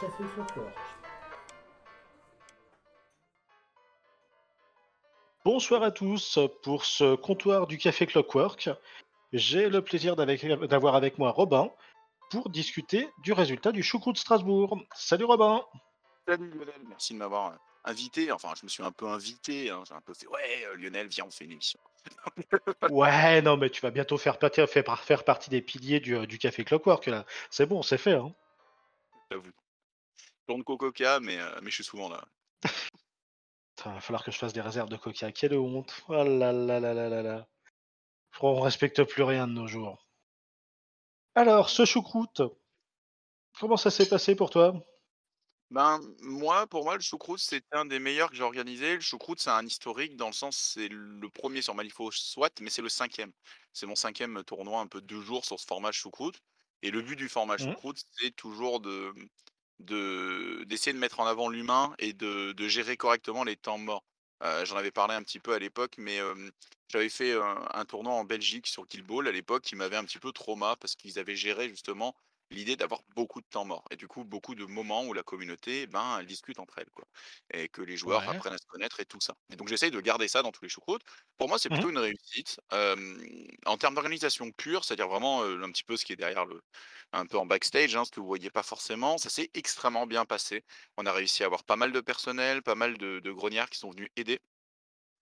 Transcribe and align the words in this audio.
Café. 0.00 0.24
Bonsoir 5.44 5.82
à 5.82 5.90
tous 5.90 6.38
pour 6.62 6.84
ce 6.84 7.14
comptoir 7.14 7.66
du 7.66 7.78
Café 7.78 8.06
Clockwork. 8.06 8.70
J'ai 9.32 9.68
le 9.68 9.82
plaisir 9.82 10.16
d'avoir 10.16 10.96
avec 10.96 11.18
moi 11.18 11.30
Robin 11.30 11.70
pour 12.30 12.50
discuter 12.50 13.08
du 13.22 13.32
résultat 13.32 13.72
du 13.72 13.82
choucroute 13.82 14.18
Strasbourg. 14.18 14.78
Salut 14.94 15.24
Robin 15.24 15.64
Salut 16.28 16.50
Lionel, 16.50 16.80
merci 16.88 17.12
de 17.14 17.18
m'avoir 17.18 17.52
euh, 17.52 17.56
invité. 17.84 18.32
Enfin, 18.32 18.52
je 18.58 18.64
me 18.64 18.68
suis 18.68 18.82
un 18.82 18.90
peu 18.90 19.06
invité. 19.06 19.70
hein, 19.70 19.82
J'ai 19.86 19.94
un 19.94 20.00
peu 20.00 20.12
fait 20.12 20.26
Ouais, 20.26 20.64
euh, 20.66 20.74
Lionel, 20.76 21.06
viens, 21.06 21.24
on 21.26 21.30
fait 21.30 21.44
une 21.44 21.52
émission. 21.52 21.78
Ouais, 22.90 23.40
non 23.42 23.56
mais 23.56 23.70
tu 23.70 23.80
vas 23.80 23.90
bientôt 23.90 24.18
faire, 24.18 24.38
partie- 24.38 24.64
faire, 24.66 24.84
par- 24.84 25.02
faire 25.02 25.24
partie 25.24 25.50
des 25.50 25.62
piliers 25.62 26.00
du, 26.00 26.26
du 26.26 26.38
Café 26.38 26.64
Clockwork 26.64 27.06
là. 27.06 27.24
C'est 27.50 27.66
bon, 27.66 27.82
c'est 27.82 27.98
fait. 27.98 28.14
Hein. 28.14 28.32
J'avoue. 29.30 29.50
De 30.48 30.62
coca, 30.62 31.18
mais, 31.20 31.38
euh, 31.38 31.60
mais 31.62 31.70
je 31.70 31.76
suis 31.76 31.84
souvent 31.84 32.08
là. 32.08 32.22
Putain, 33.76 33.94
va 33.94 34.00
falloir 34.00 34.22
que 34.24 34.30
je 34.30 34.38
fasse 34.38 34.52
des 34.52 34.60
réserves 34.60 34.88
de 34.90 34.96
coca. 34.96 35.32
Quelle 35.32 35.56
honte. 35.56 36.04
Oh 36.08 36.12
là 36.12 36.52
là 36.52 36.80
là 36.80 36.80
là 36.80 37.08
là 37.08 37.22
là. 37.22 37.48
Je 38.32 38.38
crois 38.38 38.54
qu'on 38.54 38.60
respecte 38.60 39.04
plus 39.04 39.22
rien 39.24 39.46
de 39.48 39.52
nos 39.52 39.66
jours. 39.66 40.06
Alors, 41.36 41.70
ce 41.70 41.84
choucroute, 41.84 42.42
comment 43.58 43.76
ça 43.76 43.90
s'est 43.90 44.08
passé 44.08 44.36
pour 44.36 44.50
toi? 44.50 44.72
Ben, 45.70 46.00
moi, 46.20 46.66
pour 46.68 46.84
moi, 46.84 46.94
le 46.94 47.00
choucroute, 47.00 47.40
c'est 47.40 47.64
un 47.72 47.84
des 47.84 47.98
meilleurs 47.98 48.30
que 48.30 48.36
j'ai 48.36 48.44
organisé. 48.44 48.94
Le 48.94 49.00
choucroute, 49.00 49.40
c'est 49.40 49.50
un 49.50 49.66
historique 49.66 50.16
dans 50.16 50.28
le 50.28 50.32
sens, 50.32 50.56
c'est 50.56 50.88
le 50.88 51.28
premier 51.28 51.60
sur 51.60 51.74
Malifaux 51.74 52.12
soit, 52.12 52.60
mais 52.60 52.70
c'est 52.70 52.82
le 52.82 52.88
cinquième. 52.88 53.32
C'est 53.72 53.86
mon 53.86 53.96
cinquième 53.96 54.44
tournoi, 54.44 54.80
un 54.80 54.86
peu 54.86 55.00
deux 55.00 55.20
jours 55.22 55.44
sur 55.44 55.58
ce 55.58 55.66
format 55.66 55.90
choucroute. 55.90 56.40
Et 56.82 56.90
le 56.92 57.02
but 57.02 57.16
du 57.16 57.28
format 57.28 57.56
Mhm. 57.58 57.72
choucroute, 57.72 58.00
c'est 58.12 58.30
toujours 58.36 58.80
de 58.80 59.12
d'essayer 59.78 60.92
de 60.92 60.98
mettre 60.98 61.20
en 61.20 61.26
avant 61.26 61.48
l'humain 61.48 61.94
et 61.98 62.12
de, 62.12 62.54
gérer 62.68 62.96
correctement 62.96 63.44
les 63.44 63.56
temps 63.56 63.78
morts. 63.78 64.04
Euh, 64.42 64.64
J'en 64.64 64.76
avais 64.76 64.90
parlé 64.90 65.14
un 65.14 65.22
petit 65.22 65.40
peu 65.40 65.52
à 65.54 65.58
l'époque, 65.58 65.94
mais 65.98 66.18
j'avais 66.88 67.08
fait 67.08 67.32
un, 67.34 67.68
un 67.72 67.84
tournoi 67.84 68.12
en 68.12 68.24
Belgique 68.24 68.66
sur 68.66 68.86
Kill 68.86 69.02
Ball 69.02 69.28
à 69.28 69.32
l'époque 69.32 69.62
qui 69.62 69.76
m'avait 69.76 69.96
un 69.96 70.04
petit 70.04 70.18
peu 70.18 70.32
trauma 70.32 70.76
parce 70.76 70.94
qu'ils 70.94 71.18
avaient 71.18 71.36
géré 71.36 71.68
justement 71.68 72.14
l'idée 72.50 72.76
d'avoir 72.76 73.02
beaucoup 73.14 73.40
de 73.40 73.46
temps 73.50 73.64
mort 73.64 73.84
et 73.90 73.96
du 73.96 74.06
coup 74.08 74.24
beaucoup 74.24 74.54
de 74.54 74.64
moments 74.64 75.04
où 75.04 75.12
la 75.12 75.22
communauté 75.22 75.86
ben 75.86 76.18
elle 76.20 76.26
discute 76.26 76.58
entre 76.58 76.78
elles 76.78 76.90
quoi 76.94 77.04
et 77.52 77.68
que 77.68 77.82
les 77.82 77.96
joueurs 77.96 78.22
Ouais. 78.26 78.28
apprennent 78.28 78.54
à 78.54 78.58
se 78.58 78.66
connaître 78.66 79.00
et 79.00 79.04
tout 79.06 79.20
ça 79.20 79.34
et 79.50 79.56
donc 79.56 79.68
j'essaye 79.68 79.90
de 79.90 80.00
garder 80.00 80.28
ça 80.28 80.42
dans 80.42 80.52
tous 80.52 80.62
les 80.64 80.68
choucroutes 80.68 81.02
pour 81.38 81.48
moi 81.48 81.58
c'est 81.58 81.70
Mhm. 81.70 81.86
plutôt 81.86 81.90
une 81.90 81.98
réussite 81.98 82.58
Euh, 82.72 83.16
en 83.66 83.76
termes 83.78 83.94
d'organisation 83.94 84.50
pure 84.52 84.84
c'est 84.84 84.94
à 84.94 84.96
dire 84.96 85.08
vraiment 85.08 85.42
euh, 85.42 85.62
un 85.62 85.70
petit 85.70 85.84
peu 85.84 85.96
ce 85.96 86.04
qui 86.04 86.12
est 86.12 86.16
derrière 86.16 86.46
le 86.46 86.60
un 87.12 87.26
peu 87.26 87.38
en 87.38 87.46
backstage 87.46 87.96
hein, 87.96 88.04
ce 88.04 88.10
que 88.10 88.20
vous 88.20 88.26
voyez 88.26 88.50
pas 88.50 88.62
forcément 88.62 89.18
ça 89.18 89.28
s'est 89.30 89.50
extrêmement 89.54 90.06
bien 90.06 90.24
passé 90.24 90.64
on 90.96 91.06
a 91.06 91.12
réussi 91.12 91.42
à 91.42 91.46
avoir 91.46 91.64
pas 91.64 91.76
mal 91.76 91.92
de 91.92 92.00
personnel 92.00 92.62
pas 92.62 92.74
mal 92.74 92.96
de, 92.98 93.20
de 93.20 93.32
grognards 93.32 93.70
qui 93.70 93.78
sont 93.78 93.90
venus 93.90 94.08
aider 94.16 94.40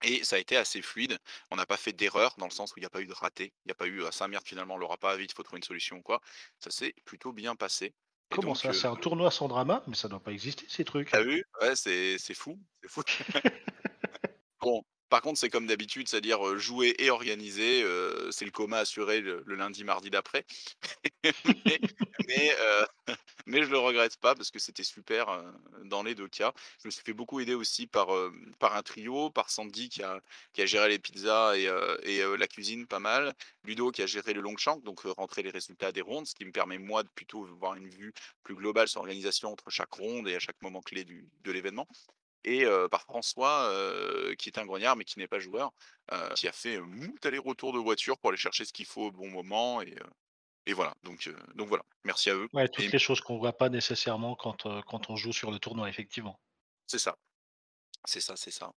et 0.05 0.25
ça 0.25 0.37
a 0.37 0.39
été 0.39 0.57
assez 0.57 0.83
fluide. 0.83 1.19
On 1.51 1.57
n'a 1.57 1.67
pas 1.67 1.77
fait 1.77 1.93
d'erreur 1.93 2.35
dans 2.39 2.47
le 2.47 2.51
sens 2.53 2.71
où 2.73 2.75
il 2.79 2.81
n'y 2.83 2.87
a 2.87 2.91
pas 2.91 3.01
eu 3.01 3.07
de 3.07 3.13
raté. 3.13 3.55
Il 3.65 3.69
n'y 3.69 3.73
a 3.73 3.75
pas 3.77 3.87
eu, 3.87 4.05
ah 4.05 4.13
ça 4.13 4.29
merde, 4.29 4.45
finalement, 4.47 4.75
on 4.75 4.79
l'aura 4.79 4.97
pas, 4.99 5.17
vite, 5.17 5.31
il 5.33 5.35
faut 5.35 5.43
trouver 5.43 5.59
une 5.59 5.65
solution 5.65 5.97
ou 5.99 6.03
quoi. 6.03 6.21
Ça 6.61 6.71
s'est 6.71 6.95
plutôt 7.05 7.33
bien 7.33 7.57
passé. 7.57 7.87
Et 7.87 7.95
Comment 8.31 8.49
donc, 8.49 8.59
ça? 8.59 8.69
euh, 8.69 8.73
C'est 8.73 8.87
un 8.89 8.97
tournoi 8.97 9.31
sans 9.31 9.49
drama 9.49 9.83
Mais 9.87 9.95
ça 9.97 10.09
doit 10.09 10.23
pas 10.23 10.33
exister 10.33 10.67
ces 10.69 10.85
trucs. 10.85 11.11
t'as 11.11 11.23
vu 11.23 11.45
Ouais, 11.61 11.77
c'est 11.77 12.19
c'est 12.19 12.35
fou. 12.35 12.61
C'est 12.83 12.91
fou. 12.91 13.03
Bon, 14.61 14.83
par 15.15 15.23
contre, 15.23 15.39
c'est 15.39 15.49
comme 15.49 15.69
d'habitude, 15.69 16.09
c'est-à-dire 16.09 16.59
jouer 16.59 16.97
et 16.99 17.09
organiser, 17.09 17.87
c'est 18.33 18.45
le 18.45 18.51
coma 18.51 18.79
assuré 18.79 19.21
le, 19.21 19.45
lundi, 19.47 19.85
mardi 19.85 20.11
d'après. 20.11 20.45
mais, 21.25 21.81
mais, 22.27 22.53
euh, 22.59 22.85
je 23.47 23.71
le 23.71 23.79
regrette 23.79 24.17
pas 24.17 24.35
parce 24.35 24.51
que 24.51 24.59
c'était 24.59 24.83
super 24.83 25.41
dans 25.85 26.03
les 26.03 26.17
deux 26.17 26.27
cas. 26.27 26.53
Je 26.83 26.89
me 26.89 26.91
suis 26.91 27.05
fait 27.05 27.13
beaucoup 27.13 27.39
aider 27.39 27.55
aussi 27.55 27.87
par, 27.87 28.09
par 28.59 28.75
un 28.75 28.83
trio, 28.83 29.31
par 29.31 29.51
Sandy 29.51 29.89
qui 29.89 30.03
a, 30.03 30.21
qui 30.53 30.63
a 30.63 30.67
géré 30.67 30.89
les 30.89 30.99
pizzas 30.99 31.57
et, 31.57 31.71
et 32.03 32.37
la 32.37 32.49
cuisine 32.49 32.89
pas 32.89 32.99
mal, 32.99 33.35
Ludo 33.63 33.93
qui 33.93 34.03
a 34.03 34.07
géré 34.07 34.33
le 34.33 34.41
long 34.41 34.57
champ, 34.57 34.79
donc 34.79 35.03
rentrer 35.03 35.45
les 35.45 35.51
résultats 35.51 35.93
des 35.93 36.01
rondes, 36.01 36.27
ce 36.27 36.35
qui 36.35 36.45
me 36.45 36.51
permet 36.51 36.79
moi 36.79 37.05
de 37.05 37.09
plutôt 37.11 37.45
voir 37.61 37.77
une 37.77 37.89
vue 37.89 38.13
plus 38.43 38.57
globale 38.57 38.89
sur 38.89 38.99
l'organisation 38.99 39.53
entre 39.53 39.71
chaque 39.71 39.93
ronde 39.93 40.27
et 40.27 40.35
à 40.35 40.41
chaque 40.41 40.61
moment 40.61 40.83
clé 40.83 41.05
du, 41.05 41.29
de 41.45 41.53
l'événement 41.53 41.87
et 42.45 42.65
par 42.91 43.03
François, 43.03 43.71
qui 44.39 44.49
est 44.49 44.59
un 44.59 44.67
grognard, 44.67 44.97
mais 44.97 45.05
qui 45.05 45.19
n'est 45.19 45.29
pas 45.29 45.39
joueur, 45.39 45.73
qui 46.35 46.49
a 46.49 46.53
fait, 46.53 46.81
moult 46.81 47.25
allers-retours 47.25 47.73
de 47.73 47.79
voiture 47.79 48.19
pour 48.19 48.31
aller 48.31 48.39
chercher 48.39 48.65
ce 48.65 48.73
qu'il 48.73 48.87
faut 48.87 49.07
au 49.07 49.11
bon 49.11 49.31
moment 49.31 49.81
et 50.67 50.73
voilà, 50.73 50.95
donc 51.03 51.31
donc 51.55 51.69
voilà, 51.69 51.85
merci 52.05 52.31
à 52.31 52.35
eux 52.35 52.49
Ouais, 52.55 52.65
et 52.65 52.69
toutes 52.69 52.91
les 52.91 52.99
choses 52.99 53.21
qu'on 53.21 53.39
voit 53.39 53.53
pas 53.53 53.69
nécessairement 53.69 54.35
quand, 54.35 54.67
quand 54.87 55.11
on 55.11 55.17
joue 55.17 55.33
sur 55.33 55.51
le 55.51 55.59
tournoi, 55.59 55.89
effectivement. 55.89 56.39
c'est 56.87 56.99
ça, 56.99 57.17
c'est 58.07 58.21
ça, 58.21 58.37
c'est 58.37 58.51
ça. 58.51 58.73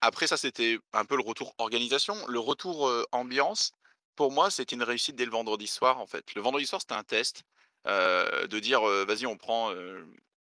Après 0.00 0.26
ça, 0.26 0.36
c'était 0.36 0.78
un 0.92 1.04
peu 1.04 1.16
le 1.16 1.22
retour 1.22 1.54
organisation. 1.58 2.14
Le 2.26 2.38
retour, 2.38 2.90
ambiance, 3.12 3.72
pour 4.14 4.30
moi, 4.32 4.50
c'était 4.50 4.74
une 4.74 4.82
réussite 4.82 5.16
dès 5.16 5.24
le 5.24 5.30
vendredi 5.30 5.66
soir, 5.66 5.98
en 5.98 6.06
fait. 6.06 6.34
Le 6.34 6.42
vendredi 6.42 6.66
soir, 6.66 6.80
c'était 6.80 6.94
un 6.94 7.04
test, 7.04 7.44
de 7.86 8.58
dire, 8.58 8.82
«Vas-y, 8.82 9.26
on 9.26 9.36
prend, 9.36 9.72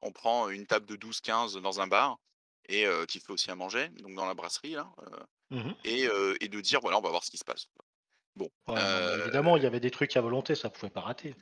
on 0.03 0.13
prend 0.13 0.49
une 0.51 0.67
table 0.67 0.87
de 0.87 0.97
douze 0.97 1.21
quinze 1.21 1.55
dans 1.55 1.81
un 1.81 1.87
bar» 1.89 2.19
et 2.69 2.87
qui 3.09 3.21
fait 3.21 3.33
aussi 3.33 3.51
à 3.51 3.57
manger, 3.57 3.89
donc 3.91 4.15
dans 4.17 4.27
la 4.27 4.35
brasserie 4.35 4.73
là, 4.73 4.91
Mhm. 5.51 5.77
et 5.85 6.09
de 6.09 6.61
dire: 6.61 6.81
«Voilà, 6.83 6.99
on 6.99 7.03
va 7.03 7.11
voir 7.11 7.25
ce 7.25 7.31
qui 7.31 7.39
se 7.39 7.45
passe». 7.45 7.67
Bon, 8.37 8.51
Ouais, 8.69 9.15
évidemment, 9.17 9.57
il 9.57 9.63
y 9.63 9.67
avait 9.67 9.81
des 9.81 9.91
trucs 9.93 10.17
à 10.17 10.21
volonté, 10.21 10.55
ça 10.57 10.71
pouvait 10.71 10.91
pas 10.91 11.01
rater. 11.01 11.35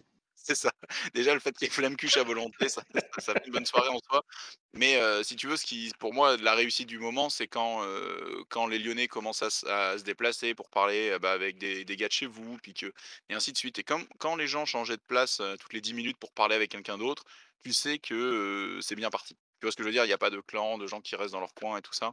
C'est 0.45 0.55
ça. 0.55 0.71
Déjà, 1.15 1.35
le 1.35 1.41
fait 1.41 1.53
qu'il 1.57 1.67
y 1.67 1.71
ait 1.71 1.73
Flamme-Cuche 1.73 2.19
à 2.19 2.23
volonté, 2.23 2.69
ça 2.69 2.83
fait 2.93 3.47
une 3.47 3.53
bonne 3.53 3.67
soirée 3.67 3.89
en 3.89 3.99
soi. 3.99 4.23
Mais 4.75 4.99
si 5.25 5.37
tu 5.37 5.49
veux, 5.49 5.57
ce 5.57 5.65
qui 5.65 5.91
pour 5.99 6.13
moi, 6.15 6.37
la 6.37 6.55
réussite 6.55 6.89
du 6.89 6.99
moment, 6.99 7.31
c'est 7.31 7.49
quand, 7.49 7.83
les 8.69 8.79
Lyonnais 8.79 9.09
commencent 9.09 9.43
à 9.43 9.99
se 9.99 10.05
déplacer 10.05 10.55
pour 10.55 10.69
parler, 10.69 11.17
bah, 11.21 11.33
avec 11.33 11.59
des 11.59 11.97
gars 11.97 12.09
de 12.09 12.13
chez 12.13 12.27
vous, 12.27 12.59
et 13.29 13.35
ainsi 13.35 13.53
de 13.53 13.57
suite. 13.59 13.79
Et 13.79 13.85
quand 13.85 14.37
les 14.37 14.47
gens 14.47 14.65
changeaient 14.67 14.97
de 14.97 15.03
place, 15.07 15.41
toutes 15.61 15.73
les 15.73 15.81
10 15.81 15.95
minutes 15.95 16.19
pour 16.19 16.33
parler 16.33 16.55
avec 16.55 16.71
quelqu'un 16.71 16.99
d'autre, 16.99 17.25
tu 17.65 17.73
sais 17.73 17.99
que, 17.99 18.79
c'est 18.83 18.97
bien 18.97 19.11
parti. 19.11 19.35
Tu 19.61 19.67
vois 19.67 19.73
ce 19.73 19.77
que 19.77 19.83
je 19.83 19.89
veux 19.89 19.93
dire? 19.93 20.05
Il 20.05 20.11
y 20.11 20.13
a 20.13 20.19
pas 20.19 20.31
de 20.31 20.41
clan, 20.41 20.79
de 20.79 20.87
gens 20.87 21.01
qui 21.01 21.17
restent 21.17 21.33
dans 21.33 21.41
leur 21.41 21.55
coin 21.55 21.79
et 21.79 21.83
tout 21.83 21.95
ça. 21.95 22.13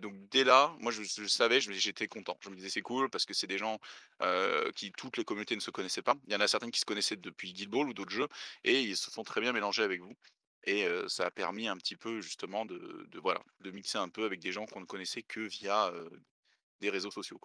Donc 0.00 0.14
dès 0.30 0.44
là, 0.44 0.74
moi 0.80 0.92
je 0.92 1.02
savais, 1.26 1.60
j'étais 1.60 2.08
content. 2.08 2.36
Je 2.40 2.50
me 2.50 2.56
disais: 2.56 2.70
«C'est 2.70 2.82
cool» 2.82 3.08
parce 3.10 3.24
que 3.24 3.34
c'est 3.34 3.46
des 3.46 3.58
gens, 3.58 3.78
qui 4.74 4.92
toutes 4.92 5.16
les 5.16 5.24
communautés 5.24 5.54
ne 5.54 5.60
se 5.60 5.70
connaissaient 5.70 6.02
pas. 6.02 6.14
Il 6.26 6.32
y 6.32 6.36
en 6.36 6.40
a 6.40 6.48
certaines 6.48 6.70
qui 6.70 6.80
se 6.80 6.84
connaissaient 6.84 7.16
depuis 7.16 7.52
Guild 7.52 7.70
Ball 7.70 7.88
ou 7.88 7.94
d'autres 7.94 8.10
jeux 8.10 8.28
et 8.64 8.80
ils 8.82 8.96
se 8.96 9.10
sont 9.10 9.22
très 9.22 9.40
bien 9.40 9.52
mélangés 9.52 9.82
avec 9.82 10.00
vous 10.00 10.14
et 10.64 10.86
ça 11.06 11.26
a 11.26 11.30
permis 11.30 11.68
un 11.68 11.76
petit 11.76 11.96
peu 11.96 12.20
justement 12.20 12.66
de 12.66 13.08
voilà, 13.20 13.42
de 13.60 13.70
mixer 13.70 13.98
un 13.98 14.08
peu 14.08 14.24
avec 14.24 14.40
des 14.40 14.52
gens 14.52 14.66
qu'on 14.66 14.80
ne 14.80 14.86
connaissait 14.86 15.22
que 15.22 15.40
via, 15.40 15.92
des 16.80 16.90
réseaux 16.90 17.10
sociaux. 17.10 17.40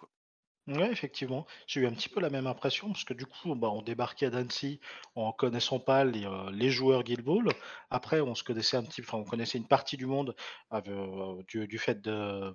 Ouais, 0.66 0.90
effectivement, 0.90 1.46
j'ai 1.66 1.82
eu 1.82 1.86
un 1.86 1.92
petit 1.92 2.08
peu 2.08 2.20
la 2.20 2.30
même 2.30 2.46
impression 2.46 2.88
parce 2.88 3.04
que 3.04 3.12
du 3.12 3.26
coup, 3.26 3.54
bah, 3.54 3.68
on 3.68 3.82
débarquait 3.82 4.26
à 4.26 4.30
Dancy 4.30 4.80
en 5.14 5.30
connaissant 5.30 5.78
pas 5.78 6.04
les, 6.04 6.24
euh, 6.24 6.50
les 6.52 6.70
joueurs 6.70 7.02
Guild 7.02 7.22
Ball. 7.22 7.46
Après, 7.90 8.22
on 8.22 8.34
se 8.34 8.42
connaissait 8.42 8.78
un 8.78 8.82
petit, 8.82 9.02
on 9.12 9.24
connaissait 9.24 9.58
une 9.58 9.66
partie 9.68 9.98
du 9.98 10.06
monde 10.06 10.34
euh, 10.72 11.42
du, 11.48 11.78
fait 11.78 12.00
de, 12.00 12.50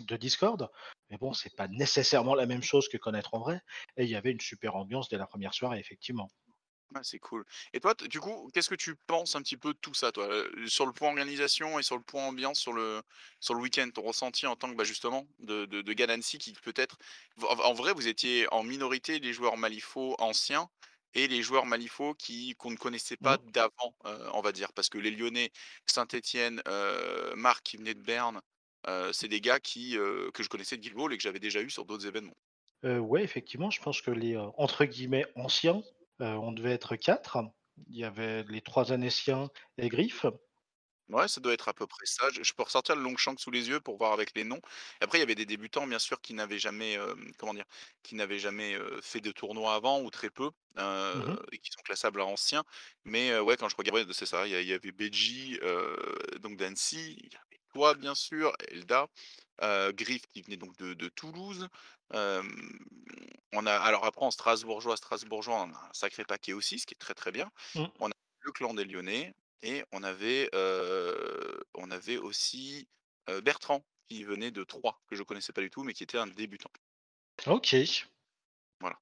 de 0.00 0.16
Discord. 0.16 0.70
Mais 1.10 1.18
bon, 1.18 1.34
c'est 1.34 1.54
pas 1.54 1.68
nécessairement 1.68 2.34
la 2.34 2.46
même 2.46 2.62
chose 2.62 2.88
que 2.88 2.96
connaître 2.96 3.34
en 3.34 3.40
vrai. 3.40 3.60
Et 3.98 4.04
il 4.04 4.08
y 4.10 4.16
avait 4.16 4.30
une 4.32 4.40
super 4.40 4.74
ambiance 4.74 5.10
dès 5.10 5.18
la 5.18 5.26
première 5.26 5.52
soirée, 5.52 5.78
effectivement. 5.78 6.30
Ouais, 6.94 7.00
c'est 7.04 7.18
cool. 7.18 7.44
Et 7.72 7.80
toi, 7.80 7.94
t 7.94 8.06
du 8.06 8.20
coup, 8.20 8.50
qu'est-ce 8.52 8.68
que 8.68 8.74
tu 8.74 8.96
penses 9.06 9.34
un 9.34 9.40
petit 9.40 9.56
peu 9.56 9.72
de 9.72 9.78
tout 9.78 9.94
ça, 9.94 10.12
toi? 10.12 10.28
Sur 10.66 10.84
le 10.84 10.92
point 10.92 11.08
organisation 11.08 11.78
et 11.78 11.82
sur 11.82 11.96
le 11.96 12.02
point 12.02 12.26
ambiance 12.26 12.58
sur 12.60 12.74
le 12.74 13.02
sur 13.40 13.54
le 13.54 13.60
week-end, 13.62 13.88
ton 13.94 14.02
ressenti 14.02 14.46
en 14.46 14.56
tant 14.56 14.70
que, 14.70 14.76
bah, 14.76 14.84
justement 14.84 15.26
de 15.38 15.64
de 15.64 15.80
de 15.80 15.92
gars 15.94 16.06
d'Annecy 16.06 16.36
qui 16.36 16.52
peut-être 16.52 16.98
en 17.42 17.58
en 17.60 17.72
vrai, 17.72 17.94
vous 17.94 18.08
étiez 18.08 18.46
en 18.52 18.62
minorité 18.62 19.20
les 19.20 19.32
joueurs 19.32 19.56
Malifaux 19.56 20.16
anciens 20.18 20.68
et 21.14 21.28
les 21.28 21.42
joueurs 21.42 21.64
Malifaux 21.64 22.12
qui 22.14 22.54
qu'on 22.56 22.70
ne 22.70 22.76
connaissait 22.76 23.16
pas 23.16 23.38
Mhm. 23.38 23.52
d'avant, 23.54 23.96
on 24.04 24.42
va 24.42 24.52
dire. 24.52 24.74
Parce 24.74 24.90
que 24.90 24.98
les 24.98 25.10
Lyonnais, 25.10 25.50
Saint-Étienne, 25.86 26.62
Marc 27.36 27.62
qui 27.64 27.78
venait 27.78 27.94
de 27.94 28.02
Berne, 28.02 28.42
c'est 29.14 29.28
des 29.28 29.40
gars 29.40 29.60
qui, 29.60 29.92
que 30.34 30.42
je 30.42 30.48
connaissais 30.50 30.76
de 30.76 30.82
Guild 30.82 30.94
Ball 30.96 31.10
et 31.14 31.16
que 31.16 31.22
j'avais 31.22 31.40
déjà 31.40 31.62
eu 31.62 31.70
sur 31.70 31.86
d'autres 31.86 32.06
événements. 32.06 32.36
Euh, 32.84 32.98
ouais, 32.98 33.22
effectivement, 33.22 33.70
je 33.70 33.80
pense 33.80 34.00
que 34.02 34.10
les 34.10 34.36
euh, 34.36 34.46
entre 34.56 34.84
guillemets 34.84 35.26
anciens, 35.36 35.82
on 36.22 36.52
devait 36.52 36.72
être 36.72 36.96
quatre. 36.96 37.38
Il 37.88 37.96
y 37.96 38.04
avait 38.04 38.44
les 38.44 38.60
trois 38.62 38.92
Annéciens 38.92 39.50
et 39.78 39.88
Griff. 39.88 40.24
Ouais, 41.08 41.28
ça 41.28 41.40
doit 41.40 41.52
être 41.52 41.68
à 41.68 41.74
peu 41.74 41.86
près 41.86 42.06
ça. 42.06 42.30
Je 42.32 42.42
je 42.42 42.52
peux 42.54 42.62
ressortir 42.62 42.96
le 42.96 43.02
Longshank 43.02 43.38
sous 43.40 43.50
les 43.50 43.68
yeux 43.68 43.80
pour 43.80 43.98
voir 43.98 44.12
avec 44.12 44.32
les 44.36 44.44
noms. 44.44 44.60
Après, 45.00 45.18
il 45.18 45.20
y 45.20 45.24
avait 45.24 45.34
des 45.34 45.44
débutants, 45.46 45.86
bien 45.86 45.98
sûr, 45.98 46.20
qui 46.20 46.32
n'avaient 46.32 46.58
jamais, 46.60 46.92
hem, 46.94 47.32
comment 47.38 47.52
dire? 47.54 47.64
Qui 48.02 48.14
n'avaient 48.14 48.38
jamais, 48.38 48.74
heu, 48.76 49.00
fait 49.02 49.20
de 49.20 49.30
tournoi 49.32 49.74
avant 49.74 50.00
ou 50.00 50.10
très 50.10 50.30
peu, 50.30 50.50
heu, 50.78 50.82
Mhm. 51.12 51.36
et 51.52 51.58
qui 51.58 51.70
sont 51.72 51.82
classables 51.84 52.20
à 52.20 52.24
anciens. 52.24 52.64
Mais, 53.04 53.36
ouais, 53.40 53.56
quand 53.56 53.68
je 53.68 53.76
regardais, 53.76 54.04
c'est 54.12 54.26
ça, 54.26 54.46
il 54.46 54.52
y 54.66 54.72
avait 54.72 54.92
Beji, 54.92 55.58
donc 56.40 56.56
d'Annecy, 56.56 57.16
il 57.18 57.32
y 57.32 57.36
avait 57.36 57.60
toi, 57.74 57.94
bien 57.94 58.14
sûr, 58.14 58.52
Elda, 58.68 59.08
Griff 59.92 60.22
qui 60.28 60.42
venait 60.42 60.56
donc 60.56 60.76
de 60.78 60.94
de 60.94 61.08
Toulouse. 61.08 61.68
On 63.54 63.66
a 63.66 63.74
alors 63.74 64.04
après 64.06 64.24
en 64.24 64.30
strasbourgeois 64.30 64.96
strasbourgeois, 64.96 65.62
on 65.64 65.74
a 65.74 65.88
un 65.88 65.90
sacré 65.92 66.24
paquet 66.24 66.54
aussi, 66.54 66.78
ce 66.78 66.86
qui 66.86 66.94
est 66.94 66.96
très, 66.96 67.14
très 67.14 67.32
bien. 67.32 67.50
Mmh. 67.74 67.92
On 67.98 68.08
a 68.08 68.12
le 68.40 68.52
clan 68.52 68.72
des 68.74 68.84
Lyonnais 68.84 69.34
et 69.62 69.84
on 69.92 70.02
avait, 70.02 70.48
on 71.74 71.90
avait 71.90 72.16
aussi, 72.16 72.88
heu, 73.28 73.40
Bertrand 73.42 73.84
qui 74.08 74.24
venait 74.24 74.50
de 74.50 74.64
Troyes, 74.64 74.98
que 75.06 75.16
je 75.16 75.22
connaissais 75.22 75.52
pas 75.52 75.60
du 75.62 75.70
tout, 75.70 75.82
mais 75.84 75.92
qui 75.94 76.02
était 76.02 76.18
un 76.18 76.26
débutant. 76.26 76.70
OK. 77.46 78.08
Voilà. 78.80 78.96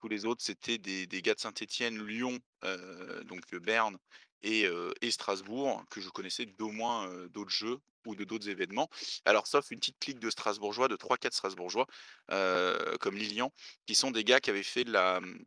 Tous 0.00 0.08
les 0.08 0.26
autres, 0.26 0.42
c'était 0.44 0.78
des 0.78 1.06
des 1.08 1.22
gars 1.22 1.34
de 1.34 1.40
Saint-Étienne, 1.40 2.04
Lyon, 2.06 2.38
heu, 2.64 3.24
donc 3.24 3.54
Berne 3.56 3.98
et 4.42 5.10
Strasbourg 5.10 5.84
que 5.90 6.00
je 6.00 6.08
connaissais 6.10 6.46
d'au 6.46 6.70
moins, 6.70 7.08
d'autres 7.28 7.50
jeux 7.50 7.78
ou 8.06 8.14
de 8.14 8.24
d'autres 8.24 8.48
événements. 8.48 8.88
Alors 9.24 9.46
sauf 9.46 9.70
une 9.70 9.80
petite 9.80 9.98
clique 9.98 10.20
de 10.20 10.30
Strasbourgeois, 10.30 10.88
de 10.88 10.96
trois 10.96 11.16
quatre 11.16 11.34
Strasbourgeois, 11.34 11.86
heu, 12.30 12.96
comme 13.00 13.16
Lilian, 13.16 13.52
qui 13.86 13.94
sont 13.94 14.10
des 14.10 14.24
gars 14.24 14.40
qui 14.40 14.50
avaient 14.50 14.62
fait 14.62 14.84
la, 14.84 15.20
mmh, 15.20 15.38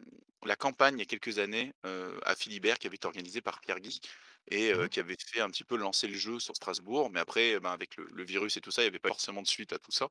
la 0.45 0.55
campagne 0.55 0.95
il 0.95 0.99
y 0.99 1.03
a 1.03 1.05
quelques 1.05 1.39
années, 1.39 1.73
à 1.83 2.35
Philibert, 2.35 2.77
qui 2.79 2.87
avait 2.87 2.95
été 2.95 3.07
organisée 3.07 3.41
par 3.41 3.59
Pierre 3.61 3.79
Guy 3.79 3.99
et 4.49 4.73
Mmh. 4.73 4.89
qui 4.91 4.99
avait 4.99 5.15
fait 5.19 5.41
un 5.41 5.49
petit 5.49 5.63
peu 5.63 5.77
lancer 5.77 6.07
le 6.07 6.15
jeu 6.17 6.39
sur 6.39 6.55
Strasbourg. 6.55 7.09
Mais 7.11 7.19
après, 7.19 7.59
ben, 7.59 7.71
avec 7.71 7.95
le 7.97 8.07
le 8.11 8.23
virus 8.25 8.57
et 8.57 8.61
tout 8.61 8.71
ça, 8.71 8.81
il 8.83 8.85
y 8.85 8.87
avait 8.87 8.99
pas 8.99 9.09
forcément 9.09 9.41
de 9.43 9.47
suite 9.47 9.73
à 9.73 9.79
tout 9.79 9.91
ça 9.91 10.09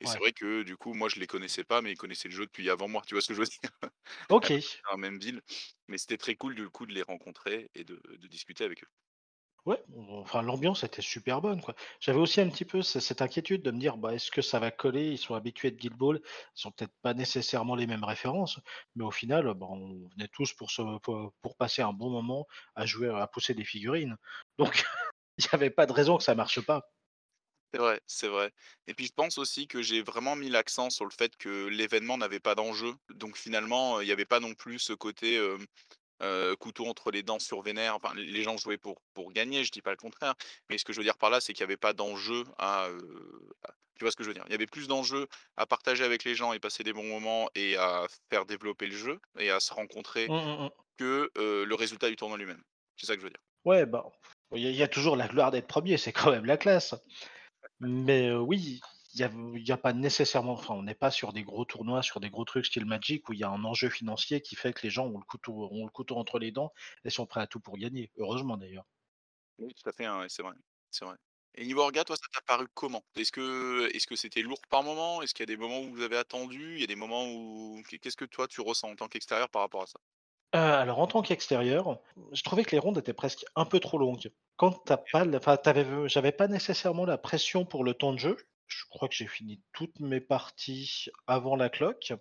et 0.00 0.06
c'est 0.06 0.18
vrai 0.18 0.32
que 0.32 0.62
du 0.62 0.76
coup, 0.76 0.94
moi 0.94 1.08
je 1.08 1.20
les 1.20 1.26
connaissais 1.26 1.64
pas, 1.64 1.82
mais 1.82 1.92
ils 1.92 1.96
connaissaient 1.98 2.28
le 2.28 2.34
jeu 2.34 2.46
depuis 2.46 2.70
avant 2.70 2.88
moi. 2.88 3.02
Tu 3.06 3.14
vois 3.14 3.22
ce 3.22 3.28
que 3.28 3.34
je 3.34 3.40
veux 3.40 3.46
dire? 3.46 3.70
OK. 4.28 4.80
Dans 4.84 4.92
la 4.92 4.96
même 4.98 5.18
ville, 5.18 5.40
mais 5.88 5.98
c'était 5.98 6.18
très 6.18 6.36
cool 6.36 6.54
du 6.54 6.68
coup 6.70 6.86
de 6.86 6.92
les 6.94 7.02
rencontrer 7.02 7.70
et 7.74 7.84
de 7.84 8.00
de 8.18 8.28
discuter 8.28 8.64
avec 8.64 8.82
eux. 8.84 8.88
Ouais, 9.66 9.82
enfin 10.12 10.42
l'ambiance 10.42 10.84
était 10.84 11.02
super 11.02 11.40
bonne. 11.40 11.60
J'avais 12.00 12.18
aussi 12.18 12.40
un 12.40 12.48
petit 12.48 12.64
peu 12.64 12.82
ce 12.82 12.98
cette 13.00 13.22
inquiétude 13.22 13.62
de 13.62 13.70
me 13.70 13.78
dire: 13.78 13.96
«Bah, 13.98 14.14
est-ce 14.14 14.30
que 14.30 14.42
ça 14.42 14.58
va 14.58 14.70
coller?» 14.70 15.10
Ils 15.12 15.18
sont 15.18 15.34
habitués 15.34 15.70
de 15.70 15.76
Guild 15.76 15.96
Ball, 15.96 16.20
ils 16.56 16.66
ont 16.66 16.70
peut-être 16.72 16.94
pas 17.02 17.14
nécessairement 17.14 17.74
les 17.76 17.86
mêmes 17.86 18.04
références, 18.04 18.58
mais 18.96 19.04
au 19.04 19.10
final, 19.10 19.52
bah, 19.54 19.66
on 19.70 20.08
venait 20.16 20.28
tous 20.32 20.52
pour 20.54 20.70
se 20.70 20.82
pour 21.00 21.32
pour 21.42 21.56
passer 21.56 21.82
un 21.82 21.92
bon 21.92 22.10
moment 22.10 22.46
à 22.74 22.86
jouer 22.86 23.08
à 23.10 23.26
pousser 23.26 23.54
des 23.54 23.64
figurines. 23.64 24.16
Donc 24.58 24.84
il 25.38 25.44
y 25.44 25.48
avait 25.54 25.70
pas 25.70 25.86
de 25.86 25.92
raison 25.92 26.16
que 26.18 26.24
ça 26.24 26.34
marche 26.34 26.60
pas. 26.60 26.82
C'est 27.72 27.78
vrai, 27.80 28.00
c'est 28.06 28.26
vrai 28.28 28.50
et 28.88 28.94
puis 28.94 29.06
je 29.06 29.12
pense 29.12 29.38
aussi 29.38 29.68
que 29.68 29.80
j'ai 29.80 30.02
vraiment 30.02 30.34
mis 30.34 30.48
l'accent 30.48 30.90
sur 30.90 31.04
le 31.04 31.12
fait 31.16 31.36
que 31.36 31.66
l'événement 31.68 32.18
n'avait 32.18 32.40
pas 32.40 32.56
d'enjeu, 32.56 32.94
donc 33.10 33.36
finalement, 33.36 34.00
il 34.00 34.08
y 34.08 34.12
avait 34.12 34.24
pas 34.24 34.40
non 34.40 34.54
plus 34.54 34.80
ce 34.80 34.92
côté, 34.92 35.36
hem, 35.36 35.64
heu, 36.22 36.56
couteau 36.56 36.86
entre 36.86 37.10
les 37.10 37.22
dents 37.22 37.38
sur 37.38 37.62
vénère. 37.62 37.96
Enfin, 37.96 38.12
les 38.14 38.42
gens 38.42 38.56
jouaient 38.56 38.78
pour 38.78 39.00
pour 39.14 39.32
gagner, 39.32 39.64
je 39.64 39.70
dis 39.72 39.82
pas 39.82 39.90
le 39.90 39.96
contraire, 39.96 40.34
mais 40.68 40.78
ce 40.78 40.84
que 40.84 40.92
je 40.92 40.98
veux 40.98 41.04
dire 41.04 41.18
par 41.18 41.30
là, 41.30 41.40
c'est 41.40 41.52
qu'il 41.52 41.60
y 41.62 41.64
avait 41.64 41.76
pas 41.76 41.92
d'enjeu 41.92 42.44
à, 42.58 42.88
heu, 42.90 43.48
à 43.64 43.70
tu 43.98 44.04
vois 44.04 44.10
ce 44.10 44.16
que 44.16 44.22
je 44.24 44.28
veux 44.28 44.34
dire? 44.34 44.44
Il 44.46 44.52
y 44.52 44.54
avait 44.54 44.66
plus 44.66 44.88
d'enjeux 44.88 45.26
à 45.56 45.66
partager 45.66 46.04
avec 46.04 46.24
les 46.24 46.34
gens 46.34 46.52
et 46.54 46.58
passer 46.60 46.82
des 46.84 46.92
bons 46.94 47.04
moments 47.06 47.50
et 47.54 47.76
à 47.76 48.06
faire 48.30 48.46
développer 48.46 48.86
le 48.86 48.96
jeu 48.96 49.18
et 49.38 49.50
à 49.50 49.60
se 49.60 49.74
rencontrer 49.74 50.30
Mmh 50.30 50.36
mh, 50.46 50.62
mmh. 50.64 50.70
que, 50.98 51.30
heu, 51.38 51.64
le 51.64 51.74
résultat 51.76 52.08
du 52.10 52.16
tournoi 52.16 52.38
lui-même. 52.38 52.62
C'est 52.96 53.06
ça 53.06 53.14
que 53.14 53.20
je 53.20 53.26
veux 53.26 53.30
dire. 53.30 53.42
Ouais, 53.64 53.86
bah, 53.86 54.10
il 54.52 54.60
y 54.66 54.72
y 54.74 54.82
a 54.82 54.88
toujours 54.88 55.16
la 55.16 55.28
gloire 55.28 55.50
d'être 55.50 55.66
premier, 55.66 55.96
c'est 55.96 56.12
quand 56.12 56.30
même 56.30 56.44
la 56.46 56.56
classe. 56.56 56.94
Mais 57.80 58.32
oui, 58.32 58.80
il 59.14 59.66
y 59.68 59.72
a 59.72 59.76
pas 59.76 59.92
nécessairement 59.92 60.52
enfin, 60.54 60.74
on 60.74 60.82
n'est 60.82 60.94
pas 60.94 61.10
sur 61.10 61.32
des 61.32 61.42
gros 61.44 61.64
tournois, 61.64 62.02
sur 62.02 62.20
des 62.20 62.30
gros 62.30 62.44
trucs 62.44 62.66
style 62.66 62.84
Magic 62.86 63.28
où 63.28 63.32
il 63.32 63.38
y 63.40 63.44
a 63.44 63.50
un 63.50 63.64
enjeu 63.64 63.88
financier 63.90 64.40
qui 64.42 64.56
fait 64.56 64.72
que 64.72 64.80
les 64.82 64.90
gens 64.90 65.06
ont 65.06 65.18
le 65.18 65.24
couteau 65.24 65.68
ont 65.70 65.84
le 65.84 65.90
couteau 65.90 66.16
entre 66.16 66.38
les 66.38 66.52
dents 66.52 66.72
et 67.04 67.10
sont 67.10 67.26
prêts 67.26 67.40
à 67.40 67.46
tout 67.46 67.60
pour 67.60 67.76
gagner. 67.78 68.10
Heureusement 68.16 68.56
d'ailleurs. 68.56 68.86
Oui, 69.58 69.72
tout 69.74 69.88
à 69.88 69.92
fait, 69.92 70.04
hein, 70.06 70.20
ouais, 70.20 70.28
c'est 70.28 70.42
vrai, 70.42 70.54
c'est 70.90 71.04
vrai. 71.04 71.16
Et 71.54 71.66
niveau 71.66 71.80
orga, 71.82 72.04
toi, 72.04 72.16
ça 72.16 72.22
t'a 72.32 72.40
paru 72.42 72.66
comment? 72.74 73.04
Est-ce 73.16 73.32
que 73.32 73.90
est-ce 73.94 74.06
que 74.06 74.16
c'était 74.16 74.42
lourd 74.42 74.60
par 74.70 74.82
moment? 74.82 75.20
Est-ce 75.22 75.34
qu'il 75.34 75.42
y 75.42 75.50
a 75.50 75.54
des 75.54 75.56
moments 75.56 75.80
où 75.80 75.90
vous 75.90 76.02
avez 76.02 76.16
attendu? 76.16 76.74
Il 76.76 76.80
y 76.80 76.84
a 76.84 76.86
des 76.86 76.94
moments 76.96 77.26
où 77.28 77.82
qu'est 77.88 77.98
qu'est-ce 77.98 78.16
que 78.16 78.24
toi 78.24 78.46
tu 78.48 78.60
ressens 78.60 78.88
en 78.90 78.96
tant 78.96 79.08
qu'extérieur 79.08 79.50
par 79.50 79.62
rapport 79.62 79.82
à 79.82 79.86
ça? 79.86 79.98
Heu, 80.54 80.58
alors 80.60 81.00
en 81.00 81.06
tant 81.08 81.22
qu'extérieur, 81.22 81.98
je 82.32 82.42
trouvais 82.44 82.62
que 82.64 82.70
les 82.72 82.78
rondes 82.78 82.98
étaient 82.98 83.12
presque 83.12 83.44
un 83.56 83.64
peu 83.64 83.80
trop 83.80 83.98
longues. 83.98 84.30
Quand 84.56 84.72
tu 84.86 84.92
as 84.92 84.96
pas 84.98 85.24
j'avais 86.06 86.30
pas 86.32 86.46
nécessairement 86.48 87.04
la 87.04 87.18
pression 87.18 87.64
pour 87.64 87.82
le 87.84 87.94
temps 87.94 88.12
de 88.12 88.18
jeu. 88.20 88.36
Je 88.70 88.84
crois 88.88 89.08
que 89.08 89.14
j'ai 89.14 89.26
fini 89.26 89.60
toutes 89.72 90.00
mes 90.00 90.20
parties 90.20 91.06
avant 91.26 91.56
la 91.56 91.68
cloque 91.68 92.12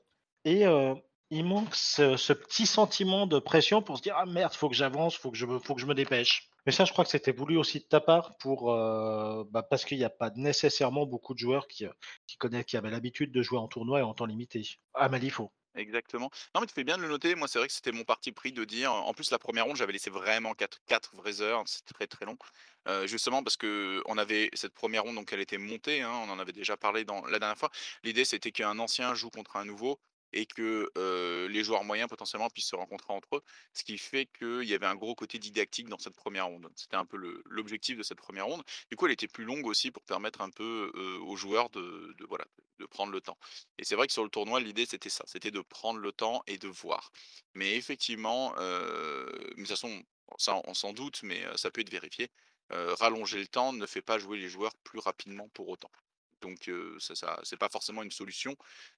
et 0.46 0.66
heu, 0.66 0.96
il 1.32 1.46
manque 1.46 1.76
ce 1.76 2.34
petit 2.34 2.66
sentiment 2.66 3.28
de 3.28 3.40
pression 3.40 3.82
pour 3.82 3.98
se 3.98 4.02
dire: 4.04 4.16
«Ah 4.18 4.26
merde, 4.26 4.54
faut 4.54 4.70
que 4.70 4.76
j'avance, 4.76 5.16
faut 5.16 5.32
que 5.32 5.38
je 5.38 5.46
me 5.46 5.60
faut 5.60 5.76
que 5.76 5.82
je 5.82 5.86
me 5.86 5.94
dépêche». 5.94 6.50
Mais 6.66 6.72
ça, 6.72 6.86
je 6.86 6.92
crois 6.92 7.06
que 7.06 7.12
c'était 7.12 7.32
voulu 7.32 7.58
aussi 7.58 7.80
de 7.80 7.86
ta 7.86 8.02
part 8.02 8.36
pour, 8.38 8.72
heu, 8.74 9.48
bah, 9.52 9.64
parce 9.64 9.86
qu'il 9.86 9.98
y 9.98 10.04
a 10.04 10.10
pas 10.10 10.32
nécessairement 10.36 11.06
beaucoup 11.06 11.34
de 11.34 11.40
joueurs 11.40 11.68
qui, 11.68 11.86
qui 12.28 12.38
connaissent 12.38 12.66
qui 12.66 12.78
avaient 12.78 12.90
l'habitude 12.92 13.32
de 13.32 13.42
jouer 13.42 13.60
en 13.60 13.68
tournoi 13.68 14.00
et 14.00 14.04
en 14.04 14.14
temps 14.14 14.26
limité. 14.26 14.68
À 14.94 15.08
Malifaux. 15.10 15.52
Exactement. 15.76 16.30
Non, 16.56 16.62
mais 16.62 16.68
tu 16.68 16.74
fais 16.74 16.84
bien 16.84 16.98
de 16.98 17.04
le 17.04 17.08
noter. 17.10 17.36
Moi, 17.36 17.48
c'est 17.48 17.60
vrai 17.60 17.68
que 17.68 17.74
c'était 17.74 17.92
mon 17.92 18.04
parti 18.04 18.32
pris 18.32 18.52
de 18.52 18.66
dire 18.66 18.92
en 18.92 19.14
plus, 19.14 19.30
la 19.32 19.38
première 19.40 19.66
ronde, 19.66 19.76
j'avais 19.78 19.94
laissé 19.94 20.10
vraiment 20.10 20.54
quatre 20.56 20.80
4 20.88 21.16
vraies 21.16 21.42
heures, 21.42 21.64
c'est 21.68 21.86
très, 21.86 22.08
très 22.08 22.26
long. 22.26 22.38
Heu, 22.88 23.06
justement 23.08 23.44
parce 23.44 23.56
que 23.58 24.02
on 24.08 24.18
avait 24.18 24.50
cette 24.54 24.74
première 24.74 25.04
ronde, 25.04 25.16
donc 25.16 25.32
elle 25.32 25.40
était 25.42 25.58
montée, 25.60 26.02
hein, 26.02 26.12
on 26.26 26.30
en 26.30 26.40
avait 26.40 26.54
déjà 26.54 26.76
parlé 26.76 27.06
dans 27.06 27.24
la 27.28 27.38
dernière 27.40 27.58
fois. 27.58 27.70
L'idée, 28.04 28.26
c'était 28.26 28.52
qu'un 28.52 28.80
ancien 28.80 29.14
joue 29.14 29.30
contre 29.30 29.58
un 29.58 29.66
nouveau 29.66 30.00
et 30.34 30.46
que, 30.46 30.90
les 31.50 31.64
joueurs 31.64 31.84
moyens, 31.84 32.10
potentiellement, 32.10 32.50
puissent 32.50 32.70
se 32.70 32.76
rencontrer 32.76 33.14
entre 33.14 33.38
eux. 33.38 33.42
Ce 33.74 33.84
qui 33.84 33.98
fait 33.98 34.28
qu'il 34.28 34.64
y 34.64 34.74
avait 34.74 34.86
un 34.86 34.96
gros 34.96 35.16
côté 35.16 35.40
didactique 35.40 35.90
dans 35.90 35.98
cette 36.00 36.16
première 36.16 36.48
ronde. 36.48 36.70
C'était 36.76 36.96
un 36.98 37.06
peu 37.06 37.42
l'objectif 37.46 37.98
de 37.98 38.04
cette 38.04 38.18
première 38.18 38.46
ronde. 38.46 38.64
Du 38.90 38.98
coup, 38.98 39.06
elle 39.06 39.14
était 39.14 39.28
plus 39.28 39.46
longue 39.46 39.66
aussi 39.66 39.92
pour 39.92 40.04
permettre 40.04 40.42
un 40.42 40.50
peu, 40.50 40.92
aux 41.24 41.36
joueurs 41.36 41.70
de 41.70 42.16
voilà, 42.28 42.46
de 42.80 42.86
prendre 42.86 43.12
le 43.12 43.22
temps. 43.22 43.38
Et 43.78 43.84
c'est 43.84 43.96
vrai 43.96 44.08
que 44.08 44.14
sur 44.14 44.24
le 44.24 44.30
tournoi, 44.30 44.60
l'idée 44.60 44.86
c'était 44.86 45.10
ça, 45.10 45.24
c'était 45.28 45.52
de 45.52 45.62
prendre 45.62 46.00
le 46.00 46.12
temps 46.12 46.44
et 46.48 46.58
de 46.58 46.68
voir. 46.68 47.12
Mais 47.54 47.76
effectivement, 47.76 48.54
ça 50.38 50.62
on 50.66 50.74
s'en 50.74 50.94
doute, 50.94 51.22
mais 51.24 51.44
ça 51.58 51.72
peut 51.72 51.82
être 51.82 51.92
vérifié, 51.92 52.30
rallonger 52.70 53.40
le 53.40 53.48
temps 53.48 53.74
ne 53.74 53.86
fait 53.86 54.02
pas 54.02 54.20
jouer 54.20 54.38
les 54.38 54.50
joueurs 54.50 54.76
plus 54.84 55.00
rapidement 55.00 55.50
pour 55.50 55.70
autant. 55.70 55.92
Donc 56.42 56.70
ça 57.00 57.16
ça 57.16 57.40
c'est 57.44 57.58
pas 57.58 57.70
forcément 57.70 58.04
une 58.04 58.12
solution 58.12 58.56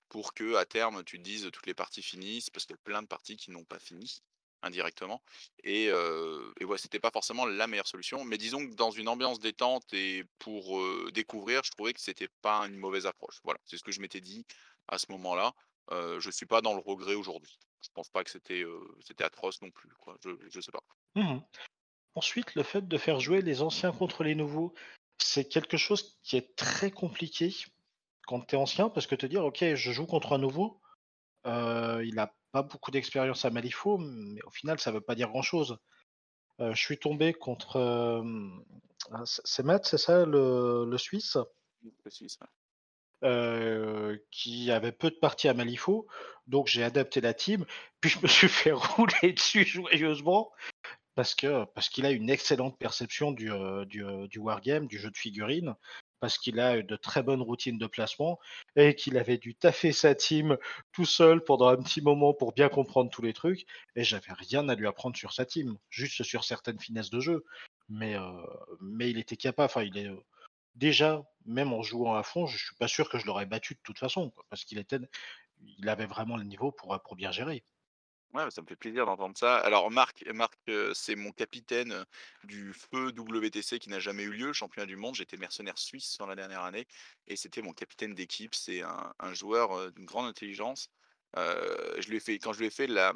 pour 0.09 0.33
que 0.33 0.55
à 0.55 0.65
terme, 0.65 1.03
tu 1.03 1.17
te 1.17 1.23
dises: 1.23 1.49
«Toutes 1.51 1.65
les 1.67 1.73
parties 1.73 2.03
finissent», 2.03 2.49
parce 2.49 2.65
qu'il 2.65 2.75
y 2.75 2.79
a 2.79 2.83
plein 2.83 3.01
de 3.01 3.07
parties 3.07 3.37
qui 3.37 3.51
n'ont 3.51 3.63
pas 3.65 3.79
fini, 3.79 4.21
indirectement 4.61 5.23
et 5.63 5.89
heu 5.89 6.53
et 6.59 6.65
ouais, 6.65 6.77
c'était 6.77 6.99
pas 6.99 7.11
forcément 7.11 7.45
la 7.45 7.67
meilleure 7.67 7.87
solution. 7.87 8.23
Mais 8.25 8.37
disons 8.37 8.67
que 8.67 8.73
dans 8.75 8.91
une 8.91 9.07
ambiance 9.07 9.39
détente 9.39 9.93
et 9.93 10.23
pour, 10.39 10.81
découvrir, 11.11 11.63
je 11.63 11.71
trouvais 11.71 11.93
que 11.93 12.01
c'était 12.01 12.29
pas 12.41 12.67
une 12.67 12.77
mauvaise 12.77 13.05
approche. 13.05 13.39
Voilà, 13.43 13.59
c'est 13.65 13.77
ce 13.77 13.83
que 13.83 13.91
je 13.91 14.01
m'étais 14.01 14.21
dit 14.21 14.45
à 14.87 14.97
ce 14.97 15.05
moment-là. 15.09 15.53
Heu, 15.91 16.19
je 16.19 16.29
suis 16.29 16.45
pas 16.45 16.61
dans 16.61 16.73
le 16.73 16.81
regret 16.81 17.15
aujourd'hui. 17.15 17.57
Je 17.81 17.89
pense 17.93 18.09
pas 18.09 18.23
que 18.23 18.29
c'était, 18.29 18.63
atroce 19.19 19.61
non 19.61 19.71
plus, 19.71 19.89
je 20.49 20.61
sais 20.61 20.71
pas. 20.71 20.83
Mmh 21.15 21.39
Ensuite, 22.13 22.55
le 22.55 22.63
fait 22.63 22.85
de 22.87 22.97
faire 22.97 23.21
jouer 23.21 23.41
les 23.41 23.61
anciens 23.61 23.93
contre 23.93 24.23
les 24.25 24.35
nouveaux, 24.35 24.73
c'est 25.23 25.45
quelque 25.45 25.77
chose 25.77 26.17
qui 26.23 26.37
est 26.37 26.55
très 26.55 26.91
compliqué 26.91 27.53
quand 28.27 28.41
tu 28.41 28.55
es 28.55 28.57
ancien, 28.57 28.89
parce 28.89 29.07
que 29.07 29.15
te 29.15 29.25
dire: 29.25 29.45
«OK, 29.45 29.63
je 29.75 29.91
joue 29.91 30.05
contre 30.05 30.33
un 30.33 30.37
nouveau, 30.37 30.81
heu, 31.47 32.03
il 32.05 32.19
a 32.19 32.33
pas 32.51 32.63
beaucoup 32.63 32.91
d'expérience 32.91 33.45
à 33.45 33.49
Malifaux, 33.51 33.97
mais 33.99 34.41
au 34.45 34.51
final, 34.51 34.79
ça 34.79 34.91
veut 34.91 35.01
pas 35.01 35.15
dire 35.15 35.29
grand-chose». 35.29 35.77
Heu, 36.61 36.73
je 36.73 36.81
suis 36.81 36.99
tombé 36.99 37.33
contre, 37.33 37.77
ah, 39.11 39.23
c'est 39.25 39.63
Matt, 39.63 39.85
c'est 39.85 39.97
ça 39.97 40.25
le 40.25 40.85
le 40.85 40.97
Suisse? 40.97 41.37
Précise, 41.99 42.37
ouais. 42.41 42.47
Heu, 43.23 44.25
qui 44.31 44.71
avait 44.71 44.91
peu 44.91 45.11
de 45.11 45.15
parties 45.15 45.47
à 45.47 45.53
Malifaux, 45.53 46.07
donc 46.47 46.67
j'ai 46.67 46.83
adapté 46.83 47.21
la 47.21 47.33
team, 47.35 47.65
puis 47.99 48.09
je 48.09 48.19
me 48.19 48.27
suis 48.27 48.49
fait 48.49 48.71
rouler 48.73 49.33
dessus 49.33 49.65
joyeusement 49.65 50.51
parce 51.15 51.35
que 51.35 51.65
parce 51.73 51.89
qu'il 51.89 52.05
a 52.05 52.11
une 52.11 52.29
excellente 52.29 52.77
perception 52.77 53.31
du, 53.31 53.51
du, 53.87 54.03
du 54.27 54.39
wargame, 54.39 54.87
du 54.87 54.99
jeu 54.99 55.09
de 55.11 55.17
figurines, 55.17 55.75
parce 56.19 56.37
qu'il 56.37 56.59
a 56.59 56.81
de 56.81 56.95
très 56.95 57.23
bonnes 57.23 57.41
routines 57.41 57.77
de 57.77 57.87
placement 57.87 58.39
et 58.75 58.95
qu'il 58.95 59.17
avait 59.17 59.37
dû 59.37 59.55
taffer 59.55 59.91
sa 59.91 60.15
team 60.15 60.57
tout 60.91 61.05
seul 61.05 61.43
pendant 61.43 61.67
un 61.67 61.77
petit 61.77 62.01
moment 62.01 62.33
pour 62.33 62.53
bien 62.53 62.69
comprendre 62.69 63.09
tous 63.09 63.23
les 63.23 63.33
trucs 63.33 63.65
et 63.95 64.03
j'avais 64.03 64.33
rien 64.33 64.69
à 64.69 64.75
lui 64.75 64.87
apprendre 64.87 65.17
sur 65.17 65.33
sa 65.33 65.45
team, 65.45 65.77
juste 65.89 66.23
sur 66.23 66.43
certaines 66.43 66.79
finesses 66.79 67.09
de 67.09 67.19
jeu. 67.19 67.43
Mais, 67.89 68.15
mais 68.79 69.09
il 69.09 69.17
était 69.17 69.35
capable, 69.35 69.65
enfin 69.65 69.83
il 69.83 69.97
est, 69.97 70.09
déjà, 70.75 71.23
même 71.45 71.73
en 71.73 71.81
jouant 71.81 72.15
à 72.15 72.23
fond, 72.23 72.45
je 72.45 72.57
suis 72.57 72.75
pas 72.75 72.87
sûr 72.87 73.09
que 73.09 73.17
je 73.17 73.25
l'aurais 73.25 73.45
battu 73.45 73.73
de 73.73 73.79
toute 73.83 73.99
façon, 73.99 74.31
parce 74.49 74.63
qu'il 74.63 74.79
était 74.79 74.99
il 75.77 75.89
avait 75.89 76.05
vraiment 76.05 76.37
le 76.37 76.43
niveau 76.43 76.71
pour, 76.71 76.99
pour 77.01 77.15
bien 77.15 77.31
gérer. 77.31 77.63
Ouais, 78.33 78.49
ça 78.49 78.61
me 78.61 78.67
fait 78.67 78.77
plaisir 78.77 79.05
d'entendre 79.05 79.37
ça. 79.37 79.57
Alors 79.57 79.91
Marc 79.91 80.23
Marc, 80.33 80.53
heu, 80.69 80.93
c'est 80.93 81.15
mon 81.15 81.31
capitaine, 81.33 81.91
heu, 81.91 82.05
du 82.45 82.73
feu 82.73 83.11
WTC 83.11 83.77
qui 83.77 83.89
n'a 83.89 83.99
jamais 83.99 84.23
eu 84.23 84.31
lieu, 84.31 84.47
le 84.47 84.53
championnat 84.53 84.85
du 84.85 84.95
monde. 84.95 85.15
J'étais 85.15 85.35
mercenaire 85.35 85.77
suisse 85.77 86.09
sur 86.09 86.25
la 86.27 86.35
dernière 86.35 86.63
année 86.63 86.87
et 87.27 87.35
c'était 87.35 87.61
mon 87.61 87.73
capitaine 87.73 88.13
d'équipe. 88.13 88.55
C'est 88.55 88.81
un 88.83 89.13
un 89.19 89.33
joueur, 89.33 89.75
heu, 89.77 89.91
d'une 89.91 90.05
grande 90.05 90.27
intelligence. 90.27 90.87
Je 91.35 92.07
lui 92.09 92.17
ai 92.17 92.19
fait 92.21 92.39
quand 92.39 92.53
je 92.53 92.59
lui 92.59 92.67
ai 92.67 92.69
fait 92.69 92.87
la, 92.87 93.11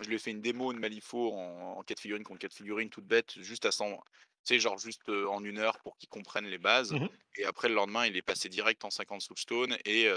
je 0.00 0.08
lui 0.08 0.14
ai 0.16 0.18
fait 0.20 0.30
une 0.30 0.40
démo 0.40 0.72
de 0.72 0.78
Malifaux 0.78 1.32
en 1.32 1.74
en 1.78 1.82
4 1.82 1.98
figurines 2.00 2.22
contre 2.24 2.38
4 2.38 2.54
figurines 2.54 2.90
toute 2.90 3.06
bête, 3.06 3.32
juste 3.40 3.64
à 3.66 3.72
s'en 3.72 3.96
Tu 4.44 4.54
sais, 4.54 4.60
genre 4.60 4.78
juste, 4.78 5.08
en 5.08 5.42
1 5.44 5.58
heure 5.58 5.80
pour 5.82 5.96
qu'ils 5.98 6.08
comprennent 6.08 6.46
les 6.46 6.58
bases 6.58 6.94
Mmh 6.94 7.00
mh. 7.04 7.14
et 7.36 7.44
après 7.44 7.68
le 7.68 7.74
lendemain, 7.74 8.06
il 8.06 8.16
est 8.16 8.22
passé 8.22 8.48
direct 8.48 8.84
en 8.84 8.90
50 8.90 9.20
soulstones 9.22 9.76
et 9.84 10.08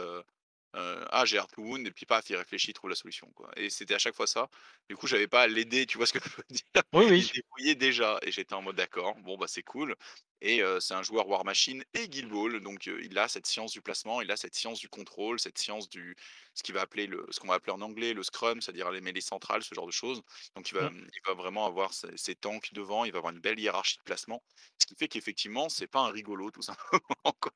«Ah 0.74 1.24
j'ai 1.26 1.38
Heart 1.38 1.58
wound» 1.58 1.88
et 1.88 1.92
puis 1.92 2.06
paf, 2.06 2.30
il 2.30 2.36
réfléchit, 2.36 2.70
il 2.72 2.74
trouve 2.74 2.90
la 2.92 2.96
solution, 2.96 3.32
quoi 3.34 3.50
et 3.58 3.70
c'était 3.70 3.96
à 3.96 4.00
chaque 4.00 4.16
fois 4.16 4.28
ça. 4.28 4.50
Du 4.90 4.96
coup, 4.98 5.08
j'avais 5.08 5.28
pas 5.28 5.42
à 5.44 5.48
l'aider, 5.48 5.86
tu 5.88 5.98
vois 5.98 6.06
ce 6.08 6.14
que 6.14 6.20
je 6.24 6.30
veux 6.38 6.44
dire? 6.50 6.84
Oui, 6.94 7.06
Il 7.16 7.26
oui. 7.26 7.32
débrouillait 7.34 7.76
déjà 7.76 8.20
et 8.22 8.32
j'étais 8.32 8.54
en 8.54 8.62
mode: 8.62 8.76
«D'accord, 8.76 9.16
bon, 9.22 9.38
bah, 9.38 9.48
c'est 9.48 9.64
cool» 9.64 9.96
et 10.42 10.62
c'est 10.80 10.94
un 10.94 11.02
joueur 11.04 11.28
War 11.28 11.44
Machine 11.46 11.84
et 11.96 12.08
Guild 12.10 12.30
Ball 12.30 12.60
donc 12.62 12.86
il 12.86 13.18
a 13.18 13.28
cette 13.28 13.48
science 13.48 13.72
du 13.72 13.82
placement, 13.82 14.22
il 14.22 14.30
a 14.32 14.38
cette 14.38 14.54
science 14.56 14.80
du 14.80 14.88
contrôle, 14.90 15.40
cette 15.40 15.58
science 15.58 15.90
du 15.90 16.16
ce 16.54 16.62
qu'il 16.64 16.76
va 16.76 16.82
appeler 16.82 17.08
le 17.08 17.26
ce 17.32 17.40
qu'on 17.40 17.48
va 17.48 17.56
appeler 17.56 17.74
en 17.74 17.82
anglais 17.82 18.14
le 18.14 18.22
scrum, 18.24 18.62
c'est-à-dire 18.62 18.92
les 18.92 19.02
mêlées 19.02 19.22
centrales, 19.22 19.64
ce 19.64 19.74
genre 19.74 19.88
de 19.88 19.92
choses. 19.92 20.22
Donc 20.56 20.70
il 20.70 20.76
va, 20.76 20.90
Mmh. 20.90 21.10
il 21.14 21.22
va 21.26 21.34
vraiment 21.34 21.66
avoir 21.66 21.94
ses 21.94 22.16
ses 22.18 22.36
tanks 22.36 22.74
devant, 22.74 23.06
il 23.06 23.12
va 23.12 23.18
avoir 23.20 23.34
une 23.34 23.40
belle 23.40 23.60
hiérarchie 23.60 23.98
de 23.98 24.04
placement. 24.04 24.44
Ce 24.80 24.86
qui 24.86 24.96
fait 24.96 25.08
qu'effectivement, 25.08 25.70
c'est 25.70 25.88
pas 25.88 26.02
un 26.02 26.12
rigolo 26.12 26.52
tout 26.52 26.62
simplement, 26.92 27.34
quoi. 27.40 27.52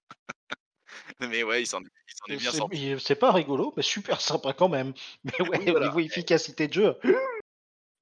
Mais 1.20 1.44
ouais, 1.44 1.64
il 1.64 1.68
s'en 1.68 1.82
est 2.28 2.36
bien 2.38 2.52
sorti. 2.52 2.96
c'est 3.00 3.16
pas 3.16 3.32
rigolo, 3.32 3.74
mais 3.78 3.84
super 3.84 4.22
sympa 4.22 4.54
quand 4.54 4.70
même. 4.70 4.94
Mais 5.24 5.34
Oui, 5.40 5.50
ouais, 5.50 5.72
au 5.72 5.80
niveau 5.80 6.00
efficacité 6.00 6.68
de 6.68 6.74
jeu 6.74 6.96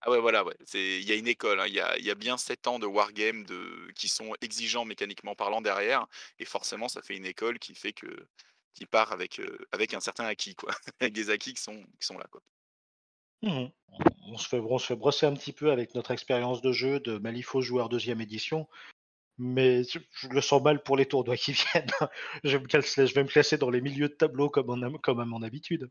Ah 0.02 0.12
ouais, 0.12 0.20
voilà, 0.20 0.44
ouais, 0.44 0.56
il 0.74 1.08
y 1.08 1.12
a 1.12 1.16
une 1.16 1.28
école, 1.28 1.60
hein, 1.60 1.68
il 1.68 1.74
y 1.74 2.06
y 2.06 2.12
a 2.12 2.16
bien 2.16 2.38
7 2.38 2.68
ans 2.68 2.80
de 2.80 2.86
wargame 2.86 3.46
de 3.46 3.92
qui 3.96 4.08
sont 4.08 4.34
exigeants 4.42 4.86
mécaniquement 4.86 5.36
parlant 5.36 5.62
derrière 5.62 6.06
et 6.40 6.46
forcément 6.46 6.88
ça 6.88 7.02
fait 7.02 7.18
une 7.18 7.26
école 7.26 7.60
qui 7.60 7.76
fait 7.76 7.94
que 7.94 8.28
qui 8.74 8.86
part 8.86 9.12
avec, 9.12 9.40
heu, 9.40 9.58
avec 9.72 9.94
un 9.94 10.00
certain 10.00 10.26
acquis, 10.26 10.56
quoi. 10.56 10.72
Avec 11.02 11.14
des 11.14 11.30
acquis 11.30 11.54
qui 11.54 11.62
sont 11.62 11.84
qui 12.00 12.06
sont 12.06 12.18
là, 12.18 12.26
quoi. 12.32 12.42
Mmh 13.42 13.50
mh. 13.50 13.72
On 14.32 14.38
se 14.38 14.48
fait 14.48 14.60
on 14.60 14.78
se 14.78 14.86
fait 14.88 14.96
brosser 14.96 15.26
un 15.26 15.34
petit 15.34 15.54
peu 15.54 15.72
avec 15.72 15.96
notre 15.96 16.12
expérience 16.12 16.62
de 16.62 16.72
jeu 16.72 17.00
de 17.00 17.18
Malifaux 17.18 17.62
joueur 17.62 17.90
2e 17.90 18.22
édition, 18.22 18.68
mais 19.40 19.84
je 19.84 20.28
le 20.30 20.42
sens 20.42 20.62
mal 20.62 20.84
pour 20.84 20.98
les 20.98 21.06
tournois 21.06 21.38
qui 21.38 21.54
viennent. 21.74 21.88
Je 22.44 22.58
vais 22.58 23.24
me 23.24 23.30
classer 23.30 23.58
dans 23.58 23.70
les 23.70 23.82
milieux 23.82 24.10
de 24.10 24.14
tableau 24.14 24.50
comme 24.50 24.70
à 25.20 25.26
mon 25.26 25.42
habitude. 25.42 25.90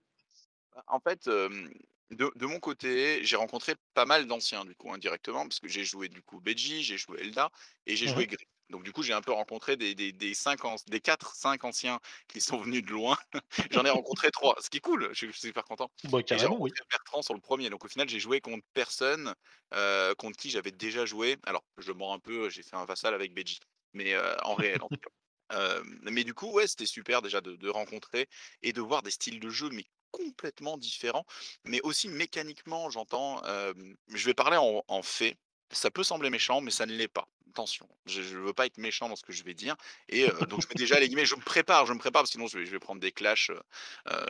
En 0.86 1.00
fait, 1.00 1.26
hem, 1.26 1.70
de 2.10 2.30
de 2.36 2.46
mon 2.46 2.60
côté, 2.60 3.24
j'ai 3.24 3.36
rencontré 3.36 3.74
pas 3.94 4.04
mal 4.06 4.26
d'anciens 4.26 4.64
du 4.64 4.74
coup, 4.74 4.92
indirectement, 4.92 5.42
parce 5.48 5.60
que 5.60 5.68
j'ai 5.68 5.84
joué 5.84 6.08
du 6.08 6.22
coup 6.22 6.40
Beji, 6.40 6.82
j'ai 6.82 6.96
joué 6.98 7.20
Elda 7.20 7.50
et 7.86 7.96
j'ai 7.96 8.06
Mmh 8.06 8.08
joué. 8.08 8.26
Griff. 8.26 8.46
Donc 8.70 8.82
du 8.84 8.92
coup, 8.92 9.02
j'ai 9.02 9.12
un 9.14 9.20
peu 9.22 9.32
rencontré 9.32 9.76
des 9.76 9.94
des 9.94 10.12
des 10.12 10.34
5 10.34 10.64
anc 10.64 10.76
des 10.88 11.00
4-5 11.00 11.64
anciens 11.64 12.00
qui 12.28 12.40
sont 12.40 12.58
venus 12.58 12.82
de 12.84 12.90
loin. 12.90 13.16
J'en 13.70 13.84
ai 13.84 13.90
rencontré 13.90 14.30
3, 14.30 14.56
ce 14.60 14.70
qui 14.70 14.78
est 14.78 14.80
cool, 14.80 15.08
je 15.12 15.14
suis 15.18 15.26
je 15.28 15.32
suis 15.32 15.48
super 15.48 15.64
content 15.64 15.90
Bah, 16.04 16.22
j'ai 16.30 16.46
carrément, 16.46 16.56
oui. 16.60 16.72
rencontré 16.72 16.82
Bertrand 16.90 17.22
sur 17.22 17.34
le 17.34 17.40
1er. 17.40 17.70
Donc 17.70 17.84
au 17.84 17.88
final, 17.88 18.08
j'ai 18.08 18.20
joué 18.20 18.40
contre 18.40 18.64
personne, 18.74 19.34
heu, 19.74 20.14
contre 20.18 20.36
qui 20.38 20.50
j'avais 20.50 20.72
déjà 20.72 21.06
joué. 21.06 21.36
Alors, 21.44 21.64
je 21.78 21.92
mens 21.92 22.12
un 22.14 22.18
peu, 22.18 22.48
j'ai 22.50 22.62
fait 22.62 22.76
un 22.76 22.84
vassal 22.86 23.14
avec 23.14 23.34
Beji, 23.34 23.58
mais 23.92 24.14
heu, 24.14 24.36
en 24.44 24.54
réel 24.54 24.82
en 24.82 24.88
tout 24.90 25.00
cas. 25.00 25.10
Hem, 25.50 25.98
mais 26.10 26.24
du 26.24 26.34
coup, 26.34 26.50
ouais, 26.52 26.66
c'était 26.66 26.84
super 26.86 27.22
déjà 27.22 27.40
de 27.40 27.56
de 27.56 27.68
rencontrer 27.70 28.26
et 28.62 28.72
de 28.74 28.80
voir 28.82 29.02
des 29.02 29.10
styles 29.10 29.40
de 29.40 29.48
jeu, 29.50 29.70
mais 29.72 29.84
complètement 30.10 30.76
différents, 30.78 31.26
mais 31.64 31.80
aussi 31.82 32.08
mécaniquement, 32.08 32.90
j'entends, 32.90 33.42
je 33.44 34.24
vais 34.26 34.34
parler 34.34 34.56
en 34.58 35.02
fait. 35.02 35.36
Ça 35.70 35.90
peut 35.90 36.02
sembler 36.02 36.30
méchant, 36.30 36.62
mais 36.62 36.70
ça 36.70 36.86
ne 36.86 36.94
l'est 36.94 37.08
pas. 37.08 37.28
Attention, 37.50 37.88
je 38.06 38.22
je 38.22 38.36
veux 38.38 38.52
pas 38.52 38.66
être 38.66 38.78
méchant 38.78 39.08
dans 39.08 39.16
ce 39.16 39.22
que 39.22 39.32
je 39.32 39.42
vais 39.42 39.54
dire 39.54 39.74
et 40.08 40.28
donc 40.48 40.60
je 40.62 40.68
mets 40.68 40.74
déjà 40.76 41.00
les 41.00 41.08
guillemets, 41.08 41.24
je 41.26 41.34
me 41.34 41.40
prépare 41.40 41.86
je 41.86 41.92
me 41.94 41.98
prépare 41.98 42.26
sinon 42.26 42.46
je 42.46 42.58
vais 42.58 42.66
je 42.66 42.70
vais 42.70 42.78
prendre 42.78 43.00
des 43.00 43.10
clashs, 43.10 43.50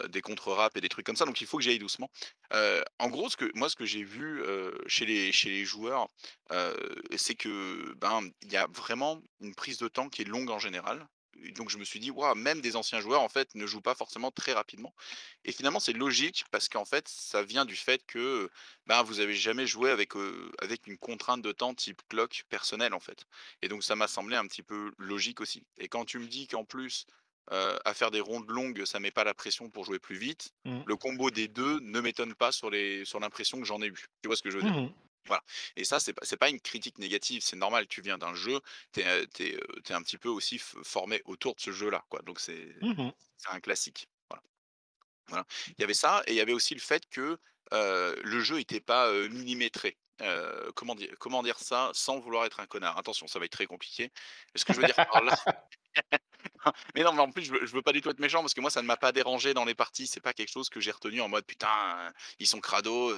des 0.08 0.20
contre 0.20 0.52
rap 0.52 0.76
et 0.76 0.80
des 0.80 0.88
trucs 0.88 1.04
comme 1.04 1.16
ça, 1.16 1.26
donc 1.26 1.40
il 1.40 1.46
faut 1.46 1.58
que 1.58 1.64
j'y 1.64 1.70
aille 1.70 1.78
doucement. 1.78 2.10
En 2.52 3.08
gros, 3.08 3.28
ce 3.28 3.36
que 3.36 3.50
moi, 3.54 3.68
ce 3.68 3.76
que 3.76 3.84
j'ai 3.84 4.04
vu, 4.04 4.42
chez 4.86 5.04
les 5.04 5.32
chez 5.32 5.50
les 5.50 5.64
joueurs, 5.64 6.08
c'est 7.16 7.34
que, 7.34 7.92
ben, 7.96 8.22
il 8.42 8.52
y 8.52 8.56
a 8.56 8.66
vraiment 8.72 9.20
une 9.40 9.54
prise 9.54 9.78
de 9.78 9.88
temps 9.88 10.08
qui 10.08 10.22
est 10.22 10.24
longue 10.26 10.50
en 10.50 10.58
général 10.60 11.06
donc 11.54 11.70
je 11.70 11.78
me 11.78 11.84
suis 11.84 12.00
dit: 12.00 12.10
«Waouh, 12.10 12.34
même 12.34 12.60
des 12.60 12.76
anciens 12.76 13.00
joueurs, 13.00 13.22
en 13.22 13.28
fait, 13.28 13.54
ne 13.54 13.66
jouent 13.66 13.80
pas 13.82 13.94
forcément 13.94 14.30
très 14.30 14.52
rapidement» 14.52 14.94
et 15.44 15.52
finalement, 15.52 15.80
c'est 15.80 15.92
logique 15.92 16.44
parce 16.50 16.68
qu'en 16.68 16.84
fait, 16.84 17.08
ça 17.08 17.42
vient 17.42 17.64
du 17.64 17.76
fait 17.76 18.04
que, 18.06 18.50
ben, 18.86 19.02
vous 19.02 19.20
avez 19.20 19.34
jamais 19.34 19.66
joué 19.66 19.90
avec, 19.90 20.12
avec 20.60 20.86
une 20.86 20.98
contrainte 20.98 21.42
de 21.42 21.52
temps 21.52 21.74
type 21.74 22.02
clock 22.08 22.44
personnelle, 22.48 22.94
en 22.94 23.00
fait 23.00 23.24
et 23.62 23.68
donc 23.68 23.82
ça 23.84 23.96
m'a 23.96 24.08
semblé 24.08 24.36
un 24.36 24.46
petit 24.46 24.62
peu 24.62 24.92
logique 24.98 25.40
aussi 25.40 25.66
et 25.78 25.88
quand 25.88 26.04
tu 26.04 26.18
me 26.18 26.26
dis 26.26 26.46
qu'en 26.48 26.64
plus, 26.64 27.06
à 27.50 27.94
faire 27.94 28.10
des 28.10 28.20
rondes 28.20 28.50
longues, 28.50 28.84
ça 28.84 29.00
met 29.00 29.10
pas 29.10 29.24
la 29.24 29.34
pression 29.34 29.70
pour 29.70 29.84
jouer 29.84 29.98
plus 29.98 30.16
vite, 30.16 30.50
Mmh. 30.64 30.84
le 30.84 30.96
combo 30.96 31.30
des 31.30 31.48
2 31.48 31.80
ne 31.80 32.00
m'étonne 32.00 32.34
pas 32.34 32.52
sur 32.52 32.70
les 32.70 33.04
sur 33.04 33.20
l'impression 33.20 33.58
que 33.60 33.64
j'en 33.66 33.80
ai 33.82 33.86
eu. 33.88 34.06
Tu 34.22 34.28
vois 34.28 34.36
ce 34.36 34.42
que 34.42 34.50
je 34.50 34.56
veux 34.58 34.62
dire? 34.64 34.72
Mmh 34.72 34.84
mh. 34.86 35.07
Voilà 35.28 35.42
et 35.76 35.84
ça, 35.84 36.00
c'est 36.00 36.14
c'est 36.22 36.36
pas 36.38 36.48
une 36.50 36.60
critique 36.60 36.98
négative, 36.98 37.42
c'est 37.44 37.56
normal, 37.56 37.86
tu 37.88 38.00
viens 38.02 38.18
d'un 38.18 38.34
jeu, 38.34 38.60
tu 38.92 39.00
es, 39.02 39.92
un 39.92 40.02
petit 40.02 40.18
peu 40.18 40.28
aussi 40.28 40.58
formé 40.58 41.22
autour 41.26 41.54
de 41.54 41.60
ce 41.60 41.70
jeu-là, 41.72 42.04
quoi, 42.08 42.20
donc 42.22 42.40
c'est 42.40 42.68
Mmh 42.82 42.92
mh. 43.08 43.12
c'est 43.36 43.50
un 43.50 43.60
classique. 43.60 44.08
Voilà. 44.30 44.42
Voilà. 45.28 45.46
Il 45.68 45.74
y 45.80 45.84
avait 45.84 45.94
ça 45.94 46.22
et 46.26 46.32
il 46.32 46.36
y 46.36 46.40
avait 46.40 46.52
aussi 46.54 46.74
le 46.74 46.80
fait 46.80 47.04
que, 47.10 47.38
le 47.72 48.40
jeu 48.40 48.60
était 48.60 48.80
pas, 48.80 49.10
heu, 49.12 49.28
millimétré. 49.28 49.98
Comment 50.74 50.94
dire 50.96 51.14
comment 51.20 51.42
dire 51.42 51.58
ça 51.60 51.90
sans 51.94 52.18
vouloir 52.20 52.44
être 52.46 52.60
un 52.60 52.66
connard? 52.66 52.98
Attention, 52.98 53.26
ça 53.28 53.38
va 53.38 53.44
être 53.46 53.52
très 53.52 53.66
compliqué. 53.66 54.12
Ce 54.56 54.64
que 54.64 54.72
je 54.74 54.80
veux 54.80 54.86
dire 54.86 54.96
par 54.96 55.22
là 55.24 55.34
mais 56.94 57.02
non, 57.02 57.12
mais 57.12 57.20
en 57.22 57.30
plus, 57.30 57.44
je 57.44 57.52
veux 57.52 57.64
veux 57.66 57.82
pas 57.82 57.92
du 57.92 58.00
tout 58.00 58.10
être 58.10 58.18
méchant 58.20 58.40
parce 58.40 58.54
que 58.54 58.60
moi, 58.60 58.70
ça 58.70 58.82
ne 58.82 58.86
m'a 58.86 58.96
pas 58.96 59.12
dérangé 59.12 59.54
dans 59.54 59.64
les 59.64 59.74
parties. 59.74 60.06
C'est 60.06 60.20
pas 60.20 60.32
quelque 60.32 60.50
chose 60.50 60.68
que 60.68 60.80
j'ai 60.80 60.90
retenu 60.90 61.20
en 61.20 61.28
mode: 61.28 61.44
«Putain, 61.46 61.68
ils 62.38 62.46
sont 62.46 62.60
crado, 62.60 63.14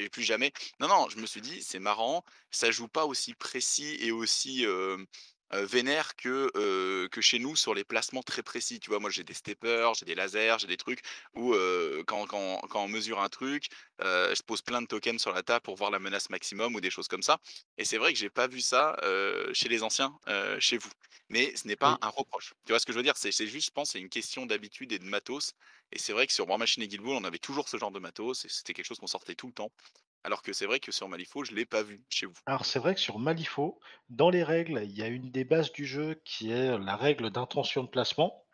et 0.00 0.08
plus 0.10 0.22
jamais». 0.22 0.52
Non, 0.80 0.88
non, 0.88 1.08
je 1.08 1.18
me 1.18 1.26
suis 1.26 1.40
dit: 1.40 1.62
«C'est 1.62 1.78
marrant, 1.78 2.24
ça 2.50 2.70
joue 2.70 2.88
pas 2.88 3.04
aussi 3.06 3.34
précis 3.34 3.96
et 4.00 4.12
aussi, 4.12 4.64
heu, 4.66 5.06
vénère 5.52 6.16
que, 6.16 6.50
heu, 6.56 7.08
que 7.12 7.20
chez 7.20 7.38
nous 7.38 7.56
sur 7.56 7.74
les 7.74 7.84
placements 7.84 8.22
très 8.22 8.42
précis». 8.42 8.80
Tu 8.80 8.90
vois? 8.90 8.98
Moi, 9.00 9.10
j'ai 9.10 9.24
des 9.24 9.34
steppers, 9.34 9.94
j'ai 9.94 10.06
des 10.06 10.14
lasers, 10.14 10.56
j'ai 10.60 10.66
des 10.66 10.76
trucs 10.76 11.00
où, 11.34 11.54
heu, 11.54 12.02
quand 12.06 12.26
quand 12.26 12.60
quand 12.70 12.84
on 12.84 12.88
mesure 12.88 13.20
un 13.22 13.28
truc, 13.28 13.68
je 14.00 14.42
pose 14.42 14.62
plein 14.62 14.82
de 14.82 14.86
tokens 14.86 15.20
sur 15.20 15.32
la 15.32 15.42
table 15.42 15.62
pour 15.62 15.76
voir 15.76 15.90
la 15.90 15.98
menace 15.98 16.30
maximum 16.30 16.74
ou 16.74 16.80
des 16.80 16.90
choses 16.90 17.08
comme 17.08 17.22
ça 17.22 17.38
et 17.78 17.84
c'est 17.84 17.98
vrai 17.98 18.12
que 18.12 18.18
j'ai 18.18 18.30
pas 18.30 18.46
vu 18.48 18.60
ça, 18.60 18.96
chez 19.52 19.68
les 19.68 19.82
anciens, 19.82 20.12
chez 20.58 20.78
vous. 20.78 20.90
Mais 21.28 21.54
ce 21.56 21.66
n'est 21.66 21.76
pas 21.76 21.98
Oui. 21.98 22.02
un 22.02 22.08
reproche. 22.08 22.52
Tu 22.66 22.72
vois 22.72 22.78
ce 22.80 22.86
que 22.86 22.92
je 22.92 22.98
veux 22.98 23.02
dire? 23.04 23.16
C'est 23.16 23.32
c'est 23.32 23.46
juste, 23.46 23.66
je 23.68 23.70
pense, 23.72 23.90
c'est 23.92 24.00
une 24.00 24.08
question 24.10 24.46
d'habitude 24.46 24.92
et 24.92 24.98
de 24.98 25.04
matos 25.04 25.52
et 25.92 25.98
c'est 25.98 26.12
vrai 26.12 26.26
que 26.26 26.32
sur 26.32 26.48
War 26.48 26.58
Machine 26.58 26.82
et 26.82 26.88
Guild 26.88 27.02
Ball, 27.02 27.14
on 27.16 27.24
avait 27.24 27.38
toujours 27.38 27.68
ce 27.68 27.76
genre 27.76 27.92
de 27.92 27.98
matos 28.00 28.44
et 28.44 28.48
c'était 28.48 28.72
quelque 28.74 28.86
chose 28.86 28.98
qu'on 28.98 29.06
sortait 29.06 29.34
tout 29.34 29.46
le 29.46 29.52
temps. 29.52 29.70
Alors 30.24 30.42
que 30.42 30.52
c'est 30.52 30.66
vrai 30.66 30.80
que 30.80 30.90
sur 30.90 31.08
Malifaux, 31.08 31.44
je 31.44 31.54
l'ai 31.54 31.66
pas 31.66 31.84
vu 31.84 32.04
chez 32.08 32.26
vous. 32.26 32.34
Alors 32.46 32.64
c'est 32.64 32.78
vrai 32.78 32.94
que 32.94 33.00
sur 33.00 33.18
Malifaux, 33.18 33.78
dans 34.08 34.30
les 34.30 34.42
règles, 34.42 34.80
il 34.84 34.92
y 34.92 35.02
a 35.02 35.08
une 35.08 35.30
des 35.30 35.44
bases 35.44 35.72
du 35.72 35.84
jeu 35.86 36.20
qui 36.24 36.50
est 36.50 36.78
la 36.78 36.96
règle 36.96 37.30
d'intention 37.30 37.84
de 37.84 37.88
placement 37.88 38.44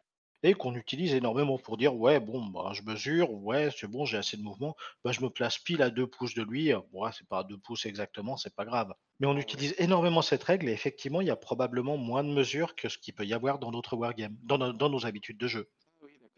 et 0.42 0.54
qu'on 0.54 0.74
utilise 0.74 1.14
énormément 1.14 1.58
pour 1.58 1.76
dire: 1.76 1.94
«Ouais, 1.96 2.18
bon, 2.20 2.46
bah, 2.46 2.70
je 2.72 2.82
mesure, 2.82 3.30
ouais, 3.32 3.70
c'est 3.76 3.86
bon, 3.88 4.04
j'ai 4.06 4.16
assez 4.18 4.36
de 4.36 4.42
mouvement, 4.42 4.74
bah, 5.04 5.12
je 5.12 5.20
me 5.22 5.28
place 5.30 5.58
pile 5.58 5.82
à 5.82 5.90
2 5.90 6.06
pouces 6.08 6.34
de 6.34 6.42
lui, 6.42 6.72
heu, 6.72 6.80
ouais, 6.92 7.10
c'est 7.16 7.28
pas 7.28 7.40
à 7.40 7.44
2 7.44 7.58
pouces 7.58 7.86
exactement, 7.86 8.36
c'est 8.36 8.54
pas 8.56 8.64
grave». 8.64 8.92
Mais 9.20 9.26
on 9.28 9.36
ouais. 9.42 9.60
utilise 9.60 9.74
énormément 9.78 10.22
cette 10.22 10.42
règle 10.44 10.68
et 10.68 10.72
effectivement, 10.72 11.20
il 11.20 11.26
y 11.28 11.30
a 11.30 11.36
probablement 11.36 11.96
moins 11.98 12.24
de 12.24 12.30
mesures 12.32 12.74
que 12.74 12.88
ce 12.88 12.98
qu'il 12.98 13.14
peut 13.14 13.26
y 13.26 13.34
avoir 13.34 13.58
dans 13.60 13.70
d'autres 13.70 13.96
wargames, 13.96 14.36
dans 14.42 14.58
nos 14.88 15.06
habitudes 15.06 15.38
de 15.38 15.46
jeu. 15.46 15.70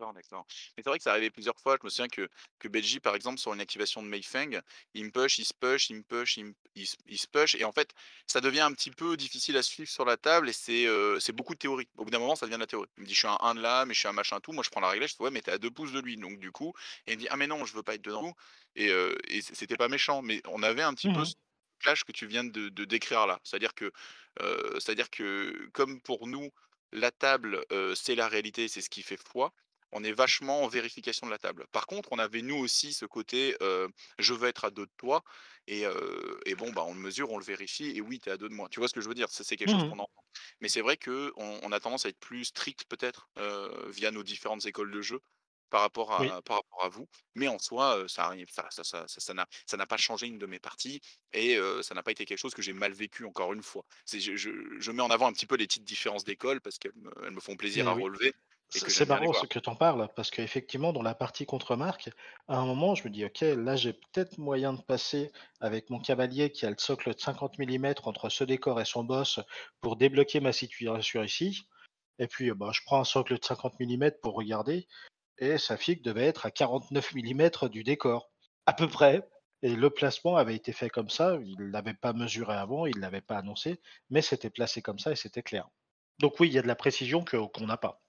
Oui, 0.02 0.12
d'accord, 0.12 0.12
d'accord. 0.12 0.46
Mais 0.76 0.82
c'est 0.82 0.88
vrai 0.90 0.98
que 0.98 1.04
c'est 1.04 1.10
arrivé 1.10 1.30
plusieurs 1.30 1.58
fois. 1.58 1.76
Je 1.80 1.86
me 1.86 1.90
souviens 1.90 2.08
que 2.08 2.28
que 2.58 2.98
par 2.98 3.14
exemple, 3.14 3.38
sur 3.38 3.52
une 3.54 3.60
activation 3.60 4.02
de 4.02 4.08
Mei 4.08 4.22
Feng, 4.22 4.60
il 4.94 5.04
me 5.04 5.10
push, 5.10 5.38
il 5.38 5.44
se 5.44 5.54
push, 5.54 5.90
il 5.90 5.96
me 5.96 6.02
push, 6.02 6.36
il 6.36 6.46
me 6.46 6.54
il 6.74 6.86
se 6.86 6.96
il 7.06 7.18
se 7.18 7.26
push 7.28 7.54
et 7.54 7.64
en 7.64 7.72
fait, 7.72 7.90
ça 8.26 8.40
devient 8.40 8.60
un 8.60 8.72
petit 8.72 8.90
peu 8.90 9.16
difficile 9.16 9.56
à 9.56 9.62
suivre 9.62 9.88
sur 9.90 10.04
la 10.04 10.16
table 10.16 10.48
et 10.48 10.52
c'est, 10.52 10.86
c'est 11.20 11.32
beaucoup 11.32 11.54
de 11.54 11.58
théorie. 11.58 11.88
Au 11.96 12.04
bout 12.04 12.10
d'un 12.10 12.18
moment, 12.18 12.34
ça 12.36 12.46
devient 12.46 12.56
de 12.56 12.60
la 12.60 12.66
théorie. 12.66 12.88
Il 12.96 13.02
me 13.02 13.06
dit: 13.06 13.14
«Je 13.14 13.18
suis 13.20 13.28
un 13.28 13.36
1 13.40 13.54
de 13.54 13.60
là, 13.60 13.84
mais 13.86 13.94
je 13.94 13.98
suis 14.00 14.08
un 14.08 14.12
machin 14.12 14.40
tout». 14.40 14.52
Moi, 14.52 14.62
je 14.64 14.70
prends 14.70 14.80
la 14.80 14.88
réglette, 14.90 15.10
je 15.10 15.16
fais: 15.16 15.22
«Ouais, 15.24 15.30
mais 15.30 15.42
tu 15.42 15.50
es 15.50 15.52
à 15.54 15.58
2 15.58 15.70
pouces 15.70 15.92
de 15.92 16.00
lui». 16.00 16.16
Donc 16.16 16.38
du 16.38 16.50
coup 16.52 16.72
et 17.06 17.12
il 17.12 17.16
me 17.16 17.20
dit: 17.22 17.28
«Ah 17.30 17.36
mais 17.36 17.46
non, 17.46 17.64
je 17.64 17.74
veux 17.74 17.82
pas 17.82 17.94
être 17.94 18.02
dedans» 18.04 18.34
et 18.74 18.88
heu 18.90 19.16
et 19.28 19.42
c'était 19.42 19.76
pas 19.76 19.88
méchant, 19.88 20.22
mais 20.22 20.40
on 20.48 20.62
avait 20.62 20.82
un 20.82 20.94
petit 20.94 21.08
Mmh 21.08 21.32
peu 21.32 21.34
clash 21.80 22.04
que 22.04 22.12
tu 22.12 22.26
viens 22.26 22.44
de 22.44 22.68
de 22.68 22.84
décrire 22.84 23.26
là. 23.26 23.40
C'est-à-dire 23.44 23.74
que, 23.74 23.92
heu, 24.40 24.72
c'est-à-dire 24.80 25.10
que 25.10 25.68
comme 25.72 26.00
pour 26.00 26.26
nous, 26.26 26.50
la 26.92 27.10
table, 27.10 27.64
heu, 27.72 27.94
c'est 27.94 28.14
la 28.14 28.28
réalité, 28.28 28.68
c'est 28.68 28.80
ce 28.82 28.90
qui 28.90 29.02
fait 29.02 29.18
foi, 29.18 29.52
on 29.92 30.02
est 30.04 30.12
vachement 30.12 30.62
en 30.62 30.68
vérification 30.68 31.26
de 31.26 31.32
la 31.32 31.38
table. 31.38 31.66
Par 31.72 31.86
contre, 31.86 32.10
on 32.12 32.18
avait 32.18 32.42
nous 32.42 32.56
aussi 32.56 32.92
ce 32.94 33.04
côté, 33.06 33.56
je 34.18 34.34
veux 34.34 34.48
être 34.48 34.64
à 34.64 34.70
2 34.70 34.86
de 34.86 34.92
toi 34.96 35.22
et 35.66 35.84
bon, 36.56 36.72
bah, 36.72 36.84
on 36.86 36.94
le 36.94 37.00
mesure, 37.00 37.30
on 37.30 37.38
le 37.38 37.44
vérifie 37.44 37.90
et 37.96 38.00
oui, 38.00 38.18
tu 38.20 38.28
es 38.28 38.32
à 38.32 38.36
2 38.36 38.48
de 38.48 38.54
moi. 38.54 38.68
Tu 38.70 38.80
vois 38.80 38.88
ce 38.88 38.94
que 38.94 39.00
je 39.00 39.08
veux 39.08 39.14
dire? 39.14 39.28
C'est 39.30 39.56
quelque 39.56 39.68
chose 39.70 39.84
Mmh 39.84 39.92
qu'on 39.92 39.98
entend. 39.98 40.24
Mais 40.60 40.68
c'est 40.68 40.80
vrai 40.80 40.96
qu'on 40.96 41.30
on 41.36 41.72
a 41.72 41.80
tendance 41.80 42.06
à 42.06 42.08
être 42.10 42.18
plus 42.20 42.44
strict 42.46 42.84
peut-être, 42.88 43.28
via 43.88 44.10
nos 44.10 44.22
différentes 44.22 44.66
écoles 44.66 44.90
de 44.92 45.00
jeu 45.02 45.20
par 45.70 45.80
rapport 45.80 46.12
Oui. 46.16 46.32
à 46.36 46.42
par 46.42 46.56
rapport 46.58 46.84
à 46.84 46.88
vous. 46.88 47.08
Mais 47.34 47.48
en 47.48 47.58
soi, 47.58 48.04
ça 48.08 48.24
arrive, 48.26 48.48
ça 48.50 48.66
ça 48.70 48.84
ça 48.84 49.06
ça 49.08 49.20
ça 49.20 49.34
n'a 49.34 49.46
ça 49.66 49.76
n'a 49.78 49.86
pas 49.86 49.96
changé 49.96 50.26
une 50.26 50.38
de 50.38 50.46
mes 50.46 50.58
parties 50.60 51.00
et 51.32 51.58
ça 51.82 51.94
n'a 51.94 52.02
pas 52.02 52.10
été 52.12 52.24
quelque 52.26 52.38
chose 52.38 52.54
que 52.54 52.62
j'ai 52.62 52.72
mal 52.74 52.92
vécu 52.92 53.24
encore 53.24 53.52
une 53.52 53.62
fois. 53.62 53.84
C'est 54.04 54.20
je 54.20 54.36
je 54.36 54.50
je 54.78 54.92
mets 54.92 55.02
en 55.02 55.10
avant 55.10 55.26
un 55.28 55.32
petit 55.32 55.46
peu 55.46 55.56
les 55.56 55.66
petites 55.66 55.84
différences 55.84 56.24
d'école 56.24 56.60
parce 56.60 56.78
qu'elles 56.78 56.92
me 56.96 57.10
elles 57.24 57.30
me 57.32 57.40
font 57.40 57.56
plaisir 57.56 57.88
à 57.88 57.92
relever 57.92 58.34
C'est 58.74 59.08
marrant 59.08 59.32
ce 59.32 59.46
que 59.46 59.58
tu 59.58 59.68
en 59.68 59.76
parles, 59.76 60.08
parce 60.16 60.30
qu'effectivement, 60.30 60.92
dans 60.92 61.02
la 61.02 61.14
partie 61.14 61.44
contre 61.44 61.76
Marc, 61.76 62.10
à 62.48 62.56
un 62.56 62.64
moment, 62.64 62.94
je 62.94 63.04
me 63.04 63.10
dis: 63.10 63.24
«OK, 63.24 63.40
là, 63.40 63.76
j'ai 63.76 63.92
peut-être 63.92 64.38
moyen 64.38 64.72
de 64.72 64.80
passer 64.80 65.30
avec 65.60 65.90
mon 65.90 66.00
cavalier 66.00 66.50
qui 66.50 66.64
a 66.64 66.70
le 66.70 66.76
socle 66.78 67.12
de 67.14 67.18
50 67.18 67.58
millimètres 67.58 68.08
entre 68.08 68.30
ce 68.30 68.44
décor 68.44 68.80
et 68.80 68.84
son 68.84 69.04
boss 69.04 69.40
pour 69.80 69.96
débloquer 69.96 70.40
ma 70.40 70.52
situation 70.52 71.22
ici» 71.22 71.68
et 72.18 72.28
puis, 72.28 72.52
bah, 72.52 72.70
je 72.72 72.80
prends 72.84 73.00
un 73.00 73.04
socle 73.04 73.38
de 73.38 73.44
50 73.44 73.80
millimètres 73.80 74.20
pour 74.20 74.34
regarder 74.34 74.86
et 75.38 75.58
sa 75.58 75.76
figue 75.76 76.02
devait 76.02 76.26
être 76.26 76.46
à 76.46 76.50
49 76.50 77.14
millimètres 77.14 77.68
du 77.68 77.82
décor, 77.82 78.30
à 78.66 78.72
peu 78.72 78.86
près 78.86 79.28
et 79.62 79.74
le 79.74 79.90
placement 79.90 80.36
avait 80.36 80.56
été 80.56 80.72
fait 80.72 80.90
comme 80.90 81.08
ça. 81.08 81.38
Il 81.44 81.56
l'avait 81.70 81.94
pas 81.94 82.12
mesuré 82.12 82.54
avant, 82.54 82.86
il 82.86 82.98
l'avait 82.98 83.20
pas 83.20 83.38
annoncé, 83.38 83.80
mais 84.10 84.22
c'était 84.22 84.50
placé 84.50 84.82
comme 84.82 84.98
ça 84.98 85.12
et 85.12 85.16
c'était 85.16 85.42
clair. 85.42 85.68
Donc 86.18 86.38
oui, 86.40 86.48
il 86.48 86.52
y 86.52 86.58
a 86.58 86.62
de 86.62 86.68
la 86.68 86.74
précision 86.74 87.24
qu'on 87.24 87.66
n'a 87.66 87.76
pas. 87.76 88.01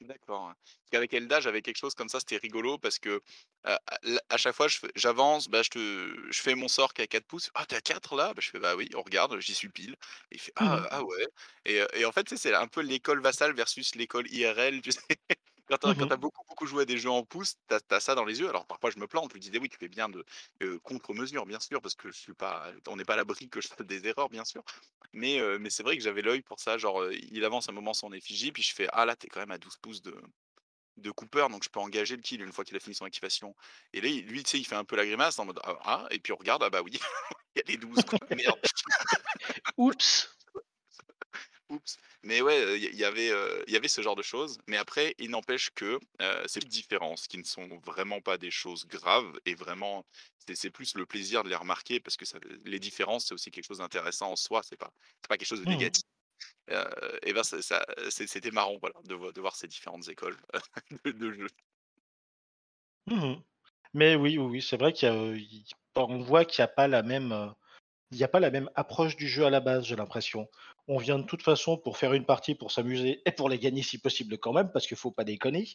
D'accord. 0.00 0.52
Parce 0.62 0.90
qu'avec 0.92 1.14
Elda, 1.14 1.40
j'avais 1.40 1.62
quelque 1.62 1.78
chose 1.78 1.94
comme 1.94 2.08
ça, 2.10 2.20
c'était 2.20 2.36
rigolo 2.36 2.76
parce 2.78 2.98
que, 2.98 3.08
heu, 3.66 3.76
à 4.28 4.36
chaque 4.36 4.54
fois 4.54 4.66
j'avance, 4.94 5.48
bah, 5.48 5.62
je 5.62 5.70
te 5.70 6.30
je 6.30 6.42
fais 6.42 6.54
mon 6.54 6.68
sort 6.68 6.92
qui 6.92 7.00
est 7.00 7.04
à 7.04 7.06
4 7.06 7.26
pouces: 7.26 7.50
«Ah, 7.54 7.64
tu 7.66 7.74
es 7.74 7.78
à 7.78 7.80
4 7.80 8.14
là?» 8.14 8.34
bah, 8.34 8.40
je 8.42 8.50
fais: 8.50 8.58
«Bah 8.58 8.76
oui», 8.76 8.90
on 8.94 9.00
regarde, 9.02 9.38
j'y 9.40 9.54
suis 9.54 9.70
pile 9.70 9.92
et 10.30 10.34
il 10.36 10.40
fait: 10.40 10.52
Mmh 10.58 10.66
«Ah, 10.66 10.76
mh. 10.76 10.86
ah 10.90 11.02
ouais» 11.02 11.26
et 11.64 11.80
et 11.94 12.04
en 12.04 12.12
fait, 12.12 12.28
c'est 12.36 12.54
un 12.54 12.68
peu 12.68 12.82
l'école 12.82 13.20
vassale 13.22 13.54
versus 13.54 13.94
l'école 13.94 14.30
IRL, 14.30 14.82
tu 14.82 14.92
sais? 14.92 15.00
Quand 15.68 15.78
tu 15.78 15.86
as 15.88 15.94
Mmh 15.94 16.12
as 16.12 16.16
beaucoup, 16.16 16.42
beaucoup 16.48 16.66
joué 16.66 16.82
à 16.82 16.84
des 16.84 16.96
jeux 16.98 17.10
en 17.10 17.24
pouces, 17.24 17.56
tu 17.68 17.74
as 17.94 18.00
ça 18.00 18.14
dans 18.14 18.24
les 18.24 18.38
yeux. 18.40 18.48
Alors 18.48 18.66
parfois 18.66 18.90
je 18.90 18.98
me 18.98 19.06
plante, 19.08 19.30
je 19.32 19.36
me 19.36 19.40
disais: 19.40 19.58
«Oui, 19.58 19.68
tu 19.68 19.76
fais 19.78 19.88
bien 19.88 20.08
de, 20.08 20.24
contre-mesure, 20.84 21.44
bien 21.46 21.58
sûr, 21.60 21.80
parce 21.82 21.94
que 21.94 22.10
je 22.12 22.18
suis 22.18 22.34
pas 22.34 22.70
on 22.86 22.96
n'est 22.96 23.04
pas 23.04 23.14
à 23.14 23.16
l'abri 23.16 23.48
que 23.48 23.60
je 23.60 23.68
fasse 23.68 23.86
des 23.86 24.06
erreurs, 24.06 24.28
bien 24.28 24.44
sûr». 24.44 24.62
Mais 25.12 25.40
c'est 25.70 25.82
vrai 25.82 25.96
que 25.96 26.02
j'avais 26.02 26.22
l'œil 26.22 26.42
pour 26.42 26.60
ça, 26.60 26.78
genre, 26.78 27.04
il 27.12 27.44
avance 27.44 27.68
un 27.68 27.72
moment 27.72 27.94
son 27.94 28.12
effigie, 28.12 28.52
puis 28.52 28.62
je 28.62 28.74
fais: 28.74 28.88
«Ah 28.92 29.04
là, 29.06 29.16
tu 29.16 29.26
es 29.26 29.28
quand 29.30 29.40
même 29.40 29.50
à 29.50 29.58
12 29.58 29.76
pouces 29.78 30.02
de 30.02 30.14
de 30.98 31.10
Cooper, 31.12 31.46
donc 31.50 31.64
je 31.64 31.70
peux 31.70 31.80
engager 31.80 32.16
le 32.16 32.22
kill 32.22 32.42
une 32.42 32.52
fois 32.52 32.64
qu'il 32.64 32.76
a 32.76 32.80
fini 32.80 32.94
son 32.94 33.06
activation. 33.06 33.54
Et 33.94 34.00
là, 34.02 34.08
lui, 34.10 34.42
tu 34.44 34.50
sais, 34.50 34.58
il 34.60 34.64
fait 34.66 34.76
un 34.76 34.84
peu 34.84 34.96
la 34.96 35.06
grimace 35.06 35.38
en 35.38 35.46
mode: 35.46 35.60
«Ah 35.64 35.78
ah» 35.84 36.06
et 36.10 36.20
puis 36.20 36.32
on 36.32 36.36
regarde, 36.36 36.62
ah 36.64 36.70
bah 36.70 36.82
oui, 36.82 36.92
il 37.56 37.60
y 37.60 37.62
a 37.62 37.64
les 37.68 37.78
12 37.78 38.04
quoi, 38.04 38.18
merde. 38.30 38.60
Oups! 39.78 40.28
Oups. 41.70 41.98
Mais 42.26 42.42
ouais, 42.42 42.78
il 42.80 42.96
y 42.96 43.04
avait, 43.04 43.30
il 43.68 43.72
y 43.72 43.76
avait 43.76 43.88
ce 43.88 44.02
genre 44.02 44.16
de 44.16 44.22
choses. 44.22 44.58
Mais 44.66 44.76
après, 44.76 45.14
il 45.18 45.30
n'empêche 45.30 45.70
que, 45.74 45.98
ces 46.46 46.60
différences 46.60 47.26
qui 47.28 47.38
ne 47.38 47.44
sont 47.44 47.68
vraiment 47.84 48.20
pas 48.20 48.38
des 48.38 48.50
choses 48.50 48.86
graves 48.86 49.38
et 49.46 49.54
vraiment, 49.54 50.04
c'est 50.54 50.70
plus 50.70 50.94
le 50.96 51.06
plaisir 51.06 51.42
de 51.44 51.48
les 51.48 51.54
remarquer 51.56 52.00
parce 52.00 52.16
que 52.16 52.24
ça 52.24 52.38
les 52.64 52.78
différences, 52.80 53.26
c'est 53.26 53.34
aussi 53.34 53.50
quelque 53.50 53.66
chose 53.66 53.78
d'intéressant 53.78 54.32
en 54.32 54.36
soi, 54.36 54.62
c'est 54.64 54.76
pas 54.76 54.92
pas 55.28 55.36
quelque 55.38 55.48
chose 55.48 55.60
de 55.60 55.66
Mmh 55.66 55.82
mh. 55.86 55.90
négatif. 55.90 56.02
Et 57.22 57.32
ben, 57.32 57.42
ça 57.44 57.60
c'était 58.10 58.50
marrant, 58.50 58.78
voilà, 58.80 58.94
de 59.04 59.14
voi 59.14 59.32
de 59.32 59.40
voir 59.40 59.56
ces 59.56 59.68
différentes 59.68 60.08
écoles 60.08 60.36
de 61.04 61.12
de 61.12 61.32
jeux. 61.32 61.48
Mmh 63.08 63.14
mh. 63.32 63.42
Mais 63.94 64.16
oui, 64.16 64.38
oui, 64.38 64.62
c'est 64.62 64.76
vrai 64.76 64.92
qu'il 64.92 65.08
y 65.08 65.10
a, 65.12 65.14
heu, 65.14 65.38
il 65.38 65.64
on 65.96 66.18
voit 66.20 66.44
qu'il 66.44 66.60
y 66.60 66.62
a 66.62 66.68
pas 66.68 66.88
la 66.88 67.02
même, 67.02 67.54
il 68.12 68.18
y 68.18 68.24
a 68.24 68.28
pas 68.28 68.40
la 68.40 68.50
même 68.50 68.70
approche 68.76 69.16
du 69.16 69.28
jeu 69.28 69.46
à 69.46 69.50
la 69.50 69.60
base, 69.60 69.84
j'ai 69.86 69.96
l'impression. 69.96 70.48
On 70.88 70.98
vient 70.98 71.18
de 71.18 71.24
toute 71.24 71.42
façon 71.42 71.76
pour 71.78 71.96
faire 71.96 72.12
une 72.12 72.24
partie, 72.26 72.54
pour 72.54 72.70
s'amuser 72.70 73.20
et 73.26 73.32
pour 73.32 73.48
les 73.48 73.58
gagner 73.58 73.82
si 73.82 73.98
possible 73.98 74.38
quand 74.38 74.52
même, 74.52 74.70
parce 74.72 74.86
qu'il 74.86 74.96
faut 74.96 75.10
pas 75.10 75.24
déconner. 75.24 75.66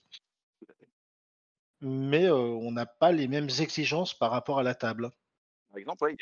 Mais, 1.83 2.25
heu, 2.27 2.33
on 2.35 2.71
n'a 2.71 2.85
pas 2.85 3.11
les 3.11 3.27
mêmes 3.27 3.49
exigences 3.59 4.13
par 4.17 4.31
rapport 4.31 4.59
à 4.59 4.63
la 4.63 4.75
table. 4.75 5.11
Par 5.69 5.77
exemple, 5.77 6.03
ouais, 6.03 6.15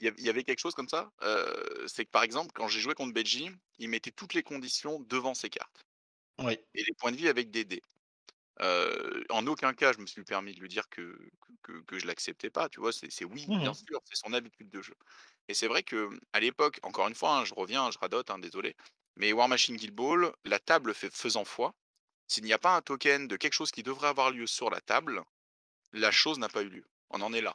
il 0.00 0.24
y 0.24 0.30
avait 0.30 0.44
quelque 0.44 0.60
chose 0.60 0.74
comme 0.74 0.88
ça, 0.88 1.12
heu, 1.22 1.86
c'est 1.88 2.04
que, 2.06 2.10
par 2.10 2.22
exemple, 2.24 2.52
quand 2.54 2.68
j'ai 2.68 2.80
joué 2.80 2.94
contre 2.94 3.14
Beji, 3.14 3.50
il 3.78 3.88
mettait 3.90 4.12
toutes 4.12 4.34
les 4.34 4.42
conditions 4.44 5.00
devant 5.00 5.34
ses 5.34 5.50
cartes 5.50 5.86
Oui. 6.38 6.58
et 6.74 6.84
les 6.84 6.94
points 6.98 7.12
de 7.12 7.16
vie 7.18 7.28
avec 7.28 7.50
des 7.50 7.64
dés. 7.64 7.82
En 8.60 9.46
aucun 9.46 9.74
cas, 9.74 9.92
je 9.92 9.98
me 10.00 10.06
suis 10.06 10.24
permis 10.24 10.54
de 10.54 10.60
lui 10.60 10.68
dire 10.68 10.88
que 10.88 11.18
que 11.40 11.52
que 11.62 11.80
que 11.84 11.98
je 11.98 12.06
l'acceptais 12.06 12.50
pas, 12.50 12.68
tu 12.68 12.80
vois? 12.80 12.92
C'est 12.92 13.24
oui, 13.24 13.48
Mmh 13.48 13.56
bien 13.58 13.72
mh. 13.72 13.76
sûr, 13.76 14.00
c'est 14.04 14.16
son 14.16 14.32
habitude 14.32 14.70
de 14.70 14.82
jeu 14.82 14.94
et 15.48 15.54
c'est 15.54 15.68
vrai 15.68 15.82
qu'à 15.84 16.40
l'époque, 16.40 16.80
encore 16.82 17.06
une 17.08 17.14
fois, 17.14 17.38
hein, 17.38 17.44
je 17.44 17.54
reviens, 17.54 17.90
je 17.92 17.98
radote, 17.98 18.30
hein, 18.30 18.38
désolé, 18.40 18.74
mais 19.16 19.32
War 19.32 19.48
Machine 19.48 19.76
Guild 19.76 19.94
Ball, 19.94 20.32
la 20.44 20.58
table 20.58 20.92
fait 20.94 21.14
faisant 21.14 21.44
foi, 21.44 21.74
s'il 22.28 22.44
n'y 22.44 22.52
a 22.54 22.58
pas 22.58 22.76
un 22.76 22.82
token 22.82 23.28
de 23.28 23.36
quelque 23.36 23.54
chose 23.54 23.70
qui 23.72 23.82
devrait 23.84 24.08
avoir 24.08 24.30
lieu 24.32 24.46
sur 24.46 24.70
la 24.70 24.80
table, 24.80 25.22
la 25.92 26.10
chose 26.12 26.38
n'a 26.38 26.48
pas 26.48 26.62
eu 26.62 26.68
lieu. 26.70 26.84
On 27.10 27.20
en 27.22 27.32
est 27.32 27.40
là. 27.42 27.54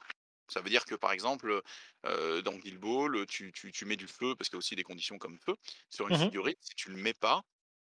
Ça 0.50 0.62
veut 0.62 0.70
dire 0.70 0.86
que, 0.86 0.96
par 0.96 1.12
exemple, 1.14 1.62
dans 2.06 2.56
Guild 2.58 2.80
Ball, 2.80 3.26
tu 3.28 3.52
tu 3.54 3.72
tu 3.72 3.86
mets 3.86 3.96
du 3.98 4.08
feu, 4.08 4.36
parce 4.38 4.50
qu'il 4.50 4.58
y 4.58 4.60
a 4.60 4.60
aussi 4.60 4.76
des 4.76 4.84
conditions 4.84 5.18
comme 5.20 5.40
feu, 5.40 5.56
sur 5.90 6.08
une 6.10 6.14
Mmh 6.14 6.20
mh. 6.26 6.32
figurine. 6.32 6.56
Si 6.62 6.76
tu 6.76 6.90
le 6.92 6.98
mets 6.98 7.14
pas, 7.16 7.44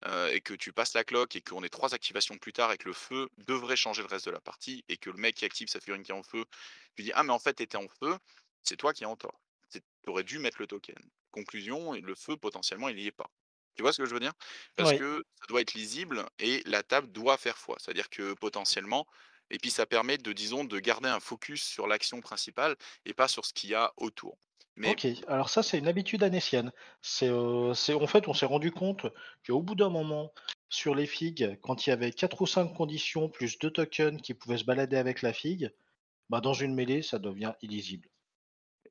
heu 0.06 0.30
et 0.34 0.42
que 0.42 0.54
tu 0.54 0.74
passes 0.74 0.94
la 0.94 1.04
cloque 1.04 1.36
et 1.36 1.42
qu'on 1.42 1.64
est 1.64 1.70
3 1.70 1.94
activations 1.96 2.38
plus 2.38 2.54
tard 2.54 2.72
et 2.72 2.78
que 2.78 2.88
le 2.88 2.94
feu 2.94 3.30
devrait 3.48 3.76
changer 3.76 4.02
le 4.02 4.08
reste 4.08 4.26
de 4.26 4.32
la 4.32 4.42
partie 4.42 4.84
et 4.90 4.98
que 4.98 5.10
le 5.10 5.18
mec 5.18 5.36
qui 5.36 5.46
active 5.46 5.68
sa 5.70 5.80
figurine 5.80 6.04
qui 6.04 6.12
est 6.12 6.16
en 6.16 6.24
feu, 6.24 6.46
lui 6.98 7.06
dit: 7.06 7.12
«Ah 7.16 7.24
mais 7.24 7.34
en 7.34 7.40
fait 7.40 7.56
tu 7.56 7.64
étais 7.64 7.78
en 7.78 7.88
feu», 7.88 8.18
c'est 8.64 8.78
toi 8.78 8.94
qui 8.94 9.04
es 9.04 9.08
en 9.08 9.16
tort. 9.16 9.42
Tu 9.72 9.82
aurais 10.08 10.24
dû 10.24 10.40
mettre 10.40 10.58
le 10.62 10.68
token. 10.68 10.96
Conclusion, 11.32 11.94
le 11.94 12.16
feu 12.16 12.38
potentiellement 12.38 12.90
il 12.90 13.00
y 13.00 13.08
est 13.08 13.12
pas. 13.12 13.30
Tu 13.76 13.82
vois 13.84 13.94
ce 13.94 14.02
que 14.02 14.06
je 14.08 14.14
veux 14.14 14.20
dire? 14.20 14.34
Parce 14.76 14.92
que 14.94 15.24
ça 15.40 15.46
doit 15.48 15.62
être 15.62 15.74
lisible 15.74 16.26
et 16.40 16.62
la 16.66 16.84
table 16.84 17.12
doit 17.12 17.38
faire 17.38 17.58
foi. 17.58 17.78
C'est-à-dire 17.80 18.10
que 18.10 18.34
potentiellement 18.34 19.06
et 19.50 19.58
puis 19.60 19.70
ça 19.72 19.86
permet 19.86 20.18
de, 20.18 20.32
disons, 20.34 20.64
de 20.64 20.80
garder 20.80 21.10
un 21.10 21.20
focus 21.20 21.64
sur 21.64 21.86
l'action 21.88 22.22
principale 22.22 22.76
et 23.06 23.14
pas 23.14 23.28
sur 23.28 23.46
ce 23.46 23.54
qu'il 23.54 23.70
y 23.72 23.76
a 23.76 23.92
autour. 23.98 24.38
Mais 24.76 24.92
OK. 24.92 25.08
Alors 25.28 25.50
ça, 25.50 25.64
c'est 25.64 25.78
une 25.78 25.88
habitude. 25.88 26.24
C'est, 27.02 27.30
heu, 27.30 27.74
c'est 27.74 27.94
en 27.94 28.08
fait, 28.08 28.28
on 28.28 28.34
s'est 28.34 28.46
rendu 28.46 28.72
compte 28.72 29.06
qu'au 29.46 29.62
bout 29.62 29.76
d'un 29.76 29.90
moment, 29.90 30.34
sur 30.70 30.96
les 30.96 31.06
figues, 31.08 31.58
quand 31.62 31.86
il 31.86 31.92
y 31.92 31.94
avait 31.94 32.12
4 32.12 32.42
ou 32.42 32.48
5 32.48 32.74
conditions 32.74 33.30
plus 33.30 33.60
2 33.60 33.72
tokens 33.72 34.22
qui 34.22 34.34
pouvaient 34.34 34.58
se 34.58 34.66
balader 34.66 34.98
avec 34.98 35.22
la 35.22 35.34
figue, 35.34 35.72
bah, 36.30 36.42
dans 36.42 36.54
une 36.54 36.76
mêlée, 36.76 37.02
ça 37.04 37.20
devient 37.20 37.54
illisible. 37.62 38.10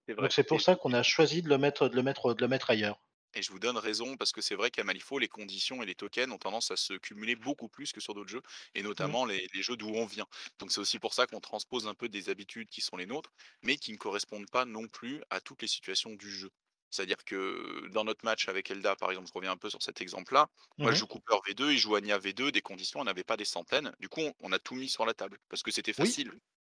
c'est 0.07 0.15
Donc 0.17 0.31
c'est 0.33 0.45
pour 0.45 0.61
ça 0.61 0.77
qu'on 0.77 0.93
a 0.93 1.03
choisi 1.03 1.43
de 1.43 1.49
le 1.49 1.59
mettre 1.59 1.89
de 1.89 1.97
le 1.97 2.03
mettre 2.03 2.35
de 2.35 2.43
le 2.43 2.49
mettre 2.49 2.71
ailleurs. 2.71 3.01
Et 3.35 3.43
je 3.43 3.51
vous 3.53 3.59
donne 3.61 3.77
raison 3.79 4.17
parce 4.17 4.33
que 4.33 4.41
c'est 4.41 4.55
vrai 4.57 4.71
qu'à 4.71 4.83
Malifaux, 4.85 5.19
les 5.19 5.29
conditions 5.29 5.83
et 5.83 5.87
les 5.87 5.95
tokens 5.95 6.33
ont 6.33 6.39
tendance 6.39 6.71
à 6.71 6.77
se 6.77 6.95
cumuler 6.95 7.37
beaucoup 7.37 7.69
plus 7.69 7.93
que 7.93 8.01
sur 8.01 8.15
d'autres 8.15 8.31
jeux, 8.31 8.43
et 8.75 8.83
Mmh. 8.99 9.15
notamment 9.15 9.25
les, 9.25 9.47
les 9.55 9.63
jeux 9.63 9.77
d'où 9.77 9.89
on 9.89 10.05
vient. 10.07 10.27
Donc 10.59 10.73
c'est 10.73 10.81
aussi 10.81 10.99
pour 10.99 11.15
ça 11.15 11.27
qu'on 11.27 11.41
transpose 11.41 11.87
un 11.87 11.95
peu 11.95 12.09
des 12.09 12.29
habitudes 12.29 12.69
qui 12.71 12.81
sont 12.81 12.97
les 12.97 13.07
nôtres, 13.07 13.31
mais 13.63 13.77
qui 13.77 13.93
ne 13.93 13.97
correspondent 13.99 14.51
pas 14.51 14.65
non 14.65 14.89
plus 14.89 15.23
à 15.31 15.41
toutes 15.41 15.63
les 15.63 15.69
situations 15.69 16.11
du 16.15 16.31
jeu. 16.31 16.51
C'est-à-dire 16.91 17.25
que 17.25 17.87
dans 17.93 18.03
notre 18.05 18.25
match 18.25 18.49
avec 18.49 18.69
Elda, 18.71 18.97
par 18.97 19.11
exemple, 19.11 19.29
je 19.29 19.33
reviens 19.33 19.53
un 19.53 19.57
peu 19.57 19.71
sur 19.71 19.81
cet 19.83 20.01
exemple-là, 20.01 20.49
moi 20.83 20.91
je 20.93 20.97
Mmh 20.97 21.01
joue 21.01 21.07
Cooper 21.07 21.37
V2, 21.47 21.71
il 21.73 21.79
joue 21.79 21.95
Anya 21.95 22.19
V2, 22.19 22.51
des 22.51 22.63
conditions, 22.63 23.01
on 23.01 23.05
n'avait 23.05 23.23
pas 23.25 23.37
des 23.37 23.45
centaines. 23.45 23.95
Du 24.01 24.09
coup, 24.09 24.21
on, 24.23 24.35
on 24.41 24.53
a 24.53 24.59
tout 24.59 24.75
mis 24.75 24.89
sur 24.89 25.07
la 25.07 25.15
table 25.15 25.39
parce 25.49 25.63
que 25.63 25.71
c'était 25.71 25.93
Oui, 25.99 26.17
facile. 26.17 26.33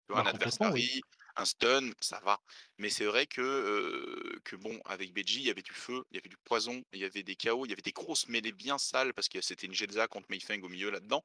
Tu 0.08 0.14
vois, 0.14 0.24
bah, 0.24 0.34
un 0.60 0.72
oui. 0.74 1.02
Un 1.36 1.46
stun, 1.46 1.92
ça 2.00 2.20
va. 2.24 2.40
Mais 2.78 2.90
c'est 2.90 3.06
vrai 3.06 3.28
que, 3.28 4.40
que 4.44 4.56
bon, 4.56 4.80
avec 4.86 5.14
Beji, 5.14 5.40
il 5.42 5.46
y 5.48 5.50
avait 5.50 5.62
du 5.62 5.74
feu, 5.74 6.04
il 6.12 6.16
y 6.16 6.20
avait 6.20 6.30
du 6.30 6.38
poison, 6.38 6.84
il 6.94 7.00
y 7.00 7.06
avait 7.06 7.24
des 7.24 7.36
chaos, 7.36 7.66
il 7.66 7.70
y 7.70 7.74
avait 7.74 7.82
des 7.82 7.92
grosses 7.92 8.28
mêlées 8.28 8.52
bien 8.52 8.78
sales 8.78 9.14
parce 9.14 9.30
que 9.30 9.42
c'était 9.42 9.68
une 9.68 9.74
Jedza 9.74 10.08
contre 10.08 10.28
Mei 10.30 10.40
Feng 10.40 10.62
au 10.64 10.70
milieu 10.70 10.90
là-dedans. 10.92 11.24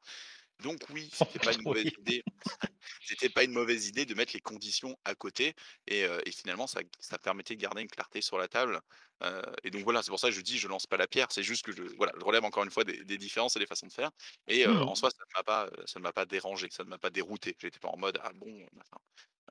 Donc 0.61 0.81
oui, 0.89 1.11
c'était 1.13 1.41
pas 1.41 1.53
une 1.53 1.63
mauvaise 1.63 1.87
idée 1.99 2.25
c'était 3.05 3.29
pas 3.31 3.45
une 3.45 3.53
mauvaise 3.53 3.89
idée 3.89 4.07
de 4.07 4.15
mettre 4.15 4.33
les 4.35 4.41
conditions 4.41 4.97
à 5.05 5.15
côté 5.15 5.55
et 5.87 6.03
et 6.27 6.31
finalement 6.33 6.67
ça 6.67 6.81
ça 7.01 7.19
permettait 7.19 7.57
de 7.57 7.61
garder 7.63 7.83
une 7.83 7.89
clarté 7.89 8.21
sur 8.23 8.39
la 8.39 8.49
table, 8.49 8.81
heu 9.25 9.43
et 9.65 9.71
donc 9.71 9.85
voilà, 9.85 10.03
c'est 10.03 10.11
pour 10.11 10.21
ça 10.21 10.29
que 10.29 10.35
je 10.35 10.41
dis: 10.43 10.59
«Je 10.59 10.69
lance 10.69 10.87
pas 10.87 10.97
la 10.97 11.07
pierre», 11.09 11.29
c'est 11.33 11.43
juste 11.43 11.65
que 11.65 11.73
je 11.73 11.83
voilà, 11.97 12.13
je 12.19 12.25
relève 12.25 12.45
encore 12.45 12.65
une 12.65 12.71
fois 12.71 12.85
des 12.85 13.05
des 13.05 13.19
différences 13.19 13.57
et 13.57 13.59
des 13.61 13.67
façons 13.67 13.87
de 13.87 13.93
faire 13.93 14.11
et 14.49 14.67
heu, 14.67 14.83
en 14.87 14.95
Mmh 14.95 14.97
soi 14.97 15.11
ça 15.11 15.19
ne 15.35 15.39
m'a 15.41 15.45
pas, 15.45 15.67
heu, 15.69 15.85
ça 15.87 15.99
ne 16.01 16.05
m'a 16.05 16.13
pas 16.13 16.27
dérangé, 16.27 16.69
ça 16.71 16.85
ne 16.85 16.89
m'a 16.91 16.99
pas 16.99 17.11
dérouté. 17.11 17.57
J'étais 17.61 17.79
pas 17.81 17.89
en 17.89 17.97
mode: 17.99 18.19
«Ah 18.23 18.33
bon?» 18.35 18.49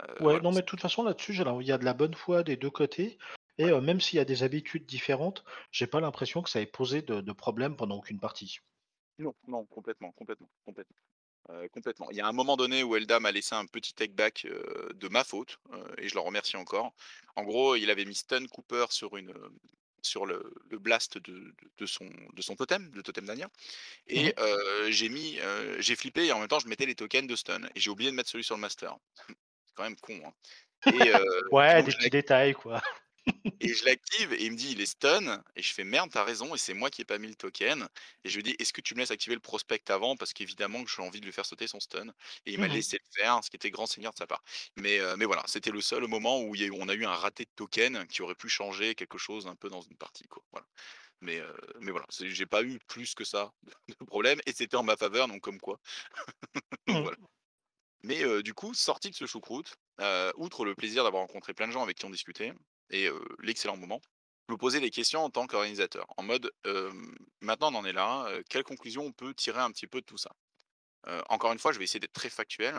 heu, 0.02 0.16
Ouais, 0.20 0.40
voilà. 0.40 0.42
non, 0.42 0.52
mais 0.52 0.60
de 0.62 0.66
toute 0.66 0.82
façon, 0.82 1.04
là-dessus, 1.04 1.34
il 1.34 1.68
y 1.68 1.72
a 1.72 1.78
de 1.78 1.86
la 1.86 1.94
bonne 1.94 2.16
foi 2.16 2.44
des 2.44 2.58
2 2.58 2.70
côtés 2.70 3.18
et 3.58 3.72
même 3.80 4.02
s'il 4.02 4.18
y 4.18 4.20
a 4.20 4.26
des 4.26 4.44
habitudes 4.44 4.86
différentes, 4.86 5.46
j'ai 5.72 5.88
pas 5.88 6.02
l'impression 6.02 6.42
que 6.42 6.50
ça 6.50 6.60
ait 6.62 6.66
posé 6.66 7.02
de 7.02 7.22
de 7.22 7.32
problème 7.32 7.78
pendant 7.78 7.96
aucune 7.96 8.20
partie. 8.20 8.58
Non, 9.20 9.34
non, 9.48 9.66
complètement, 9.66 10.12
complètement, 10.12 10.50
complètement, 10.66 10.98
heu, 11.50 11.70
complètement. 11.70 12.10
Il 12.12 12.18
y 12.18 12.22
a 12.22 12.28
un 12.28 12.34
moment 12.34 12.58
donné 12.58 12.84
où 12.84 12.96
Elda 12.98 13.20
m'a 13.22 13.32
laissé 13.32 13.56
un 13.56 13.66
petit 13.66 13.94
take 13.94 14.14
back, 14.14 14.46
heu, 14.50 14.90
de 14.96 15.08
ma 15.10 15.24
faute, 15.24 15.60
heu 15.74 15.86
et 16.00 16.10
je 16.10 16.16
le 16.16 16.22
remercie 16.22 16.58
encore. 16.58 16.94
En 17.36 17.44
gros, 17.44 17.76
il 17.76 17.90
avait 17.92 18.06
mis 18.06 18.16
stun 18.16 18.46
Cooper 18.48 18.88
sur 18.92 19.18
une, 19.18 19.34
sur 20.04 20.26
le 20.26 20.54
le 20.70 20.80
blast 20.80 21.18
de 21.20 21.34
de 21.34 21.54
de 21.78 21.86
son 21.86 22.06
de 22.34 22.42
son 22.42 22.56
totem, 22.56 22.92
le 22.94 23.04
totem 23.04 23.26
d'Ania 23.26 23.50
et 24.08 24.34
heu, 24.40 24.92
j'ai 24.92 25.10
mis, 25.10 25.40
j'ai 25.80 25.96
flippé 25.98 26.26
et 26.28 26.34
en 26.34 26.40
même 26.40 26.48
temps 26.50 26.60
je 26.60 26.68
mettais 26.70 26.86
les 26.88 26.96
tokens 26.96 27.28
de 27.28 27.36
stun 27.38 27.64
et 27.76 27.82
j'ai 27.82 27.92
oublié 27.92 28.12
de 28.12 28.16
mettre 28.18 28.30
celui 28.32 28.44
sur 28.46 28.56
le 28.56 28.62
master. 28.62 28.98
C'est 29.68 29.76
quand 29.76 29.84
même 29.84 29.98
con, 29.98 30.22
hein 30.26 30.34
et 30.88 31.12
Ouais, 31.52 31.84
des 31.84 31.94
petits 31.94 32.10
détails, 32.10 32.54
quoi. 32.54 32.82
Et 33.62 33.74
je 33.74 33.86
l'active 33.86 34.34
et 34.34 34.44
il 34.46 34.52
me 34.52 34.58
dit: 34.58 34.72
«Il 34.74 34.82
est 34.82 34.86
stun» 34.86 35.42
et 35.56 35.62
je 35.62 35.74
fais: 35.74 35.84
«Merde, 35.86 36.12
tu 36.12 36.18
raison» 36.20 36.54
et 36.56 36.58
c'est 36.58 36.74
moi 36.74 36.90
qui 36.90 37.02
ai 37.02 37.06
pas 37.06 37.18
mis 37.18 37.28
le 37.30 37.36
token 37.36 37.88
et 38.26 38.30
je 38.30 38.36
lui 38.36 38.44
dis: 38.44 38.56
«Est-ce 38.60 38.74
que 38.74 38.82
tu 38.82 38.96
me 38.96 39.00
laisses 39.00 39.12
activer 39.12 39.34
le 39.36 39.42
prospect 39.42 39.82
avant?» 39.90 40.18
parce 40.18 40.34
qu'évidemment 40.34 40.84
que 40.84 40.90
j'ai 40.92 41.02
envie 41.02 41.22
de 41.22 41.26
lui 41.26 41.32
faire 41.32 41.46
sauter 41.46 41.68
son 41.68 41.80
stun 41.80 42.10
et 42.46 42.54
il 42.54 42.60
m'a 42.60 42.68
Mmh 42.68 42.68
laissé 42.68 42.98
le 43.02 43.22
faire, 43.22 43.42
ce 43.44 43.50
qui 43.50 43.56
était 43.56 43.70
grand 43.72 43.86
seigneur 43.88 44.12
de 44.14 44.18
sa 44.18 44.28
part. 44.28 44.44
Mais 44.76 45.00
heu, 45.00 45.16
mais 45.18 45.26
voilà, 45.26 45.44
c'était 45.48 45.72
le 45.72 45.82
seul 45.82 46.06
moment 46.08 46.42
où 46.42 46.54
y 46.56 46.66
a 46.66 46.70
on 46.74 46.90
a 46.90 46.94
eu 46.96 47.06
un 47.06 47.14
raté 47.16 47.46
de 47.46 47.50
token 47.56 48.08
qui 48.08 48.22
aurait 48.22 48.36
pu 48.36 48.50
changer 48.50 48.94
quelque 48.96 49.18
chose 49.18 49.48
un 49.48 49.56
peu 49.56 49.70
dans 49.70 49.82
une 49.82 49.98
partie, 49.98 50.28
quoi. 50.28 50.44
Voilà. 50.52 50.68
Mais, 51.22 51.40
euh, 51.42 51.54
mais 51.82 51.92
voilà, 51.92 52.08
j'ai 52.12 52.46
pas 52.48 52.64
eu 52.64 52.80
plus 52.88 53.16
que 53.16 53.26
ça 53.26 53.54
de 54.02 54.06
problème 54.06 54.40
et 54.48 54.54
c'était 54.54 54.78
en 54.78 54.84
ma 54.84 54.98
faveur, 54.98 55.28
donc 55.30 55.42
comme 55.42 55.60
quoi. 55.60 55.80
Donc 56.88 57.00
Mmh. 57.00 57.04
voilà. 57.04 57.18
Mais 58.04 58.24
euh, 58.24 58.44
du 58.44 58.54
coup, 58.54 58.74
sorti 58.74 59.10
de 59.12 59.16
ce 59.16 59.26
choucroute, 59.26 59.76
euh, 60.02 60.32
outre 60.38 60.66
le 60.66 60.76
plaisir 60.76 61.04
d'avoir 61.04 61.24
rencontré 61.24 61.54
plein 61.54 61.68
de 61.68 61.74
gens 61.74 61.84
avec 61.84 61.98
qui 61.98 62.06
on 62.06 62.10
discutait 62.12 62.54
et 62.90 63.10
l'excellent 63.40 63.78
moment, 63.78 64.02
me 64.50 64.58
posais 64.58 64.80
des 64.80 64.92
questions 64.92 65.24
en 65.24 65.30
tant 65.30 65.48
qu'organisateur, 65.48 66.06
en 66.18 66.24
mode 66.24 66.52
maintenant 67.42 67.72
on 67.74 67.76
en 67.76 67.86
est 67.86 67.94
là, 67.94 68.26
euh, 68.28 68.44
quelle 68.50 68.64
conclusion 68.64 69.04
on 69.04 69.12
peut 69.12 69.34
tirer 69.34 69.60
un 69.60 69.72
petit 69.72 69.88
peu 69.88 70.02
de 70.02 70.06
tout 70.06 70.18
ça? 70.18 70.32
Encore 71.30 71.52
une 71.54 71.60
fois, 71.60 71.72
je 71.72 71.78
vais 71.78 71.84
essayer 71.84 72.00
d'être 72.00 72.14
très 72.14 72.30
factuel. 72.30 72.76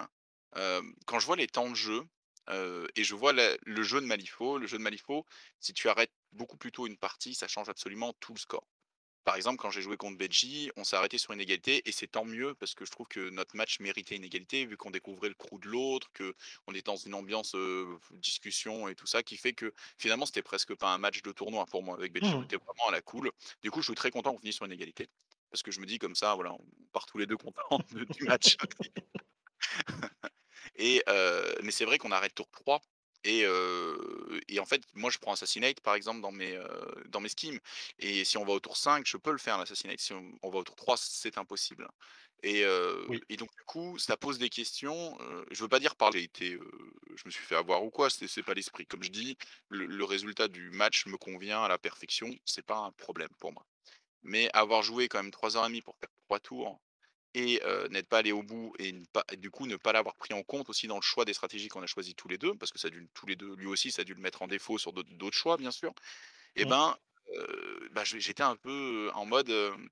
Quand 1.06 1.18
je 1.20 1.26
vois 1.26 1.36
les 1.36 1.46
temps 1.46 1.70
de 1.70 1.76
jeu, 1.76 2.02
et 2.50 3.04
je 3.04 3.14
vois 3.14 3.32
le 3.32 3.82
jeu 3.82 4.00
de 4.00 4.06
Malifaux, 4.06 4.58
le 4.58 4.66
jeu 4.66 4.78
de 4.78 4.82
Malifaux, 4.82 5.24
si 5.60 5.72
tu 5.72 5.88
arrêtes 5.88 6.12
beaucoup 6.32 6.56
plus 6.56 6.72
tôt 6.72 6.86
une 6.86 6.98
partie, 6.98 7.34
ça 7.34 7.46
change 7.46 7.68
absolument 7.68 8.14
tout 8.20 8.34
le 8.34 8.38
score. 8.40 8.66
Par 9.26 9.34
exemple, 9.36 9.58
quand 9.58 9.70
j'ai 9.72 9.82
joué 9.82 9.96
contre 9.96 10.16
Benji, 10.16 10.70
on 10.76 10.84
s'est 10.84 10.94
arrêté 10.96 11.18
sur 11.18 11.32
une 11.32 11.40
égalité 11.40 11.82
et 11.88 11.92
c'est 11.92 12.06
tant 12.06 12.24
mieux 12.24 12.54
parce 12.54 12.74
que 12.76 12.84
je 12.86 12.90
trouve 12.92 13.08
que 13.08 13.28
notre 13.30 13.56
match 13.56 13.80
méritait 13.80 14.14
une 14.16 14.22
égalité 14.24 14.64
vu 14.66 14.76
qu'on 14.76 14.90
découvrait 14.92 15.28
le 15.28 15.34
crew 15.34 15.58
de 15.60 15.66
l'autre, 15.68 16.08
qu'on 16.16 16.72
est 16.74 16.86
dans 16.86 16.94
une 16.96 17.12
ambiance, 17.14 17.54
discussion 18.12 18.86
et 18.88 18.94
tout 18.94 19.06
ça 19.08 19.22
qui 19.24 19.36
fait 19.36 19.52
que 19.52 19.72
finalement 19.98 20.26
c'était 20.26 20.42
presque 20.42 20.74
pas 20.76 20.92
un 20.94 20.98
match 20.98 21.22
de 21.22 21.32
tournoi 21.32 21.66
pour 21.66 21.82
moi 21.82 21.96
avec 21.98 22.12
Benji. 22.12 22.36
On 22.36 22.40
Mmh. 22.40 22.42
était 22.42 22.56
vraiment 22.56 22.86
à 22.88 22.92
la 22.92 23.02
cool. 23.02 23.32
Du 23.62 23.70
coup, 23.72 23.80
je 23.80 23.86
suis 23.86 23.94
très 23.96 24.10
content 24.12 24.32
qu'on 24.32 24.38
finisse 24.40 24.56
sur 24.56 24.64
une 24.66 24.72
égalité 24.72 25.08
parce 25.50 25.62
que 25.64 25.72
je 25.72 25.80
me 25.80 25.86
dis 25.86 25.98
comme 25.98 26.14
ça, 26.14 26.34
voilà, 26.36 26.52
on 26.54 26.64
part 26.92 27.06
tous 27.06 27.18
les 27.18 27.26
2 27.26 27.36
contents 27.36 27.80
du 28.10 28.24
match. 28.24 28.56
Et 30.76 31.02
mais 31.62 31.70
c'est 31.70 31.84
vrai 31.84 31.98
qu'on 31.98 32.12
arrête 32.12 32.34
tour 32.34 32.48
3 32.50 32.80
et 34.48 34.60
en 34.60 34.66
fait, 34.66 34.82
moi, 34.94 35.10
je 35.10 35.18
prends 35.18 35.32
Assassinate, 35.32 35.80
par 35.80 35.94
exemple, 35.94 36.20
dans 36.20 36.32
mes, 36.32 36.56
heu, 36.56 36.68
dans 37.08 37.20
mes 37.20 37.28
schemes 37.28 37.58
et 37.98 38.24
si 38.24 38.36
on 38.38 38.44
va 38.44 38.52
au 38.54 38.60
tour 38.60 38.76
5, 38.76 39.06
je 39.06 39.16
peux 39.16 39.32
le 39.32 39.38
faire 39.38 39.58
l'Assassinate. 39.58 40.00
Si 40.00 40.12
on 40.12 40.32
on 40.42 40.50
va 40.50 40.58
au 40.58 40.64
tour 40.64 40.76
3, 40.76 40.96
c'est 40.98 41.38
impossible 41.38 41.88
et 42.42 42.64
heu 42.64 43.08
Oui. 43.08 43.20
et 43.28 43.36
donc 43.36 43.48
du 43.56 43.64
coup, 43.66 43.98
ça 43.98 44.16
pose 44.16 44.38
des 44.38 44.50
questions, 44.50 45.16
je 45.50 45.62
veux 45.62 45.68
pas 45.68 45.78
dire 45.80 45.96
par 45.96 46.14
été, 46.16 46.58
je 47.16 47.22
me 47.26 47.30
suis 47.30 47.44
fait 47.44 47.56
avoir 47.56 47.82
ou 47.84 47.90
quoi, 47.90 48.10
c'est 48.10 48.42
pas 48.42 48.54
l'esprit. 48.54 48.86
Comme 48.86 49.02
je 49.02 49.10
dis, 49.10 49.36
le 49.68 49.86
le 49.86 50.04
résultat 50.04 50.48
du 50.48 50.70
match 50.70 51.06
me 51.06 51.16
convient 51.16 51.62
à 51.62 51.68
la 51.68 51.78
perfection, 51.78 52.30
c'est 52.44 52.64
pas 52.66 52.78
un 52.78 52.92
problème 52.92 53.30
pour 53.40 53.52
moi. 53.52 53.64
Mais 54.22 54.50
avoir 54.54 54.82
joué 54.82 55.08
quand 55.08 55.22
même 55.22 55.30
3 55.32 55.56
heures 55.56 55.64
et 55.66 55.68
demie 55.68 55.82
pour 55.82 55.96
faire 55.98 56.10
3 56.28 56.40
tours 56.40 56.80
et 57.36 57.60
n'être 57.90 58.08
pas 58.08 58.18
allé 58.18 58.32
au 58.32 58.42
bout 58.42 58.74
et 58.78 58.92
ne 58.92 59.04
pas 59.12 59.24
et 59.32 59.36
du 59.36 59.50
coup, 59.50 59.66
ne 59.66 59.76
pas 59.76 59.92
l'avoir 59.92 60.16
pris 60.16 60.34
en 60.34 60.42
compte 60.42 60.70
aussi 60.70 60.86
dans 60.88 60.96
le 60.96 61.02
choix 61.02 61.24
des 61.26 61.34
stratégies 61.34 61.68
qu'on 61.68 61.82
a 61.82 61.86
choisi 61.86 62.14
tous 62.14 62.28
les 62.28 62.38
2, 62.38 62.54
parce 62.56 62.72
que 62.72 62.78
ça 62.78 62.88
a 62.88 62.90
dû 62.90 63.08
tous 63.14 63.26
les 63.26 63.36
2, 63.36 63.54
lui 63.56 63.66
aussi, 63.66 63.92
ça 63.92 64.02
a 64.02 64.04
dû 64.06 64.14
le 64.14 64.20
mettre 64.22 64.42
en 64.42 64.48
défaut 64.48 64.78
sur 64.78 64.92
d'autres 64.92 65.36
choix, 65.36 65.56
bien 65.58 65.70
sûr. 65.72 65.94
Et 66.56 66.64
Mmh. 66.64 66.66
ben, 66.66 66.96
bah, 67.92 68.04
j'étais 68.04 68.42
un 68.42 68.56
peu, 68.56 69.10
en 69.14 69.26
mode, 69.26 69.50
hem: 69.50 69.88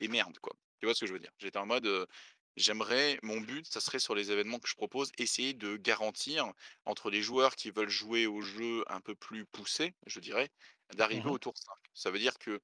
«Et 0.00 0.08
merde», 0.08 0.38
quoi. 0.40 0.54
Tu 0.80 0.86
vois 0.86 0.94
ce 0.94 1.02
que 1.02 1.06
je 1.06 1.14
veux 1.14 1.20
dire? 1.20 1.32
J'étais 1.38 1.58
en 1.58 1.66
mode, 1.66 2.08
j'aimerais 2.56 3.18
mon 3.22 3.40
but, 3.40 3.66
ça 3.66 3.80
serait 3.80 3.98
sur 4.00 4.14
les 4.16 4.32
événements 4.32 4.58
que 4.60 4.68
je 4.68 4.76
propose, 4.76 5.12
essayer 5.18 5.54
de 5.54 5.76
garantir 5.76 6.52
entre 6.86 7.10
les 7.10 7.22
joueurs 7.22 7.56
qui 7.56 7.70
veulent 7.72 7.88
jouer 7.90 8.26
au 8.26 8.40
jeu 8.42 8.84
un 8.88 9.00
peu 9.00 9.14
plus 9.16 9.46
poussé, 9.46 9.94
je 10.06 10.20
dirais, 10.20 10.50
d'arriver 10.94 11.22
Mmh 11.22 11.30
au 11.30 11.38
tour 11.38 11.54
5. 11.56 11.76
Ça 11.94 12.10
veut 12.12 12.18
dire 12.20 12.38
que, 12.38 12.60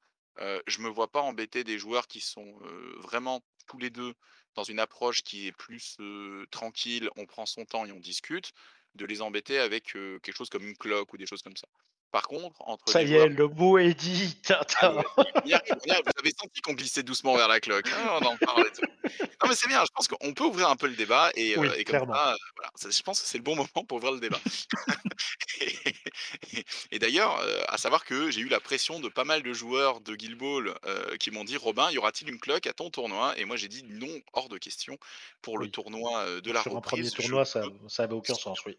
je 0.67 0.81
me 0.81 0.89
vois 0.89 1.11
pas 1.11 1.21
embêter 1.21 1.65
des 1.65 1.79
joueurs 1.79 2.07
qui 2.09 2.21
sont, 2.21 2.59
vraiment 2.99 3.43
tous 3.67 3.79
les 3.79 3.91
2 3.91 4.15
dans 4.55 4.65
une 4.65 4.81
approche 4.81 5.23
qui 5.23 5.47
est 5.47 5.53
plus, 5.53 5.97
tranquille, 6.51 7.11
on 7.17 7.27
prend 7.27 7.47
son 7.47 7.65
temps 7.65 7.87
et 7.87 7.93
on 7.93 8.01
discute, 8.01 8.53
de 8.95 9.05
les 9.07 9.23
embêter 9.23 9.59
avec, 9.59 9.93
quelque 9.93 10.33
chose 10.33 10.49
comme 10.49 10.67
une 10.67 10.77
cloque 10.77 11.13
ou 11.13 11.17
des 11.17 11.27
choses 11.27 11.43
comme 11.43 11.57
ça. 11.57 11.69
Par 12.13 12.27
contre, 12.29 12.57
entre 12.63 12.93
Ça 12.93 13.03
y 13.03 13.15
est, 13.15 13.29
le 13.29 13.49
mot 13.49 13.79
est 13.79 13.95
dit, 13.95 14.37
ah 14.81 14.91
Tintin. 14.91 14.95
ouais, 14.95 15.05
ça 15.17 15.25
y 15.25 15.29
est, 15.29 15.33
on 15.45 15.49
y 15.49 15.53
arrive, 15.55 15.75
on 15.85 15.87
y 15.89 15.91
arrive. 15.93 16.05
Vous 16.07 16.21
avez 16.21 16.31
senti 16.39 16.61
qu'on 16.61 16.73
glissait 16.75 17.03
doucement 17.03 17.37
vers 17.37 17.49
la 17.49 17.61
cloque, 17.61 17.91
hein, 17.93 18.09
on 18.13 18.25
en. 18.25 18.39
Non 19.43 19.49
mais 19.49 19.55
c'est 19.55 19.69
bien, 19.69 19.81
je 19.85 19.91
pense 19.95 20.09
qu'on 20.09 20.35
peut 20.35 20.45
ouvrir 20.45 20.69
un 20.71 20.77
peu 20.77 20.89
le 20.89 20.97
débat 20.97 21.31
et 21.37 21.53
Oui, 21.55 21.75
et 21.79 21.85
comme 21.85 21.99
clairement. 21.99 22.13
ça, 22.13 22.33
heu, 22.35 22.37
voilà, 22.57 22.71
ça 22.77 22.91
je 22.91 23.03
pense 23.03 23.21
que 23.23 23.27
c'est 23.29 23.39
le 23.39 23.45
bon 23.45 23.57
moment 23.57 23.85
pour 23.89 23.99
ouvrir 23.99 24.13
le 24.13 24.21
débat. 24.21 24.43
Et 25.61 25.75
et 26.59 26.65
et 26.93 26.99
d'ailleurs, 26.99 27.41
heu, 27.43 27.63
à 27.69 27.79
savoir 27.79 28.05
que 28.05 28.31
j'ai 28.31 28.41
eu 28.43 28.49
la 28.49 28.61
pression 28.61 29.01
de 29.01 29.09
pas 29.09 29.25
mal 29.25 29.43
de 29.43 29.53
joueurs 29.53 30.01
de 30.01 30.15
Guild 30.17 30.39
Ball, 30.39 30.75
qui 31.21 31.31
m'ont 31.31 31.45
dit: 31.45 31.57
«Robin, 31.57 31.91
y 31.93 31.99
aura-t-il 31.99 32.31
une 32.31 32.41
cloque 32.41 32.67
à 32.67 32.73
ton 32.75 32.91
tournoi?» 32.91 33.39
et 33.39 33.45
moi 33.47 33.57
j'ai 33.57 33.69
dit: 33.69 33.85
«Non, 33.85 34.21
hors 34.35 34.49
de 34.49 34.59
question. 34.59 34.99
Pour 35.43 35.59
le 35.59 35.67
Oui. 35.67 35.71
tournoi, 35.71 36.41
de 36.41 36.53
la 36.53 36.63
Sur 36.63 36.77
un 36.77 36.83
premier 36.83 37.11
reprise, 37.11 37.13
tournoi, 37.13 37.45
ça 37.45 37.67
veux 37.67 37.89
ça 37.89 38.05
avait 38.05 38.15
aucun 38.15 38.37
sens, 38.37 38.65
oui. 38.67 38.79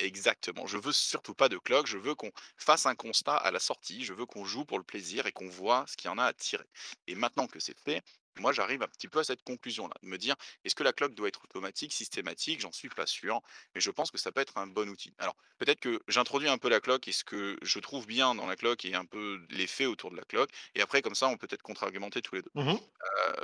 Pas» 0.00 0.06
exactement, 0.06 0.66
je 0.66 0.78
veux 0.78 0.92
surtout 0.92 1.34
pas 1.34 1.48
de 1.48 1.58
cloque, 1.58 1.86
je 1.86 1.98
veux 1.98 2.14
qu'on 2.14 2.30
fasse 2.56 2.86
un 2.86 2.94
constat 2.94 3.36
à 3.36 3.50
la 3.50 3.58
sortie, 3.60 4.04
je 4.04 4.12
veux 4.14 4.26
qu'on 4.26 4.44
joue 4.44 4.64
pour 4.64 4.78
le 4.78 4.84
plaisir 4.84 5.26
et 5.26 5.32
qu'on 5.32 5.48
voit 5.48 5.84
ce 5.88 5.96
qu'il 5.96 6.08
y 6.08 6.12
en 6.12 6.18
a 6.18 6.24
à 6.24 6.32
tirer. 6.32 6.64
Et 7.06 7.14
maintenant 7.14 7.46
que 7.46 7.60
c'est 7.60 7.78
fait, 7.78 8.02
moi 8.38 8.52
j'arrive 8.52 8.82
un 8.82 8.88
petit 8.88 9.08
peu 9.08 9.18
à 9.20 9.24
cette 9.24 9.42
conclusion-là, 9.42 9.94
de 10.02 10.08
me 10.08 10.16
dire: 10.18 10.36
«Est-ce 10.64 10.74
que 10.74 10.82
la 10.82 10.92
cloque 10.92 11.14
doit 11.14 11.28
être 11.28 11.44
automatique, 11.44 11.92
systématique?» 11.92 12.60
j'en 12.60 12.72
suis 12.72 12.88
pas 12.88 13.06
sûr, 13.06 13.40
mais 13.74 13.80
je 13.80 13.90
pense 13.90 14.10
que 14.10 14.18
ça 14.18 14.32
peut 14.32 14.40
être 14.40 14.56
un 14.58 14.66
bon 14.66 14.88
outil. 14.88 15.14
Alors 15.18 15.34
peut-être 15.58 15.80
que 15.80 16.00
j'introduis 16.08 16.48
un 16.48 16.58
peu 16.58 16.68
la 16.68 16.80
cloque 16.80 17.08
et 17.08 17.12
ce 17.12 17.24
que 17.24 17.56
je 17.62 17.78
trouve 17.80 18.06
bien 18.06 18.34
dans 18.34 18.46
la 18.46 18.56
cloque 18.56 18.84
et 18.84 18.94
un 18.94 19.04
peu 19.06 19.44
les 19.50 19.66
faits 19.66 19.86
autour 19.88 20.10
de 20.10 20.16
la 20.16 20.24
cloque 20.24 20.50
et 20.74 20.80
après 20.82 21.02
comme 21.02 21.14
ça 21.14 21.28
on 21.28 21.36
peut 21.36 21.46
peut-être 21.46 21.62
contre-argumenter 21.62 22.22
tous 22.22 22.34
les 22.36 22.42
2. 22.42 22.50
Mmh 22.54 22.80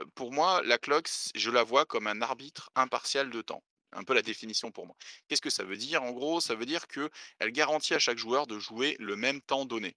Heu, 0.01 0.07
pour 0.15 0.33
moi, 0.33 0.63
la 0.65 0.79
cloque, 0.79 1.09
je 1.35 1.51
la 1.51 1.63
vois 1.65 1.87
comme 1.87 2.07
un 2.07 2.23
arbitre 2.23 2.71
impartial 2.77 3.31
de 3.31 3.43
temps. 3.43 3.63
Un 3.97 4.05
peu 4.05 4.15
la 4.15 4.23
définition 4.23 4.71
pour 4.71 4.87
moi. 4.87 4.97
Qu'est-ce 5.27 5.43
que 5.43 5.51
ça 5.51 5.65
veut 5.65 5.77
dire? 5.77 6.03
En 6.03 6.13
gros, 6.13 6.41
ça 6.41 6.55
veut 6.55 6.67
dire 6.67 6.87
qu'elle 6.87 7.51
garantit 7.51 7.95
à 7.95 7.99
chaque 7.99 8.19
joueur 8.19 8.47
de 8.47 8.59
jouer 8.59 8.97
le 8.99 9.17
même 9.17 9.41
temps 9.41 9.65
donné. 9.65 9.97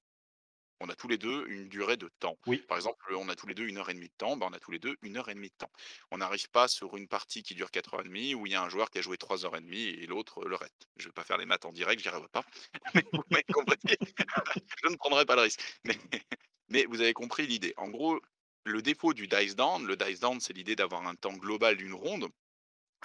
On 0.81 0.87
a 0.87 0.95
tous 0.95 1.09
les 1.09 1.17
2 1.17 1.45
une 1.49 1.67
durée 1.67 1.97
de 1.97 2.09
temps. 2.19 2.37
Oui. 2.47 2.57
Par 2.59 2.77
exemple, 2.77 3.03
on 3.13 3.27
a 3.27 3.35
tous 3.35 3.47
les 3.47 3.53
2 3.53 3.67
1 3.67 3.75
heure 3.75 3.89
et 3.89 3.93
demie 3.93 4.07
de 4.07 4.13
temps, 4.17 4.37
bah, 4.37 4.47
on 4.49 4.53
a 4.53 4.59
tous 4.59 4.71
les 4.71 4.79
2 4.79 4.95
1 5.03 5.15
heure 5.17 5.27
et 5.27 5.33
demie 5.33 5.49
de 5.49 5.55
temps. 5.57 5.71
On 6.11 6.19
n'arrive 6.19 6.49
pas 6.51 6.69
sur 6.69 6.95
une 6.95 7.09
partie 7.09 7.43
qui 7.43 7.53
dure 7.53 7.69
4 7.69 7.95
heures 7.95 8.01
et 8.01 8.05
demie 8.05 8.33
où 8.33 8.45
il 8.45 8.53
y 8.53 8.55
a 8.55 8.63
un 8.63 8.69
joueur 8.69 8.89
qui 8.89 8.99
a 8.99 9.01
joué 9.01 9.17
3 9.17 9.45
heures 9.45 9.57
et 9.57 9.61
demie 9.61 9.83
et 9.83 10.07
l'autre, 10.07 10.45
le 10.47 10.55
reste. 10.55 10.87
Je 10.95 11.07
vais 11.07 11.11
pas 11.11 11.25
faire 11.25 11.37
les 11.37 11.45
maths 11.45 11.65
en 11.65 11.73
direct, 11.73 12.01
j'y 12.01 12.07
arriverai 12.07 12.29
pas, 12.29 12.45
mais 12.95 13.03
vous 13.11 13.23
m'avez 13.29 13.43
compris. 13.51 13.77
Je 14.83 14.87
ne 14.89 14.95
prendrai 14.95 15.25
pas 15.25 15.35
le 15.35 15.41
risque. 15.41 15.61
Mais 15.83 15.97
mais 16.69 16.85
vous 16.85 17.01
avez 17.01 17.13
compris 17.13 17.47
l'idée. 17.47 17.73
En 17.77 17.89
gros, 17.89 18.19
le 18.63 18.81
défaut 18.81 19.13
du 19.13 19.27
dice 19.27 19.55
down, 19.55 19.85
le 19.85 19.97
dice 19.97 20.19
down, 20.19 20.39
c'est 20.39 20.53
l'idée 20.53 20.75
d'avoir 20.75 21.05
un 21.07 21.15
temps 21.15 21.33
global 21.33 21.75
d'une 21.75 21.93
ronde, 21.93 22.29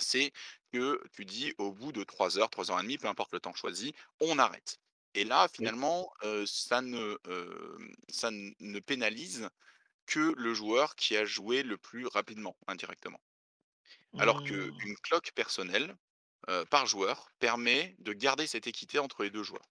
c'est 0.02 0.32
que 0.72 1.00
tu 1.12 1.24
dis 1.24 1.54
au 1.58 1.72
bout 1.72 1.92
de 1.92 2.04
3 2.04 2.38
heures, 2.38 2.50
3 2.50 2.70
heures 2.70 2.80
et 2.80 2.82
demie, 2.82 2.98
peu 2.98 3.08
importe 3.08 3.32
le 3.32 3.40
temps 3.40 3.54
choisi, 3.54 3.94
on 4.20 4.38
arrête. 4.38 4.78
Et 5.14 5.24
là, 5.24 5.48
finalement, 5.52 6.10
ça 6.46 6.80
ne, 6.82 7.18
ça 8.08 8.30
pénalise 8.86 9.48
que 10.06 10.34
le 10.36 10.54
joueur 10.54 10.96
qui 10.96 11.16
a 11.16 11.24
joué 11.24 11.62
le 11.62 11.78
plus 11.78 12.06
rapidement, 12.06 12.56
indirectement. 12.68 13.20
Alors 14.16 14.42
Mmh. 14.42 14.44
qu'une 14.44 14.96
cloque 15.02 15.32
personnelle, 15.34 15.96
par 16.70 16.86
joueur, 16.86 17.30
permet 17.38 17.96
de 18.00 18.12
garder 18.12 18.46
cette 18.46 18.66
équité 18.66 18.98
entre 18.98 19.24
les 19.24 19.30
2 19.30 19.42
joueurs. 19.42 19.70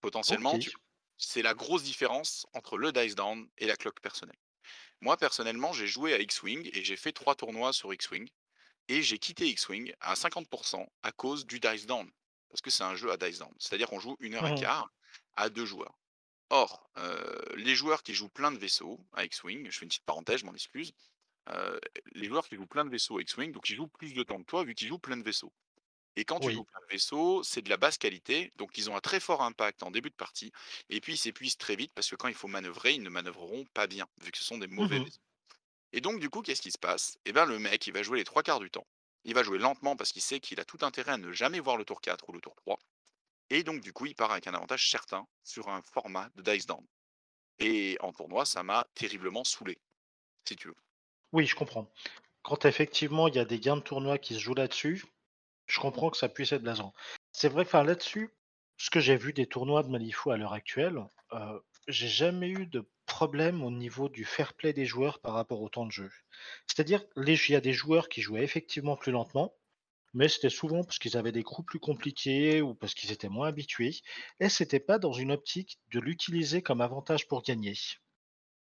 Potentiellement, 0.00 0.58
c'est 1.18 1.42
la 1.42 1.54
grosse 1.54 1.84
différence 1.84 2.46
entre 2.54 2.78
le 2.78 2.92
dice 2.92 3.14
down 3.16 3.48
et 3.58 3.66
la 3.66 3.76
cloque 3.76 4.00
personnelle. 4.00 4.38
Moi, 5.00 5.16
personnellement, 5.16 5.72
j'ai 5.72 5.86
joué 5.88 6.14
à 6.14 6.20
X-Wing 6.20 6.70
et 6.72 6.84
j'ai 6.84 6.96
fait 6.96 7.12
3 7.12 7.36
tournois 7.36 7.72
sur 7.72 7.92
X-Wing 7.94 8.28
et 8.88 9.02
j'ai 9.02 9.18
quitté 9.18 9.48
X-Wing 9.48 9.94
à 10.00 10.16
50% 10.16 10.86
à 11.02 11.12
cause 11.12 11.46
du 11.46 11.60
dice 11.60 11.86
down. 11.86 12.10
Parce 12.50 12.60
que 12.62 12.70
c'est 12.70 12.84
un 12.84 12.94
jeu 12.96 13.10
à 13.10 13.16
dice 13.16 13.38
down. 13.38 13.52
C'est-à-dire 13.58 13.88
qu'on 13.88 14.00
joue 14.00 14.16
1 14.20 14.34
heure 14.34 14.46
et 14.46 14.52
quart 14.52 14.88
à 15.36 15.48
2 15.50 15.66
joueurs. 15.66 15.98
Or, 16.50 16.90
heu, 16.98 17.56
les 17.56 17.74
joueurs 17.76 18.02
qui 18.02 18.14
jouent 18.14 18.30
plein 18.30 18.52
de 18.52 18.58
vaisseaux 18.58 19.00
à 19.14 19.24
X-Wing, 19.24 19.68
je 19.70 19.78
fais 19.78 19.84
une 19.84 19.90
petite 19.90 20.04
parenthèse, 20.06 20.40
je 20.40 20.46
m'en 20.46 20.54
excuse, 20.54 20.92
heu, 21.50 21.80
les 22.14 22.28
joueurs 22.28 22.48
qui 22.48 22.56
jouent 22.56 22.66
plein 22.68 22.84
de 22.86 22.90
vaisseaux 22.90 23.18
à 23.18 23.22
X-Wing, 23.22 23.52
donc 23.52 23.68
ils 23.70 23.76
jouent 23.76 23.88
plus 23.88 24.14
de 24.14 24.22
temps 24.24 24.38
que 24.40 24.44
toi 24.46 24.64
vu 24.64 24.74
qu'ils 24.74 24.88
jouent 24.88 24.98
plein 25.00 25.16
de 25.18 25.24
vaisseaux. 25.24 25.52
Et 26.16 26.24
quand 26.24 26.40
tu 26.40 26.52
joues 26.52 26.62
Oui. 26.62 26.66
plein 26.66 26.80
de 26.80 26.86
vaisseaux, 26.92 27.42
c'est 27.42 27.62
de 27.62 27.70
la 27.70 27.76
basse 27.76 27.98
qualité, 27.98 28.52
donc 28.56 28.78
ils 28.78 28.90
ont 28.90 28.96
un 28.96 29.00
très 29.00 29.20
fort 29.20 29.42
impact 29.42 29.82
en 29.82 29.90
début 29.90 30.10
de 30.10 30.14
partie 30.16 30.52
et 30.88 31.00
puis 31.00 31.14
ils 31.14 31.18
s'épuisent 31.18 31.56
très 31.56 31.76
vite 31.76 31.92
parce 31.94 32.08
que 32.10 32.16
quand 32.16 32.28
il 32.28 32.34
faut 32.34 32.48
manœuvrer, 32.48 32.94
ils 32.94 33.02
ne 33.02 33.10
manœuvreront 33.10 33.64
pas 33.74 33.86
bien, 33.88 34.06
vu 34.22 34.30
que 34.32 34.38
ce 34.38 34.44
sont 34.44 34.58
des 34.58 34.68
mauvais 34.68 34.98
Mmh 34.98 35.04
vaisseaux. 35.04 35.20
Et 35.94 36.00
donc 36.00 36.18
du 36.18 36.28
coup, 36.28 36.42
qu'est-ce 36.42 36.60
qui 36.60 36.72
se 36.72 36.78
passe? 36.78 37.18
Eh 37.24 37.32
ben, 37.32 37.46
le 37.46 37.60
mec, 37.60 37.86
il 37.86 37.92
va 37.92 38.02
jouer 38.02 38.18
les 38.18 38.24
3 38.24 38.42
quarts 38.42 38.58
du 38.58 38.68
temps. 38.68 38.86
Il 39.22 39.32
va 39.32 39.44
jouer 39.44 39.58
lentement 39.58 39.94
parce 39.94 40.10
qu'il 40.10 40.22
sait 40.22 40.40
qu'il 40.40 40.58
a 40.58 40.64
tout 40.64 40.78
intérêt 40.82 41.12
à 41.12 41.16
ne 41.16 41.30
jamais 41.32 41.60
voir 41.60 41.76
le 41.76 41.84
tour 41.84 42.00
4 42.00 42.28
ou 42.28 42.32
le 42.32 42.40
tour 42.40 42.56
3 42.56 42.78
et 43.50 43.62
donc 43.62 43.80
du 43.80 43.92
coup, 43.92 44.06
il 44.06 44.16
part 44.16 44.32
avec 44.32 44.46
un 44.48 44.54
avantage 44.54 44.90
certain 44.90 45.26
sur 45.44 45.68
un 45.68 45.82
format 45.82 46.30
de 46.34 46.42
dice 46.42 46.66
down 46.66 46.84
et 47.60 47.96
en 48.00 48.12
tournoi, 48.12 48.44
ça 48.44 48.62
m'a 48.62 48.86
terriblement 48.94 49.44
saoulé, 49.44 49.78
si 50.48 50.56
tu 50.56 50.68
veux. 50.68 50.76
Oui, 51.32 51.46
je 51.46 51.54
comprends. 51.54 51.90
Quand 52.42 52.64
effectivement 52.64 53.28
il 53.28 53.36
y 53.36 53.38
a 53.38 53.44
des 53.44 53.60
gains 53.60 53.76
de 53.76 53.82
tournoi 53.82 54.18
qui 54.18 54.34
se 54.34 54.40
jouent 54.40 54.54
là-dessus, 54.54 55.04
je 55.66 55.80
comprends 55.80 56.10
que 56.10 56.16
ça 56.16 56.28
puisse 56.28 56.52
être 56.52 56.62
blasant. 56.62 56.92
C'est 57.32 57.48
vrai 57.48 57.64
que, 57.64 57.76
là-dessus, 57.76 58.30
ce 58.76 58.90
que 58.90 59.00
j'ai 59.00 59.16
vu 59.16 59.32
des 59.32 59.46
tournois 59.46 59.82
de 59.82 59.88
Malifaux 59.88 60.30
à 60.30 60.36
l'heure 60.36 60.52
actuelle, 60.52 60.98
heu, 61.32 61.62
j'ai 61.88 62.08
jamais 62.08 62.48
eu 62.50 62.66
de 62.66 62.90
problème 63.06 63.62
au 63.64 63.70
niveau 63.70 64.08
du 64.08 64.24
fair 64.24 64.54
play 64.54 64.72
des 64.72 64.86
joueurs 64.86 65.20
par 65.20 65.34
rapport 65.34 65.60
au 65.62 65.68
temps 65.68 65.86
de 65.86 65.90
jeu. 65.92 66.10
C'est-à-dire, 66.66 67.04
les 67.16 67.34
il 67.48 67.52
y 67.52 67.56
a 67.56 67.60
des 67.60 67.72
joueurs 67.72 68.08
qui 68.08 68.22
jouaient 68.22 68.44
effectivement 68.44 68.96
plus 68.96 69.12
lentement, 69.12 69.56
mais 70.14 70.28
c'était 70.28 70.50
souvent 70.50 70.84
parce 70.84 70.98
qu'ils 71.00 71.16
avaient 71.18 71.32
des 71.32 71.44
crews 71.44 71.64
plus 71.64 71.80
compliqués 71.80 72.62
ou 72.62 72.74
parce 72.74 72.94
qu'ils 72.94 73.12
étaient 73.12 73.28
moins 73.30 73.48
habitués 73.48 74.00
et 74.40 74.48
c'était 74.50 74.80
pas 74.80 74.98
dans 74.98 75.12
une 75.14 75.32
optique 75.32 75.78
de 75.92 76.00
l'utiliser 76.00 76.62
comme 76.62 76.80
avantage 76.82 77.28
pour 77.28 77.42
gagner. 77.42 77.74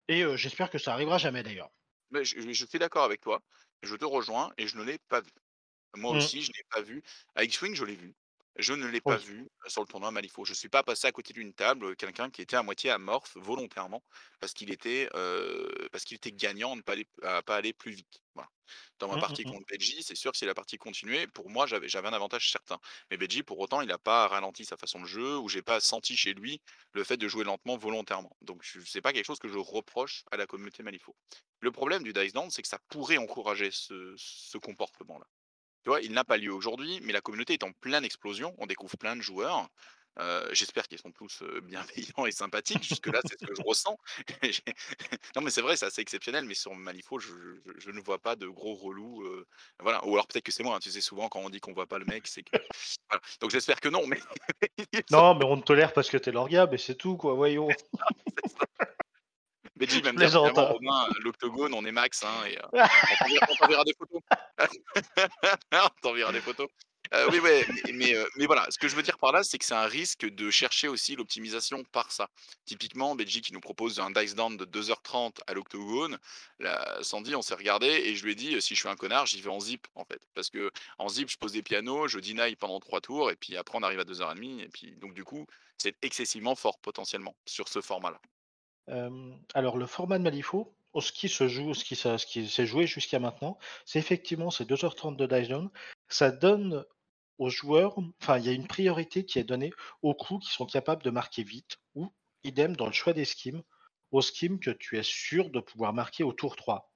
Et 0.09 0.25
heu, 0.25 0.37
j'espère 0.37 0.69
que 0.69 0.77
ça 0.77 0.93
arrivera 0.93 1.17
jamais 1.17 1.43
d'ailleurs. 1.43 1.71
Mais 2.11 2.25
je 2.25 2.41
je 2.53 2.65
suis 2.67 2.79
d'accord 2.79 3.05
avec 3.05 3.21
toi, 3.21 3.41
je 3.83 3.95
te 3.97 4.05
rejoins 4.05 4.53
et 4.59 4.67
je 4.69 4.77
ne 4.79 4.85
l'ai 4.85 4.99
pas 5.09 5.21
vu. 5.21 5.31
Moi 5.97 6.11
Mmh. 6.11 6.11
aussi, 6.15 6.43
je 6.43 6.53
l'ai 6.57 6.65
pas 6.71 6.83
vu. 6.83 7.03
À 7.37 7.45
X-Wing, 7.45 7.75
je 7.75 7.85
l'ai 7.85 7.97
vu. 7.97 8.15
Je 8.57 8.73
ne 8.75 8.87
l'ai 8.87 9.01
pas 9.01 9.17
vu, 9.17 9.43
heu, 9.65 9.69
sur 9.71 9.81
le 9.83 9.87
tournoi 9.87 10.11
Malifaux. 10.11 10.45
Je 10.45 10.55
suis 10.55 10.69
pas 10.69 10.83
passé 10.83 11.07
à 11.07 11.13
côté 11.13 11.33
d'une 11.33 11.55
table, 11.55 11.85
heu, 11.87 11.95
quelqu'un 11.95 12.31
qui 12.31 12.43
était 12.43 12.57
à 12.57 12.63
moitié 12.63 12.91
amorphe 12.91 13.37
volontairement 13.37 14.05
parce 14.41 14.53
qu'il 14.53 14.71
était, 14.73 15.09
heu, 15.15 15.89
parce 15.93 16.05
qu'il 16.05 16.17
était 16.17 16.33
gagnant 16.33 16.73
à 16.73 16.77
ne 16.77 16.83
pas 16.83 16.93
aller 16.93 17.09
à 17.23 17.43
pas 17.43 17.57
aller 17.57 17.73
plus 17.73 17.93
vite. 17.93 18.23
Voilà. 18.35 18.49
Dans 18.99 19.09
ma 19.09 19.17
Mmh, 19.17 19.23
mmh 19.29 19.37
partie 19.37 19.45
mh. 19.45 19.47
contre 19.47 19.65
Beji, 19.69 20.03
c'est 20.03 20.15
sûr, 20.17 20.35
si 20.37 20.45
la 20.47 20.55
partie 20.55 20.79
continuait, 20.79 21.27
pour 21.29 21.49
moi, 21.49 21.67
j'avais 21.67 21.89
j'avais 21.89 22.09
un 22.09 22.13
avantage 22.13 22.51
certain. 22.51 22.79
Mais 23.11 23.17
Beji, 23.17 23.43
pour 23.45 23.59
autant, 23.61 23.81
il 23.83 23.91
a 23.93 23.99
pas 23.99 24.27
ralenti 24.29 24.65
sa 24.65 24.77
façon 24.77 25.01
de 25.01 25.07
jeu 25.07 25.39
ou 25.39 25.49
j'ai 25.49 25.63
pas 25.63 25.81
senti 25.81 26.17
chez 26.17 26.35
lui 26.35 26.61
le 26.93 27.05
fait 27.05 27.17
de 27.17 27.29
jouer 27.29 27.45
lentement 27.45 27.77
volontairement. 27.79 28.37
Donc 28.43 28.63
je 28.63 28.81
c'est 28.81 29.01
pas 29.01 29.13
quelque 29.13 29.27
chose 29.27 29.39
que 29.39 29.49
je 29.49 29.59
reproche 29.59 30.25
à 30.33 30.37
la 30.37 30.47
communauté 30.47 30.83
Malifaux. 30.83 31.17
Le 31.61 31.71
problème 31.73 32.03
du 32.03 32.13
Dice 32.13 32.33
Down, 32.33 32.51
c'est 32.51 32.63
que 32.63 32.69
ça 32.69 32.79
pourrait 32.89 33.17
encourager 33.19 33.71
ce 33.71 34.15
ce 34.17 34.59
comportement-là. 34.59 35.27
Tu 35.83 35.89
vois, 35.91 36.01
il 36.01 36.13
n'a 36.13 36.25
pas 36.25 36.37
lieu 36.37 36.53
aujourd'hui, 36.53 37.01
mais 37.03 37.13
la 37.13 37.21
communauté 37.21 37.55
est 37.55 37.65
en 37.65 37.73
pleine 37.73 38.05
explosion. 38.05 38.55
On 38.59 38.67
découvre 38.67 38.97
plein 38.99 39.17
de 39.17 39.23
joueurs. 39.23 39.69
J'espère 40.53 40.87
qu'ils 40.87 40.99
sont 40.99 41.13
tous, 41.13 41.43
bienveillants 41.63 42.27
et 42.27 42.33
sympathiques. 42.33 42.83
Jusque-là, 42.83 43.21
c'est 43.25 43.41
ce 43.41 43.47
que 43.47 43.55
je 43.55 43.63
ressens. 43.63 43.97
Non, 45.37 45.43
mais 45.43 45.51
c'est 45.51 45.63
vrai, 45.63 45.77
c'est 45.77 45.87
assez 45.87 46.03
exceptionnel, 46.03 46.45
mais 46.45 46.55
sur 46.55 46.75
Malifaux, 46.75 47.19
je 47.19 47.29
je 47.29 47.73
je 47.79 47.91
ne 47.91 48.01
vois 48.01 48.19
pas 48.19 48.37
de 48.37 48.47
gros 48.47 48.75
relous, 48.75 49.25
voilà. 49.79 50.05
Ou 50.05 50.13
alors 50.13 50.27
peut-être 50.27 50.45
que 50.45 50.53
c'est 50.53 50.63
moi, 50.63 50.77
hein, 50.77 50.81
tu 50.81 50.91
sais, 50.91 51.01
souvent 51.01 51.29
quand 51.29 51.41
on 51.41 51.49
dit 51.49 51.61
qu'on 51.61 51.73
voit 51.73 51.87
pas 51.87 51.99
le 51.99 52.05
mec, 52.05 52.27
c'est 52.27 52.43
que 52.43 52.59
voilà. 53.09 53.23
Donc 53.41 53.51
j'espère 53.51 53.81
que 53.81 53.89
non, 53.89 54.07
mais 54.07 54.21
Non, 55.11 55.35
mais 55.35 55.45
on 55.45 55.59
te 55.59 55.65
tolère 55.65 55.93
parce 55.93 56.11
que 56.11 56.19
tu 56.19 56.29
es 56.29 56.33
Lorgab 56.33 56.75
et 56.75 56.79
c'est 56.79 56.97
tout 56.97 57.17
quoi, 57.17 57.35
voyons. 57.35 57.69
c'est 59.81 59.93
ça. 59.93 59.97
Benji 59.97 60.01
Je 60.01 60.05
va 60.05 60.13
me 60.13 60.19
dire 60.19 60.31
plaisante, 60.31 60.33
finalement: 60.33 60.65
hein. 60.67 60.73
«Romain, 60.73 61.09
l'octogone, 61.21 61.75
on 61.75 61.85
est 61.85 61.93
max, 61.93 62.23
hein 62.25 62.45
et 62.47 62.57
heu, 63.37 63.41
on 63.49 63.55
t'enverra 63.57 63.85
des 63.85 63.95
photos». 63.99 64.21
On 65.73 65.89
t'enverra 66.03 66.33
des 66.33 66.41
photos. 66.41 66.69
Heu, 67.15 67.29
oui, 67.33 67.41
ouais, 67.41 67.67
mais 67.69 67.93
mais 67.93 68.15
mais 68.37 68.47
voilà, 68.47 68.67
ce 68.71 68.79
que 68.79 68.87
je 68.89 68.95
veux 68.95 69.03
dire 69.03 69.19
par 69.19 69.33
là, 69.33 69.43
c'est 69.43 69.59
que 69.59 69.65
c'est 69.65 69.75
un 69.75 69.87
risque 69.87 70.27
de 70.29 70.51
chercher 70.51 70.87
aussi 70.89 71.17
l'optimisation 71.17 71.83
par 71.93 72.13
ça. 72.13 72.29
Typiquement, 72.67 73.17
Benji 73.17 73.41
qui 73.43 73.53
nous 73.53 73.61
propose 73.61 73.99
un 74.01 74.11
dice 74.13 74.35
down 74.37 74.57
de 74.57 74.65
2:30 74.65 75.41
à 75.49 75.55
l'octogone. 75.55 76.19
Là, 76.61 76.99
Sandy, 77.03 77.35
on 77.35 77.43
s'est 77.43 77.55
regardé 77.55 77.87
et 77.89 78.15
je 78.15 78.25
lui 78.25 78.33
ai 78.33 78.35
dit: 78.37 78.55
«Heu, 78.55 78.61
si 78.61 78.75
je 78.77 78.81
suis 78.81 78.89
un 78.89 78.97
connard, 78.97 79.27
j'y 79.27 79.41
vais 79.41 79.51
en 79.51 79.59
zip, 79.61 79.87
en 79.97 80.05
fait». 80.05 80.23
Parce 80.35 80.51
qu'en 80.51 81.09
zip, 81.09 81.29
je 81.31 81.37
pose 81.39 81.53
des 81.53 81.63
pianos, 81.63 82.07
je 82.09 82.19
deny 82.21 82.55
pendant 82.57 82.79
3 82.81 83.01
tours 83.01 83.31
et 83.31 83.37
puis 83.37 83.57
après 83.57 83.77
on 83.79 83.83
arrive 83.83 84.01
à 84.01 84.05
2:30 84.05 84.61
et 84.61 84.69
puis 84.69 84.93
donc 84.97 85.15
du 85.15 85.25
coup, 85.25 85.47
c'est 85.79 85.97
excessivement 86.03 86.55
fort 86.55 86.79
potentiellement 86.81 87.37
sur 87.47 87.69
ce 87.69 87.81
format-là. 87.81 88.21
Alors 89.55 89.77
le 89.77 89.87
format 89.87 90.19
de 90.19 90.25
Malifaux, 90.25 90.75
ce 90.99 91.13
qui 91.13 91.29
se 91.29 91.49
joue, 91.49 91.75
ce 91.75 91.85
qui 91.85 91.97
s'est 91.97 92.67
joué 92.67 92.87
jusqu'à 92.87 93.19
maintenant, 93.21 93.59
c'est 93.85 93.99
effectivement 93.99 94.51
ces 94.51 94.65
2:30 94.65 95.17
de 95.17 95.27
down. 95.27 95.71
Ça 96.09 96.31
donne 96.31 96.85
aux 97.39 97.51
joueurs 97.51 97.97
enfin, 98.21 98.39
il 98.39 98.47
y 98.47 98.49
a 98.49 98.53
une 98.53 98.67
priorité 98.67 99.25
qui 99.25 99.39
est 99.39 99.45
donnée 99.45 99.73
aux 100.03 100.15
coups 100.15 100.47
qui 100.47 100.53
sont 100.53 100.67
capables 100.67 101.03
de 101.03 101.11
marquer 101.11 101.43
vite 101.45 101.79
ou 101.95 102.13
idem 102.45 102.77
dans 102.77 102.87
le 102.87 102.93
choix 102.93 103.13
des 103.13 103.25
schemes, 103.25 103.63
aux 104.11 104.23
schemes 104.23 104.59
que 104.61 104.71
tu 104.71 104.99
es 104.99 105.03
sûr 105.05 105.51
de 105.51 105.61
pouvoir 105.61 105.93
marquer 105.93 106.25
au 106.25 106.33
tour 106.33 106.57
3. 106.57 106.91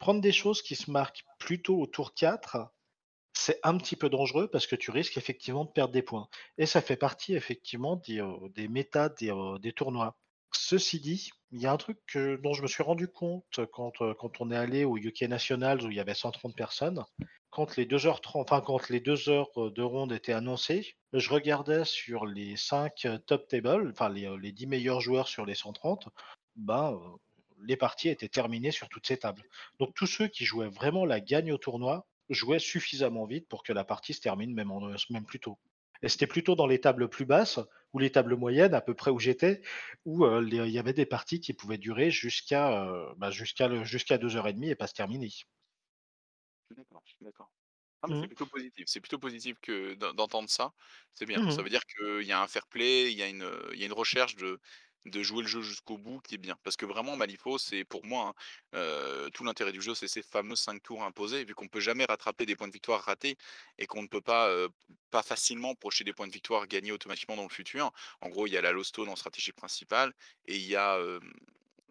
Prendre 0.00 0.20
des 0.20 0.32
choses 0.32 0.60
qui 0.60 0.74
se 0.74 0.90
marquent 0.90 1.24
plutôt 1.38 1.80
au 1.80 1.86
tour 1.86 2.12
4, 2.12 2.72
c'est 3.32 3.60
un 3.64 3.78
petit 3.78 3.96
peu 3.96 4.08
dangereux 4.08 4.48
parce 4.48 4.66
que 4.66 4.76
tu 4.76 4.90
risques 4.90 5.16
effectivement 5.18 5.64
de 5.64 5.70
perdre 5.70 5.92
des 5.94 6.02
points 6.02 6.28
et 6.58 6.66
ça 6.66 6.80
fait 6.82 6.96
partie 6.96 7.34
effectivement 7.34 7.96
des, 7.96 8.20
des 8.54 8.68
métas 8.68 9.10
heu, 9.22 9.58
des 9.60 9.72
tournois. 9.72 10.16
Ceci 10.52 11.00
dit, 11.00 11.30
il 11.52 11.60
y 11.60 11.66
a 11.66 11.72
un 11.72 11.76
truc 11.76 11.98
dont 12.42 12.52
je 12.52 12.62
me 12.62 12.66
suis 12.66 12.82
rendu 12.82 13.08
compte 13.08 13.60
quand, 13.72 13.92
quand 14.18 14.40
on 14.40 14.50
est 14.50 14.56
allé 14.56 14.84
au 14.84 14.96
UK 14.96 15.22
Nationals 15.22 15.82
où 15.84 15.90
il 15.90 15.96
y 15.96 16.00
avait 16.00 16.14
130 16.14 16.54
personnes. 16.56 17.04
Quand 17.50 17.76
les 17.76 17.86
2:30 17.86 18.52
enfin 18.52 18.62
les 18.90 19.00
2 19.00 19.28
heures, 19.30 19.48
heu, 19.56 19.70
de 19.70 19.82
ronde 19.82 20.12
étaient 20.12 20.32
annoncées, 20.34 20.96
je 21.14 21.30
regardais 21.30 21.84
sur 21.86 22.26
les 22.26 22.56
5 22.56 23.06
heu, 23.06 23.18
top 23.18 23.48
tables, 23.48 23.88
enfin 23.90 24.10
les, 24.10 24.28
les 24.38 24.52
10 24.52 24.66
meilleurs 24.66 25.00
joueurs 25.00 25.28
sur 25.28 25.46
les 25.46 25.54
130, 25.54 26.08
ben, 26.56 26.98
les 27.66 27.76
parties 27.76 28.08
étaient 28.10 28.28
terminées 28.28 28.70
sur 28.70 28.88
toutes 28.90 29.06
ces 29.06 29.18
tables. 29.18 29.42
Donc 29.80 29.94
tous 29.94 30.06
ceux 30.06 30.28
qui 30.28 30.44
jouaient 30.44 30.68
vraiment 30.68 31.04
la 31.06 31.20
gagne 31.20 31.52
au 31.52 31.58
tournoi, 31.58 32.06
jouaient 32.28 32.58
suffisamment 32.58 33.24
vite 33.24 33.48
pour 33.48 33.62
que 33.62 33.72
la 33.72 33.84
partie 33.84 34.12
se 34.14 34.20
termine 34.20 34.52
même 34.54 34.70
en, 34.70 34.80
même 35.10 35.24
plus 35.24 35.40
tôt. 35.40 35.58
Et 36.02 36.08
c'était 36.08 36.26
plutôt 36.26 36.54
dans 36.56 36.66
les 36.66 36.80
tables 36.80 37.08
plus 37.08 37.24
basses 37.26 37.58
ou 37.92 37.98
les 37.98 38.10
tables 38.12 38.36
moyennes, 38.36 38.74
à 38.74 38.80
peu 38.80 38.94
près 38.94 39.10
où 39.10 39.18
j'étais, 39.18 39.62
où, 40.04 40.24
les 40.40 40.58
il 40.58 40.70
y 40.72 40.78
avait 40.78 40.92
des 40.92 41.06
parties 41.06 41.40
qui 41.40 41.54
pouvaient 41.54 41.78
durer 41.78 42.10
jusqu'à, 42.10 42.84
heu, 42.86 43.06
bah, 43.16 43.30
jusqu'à 43.30 43.68
le 43.68 43.84
jusqu'à 43.84 44.18
2:30 44.18 44.70
et 44.70 44.74
pas 44.76 44.86
se 44.88 44.94
terminer. 44.94 45.30
Je 46.70 46.74
suis 46.74 46.82
d'accord, 46.82 47.02
d'accord. 47.20 47.52
Ah 48.02 48.08
c'est 48.20 48.26
Mmh. 48.26 48.28
plutôt 48.28 48.46
positif. 48.46 48.84
C'est 48.88 49.00
plutôt 49.00 49.18
positif 49.18 49.58
que 49.62 49.94
d'en 49.94 50.14
d'entendre 50.14 50.50
ça. 50.50 50.72
C'est 51.14 51.26
bien. 51.26 51.40
Mmh 51.40 51.50
Ça 51.50 51.62
veut 51.62 51.70
dire 51.70 51.82
qu'il 51.86 52.22
y 52.26 52.32
a 52.32 52.42
un 52.42 52.48
fair 52.48 52.66
play, 52.68 53.12
il 53.12 53.18
y 53.18 53.22
a 53.22 53.28
une, 53.28 53.42
heu, 53.44 53.70
il 53.74 53.80
y 53.80 53.84
a 53.84 53.86
une 53.86 53.92
recherche 53.94 54.36
de 54.36 54.60
de 55.06 55.22
jouer 55.22 55.42
le 55.42 55.48
jeu 55.48 55.62
jusqu'au 55.62 55.96
bout 55.98 56.20
qui 56.20 56.34
est 56.34 56.38
bien. 56.38 56.56
Parce 56.64 56.76
que 56.76 56.84
vraiment 56.86 57.16
Malifaux, 57.16 57.58
c'est 57.58 57.84
pour 57.84 58.04
moi, 58.04 58.34
hein, 58.74 58.78
heu, 58.78 59.30
tout 59.32 59.44
l'intérêt 59.44 59.72
du 59.72 59.80
jeu, 59.80 59.94
c'est 59.94 60.08
ces 60.08 60.22
fameux 60.22 60.56
5 60.56 60.82
tours 60.82 61.02
imposés, 61.04 61.44
vu 61.44 61.54
qu'on 61.54 61.68
peut 61.68 61.80
jamais 61.80 62.04
rattraper 62.04 62.46
des 62.46 62.56
points 62.56 62.68
de 62.68 62.72
victoire 62.72 63.02
ratés 63.02 63.36
et 63.78 63.86
qu'on 63.86 64.02
ne 64.02 64.08
peut 64.08 64.20
pas, 64.20 64.50
heu, 64.50 64.68
pas 65.10 65.22
facilement 65.22 65.74
projeter 65.74 66.04
des 66.04 66.12
points 66.12 66.26
de 66.26 66.32
victoire 66.32 66.66
gagnés 66.66 66.92
automatiquement 66.92 67.36
dans 67.36 67.42
le 67.44 67.48
futur. 67.48 67.90
En 68.20 68.28
gros, 68.28 68.46
il 68.46 68.52
y 68.52 68.56
a 68.56 68.60
la 68.62 68.72
low 68.72 68.84
stone 68.84 69.08
en 69.08 69.16
stratégie 69.16 69.52
principale 69.52 70.12
et 70.46 70.56
il 70.56 70.66
y 70.66 70.76
a, 70.76 70.98
hem, 70.98 71.32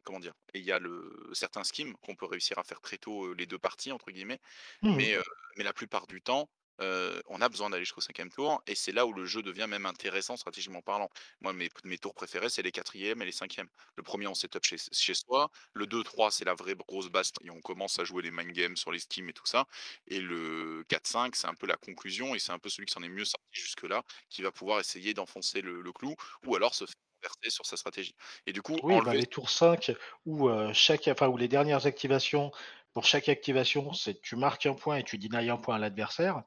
comment 0.03 0.19
dire? 0.19 0.33
Et 0.53 0.59
il 0.59 0.65
y 0.65 0.71
a 0.71 0.79
le 0.79 1.29
certains 1.33 1.63
schemes 1.63 1.93
qu'on 2.01 2.15
peut 2.15 2.25
réussir 2.25 2.57
à 2.59 2.63
faire 2.63 2.81
très 2.81 2.97
tôt, 2.97 3.33
«les 3.33 3.45
2 3.45 3.59
parties» 3.59 3.91
entre 3.91 4.11
guillemets. 4.11 4.39
Mmh 4.81 5.07
Mais, 5.07 5.17
mais 5.57 5.63
la 5.63 5.73
plupart 5.73 6.07
du 6.07 6.21
temps, 6.21 6.49
on 6.79 7.41
a 7.41 7.49
besoin 7.49 7.69
d'aller 7.69 7.83
jusqu'au 7.85 8.01
cinquième 8.01 8.29
tour 8.31 8.61
et 8.67 8.75
c'est 8.75 8.91
là 8.91 9.05
où 9.05 9.13
le 9.13 9.25
jeu 9.25 9.41
devient 9.41 9.67
même 9.69 9.85
intéressant 9.85 10.37
stratégiquement 10.37 10.81
parlant. 10.81 11.09
Moi, 11.41 11.53
mes 11.53 11.69
mes 11.83 11.97
tours 11.97 12.13
préférés, 12.13 12.49
c'est 12.49 12.61
les 12.61 12.71
quatrièmes 12.71 13.21
et 13.21 13.25
les 13.25 13.31
cinquièmes. 13.31 13.69
Le 13.95 14.03
premier 14.03 14.27
on 14.27 14.33
setup 14.35 14.63
chez 14.63 14.77
chez 14.91 15.13
soi, 15.13 15.49
le 15.73 15.87
deux 15.87 16.03
trois 16.03 16.31
c'est 16.31 16.45
la 16.45 16.53
vraie 16.55 16.75
grosse 16.75 17.09
baston 17.09 17.41
et 17.45 17.49
on 17.49 17.61
commence 17.61 17.99
à 17.99 18.03
jouer 18.05 18.23
les 18.23 18.31
mind 18.31 18.51
games 18.51 18.77
sur 18.77 18.91
les 18.91 18.99
schemes 18.99 19.29
et 19.29 19.33
tout 19.33 19.45
ça 19.45 19.65
et 20.07 20.19
le 20.19 20.83
quatre 20.87 21.07
cinq 21.07 21.35
c'est 21.35 21.47
un 21.47 21.53
peu 21.55 21.67
la 21.67 21.77
conclusion 21.77 22.35
et 22.35 22.39
c'est 22.39 22.51
un 22.51 22.59
peu 22.59 22.69
celui 22.69 22.85
qui 22.85 22.93
s'en 22.93 23.03
est 23.03 23.09
mieux 23.09 23.25
sorti 23.25 23.45
jusque-là, 23.51 24.03
qui 24.29 24.41
va 24.41 24.51
pouvoir 24.51 24.79
essayer 24.79 25.13
d'enfoncer 25.13 25.61
le 25.61 25.81
le 25.81 25.91
clou 25.93 26.15
ou 26.45 26.55
alors 26.55 26.75
se 26.75 26.85
faire 26.85 27.31
sur 27.51 27.65
sa 27.65 27.77
stratégie 27.77 28.15
et 28.45 28.53
du 28.53 28.61
coup, 28.61 28.77
Oui, 28.81 29.01
bah, 29.01 29.13
enlever 29.13 29.17
les 29.17 29.25
tours 29.25 29.49
5 29.49 29.91
où, 30.25 30.49
chaque 30.73 31.07
enfin, 31.07 31.27
où 31.27 31.37
les 31.37 31.47
dernières 31.47 31.85
activations, 31.87 32.51
pour 32.93 33.05
chaque 33.05 33.29
activation, 33.29 33.93
c'est 33.93 34.21
tu 34.21 34.35
marques 34.35 34.65
un 34.65 34.73
point 34.73 34.97
et 34.97 35.03
tu 35.03 35.17
denies 35.17 35.49
un 35.49 35.57
point 35.57 35.75
à 35.75 35.79
l'adversaire, 35.79 36.43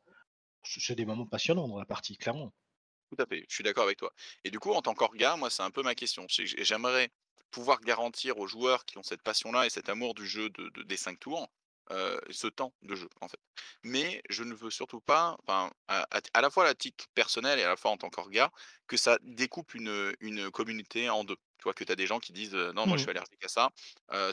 c'est 0.65 0.95
des 0.95 1.07
moments 1.07 1.27
passionnants 1.27 1.69
dans 1.69 1.79
la 1.79 1.87
partie, 1.87 2.17
clairement. 2.17 2.53
Tout 3.11 3.23
à 3.23 3.27
fait, 3.27 3.45
je 3.49 3.55
suis 3.55 3.65
d'accord 3.65 3.85
avec 3.85 3.99
toi. 3.99 4.13
Et 4.45 4.51
du 4.51 4.59
coup, 4.61 4.73
en 4.73 4.83
tant 4.83 4.95
qu'orga, 4.95 5.37
moi, 5.37 5.51
c'est 5.51 5.63
un 5.63 5.71
peu 5.71 5.83
ma 5.83 5.95
question. 5.95 6.27
J'aimerais 6.29 7.11
pouvoir 7.51 7.81
garantir 7.81 8.39
aux 8.39 8.47
joueurs 8.47 8.85
qui 8.85 8.99
ont 8.99 9.03
cette 9.03 9.23
passion-là 9.23 9.67
et 9.67 9.71
cet 9.71 9.89
amour 9.89 10.15
du 10.15 10.27
jeu 10.27 10.49
de 10.51 10.69
de 10.69 10.83
des 10.85 10.97
5 10.97 11.19
tours, 11.19 11.49
heu, 11.91 12.21
ce 12.31 12.47
temps 12.47 12.73
de 12.83 12.95
jeu, 12.95 13.09
en 13.21 13.29
fait. 13.29 13.41
Mais 13.83 14.23
je 14.31 14.45
ne 14.45 14.55
veux 14.55 14.71
surtout 14.71 15.01
pas, 15.01 15.37
à 15.49 15.71
à 16.35 16.41
la 16.41 16.51
fois 16.51 16.67
à 16.69 16.75
titre 16.75 17.07
personnel 17.15 17.59
et 17.59 17.65
à 17.65 17.69
la 17.69 17.77
fois 17.77 17.91
en 17.91 17.97
tant 17.97 18.11
qu'orga, 18.11 18.53
que 18.87 18.97
ça 18.97 19.19
découpe 19.23 19.75
une, 19.75 20.15
communauté 20.53 21.11
en 21.11 21.25
2. 21.25 21.37
Tu 21.61 21.65
vois? 21.65 21.75
Que 21.75 21.85
tu 21.85 21.93
as 21.93 21.97
des 21.97 22.07
gens 22.07 22.19
qui 22.21 22.33
disent, 22.33 22.55
«Non, 22.55 22.87
moi, 22.87 22.97
je 22.97 23.03
Mmh 23.03 23.05
suis 23.05 23.11
allergique 23.11 23.45
à 23.45 23.49
ça, 23.49 23.71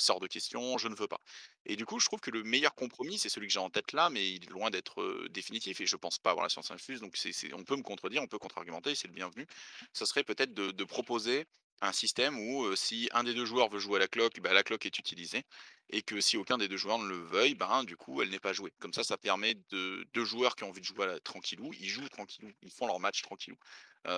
hors 0.09 0.19
de 0.19 0.27
question, 0.27 0.77
je 0.77 0.87
ne 0.87 0.95
veux 0.95 1.07
pas». 1.07 1.19
Et 1.65 1.75
du 1.75 1.85
coup, 1.85 1.99
je 1.99 2.05
trouve 2.07 2.19
que 2.21 2.31
le 2.31 2.43
meilleur 2.43 2.73
compromis, 2.75 3.17
c'est 3.19 3.29
celui 3.29 3.47
que 3.47 3.53
j'ai 3.53 3.59
en 3.59 3.69
tête 3.69 3.91
là, 3.93 4.09
mais 4.09 4.29
il 4.31 4.43
est 4.45 4.49
loin 4.49 4.69
d'être, 4.69 5.27
définitif 5.29 5.81
et 5.81 5.85
je 5.85 5.95
pense 5.97 6.19
pas 6.19 6.31
avoir 6.31 6.43
la 6.45 6.49
science 6.49 6.71
infuse, 6.71 7.01
donc 7.01 7.17
c'est 7.17 7.33
c'est 7.33 7.53
on 7.53 7.63
peut 7.63 7.75
me 7.75 7.83
contredire, 7.83 8.21
on 8.23 8.27
peut 8.27 8.39
contre-argumenter, 8.39 8.95
c'est 8.95 9.07
le 9.07 9.13
bienvenu. 9.13 9.45
Ça 9.93 10.05
serait 10.05 10.23
peut-être 10.23 10.53
de 10.53 10.71
de 10.71 10.83
proposer 10.83 11.45
un 11.81 11.91
système 11.91 12.39
où, 12.39 12.75
si 12.75 13.07
un 13.13 13.23
des 13.23 13.33
2 13.35 13.45
joueurs 13.45 13.69
veut 13.69 13.77
jouer 13.79 13.97
à 13.97 13.99
la 13.99 14.07
cloque, 14.07 14.39
bah, 14.39 14.51
la 14.53 14.63
cloque 14.63 14.85
est 14.87 14.97
utilisée 14.97 15.43
et 15.89 16.01
que 16.01 16.19
si 16.21 16.35
aucun 16.37 16.57
des 16.57 16.67
2 16.67 16.77
joueurs 16.77 16.97
ne 16.99 17.07
le 17.07 17.17
veuille, 17.17 17.53
ben, 17.55 17.83
du 17.83 17.95
coup, 17.97 18.21
elle 18.21 18.29
n'est 18.29 18.39
pas 18.39 18.51
jouée. 18.53 18.71
Comme 18.79 18.93
ça, 18.93 19.03
ça 19.03 19.17
permet 19.17 19.53
de 19.69 20.05
2 20.13 20.25
joueurs 20.25 20.55
qui 20.55 20.63
ont 20.63 20.69
envie 20.69 20.81
de 20.81 20.85
jouer 20.85 21.03
à 21.03 21.07
la 21.07 21.19
tranquillou, 21.19 21.71
ils 21.79 21.87
jouent 21.89 22.09
tranquillou, 22.09 22.51
ils 22.63 22.71
font 22.71 22.87
leur 22.87 22.99
match 22.99 23.21
tranquillou. 23.21 23.57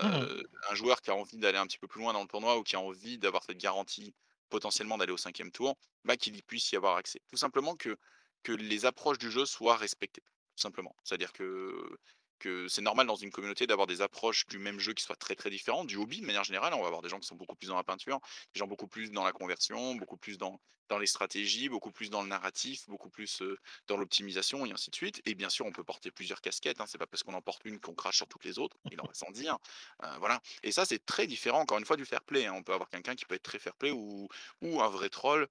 Mmh 0.01 0.29
un 0.69 0.75
joueur 0.75 1.01
qui 1.01 1.09
a 1.11 1.15
envie 1.15 1.37
d'aller 1.37 1.57
un 1.57 1.67
petit 1.67 1.79
peu 1.79 1.87
plus 1.87 2.01
loin 2.01 2.13
dans 2.13 2.21
le 2.21 2.27
tournoi 2.27 2.57
ou 2.57 2.63
qui 2.63 2.75
a 2.75 2.79
envie 2.79 3.17
d'avoir 3.17 3.43
cette 3.43 3.57
garantie 3.57 4.15
potentiellement 4.49 4.97
d'aller 4.97 5.11
au 5.13 5.17
cinquième 5.17 5.51
tour, 5.51 5.75
bah, 6.05 6.17
qu'il 6.17 6.41
puisse 6.43 6.71
y 6.71 6.75
avoir 6.75 6.97
accès. 6.97 7.21
Tout 7.29 7.37
simplement 7.37 7.75
que 7.75 7.97
que 8.43 8.53
les 8.53 8.85
approches 8.85 9.17
du 9.17 9.29
jeu 9.31 9.45
soient 9.45 9.75
respectées, 9.77 10.21
tout 10.55 10.61
simplement. 10.61 10.95
C'est-à-dire 11.03 11.33
que 11.33 11.97
que 12.39 12.67
c'est 12.67 12.81
normal 12.81 13.05
dans 13.05 13.15
une 13.15 13.31
communauté 13.31 13.67
d'avoir 13.67 13.87
des 13.87 14.01
approches 14.01 14.47
du 14.47 14.57
même 14.57 14.79
jeu 14.79 14.93
qui 14.93 15.03
soient 15.03 15.15
très 15.15 15.35
très 15.35 15.49
différentes, 15.49 15.87
du 15.87 15.97
hobby 15.97 16.21
de 16.21 16.25
manière 16.25 16.43
générale. 16.43 16.73
On 16.73 16.81
va 16.81 16.87
avoir 16.87 17.01
des 17.01 17.09
gens 17.09 17.19
qui 17.19 17.27
sont 17.27 17.35
beaucoup 17.35 17.55
plus 17.55 17.67
dans 17.67 17.75
la 17.75 17.83
peinture, 17.83 18.19
des 18.53 18.59
gens 18.59 18.67
beaucoup 18.67 18.87
plus 18.87 19.11
dans 19.11 19.23
la 19.23 19.31
conversion, 19.31 19.95
beaucoup 19.95 20.17
plus 20.17 20.37
dans, 20.37 20.59
dans 20.87 20.97
les 20.97 21.05
stratégies, 21.05 21.69
beaucoup 21.69 21.91
plus 21.91 22.09
dans 22.09 22.23
le 22.23 22.27
narratif, 22.29 22.87
beaucoup 22.87 23.09
plus 23.09 23.43
dans 23.87 23.97
l'optimisation 23.97 24.65
et 24.65 24.71
ainsi 24.71 24.89
de 24.89 24.95
suite. 24.95 25.21
Et 25.25 25.35
bien 25.35 25.49
sûr, 25.49 25.65
on 25.65 25.71
peut 25.71 25.83
porter 25.83 26.09
plusieurs 26.11 26.41
casquettes. 26.41 26.81
Hein. 26.81 26.85
C'est 26.87 26.97
pas 26.97 27.05
parce 27.05 27.21
qu'on 27.23 27.33
en 27.35 27.41
porte 27.41 27.61
une 27.65 27.79
qu'on 27.79 27.93
crache 27.93 28.17
sur 28.17 28.27
toutes 28.27 28.45
les 28.45 28.57
autres. 28.57 28.75
Il 28.91 28.99
en 28.99 29.05
va 29.05 29.13
sans 29.13 29.29
dire. 29.31 29.57
Euh, 30.03 30.17
voilà. 30.17 30.41
Et 30.63 30.71
ça, 30.71 30.85
c'est 30.85 31.05
très 31.05 31.27
différent, 31.27 31.59
encore 31.59 31.77
une 31.77 31.85
fois, 31.85 31.97
du 31.97 32.05
fair 32.05 32.23
play. 32.23 32.47
hein. 32.47 32.53
On 32.55 32.63
peut 32.63 32.73
avoir 32.73 32.89
quelqu'un 32.89 33.15
qui 33.15 33.25
peut 33.25 33.35
être 33.35 33.43
très 33.43 33.59
fair 33.59 33.75
play 33.75 33.91
ou, 33.91 34.27
ou 34.61 34.81
un 34.81 34.89
vrai 34.89 35.09
troll 35.09 35.47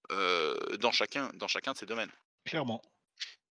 dans, 0.81 0.93
chacun, 0.93 1.31
dans 1.35 1.49
chacun 1.49 1.73
de 1.73 1.79
ces 1.79 1.87
domaines. 1.87 2.11
Clairement. 2.45 2.83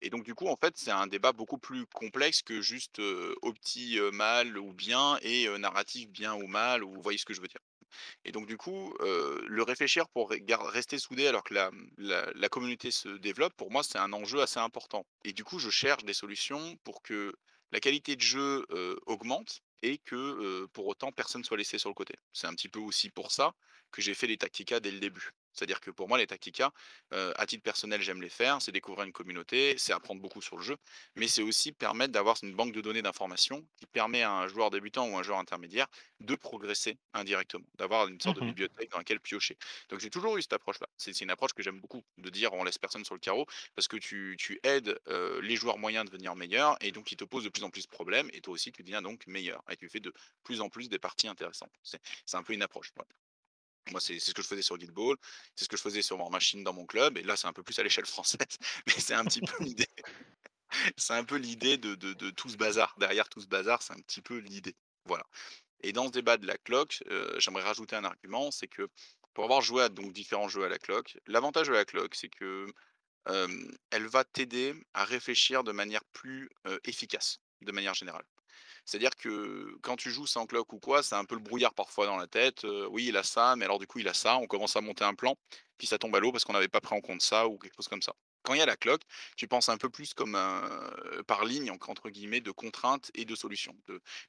Et 0.01 0.09
donc, 0.09 0.23
du 0.23 0.33
coup, 0.33 0.47
en 0.47 0.55
fait, 0.55 0.73
c'est 0.77 0.91
un 0.91 1.07
débat 1.07 1.31
beaucoup 1.31 1.57
plus 1.57 1.85
complexe 1.87 2.41
que 2.41 2.61
juste 2.61 2.99
euh, 2.99 3.35
opti 3.41 3.99
mal 4.13 4.57
ou 4.57 4.73
bien 4.73 5.17
et 5.21 5.47
narratif 5.59 6.09
bien 6.09 6.33
ou 6.33 6.47
mal, 6.47 6.83
ou 6.83 6.93
vous 6.93 7.01
voyez 7.01 7.17
ce 7.17 7.25
que 7.25 7.33
je 7.33 7.41
veux 7.41 7.47
dire. 7.47 7.61
Et 8.25 8.31
donc, 8.31 8.47
du 8.47 8.57
coup, 8.57 8.93
le 9.01 9.63
réfléchir 9.63 10.07
pour 10.09 10.29
rester 10.29 10.97
soudé 10.97 11.27
alors 11.27 11.43
que 11.43 11.53
la, 11.53 11.71
la, 11.97 12.49
communauté 12.49 12.89
se 12.89 13.09
développe, 13.09 13.53
pour 13.55 13.69
moi, 13.69 13.83
c'est 13.83 13.97
un 13.97 14.13
enjeu 14.13 14.41
assez 14.41 14.59
important. 14.59 15.05
Et 15.25 15.33
du 15.33 15.43
coup, 15.43 15.59
je 15.59 15.69
cherche 15.69 16.05
des 16.05 16.13
solutions 16.13 16.77
pour 16.85 17.01
que 17.01 17.33
la 17.73 17.81
qualité 17.81 18.15
de 18.15 18.21
jeu 18.21 18.65
augmente 19.07 19.61
et 19.81 19.97
que 19.97 20.65
pour 20.67 20.87
autant, 20.87 21.11
personne 21.11 21.43
soit 21.43 21.57
laissé 21.57 21.77
sur 21.77 21.89
le 21.89 21.95
côté. 21.95 22.15
C'est 22.31 22.47
un 22.47 22.53
petit 22.53 22.69
peu 22.69 22.79
aussi 22.79 23.09
pour 23.09 23.31
ça 23.31 23.53
que 23.91 24.01
j'ai 24.01 24.13
fait 24.13 24.27
les 24.27 24.37
Tactica 24.37 24.79
dès 24.79 24.91
le 24.91 24.99
début. 24.99 25.31
C'est-à-dire 25.53 25.79
que 25.81 25.91
pour 25.91 26.07
moi, 26.07 26.17
les 26.17 26.27
Tactica, 26.27 26.71
euh, 27.13 27.33
à 27.35 27.45
titre 27.45 27.63
personnel, 27.63 28.01
j'aime 28.01 28.21
les 28.21 28.29
faire. 28.29 28.61
C'est 28.61 28.71
découvrir 28.71 29.05
une 29.05 29.11
communauté, 29.11 29.75
c'est 29.77 29.93
apprendre 29.93 30.21
beaucoup 30.21 30.41
sur 30.41 30.57
le 30.57 30.63
jeu, 30.63 30.77
mais 31.15 31.27
c'est 31.27 31.41
aussi 31.41 31.71
permettre 31.71 32.11
d'avoir 32.13 32.37
une 32.43 32.53
banque 32.55 32.73
de 32.73 32.81
données 32.81 33.01
d'informations 33.01 33.67
qui 33.77 33.85
permet 33.87 34.21
à 34.23 34.31
un 34.31 34.47
joueur 34.47 34.69
débutant 34.69 35.07
ou 35.09 35.17
un 35.17 35.23
joueur 35.23 35.39
intermédiaire 35.39 35.87
de 36.19 36.35
progresser 36.35 36.99
indirectement, 37.13 37.65
d'avoir 37.75 38.07
une 38.07 38.19
sorte 38.21 38.37
de 38.37 38.41
Mhm. 38.41 38.53
bibliothèque 38.53 38.89
dans 38.91 38.97
laquelle 38.97 39.19
piocher. 39.19 39.57
Donc 39.89 39.99
j'ai 39.99 40.09
toujours 40.09 40.37
eu 40.37 40.41
cette 40.41 40.53
approche-là. 40.53 40.87
C'est 40.97 41.19
une 41.21 41.29
approche 41.29 41.53
que 41.53 41.63
j'aime 41.63 41.79
beaucoup, 41.79 42.03
de 42.17 42.29
dire 42.29 42.53
on 42.53 42.63
laisse 42.63 42.77
personne 42.77 43.05
sur 43.05 43.15
le 43.15 43.19
carreau, 43.19 43.45
parce 43.75 43.87
que 43.87 43.97
tu, 43.97 44.35
tu 44.39 44.59
aides 44.63 44.99
euh, 45.07 45.41
les 45.41 45.55
joueurs 45.55 45.77
moyens 45.77 46.01
à 46.03 46.05
devenir 46.05 46.35
meilleurs, 46.35 46.77
et 46.81 46.91
donc 46.91 47.11
ils 47.11 47.17
te 47.17 47.23
posent 47.23 47.43
de 47.43 47.49
plus 47.49 47.63
en 47.63 47.69
plus 47.69 47.83
de 47.85 47.89
problèmes, 47.91 48.29
et 48.33 48.41
toi 48.41 48.53
aussi 48.53 48.71
tu 48.71 48.83
deviens 48.83 49.01
donc 49.01 49.25
meilleur, 49.27 49.63
et 49.69 49.75
tu 49.77 49.89
fais 49.89 49.99
de 49.99 50.13
plus 50.43 50.61
en 50.61 50.69
plus 50.69 50.89
des 50.89 50.99
parties 50.99 51.27
intéressantes. 51.27 51.73
C'est 51.83 52.01
c'est 52.25 52.37
un 52.37 52.43
peu 52.43 52.53
une 52.53 52.61
approche. 52.63 52.91
ouais. 52.97 53.05
Moi, 53.89 53.99
c'est 53.99 54.19
ce 54.19 54.33
que 54.33 54.41
je 54.41 54.47
faisais 54.47 54.61
sur 54.61 54.77
Guild 54.77 54.93
Ball, 54.93 55.15
c'est 55.55 55.65
ce 55.65 55.69
que 55.69 55.77
je 55.77 55.81
faisais 55.81 56.01
sur 56.01 56.19
War 56.19 56.29
Machine 56.29 56.63
dans 56.63 56.73
mon 56.73 56.85
club, 56.85 57.17
et 57.17 57.23
là, 57.23 57.35
c'est 57.35 57.47
un 57.47 57.53
peu 57.53 57.63
plus 57.63 57.77
à 57.79 57.83
l'échelle 57.83 58.05
française, 58.05 58.39
mais 58.87 58.93
c'est 58.93 59.13
un 59.13 59.25
petit 59.25 59.41
peu 59.41 59.63
l'idée. 59.63 59.87
C'est 60.97 61.13
un 61.13 61.25
peu 61.25 61.35
l'idée 61.35 61.77
de, 61.77 61.95
de, 61.95 62.29
tout 62.29 62.47
ce 62.47 62.55
bazar. 62.55 62.95
Derrière 62.97 63.27
tout 63.27 63.41
ce 63.41 63.47
bazar, 63.47 63.81
c'est 63.81 63.91
un 63.91 63.99
petit 63.99 64.21
peu 64.21 64.37
l'idée. 64.37 64.73
Voilà. 65.05 65.25
Et 65.81 65.91
dans 65.91 66.07
ce 66.07 66.11
débat 66.13 66.37
de 66.37 66.47
la 66.47 66.57
cloque, 66.57 67.03
euh, 67.07 67.37
j'aimerais 67.39 67.63
rajouter 67.63 67.97
un 67.97 68.05
argument, 68.05 68.51
c'est 68.51 68.69
que 68.69 68.87
pour 69.33 69.43
avoir 69.43 69.59
joué 69.61 69.83
à 69.83 69.89
donc 69.89 70.13
différents 70.13 70.47
jeux 70.47 70.63
à 70.63 70.69
la 70.69 70.79
cloque, 70.79 71.17
l'avantage 71.27 71.67
de 71.67 71.73
la 71.73 71.83
cloque, 71.83 72.15
c'est 72.15 72.29
que 72.29 72.67
elle 73.25 74.07
va 74.07 74.23
t'aider 74.23 74.73
à 74.93 75.03
réfléchir 75.03 75.63
de 75.63 75.71
manière 75.71 76.03
plus 76.13 76.49
euh, 76.67 76.79
efficace, 76.85 77.39
de 77.61 77.71
manière 77.71 77.93
générale. 77.93 78.25
C'est-à-dire 78.85 79.15
que 79.15 79.77
quand 79.81 79.95
tu 79.95 80.11
joues 80.11 80.27
sans 80.27 80.45
cloque 80.45 80.73
ou 80.73 80.79
quoi, 80.79 81.03
c'est 81.03 81.15
un 81.15 81.25
peu 81.25 81.35
le 81.35 81.41
brouillard 81.41 81.73
parfois 81.73 82.07
dans 82.07 82.17
la 82.17 82.27
tête. 82.27 82.65
oui, 82.89 83.07
il 83.07 83.17
a 83.17 83.23
ça, 83.23 83.55
mais 83.55 83.65
alors 83.65 83.79
du 83.79 83.87
coup, 83.87 83.99
il 83.99 84.07
a 84.07 84.13
ça. 84.13 84.37
On 84.37 84.47
commence 84.47 84.75
à 84.75 84.81
monter 84.81 85.03
un 85.03 85.13
plan, 85.15 85.35
puis 85.77 85.87
ça 85.87 85.97
tombe 85.97 86.15
à 86.15 86.19
l'eau 86.19 86.31
parce 86.31 86.43
qu'on 86.43 86.53
n'avait 86.53 86.67
pas 86.67 86.81
pris 86.81 86.95
en 86.95 87.01
compte 87.01 87.21
ça 87.21 87.47
ou 87.47 87.57
quelque 87.57 87.75
chose 87.75 87.87
comme 87.87 88.01
ça. 88.01 88.13
Quand 88.43 88.53
il 88.53 88.59
y 88.59 88.61
a 88.61 88.65
la 88.65 88.77
cloque, 88.77 89.03
tu 89.37 89.47
penses 89.47 89.69
un 89.69 89.77
peu 89.77 89.89
plus 89.89 90.13
comme 90.13 90.37
par 91.27 91.45
ligne, 91.45 91.71
en- 91.71 91.77
entre 91.87 92.09
guillemets, 92.09 92.41
de 92.41 92.51
contraintes 92.51 93.11
et 93.13 93.25
de 93.25 93.35
solutions. 93.35 93.75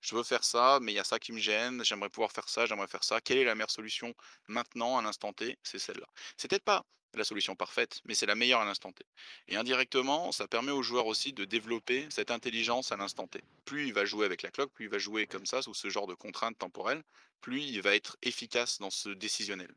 Je 0.01 0.15
veux 0.15 0.23
faire 0.23 0.45
ça, 0.45 0.79
mais 0.83 0.93
il 0.93 0.97
y 0.97 0.99
a 0.99 1.05
ça 1.05 1.19
qui 1.19 1.33
me 1.33 1.39
gêne. 1.39 1.85
J'aimerais 1.85 2.11
pouvoir 2.11 2.33
faire 2.33 2.49
ça, 2.49 2.67
j'aimerais 2.67 2.89
faire 2.89 3.05
ça. 3.05 3.21
Quelle 3.21 3.39
est 3.39 3.45
la 3.45 3.55
meilleure 3.55 3.71
solution 3.71 4.15
maintenant, 4.49 4.99
à 4.99 5.03
l'instant 5.03 5.33
T? 5.33 5.59
C'est 5.63 5.79
celle-là. 5.79 6.07
C'est 6.37 6.49
peut-être 6.49 6.65
pas 6.65 6.85
la 7.15 7.25
solution 7.25 7.55
parfaite, 7.57 8.01
mais 8.07 8.15
c'est 8.15 8.25
la 8.27 8.35
meilleure 8.35 8.61
à 8.61 8.65
l'instant 8.65 8.91
T. 8.93 9.05
Et 9.49 9.57
indirectement, 9.57 10.33
ça 10.33 10.49
permet 10.49 10.73
au 10.73 10.83
joueur 10.83 11.07
aussi 11.07 11.33
de 11.35 11.45
développer 11.45 12.07
cette 12.11 12.31
intelligence 12.31 12.91
à 12.93 12.97
l'instant 12.97 13.27
T. 13.29 13.43
Plus 13.67 13.87
il 13.89 13.93
va 13.93 14.05
jouer 14.07 14.25
avec 14.25 14.41
la 14.43 14.51
cloque, 14.51 14.73
plus 14.73 14.87
il 14.87 14.91
va 14.91 14.99
jouer 14.99 15.27
comme 15.27 15.45
ça, 15.47 15.61
sous 15.63 15.75
ce 15.75 15.91
genre 15.91 16.07
de 16.07 16.15
contraintes 16.15 16.57
temporelles, 16.59 17.03
plus 17.43 17.61
il 17.63 17.83
va 17.83 17.95
être 17.95 18.17
efficace 18.23 18.79
dans 18.79 18.91
ce 18.91 19.11
décisionnel. 19.11 19.75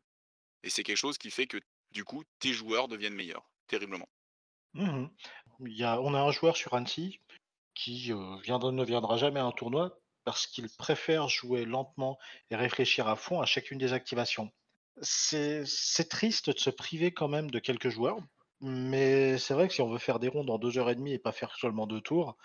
Et 0.64 0.70
c'est 0.70 0.82
quelque 0.84 0.96
chose 0.98 1.18
qui 1.18 1.30
fait 1.30 1.46
que, 1.46 1.58
du 1.92 2.04
coup, 2.04 2.24
tes 2.40 2.52
joueurs 2.52 2.88
deviennent 2.88 3.14
meilleurs, 3.14 3.50
terriblement. 3.68 4.08
Mhm. 4.76 5.10
On 5.60 6.14
a 6.14 6.20
un 6.20 6.30
joueur 6.30 6.56
sur 6.56 6.74
Annecy 6.74 7.20
qui 7.74 8.12
euh, 8.12 8.72
ne 8.72 8.84
viendra 8.84 9.16
jamais 9.16 9.40
à 9.40 9.44
un 9.44 9.52
tournoi 9.52 9.98
parce 10.24 10.46
qu'il 10.46 10.68
préfère 10.78 11.28
jouer 11.28 11.64
lentement 11.64 12.18
et 12.50 12.56
réfléchir 12.56 13.08
à 13.08 13.16
fond 13.16 13.40
à 13.40 13.46
chacune 13.46 13.78
des 13.78 13.92
activations. 13.94 14.50
C'est 15.02 15.64
triste 16.10 16.50
de 16.50 16.58
se 16.58 16.70
priver 16.70 17.12
quand 17.12 17.28
même 17.28 17.50
de 17.50 17.58
quelques 17.60 17.90
joueurs, 17.90 18.18
mais 18.60 19.38
c'est 19.38 19.54
vrai 19.54 19.68
que 19.68 19.74
si 19.74 19.82
on 19.82 19.90
veut 19.90 19.98
faire 19.98 20.18
des 20.20 20.28
rondes 20.28 20.50
en 20.50 20.58
deux 20.58 20.78
heures 20.78 20.90
et 20.90 20.96
demie 20.96 21.12
et 21.14 21.18
pas 21.18 21.32
faire 21.32 21.56
seulement 21.56 21.86
deux 21.86 22.00
tours, 22.02 22.36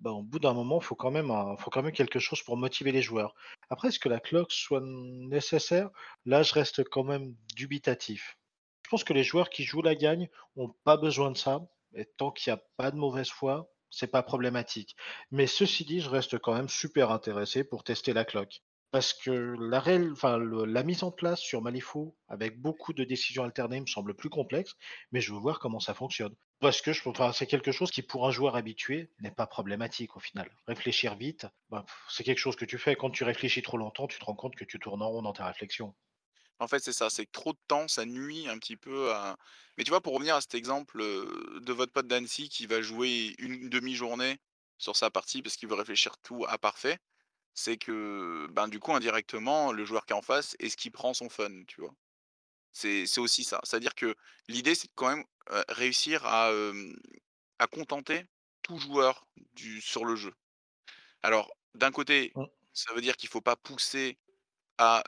bah, 0.00 0.12
au 0.12 0.22
bout 0.22 0.40
d'un 0.40 0.54
moment, 0.54 0.80
il 0.80 0.84
faut 0.84 0.96
quand 0.96 1.10
même 1.12 1.32
faut 1.58 1.70
quand 1.70 1.82
même 1.82 1.92
quelque 1.92 2.20
chose 2.20 2.42
pour 2.42 2.56
motiver 2.58 2.92
les 2.92 3.02
joueurs. 3.02 3.34
Après, 3.70 3.88
est-ce 3.88 4.00
que 4.00 4.08
la 4.10 4.20
cloque 4.20 4.52
soit 4.52 4.82
nécessaire? 4.84 5.90
Là, 6.26 6.42
je 6.42 6.54
reste 6.54 6.84
quand 6.84 7.04
même 7.04 7.34
dubitatif. 7.56 8.38
Je 8.84 8.90
pense 8.90 9.04
que 9.04 9.12
les 9.12 9.24
joueurs 9.24 9.50
qui 9.50 9.64
jouent 9.64 9.82
la 9.82 9.94
gagne 9.94 10.28
ont 10.56 10.68
pas 10.84 10.96
besoin 10.96 11.30
de 11.30 11.36
ça, 11.36 11.66
et 11.94 12.04
tant 12.04 12.30
qu'il 12.30 12.52
n'y 12.52 12.58
a 12.58 12.62
pas 12.76 12.90
de 12.90 12.96
mauvaise 12.96 13.30
foi, 13.30 13.70
c'est 13.90 14.10
pas 14.10 14.22
problématique. 14.22 14.96
Mais 15.30 15.46
ceci 15.46 15.84
dit, 15.84 16.00
je 16.00 16.10
reste 16.10 16.38
quand 16.38 16.54
même 16.54 16.68
super 16.68 17.10
intéressé 17.10 17.64
pour 17.64 17.84
tester 17.84 18.12
la 18.12 18.24
cloque. 18.24 18.60
Parce 18.90 19.12
que 19.12 19.56
la, 19.58 20.82
mise 20.84 21.02
en 21.02 21.10
place 21.10 21.40
sur 21.40 21.62
Malifaux, 21.62 22.16
avec 22.28 22.60
beaucoup 22.60 22.92
de 22.92 23.02
décisions 23.02 23.42
alternées, 23.42 23.80
me 23.80 23.86
semble 23.86 24.14
plus 24.14 24.30
complexe, 24.30 24.76
mais 25.10 25.20
je 25.20 25.32
veux 25.32 25.40
voir 25.40 25.58
comment 25.58 25.80
ça 25.80 25.94
fonctionne. 25.94 26.34
Parce 26.60 26.80
que 26.80 26.92
c'est 27.32 27.46
quelque 27.46 27.72
chose 27.72 27.90
qui, 27.90 28.02
pour 28.02 28.26
un 28.28 28.30
joueur 28.30 28.54
habitué, 28.54 29.10
n'est 29.20 29.32
pas 29.32 29.48
problématique 29.48 30.16
au 30.16 30.20
final. 30.20 30.48
Réfléchir 30.68 31.16
vite, 31.16 31.46
bah, 31.70 31.84
c'est 32.08 32.22
quelque 32.22 32.38
chose 32.38 32.54
que 32.54 32.64
tu 32.64 32.78
fais. 32.78 32.94
Quand 32.94 33.10
tu 33.10 33.24
réfléchis 33.24 33.62
trop 33.62 33.78
longtemps, 33.78 34.06
tu 34.06 34.18
te 34.18 34.24
rends 34.24 34.36
compte 34.36 34.54
que 34.54 34.64
tu 34.64 34.78
tournes 34.78 35.02
en 35.02 35.08
rond 35.08 35.22
dans 35.22 35.32
tes 35.32 35.42
réflexions. 35.42 35.94
En 36.60 36.68
fait, 36.68 36.78
c'est 36.80 36.92
ça, 36.92 37.10
c'est 37.10 37.26
que 37.26 37.32
trop 37.32 37.52
de 37.52 37.58
temps, 37.68 37.88
ça 37.88 38.04
nuit 38.06 38.48
un 38.48 38.58
petit 38.58 38.76
peu 38.76 39.12
à... 39.12 39.36
Mais 39.76 39.84
tu 39.84 39.90
vois, 39.90 40.00
pour 40.00 40.14
revenir 40.14 40.36
à 40.36 40.40
cet 40.40 40.54
exemple 40.54 41.00
euh, 41.00 41.60
de 41.60 41.72
votre 41.72 41.92
pote 41.92 42.06
d'Annecy 42.06 42.48
qui 42.48 42.66
va 42.66 42.80
jouer 42.82 43.34
une 43.38 43.68
demi-journée 43.68 44.38
sur 44.78 44.96
sa 44.96 45.10
partie 45.10 45.42
parce 45.42 45.56
qu'il 45.56 45.68
veut 45.68 45.74
réfléchir 45.74 46.16
tout 46.18 46.44
à 46.48 46.58
parfait, 46.58 46.98
c'est 47.54 47.78
que, 47.78 48.48
ben, 48.52 48.68
du 48.68 48.80
coup, 48.80 48.94
indirectement, 48.94 49.72
le 49.72 49.84
joueur 49.86 50.06
qui 50.06 50.12
est 50.14 50.16
en 50.16 50.22
face, 50.22 50.56
est-ce 50.60 50.76
qu'il 50.76 50.92
prend 50.92 51.14
son 51.14 51.30
fun, 51.30 51.64
tu 51.66 51.80
vois? 51.82 51.94
C'est 52.72 53.06
c'est 53.06 53.20
aussi 53.20 53.44
ça. 53.44 53.60
C'est-à-dire 53.64 53.94
que 53.94 54.14
l'idée, 54.48 54.74
c'est 54.74 54.88
de 54.88 54.92
quand 54.96 55.08
même 55.16 55.24
euh, 55.50 55.62
réussir 55.68 56.26
à, 56.26 56.50
euh, 56.50 56.92
à 57.58 57.66
contenter 57.68 58.26
tout 58.62 58.78
joueur 58.78 59.26
du, 59.54 59.80
sur 59.80 60.04
le 60.04 60.16
jeu. 60.16 60.34
Alors, 61.22 61.50
d'un 61.74 61.90
côté, 61.92 62.36
Mm. 62.36 62.44
ça 62.72 62.92
veut 62.94 63.00
dire 63.00 63.16
qu'il 63.16 63.28
faut 63.28 63.40
pas 63.40 63.56
pousser 63.56 64.18
à, 64.78 65.04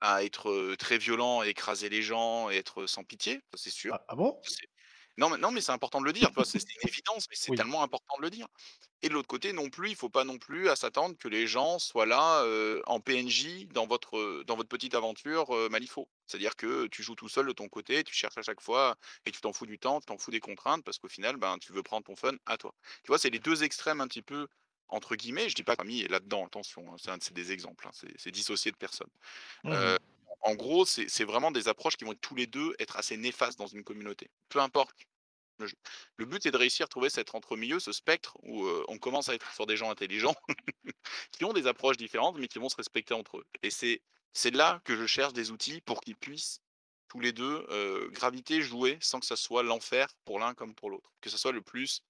à 0.00 0.24
être, 0.24 0.74
très 0.76 0.98
violent 0.98 1.42
et 1.42 1.48
écraser 1.48 1.88
les 1.88 2.02
gens 2.02 2.50
et 2.50 2.56
être 2.56 2.86
sans 2.86 3.04
pitié, 3.04 3.40
c'est 3.54 3.70
sûr. 3.70 3.94
Ah, 3.94 4.04
ah 4.08 4.16
bon? 4.16 4.46
Non 5.18 5.30
mais 5.30 5.38
non 5.38 5.50
mais 5.50 5.60
c'est 5.62 5.72
important 5.72 6.00
de 6.00 6.06
le 6.06 6.12
dire? 6.12 6.30
C'est 6.44 6.58
une 6.60 6.88
évidence, 6.88 7.26
mais 7.30 7.36
c'est 7.36 7.50
Oui. 7.50 7.56
tellement 7.56 7.82
important 7.82 8.16
de 8.18 8.22
le 8.22 8.30
dire. 8.30 8.46
Et 9.02 9.08
de 9.08 9.14
l'autre 9.14 9.28
côté 9.28 9.52
non 9.52 9.70
plus, 9.70 9.90
il 9.90 9.96
faut 9.96 10.10
pas 10.10 10.24
non 10.24 10.38
plus 10.38 10.68
à 10.70 10.76
s'attendre 10.76 11.16
que 11.18 11.28
les 11.28 11.46
gens 11.46 11.78
soient 11.78 12.06
là, 12.06 12.44
en 12.86 13.00
PNJ 13.00 13.66
dans 13.68 13.86
votre, 13.86 14.16
heu, 14.18 14.44
dans 14.46 14.56
votre 14.56 14.68
petite 14.68 14.94
aventure, 14.94 15.50
Malifaux. 15.70 16.08
C'est-à-dire 16.26 16.56
que 16.56 16.86
tu 16.88 17.02
joues 17.02 17.14
tout 17.16 17.28
seul 17.28 17.46
de 17.46 17.52
ton 17.52 17.68
côté, 17.68 18.04
tu 18.04 18.14
cherches 18.14 18.38
à 18.38 18.42
chaque 18.42 18.60
fois 18.62 18.96
et 19.26 19.32
tu 19.32 19.40
t'en 19.40 19.52
fous 19.52 19.66
du 19.66 19.78
temps, 19.78 20.00
tu 20.00 20.06
t'en 20.06 20.18
fous 20.18 20.30
des 20.30 20.40
contraintes 20.40 20.84
parce 20.84 20.98
qu'au 20.98 21.08
final, 21.08 21.36
ben, 21.36 21.58
tu 21.58 21.72
veux 21.72 21.82
prendre 21.82 22.04
ton 22.04 22.16
fun 22.16 22.34
à 22.46 22.58
toi. 22.58 22.74
Tu 23.04 23.08
vois? 23.08 23.18
C'est 23.18 23.30
les 23.30 23.38
2 23.40 23.64
extrêmes 23.64 24.00
un 24.00 24.08
petit 24.08 24.22
peu 24.22 24.48
entre 24.88 25.16
guillemets, 25.16 25.48
je 25.48 25.54
dis 25.54 25.62
pas 25.64 25.74
que 25.76 25.82
Camille 25.82 26.02
est 26.02 26.08
là-dedans, 26.08 26.46
attention, 26.46 26.92
hein, 26.92 26.96
c'est 26.98 27.10
un 27.10 27.18
c'est 27.20 27.34
des 27.34 27.52
exemples, 27.52 27.88
hein, 27.88 27.92
c'est 28.18 28.30
dissocié 28.30 28.70
de 28.72 28.76
personne. 28.76 29.10
Mhm. 29.64 29.90
Heu, 29.90 29.98
en 30.42 30.54
gros, 30.54 30.86
c'est 30.86 31.08
c'est 31.08 31.24
vraiment 31.24 31.50
des 31.52 31.68
approches 31.68 31.96
qui 31.96 32.04
vont 32.04 32.14
tous 32.14 32.34
les 32.36 32.46
2 32.46 32.74
être 32.78 32.96
assez 32.96 33.16
néfastes 33.16 33.58
dans 33.58 33.66
une 33.68 33.84
communauté. 33.84 34.30
Peu 34.50 34.60
importe 34.60 34.92
le 35.58 35.66
jeu. 35.68 35.76
Le 36.16 36.26
but 36.26 36.44
est 36.46 36.50
de 36.50 36.56
réussir 36.58 36.84
à 36.86 36.88
trouver 36.88 37.10
cet 37.10 37.34
entre-milieu, 37.34 37.80
ce 37.80 37.92
spectre 37.92 38.36
où, 38.42 38.64
heu, 38.66 38.84
on 38.88 38.98
commence 38.98 39.28
à 39.30 39.34
être 39.34 39.52
sur 39.54 39.66
des 39.66 39.76
gens 39.76 39.90
intelligents 39.90 40.36
qui 41.32 41.44
ont 41.44 41.52
des 41.52 41.66
approches 41.66 41.96
différentes, 41.96 42.38
mais 42.38 42.48
qui 42.48 42.58
vont 42.58 42.68
se 42.68 42.76
respecter 42.76 43.14
entre 43.14 43.38
eux. 43.38 43.44
Et 43.62 43.70
c'est 43.70 44.02
c'est 44.34 44.50
là 44.50 44.80
que 44.84 44.96
je 44.96 45.06
cherche 45.06 45.32
des 45.32 45.50
outils 45.50 45.80
pour 45.82 46.00
qu'ils 46.02 46.16
puissent 46.16 46.60
tous 47.08 47.20
les 47.20 47.32
2 47.32 47.66
heu, 47.70 48.10
graviter, 48.12 48.60
jouer 48.62 48.98
sans 49.00 49.20
que 49.20 49.26
ça 49.26 49.36
soit 49.36 49.62
l'enfer 49.62 50.08
pour 50.24 50.38
l'un 50.40 50.54
comme 50.54 50.74
pour 50.74 50.90
l'autre. 50.90 51.14
Que 51.22 51.30
ça 51.30 51.38
soit 51.38 51.52
le 51.52 51.62
plus, 51.62 52.02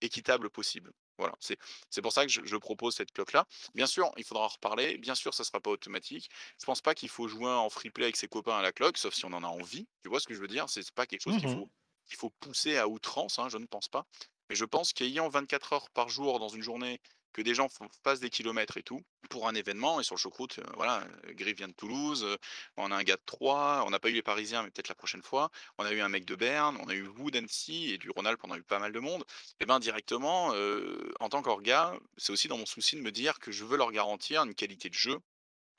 équitable 0.00 0.50
possible. 0.50 0.92
Voilà, 1.18 1.34
c'est 1.40 2.02
pour 2.02 2.12
ça 2.12 2.26
que 2.26 2.30
je 2.32 2.42
je 2.44 2.56
propose 2.56 2.94
cette 2.94 3.12
cloque-là. 3.12 3.46
Bien 3.74 3.86
sûr, 3.86 4.10
il 4.18 4.24
faudra 4.24 4.44
en 4.44 4.48
reparler, 4.48 4.98
bien 4.98 5.14
sûr, 5.14 5.32
ça 5.34 5.44
sera 5.44 5.60
pas 5.60 5.70
automatique. 5.70 6.28
Je 6.60 6.64
pense 6.66 6.82
pas 6.82 6.94
qu'il 6.94 7.08
faut 7.08 7.26
jouer 7.28 7.50
en 7.50 7.70
free 7.70 7.90
play 7.90 8.04
avec 8.04 8.16
ses 8.16 8.28
copains 8.28 8.56
à 8.58 8.62
la 8.62 8.72
cloque, 8.72 8.98
sauf 8.98 9.14
si 9.14 9.24
on 9.24 9.32
en 9.32 9.42
a 9.42 9.46
envie. 9.46 9.88
Tu 10.02 10.10
vois 10.10 10.20
ce 10.20 10.26
que 10.26 10.34
je 10.34 10.40
veux 10.40 10.48
dire? 10.48 10.68
C'est 10.68 10.90
pas 10.92 11.06
quelque 11.06 11.22
chose 11.22 11.36
qu'il 11.38 11.48
Mhm. 11.48 11.58
faut 11.58 11.70
qu'il 12.06 12.16
faut 12.18 12.30
pousser 12.38 12.76
à 12.76 12.86
outrance, 12.88 13.38
hein, 13.38 13.48
je 13.48 13.58
ne 13.58 13.66
pense 13.66 13.88
pas. 13.88 14.04
Mais 14.50 14.54
je 14.56 14.64
pense 14.64 14.92
qu'ayant 14.92 15.28
24 15.28 15.72
heures 15.72 15.90
par 15.90 16.08
jour 16.08 16.38
dans 16.38 16.48
une 16.48 16.62
journée 16.62 17.00
que 17.36 17.42
des 17.42 17.54
gens 17.54 17.68
fassent 18.02 18.20
des 18.20 18.30
kilomètres 18.30 18.78
et 18.78 18.82
tout, 18.82 19.02
pour 19.28 19.46
un 19.48 19.54
événement 19.54 20.00
et 20.00 20.04
sur 20.04 20.14
le 20.14 20.20
choucroute, 20.20 20.58
heu, 20.58 20.64
voilà, 20.74 21.04
heu, 21.28 21.34
Griff 21.34 21.56
vient 21.58 21.68
de 21.68 21.74
Toulouse, 21.74 22.24
heu, 22.24 22.38
on 22.78 22.90
a 22.90 22.96
un 22.96 23.02
gars 23.02 23.16
de 23.16 23.22
Troyes, 23.26 23.84
on 23.86 23.90
n'a 23.90 23.98
pas 23.98 24.08
eu 24.08 24.14
les 24.14 24.22
Parisiens, 24.22 24.62
mais 24.62 24.70
peut-être 24.70 24.88
la 24.88 24.94
prochaine 24.94 25.22
fois. 25.22 25.50
On 25.78 25.84
a 25.84 25.92
eu 25.92 26.00
un 26.00 26.08
mec 26.08 26.24
de 26.24 26.34
Berne, 26.34 26.78
on 26.80 26.88
a 26.88 26.94
eu 26.94 27.02
vous 27.02 27.30
d'Annecy 27.30 27.92
et 27.92 27.98
du 27.98 28.10
Rhône-Alpes, 28.10 28.40
on 28.44 28.50
a 28.52 28.56
eu 28.56 28.62
pas 28.62 28.78
mal 28.78 28.92
de 28.92 29.00
monde. 29.00 29.24
Et 29.60 29.66
ben, 29.66 29.78
directement, 29.80 30.54
heu, 30.54 31.12
en 31.20 31.28
tant 31.28 31.42
qu'orga, 31.42 31.94
c'est 32.16 32.32
aussi 32.32 32.48
dans 32.48 32.58
mon 32.58 32.66
souci 32.66 32.96
de 32.96 33.02
me 33.02 33.12
dire 33.12 33.38
que 33.38 33.52
je 33.52 33.64
veux 33.64 33.76
leur 33.76 33.92
garantir 33.92 34.42
une 34.44 34.54
qualité 34.54 34.88
de 34.88 34.94
jeu 34.94 35.18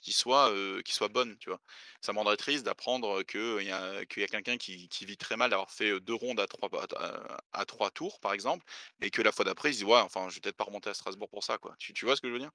qui 0.01 0.13
soit, 0.13 0.51
heu, 0.51 0.81
qui 0.83 0.93
soit 0.93 1.07
bonne, 1.09 1.37
tu 1.39 1.49
vois? 1.49 1.59
Ça 2.01 2.13
me 2.13 2.17
rendrait 2.19 2.37
triste 2.37 2.63
d'apprendre, 2.65 3.23
qu'il 3.23 3.63
y 3.63 3.71
a 3.71 4.01
y 4.01 4.23
a 4.23 4.27
quelqu'un 4.27 4.57
qui 4.57 4.89
qui 4.89 5.05
vit 5.05 5.17
très 5.17 5.37
mal 5.37 5.49
d'avoir 5.51 5.71
fait, 5.71 5.89
heu, 5.91 5.99
2 5.99 6.13
rondes 6.15 6.39
à 6.39 6.47
3 6.47 6.69
bah, 6.69 6.85
à 6.97 7.37
à 7.53 7.65
3 7.65 7.91
tours, 7.91 8.19
par 8.19 8.33
exemple, 8.33 8.65
et 9.01 9.09
que 9.11 9.21
la 9.21 9.31
fois 9.31 9.45
d'après, 9.45 9.71
il 9.71 9.73
se 9.73 9.79
dit: 9.79 9.85
«Ouais, 9.85 9.99
enfin, 9.99 10.29
je 10.29 10.35
vais 10.35 10.41
peut-être 10.41 10.57
pas 10.57 10.65
remonter 10.65 10.89
à 10.89 10.93
Strasbourg 10.93 11.29
pour 11.29 11.43
ça, 11.43 11.57
quoi». 11.57 11.75
Tu 11.79 11.93
tu 11.93 12.05
vois 12.05 12.15
ce 12.15 12.21
que 12.21 12.27
je 12.29 12.33
veux 12.33 12.39
dire? 12.39 12.51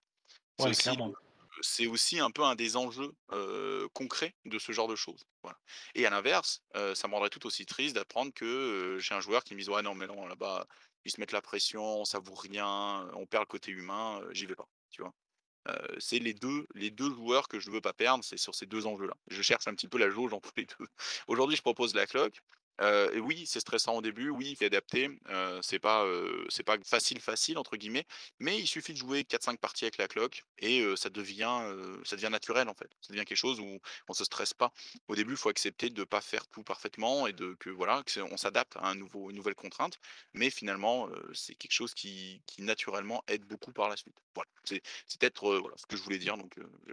C'est 0.56 0.68
Ouais, 0.68 0.70
aussi, 0.70 0.76
clairement. 0.76 1.12
heu, 1.12 1.14
c'est 1.62 1.86
aussi 1.86 2.18
un 2.20 2.30
peu 2.30 2.42
un 2.44 2.54
des 2.56 2.76
enjeux, 2.76 3.12
concrets 3.94 4.34
de 4.44 4.58
ce 4.58 4.72
genre 4.72 4.88
de 4.88 4.96
choses, 4.96 5.24
voilà. 5.42 5.58
Et 5.94 6.06
à 6.06 6.10
l'inverse, 6.10 6.62
ça 6.94 7.08
me 7.08 7.14
rendrait 7.14 7.30
tout 7.30 7.46
aussi 7.46 7.66
triste 7.66 7.94
d'apprendre 7.96 8.32
que, 8.34 8.98
j'ai 9.00 9.14
un 9.14 9.20
joueur 9.20 9.44
qui 9.44 9.54
me 9.54 9.58
dise: 9.60 9.68
«Ouais, 9.68 9.82
non, 9.82 9.94
mais 9.94 10.06
non, 10.06 10.26
là-bas, 10.26 10.66
ils 11.04 11.10
se 11.12 11.20
mettent 11.20 11.32
la 11.32 11.42
pression, 11.42 12.04
ça 12.04 12.18
vaut 12.20 12.34
rien, 12.34 13.08
on 13.14 13.26
perd 13.26 13.42
le 13.44 13.46
côté 13.46 13.70
humain, 13.72 14.22
j'y 14.32 14.46
vais 14.46 14.54
pas», 14.56 14.68
tu 14.90 15.02
vois? 15.02 15.12
C'est 15.98 16.18
les 16.18 16.34
2 16.34 16.66
les 16.74 16.90
2 16.90 17.10
joueurs 17.14 17.48
que 17.48 17.60
je 17.60 17.70
veux 17.70 17.80
pas 17.80 17.92
perdre, 17.92 18.24
c'est 18.24 18.36
sur 18.36 18.54
ces 18.54 18.66
2 18.66 18.86
enjeux-là. 18.86 19.14
Je 19.28 19.42
cherche 19.42 19.68
un 19.68 19.74
petit 19.74 19.88
peu 19.88 19.98
la 19.98 20.10
jauge 20.10 20.32
entre 20.32 20.52
les 20.56 20.66
2. 20.66 20.74
Aujourd'hui, 21.28 21.56
je 21.56 21.62
propose 21.62 21.94
la 21.94 22.06
cloque, 22.06 22.42
oui, 23.20 23.46
c'est 23.46 23.60
stressant 23.60 23.96
au 23.96 24.02
début, 24.02 24.30
oui, 24.30 24.50
il 24.50 24.56
faut 24.56 24.64
adapter, 24.64 25.08
heu, 25.30 25.60
c'est 25.62 25.78
pas, 25.78 26.04
pas 26.66 26.76
«facile, 26.84 27.20
facile» 27.20 27.58
entre 27.58 27.76
guillemets, 27.76 28.06
mais 28.40 28.58
il 28.58 28.66
suffit 28.66 28.92
de 28.92 28.98
jouer 28.98 29.24
quatre 29.24 29.44
cinq 29.44 29.60
parties 29.60 29.84
avec 29.84 29.98
la 29.98 30.08
cloque 30.08 30.42
et 30.58 30.84
ça 30.96 31.10
devient, 31.10 31.60
naturel, 32.30 32.68
en 32.68 32.74
fait. 32.74 32.90
Ça 33.00 33.12
devient 33.12 33.24
quelque 33.24 33.36
chose 33.36 33.60
où 33.60 33.78
on 34.08 34.12
se 34.14 34.24
stresse 34.24 34.54
pas. 34.54 34.72
Au 35.08 35.14
début, 35.14 35.32
il 35.32 35.36
faut 35.36 35.48
accepter 35.48 35.90
de 35.90 36.04
pas 36.04 36.20
faire 36.20 36.46
tout 36.48 36.62
parfaitement 36.62 37.26
et 37.26 37.32
de 37.32 37.54
que 37.60 37.70
voilà, 37.70 38.02
que 38.04 38.20
on 38.20 38.36
s'adapte 38.36 38.76
à 38.76 38.92
une 38.92 39.08
nouvelle 39.32 39.54
contrainte, 39.54 39.98
mais 40.34 40.50
finalement, 40.50 41.08
c'est 41.34 41.54
quelque 41.54 41.72
chose 41.72 41.94
qui 41.94 42.42
naturellement 42.58 43.22
aide 43.28 43.44
beaucoup 43.44 43.72
par 43.72 43.88
la 43.88 43.96
suite. 43.96 44.16
Voilà, 44.34 44.50
c'est 44.64 44.80
peut-être, 45.18 45.48
heu, 45.48 45.58
voilà, 45.58 45.76
ce 45.76 45.86
que 45.86 45.96
je 45.96 46.02
voulais 46.02 46.18
dire 46.18 46.36
donc 46.36 46.54
je 46.56 46.92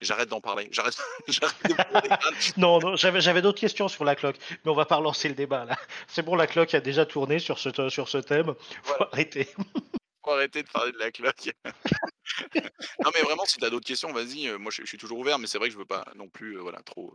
j'arrête 0.00 0.28
d'en 0.28 0.40
parler. 0.40 0.68
J'arrête. 0.72 0.96
Non, 2.56 2.78
non, 2.80 2.96
j'avais 2.96 3.20
j'avais 3.20 3.42
d'autres 3.42 3.60
questions 3.60 3.88
sur 3.88 4.04
la 4.04 4.16
cloque, 4.16 4.38
mais 4.64 4.70
on 4.70 4.74
va 4.74 4.86
pas 4.86 4.96
relancer 4.96 5.28
le 5.28 5.34
débat 5.34 5.64
là. 5.66 5.76
C'est 6.08 6.22
bon, 6.22 6.34
la 6.36 6.46
cloque 6.46 6.74
a 6.74 6.80
déjà 6.80 7.04
tourné 7.06 7.38
sur 7.38 7.58
ce 7.58 7.90
sur 7.90 8.08
ce 8.08 8.18
thème, 8.18 8.54
faut 8.82 8.94
Voilà, 8.96 9.08
arrêter. 9.12 9.48
faut 10.24 10.32
arrêter 10.32 10.62
de 10.62 10.68
parler 10.70 10.92
de 10.92 10.98
la 10.98 11.10
cloque. 11.10 11.50
Non, 13.04 13.10
mais 13.14 13.22
vraiment, 13.22 13.44
si 13.44 13.58
tu 13.58 13.64
as 13.64 13.70
d'autres 13.70 13.86
questions, 13.86 14.12
vas-y, 14.12 14.48
heu, 14.48 14.56
moi 14.58 14.70
je 14.70 14.82
je 14.82 14.86
suis 14.88 14.98
toujours 14.98 15.18
ouvert, 15.18 15.38
mais 15.38 15.46
c'est 15.46 15.58
vrai 15.58 15.68
que 15.68 15.74
je 15.74 15.78
veux 15.78 15.84
pas 15.84 16.04
non 16.16 16.28
plus, 16.28 16.56
voilà, 16.56 16.80
trop, 16.82 17.14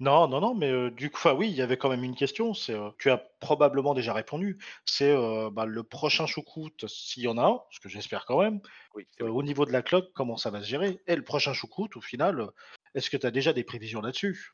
Non, 0.00 0.28
non, 0.28 0.40
non, 0.40 0.54
mais 0.54 0.90
du 0.92 1.10
coup 1.10 1.16
enfin 1.18 1.34
oui, 1.34 1.48
il 1.48 1.56
y 1.56 1.62
avait 1.62 1.76
quand 1.76 1.88
même 1.88 2.04
une 2.04 2.14
question, 2.14 2.54
c'est, 2.54 2.76
tu 2.98 3.10
as 3.10 3.18
probablement 3.40 3.94
déjà 3.94 4.12
répondu. 4.12 4.58
C'est, 4.84 5.12
bah, 5.52 5.66
le 5.66 5.82
prochain 5.82 6.24
choucroute, 6.26 6.86
s'il 6.88 7.24
y 7.24 7.28
en 7.28 7.36
a 7.36 7.42
un, 7.44 7.60
ce 7.72 7.80
que 7.80 7.88
j'espère 7.88 8.24
quand 8.24 8.40
même, 8.40 8.60
oui, 8.94 9.08
au 9.20 9.42
niveau 9.42 9.64
de 9.66 9.72
la 9.72 9.82
cloque, 9.82 10.12
comment 10.14 10.36
ça 10.36 10.50
va 10.50 10.60
se 10.62 10.68
gérer? 10.68 11.00
Et 11.08 11.16
le 11.16 11.24
prochain 11.24 11.52
choucroute, 11.52 11.96
au 11.96 12.00
final, 12.00 12.48
est-ce 12.94 13.10
que 13.10 13.16
tu 13.16 13.26
as 13.26 13.32
déjà 13.32 13.52
des 13.52 13.64
prévisions 13.64 14.00
là-dessus? 14.00 14.52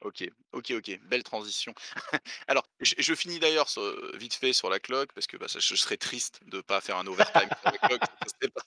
OK, 0.00 0.24
OK, 0.52 0.70
OK, 0.72 1.00
belle 1.04 1.22
transition. 1.22 1.74
Alors, 2.48 2.64
je 2.80 2.94
je 2.98 3.14
finis 3.14 3.38
d'ailleurs 3.38 3.68
sur, 3.70 3.82
vite 4.16 4.34
fait 4.34 4.52
sur 4.52 4.70
la 4.70 4.78
cloque 4.80 5.12
parce 5.14 5.26
que, 5.26 5.36
bah, 5.38 5.48
ça 5.48 5.60
je 5.60 5.74
serais 5.76 5.96
triste 5.96 6.40
de 6.46 6.60
pas 6.60 6.80
faire 6.80 6.96
un 6.98 7.06
overtime 7.06 7.48
sur 7.62 7.70
la 7.72 7.78
cloque, 7.78 8.02
ça 8.22 8.28
serait 8.40 8.50
pas 8.50 8.62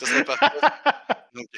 ça 0.00 0.06
serait 0.06 0.24
pas. 0.24 0.36
Donc 1.34 1.48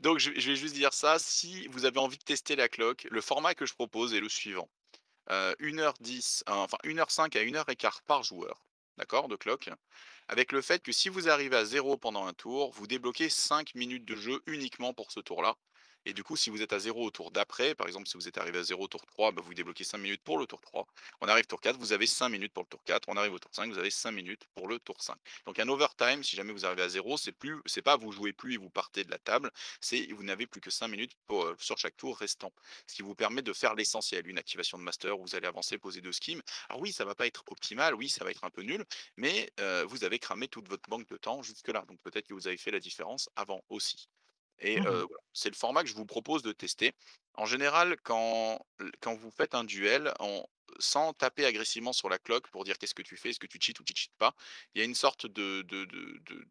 donc 0.00 0.18
je 0.18 0.30
vais 0.30 0.56
juste 0.56 0.74
dire 0.74 0.92
ça, 0.92 1.18
si 1.18 1.66
vous 1.68 1.84
avez 1.84 1.98
envie 1.98 2.18
de 2.18 2.22
tester 2.24 2.56
la 2.56 2.68
cloque, 2.68 3.06
le 3.10 3.20
format 3.20 3.54
que 3.54 3.66
je 3.66 3.74
propose 3.74 4.14
est 4.14 4.20
le 4.20 4.28
suivant. 4.28 4.68
Heu, 5.30 5.56
1 5.60 5.80
heure 5.80 5.94
10, 6.00 6.44
heu, 6.48 6.52
enfin 6.52 6.78
1 6.84 6.98
heure 7.00 7.10
5 7.10 7.36
à 7.36 7.42
1 7.42 7.56
heure 7.56 7.68
et 7.70 7.76
quart 7.76 8.02
par 8.02 8.22
joueur, 8.24 8.64
d'accord, 8.98 9.28
de 9.28 9.36
cloque. 9.36 9.70
Avec 10.28 10.52
le 10.52 10.62
fait 10.62 10.82
que 10.82 10.92
si 10.92 11.08
vous 11.10 11.28
arrivez 11.28 11.56
à 11.56 11.64
zéro 11.66 11.96
pendant 11.98 12.26
un 12.26 12.34
tour, 12.34 12.72
vous 12.72 12.86
débloquez 12.88 13.28
5 13.30 13.74
minutes 13.74 14.04
de 14.06 14.16
jeu 14.16 14.42
uniquement 14.46 14.94
pour 14.94 15.10
ce 15.12 15.20
tour-là. 15.20 15.56
Et 16.08 16.12
du 16.12 16.22
coup, 16.22 16.36
si 16.36 16.50
vous 16.50 16.62
êtes 16.62 16.72
à 16.72 16.78
zéro 16.78 17.04
au 17.04 17.10
tour 17.10 17.32
d'après, 17.32 17.74
par 17.74 17.88
exemple, 17.88 18.06
si 18.06 18.16
vous 18.16 18.28
êtes 18.28 18.38
arrivé 18.38 18.60
à 18.60 18.62
zéro 18.62 18.84
au 18.84 18.86
tour 18.86 19.04
3, 19.04 19.32
bah, 19.32 19.42
vous 19.44 19.54
débloquez 19.54 19.82
5 19.82 19.98
minutes 19.98 20.22
pour 20.22 20.38
le 20.38 20.46
tour 20.46 20.60
3. 20.60 20.86
On 21.20 21.26
arrive 21.26 21.46
tour 21.46 21.60
4, 21.60 21.76
vous 21.78 21.92
avez 21.92 22.06
5 22.06 22.28
minutes 22.28 22.52
pour 22.52 22.62
le 22.62 22.68
tour 22.68 22.84
4. 22.84 23.08
On 23.08 23.16
arrive 23.16 23.32
au 23.32 23.40
tour 23.40 23.50
5, 23.52 23.72
vous 23.72 23.78
avez 23.78 23.90
5 23.90 24.12
minutes 24.12 24.44
pour 24.54 24.68
le 24.68 24.78
tour 24.78 25.02
5. 25.02 25.16
Donc 25.46 25.58
un 25.58 25.66
overtime, 25.68 26.22
si 26.22 26.36
jamais 26.36 26.52
vous 26.52 26.64
arrivez 26.64 26.82
à 26.82 26.88
zéro, 26.88 27.16
c'est 27.16 27.32
plus, 27.32 27.60
c'est 27.66 27.82
pas 27.82 27.96
vous 27.96 28.12
jouez 28.12 28.32
plus 28.32 28.54
et 28.54 28.56
vous 28.56 28.70
partez 28.70 29.02
de 29.02 29.10
la 29.10 29.18
table, 29.18 29.50
c'est 29.80 30.06
vous 30.12 30.22
n'avez 30.22 30.46
plus 30.46 30.60
que 30.60 30.70
5 30.70 30.86
minutes 30.86 31.16
euh, 31.32 31.56
sur 31.58 31.76
chaque 31.76 31.96
tour 31.96 32.16
restant. 32.16 32.52
Ce 32.86 32.94
qui 32.94 33.02
vous 33.02 33.16
permet 33.16 33.42
de 33.42 33.52
faire 33.52 33.74
l'essentiel, 33.74 34.28
une 34.28 34.38
activation 34.38 34.78
de 34.78 34.84
master 34.84 35.18
où 35.18 35.22
vous 35.22 35.34
allez 35.34 35.48
avancer, 35.48 35.76
poser 35.76 36.02
deux 36.02 36.12
schemes. 36.12 36.40
Alors 36.68 36.80
oui, 36.82 36.92
ça 36.92 37.04
va 37.04 37.16
pas 37.16 37.26
être 37.26 37.42
optimal, 37.48 37.96
oui, 37.96 38.08
ça 38.08 38.24
va 38.24 38.30
être 38.30 38.44
un 38.44 38.50
peu 38.50 38.62
nul, 38.62 38.84
mais 39.16 39.50
heu, 39.58 39.82
vous 39.88 40.04
avez 40.04 40.20
cramé 40.20 40.46
toute 40.46 40.68
votre 40.68 40.88
banque 40.88 41.08
de 41.08 41.16
temps 41.16 41.42
jusque-là, 41.42 41.84
donc 41.88 41.98
peut-être 42.02 42.28
que 42.28 42.34
vous 42.34 42.46
avez 42.46 42.58
fait 42.58 42.70
la 42.70 42.78
différence 42.78 43.28
avant 43.34 43.64
aussi 43.70 44.08
et 44.58 44.78
Mmh 44.78 44.84
voilà, 44.84 45.06
c'est 45.32 45.50
le 45.50 45.56
format 45.56 45.82
que 45.82 45.88
je 45.88 45.94
vous 45.94 46.06
propose 46.06 46.42
de 46.42 46.52
tester. 46.52 46.92
En 47.34 47.46
général, 47.46 47.96
quand 48.02 48.58
quand 49.00 49.14
vous 49.16 49.30
faites 49.30 49.54
un 49.54 49.64
duel 49.64 50.12
sans 50.78 51.12
taper 51.14 51.44
agressivement 51.46 51.92
sur 51.92 52.08
la 52.08 52.18
cloque 52.18 52.48
pour 52.50 52.64
dire: 52.64 52.76
«Qu'est-ce 52.78 52.94
que 52.94 53.02
tu 53.02 53.16
fais? 53.16 53.30
Est-ce 53.30 53.38
que 53.40 53.46
tu 53.46 53.58
cheats 53.60 53.74
ou 53.80 53.84
tu 53.84 53.94
cheats 53.96 54.10
pas?» 54.18 54.34
il 54.74 54.78
y 54.80 54.82
a 54.82 54.84
une 54.84 54.94
sorte 54.94 55.26
de 55.26 55.62
de 55.62 55.84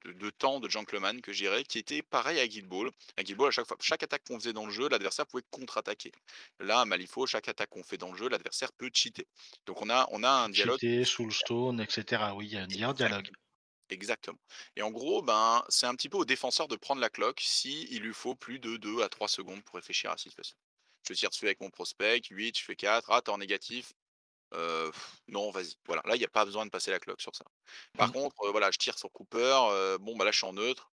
de 0.06 0.30
temps 0.32 0.60
de 0.60 0.70
gentleman 0.70 1.22
que 1.22 1.34
je 1.34 1.40
dirais, 1.44 1.64
qui 1.64 1.78
était 1.80 2.02
pareil 2.02 2.40
à 2.40 2.48
Guild 2.48 2.68
Ball. 2.68 2.92
À 3.18 3.24
Guild 3.24 3.38
Ball, 3.38 3.50
à 3.50 3.52
chaque 3.52 3.68
fois 3.68 3.78
chaque 3.82 4.04
attaque 4.04 4.24
qu'on 4.28 4.40
faisait 4.40 4.54
dans 4.54 4.66
le 4.66 4.72
jeu, 4.72 4.88
l'adversaire 4.90 5.28
pouvait 5.28 5.44
contre-attaquer. 5.52 6.12
Là, 6.60 6.82
à 6.82 6.86
Malifaux, 6.86 7.28
chaque 7.28 7.48
attaque 7.50 7.70
qu'on 7.70 7.84
fait 7.84 7.98
dans 7.98 8.12
le 8.12 8.18
jeu, 8.18 8.30
l'adversaire 8.30 8.72
peut 8.74 8.90
cheater. 8.94 9.28
Donc 9.66 9.82
on 9.82 9.90
a 9.90 10.08
on 10.12 10.24
a 10.24 10.30
un 10.30 10.50
dialogue 10.50 10.80
Cheater, 10.80 11.06
Soulstone 11.06 11.80
et 11.82 11.88
cetera. 11.88 12.34
Oui, 12.36 12.48
il 12.48 12.54
y 12.54 12.58
a 12.58 12.64
un 12.90 12.94
dialogue. 12.94 13.30
Exactement. 13.90 14.40
Et 14.76 14.82
en 14.82 14.92
gros, 14.92 15.22
ben, 15.22 15.64
c'est 15.70 15.86
un 15.86 15.96
petit 15.96 16.10
peu 16.10 16.18
au 16.18 16.26
défenseur 16.26 16.68
de 16.68 16.76
prendre 16.76 17.02
la 17.02 17.10
cloque 17.10 17.42
si 17.42 17.88
il 17.92 18.02
lui 18.02 18.14
faut 18.14 18.36
plus 18.36 18.60
de 18.60 18.78
2 18.78 19.02
à 19.02 19.10
3 19.10 19.28
secondes 19.28 19.64
pour 19.64 19.76
réfléchir 19.76 20.10
à 20.12 20.14
la 20.14 20.18
situation. 20.18 20.58
Je 21.08 21.14
tire 21.14 21.30
dessus 21.30 21.46
avec 21.46 21.62
mon 21.62 21.70
prospect, 21.70 22.22
8, 22.30 22.58
je 22.58 22.64
fais 22.64 22.76
4, 22.76 23.12
ah, 23.12 23.22
t'es 23.22 23.32
en 23.32 23.38
négatif, 23.38 23.94
non, 25.28 25.52
vas-y. 25.52 25.74
Voilà, 25.86 26.02
là, 26.06 26.16
il 26.16 26.22
y 26.22 26.26
a 26.26 26.30
pas 26.30 26.46
besoin 26.46 26.66
de 26.66 26.70
passer 26.72 26.92
la 26.92 27.00
cloque 27.00 27.22
sur 27.22 27.36
ça. 27.36 27.46
Par 27.98 28.12
Mmh. 28.12 28.12
contre, 28.12 28.36
voilà, 28.52 28.72
je 28.72 28.78
tire 28.78 28.98
sur 28.98 29.12
Cooper, 29.12 29.98
bon, 30.02 30.16
bah, 30.18 30.26
là, 30.26 30.32
je 30.32 30.38
suis 30.38 30.48
en 30.48 30.54
neutre. 30.54 30.92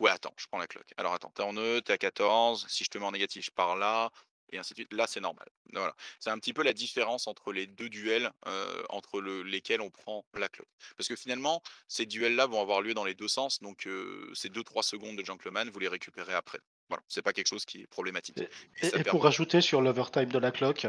Ouais, 0.00 0.10
attends, 0.10 0.34
je 0.38 0.46
prends 0.48 0.58
la 0.58 0.66
cloque. 0.66 0.92
Alors 0.98 1.14
attends, 1.14 1.32
tu 1.34 1.42
es 1.42 1.44
en 1.44 1.54
neutre, 1.54 1.86
tu 1.86 1.92
à 1.92 1.98
14, 1.98 2.66
si 2.68 2.84
je 2.84 2.90
te 2.90 2.98
mets 2.98 3.06
en 3.06 3.12
négatif, 3.12 3.46
je 3.46 3.50
pars 3.52 3.76
là 3.76 4.10
et 4.52 4.58
ainsi 4.58 4.74
de 4.74 4.78
suite. 4.78 4.92
Là, 4.92 5.06
c'est 5.06 5.20
normal. 5.20 5.48
Voilà. 5.72 5.94
C'est 6.20 6.30
un 6.30 6.38
petit 6.38 6.52
peu 6.52 6.62
la 6.62 6.72
différence 6.72 7.26
entre 7.26 7.52
les 7.52 7.66
2 7.66 7.88
duels, 7.88 8.30
heu, 8.46 8.84
entre 8.90 9.20
le 9.20 9.42
lesquels 9.42 9.80
on 9.80 9.90
prend 9.90 10.24
la 10.34 10.48
cloque. 10.48 10.68
Parce 10.96 11.08
que 11.08 11.16
finalement, 11.16 11.62
ces 11.88 12.06
duels-là 12.06 12.46
vont 12.46 12.60
avoir 12.60 12.80
lieu 12.82 12.94
dans 12.94 13.04
les 13.04 13.14
2 13.14 13.28
sens, 13.28 13.60
donc 13.60 13.86
heu, 13.86 14.30
ces 14.34 14.48
deux 14.48 14.62
trois 14.64 14.82
secondes 14.82 15.16
de 15.16 15.24
gentleman, 15.24 15.70
vous 15.70 15.78
les 15.78 15.88
récupérez 15.88 16.34
après. 16.34 16.60
Voilà, 16.88 17.02
c'est 17.08 17.22
pas 17.22 17.32
quelque 17.32 17.48
chose 17.48 17.64
qui 17.64 17.82
est 17.82 17.86
problématique 17.88 18.44
Et 18.80 18.98
pour 19.00 19.24
rajouter 19.24 19.60
sur 19.60 19.82
l'overtime 19.82 20.30
de 20.32 20.38
la 20.38 20.50
cloque, 20.50 20.86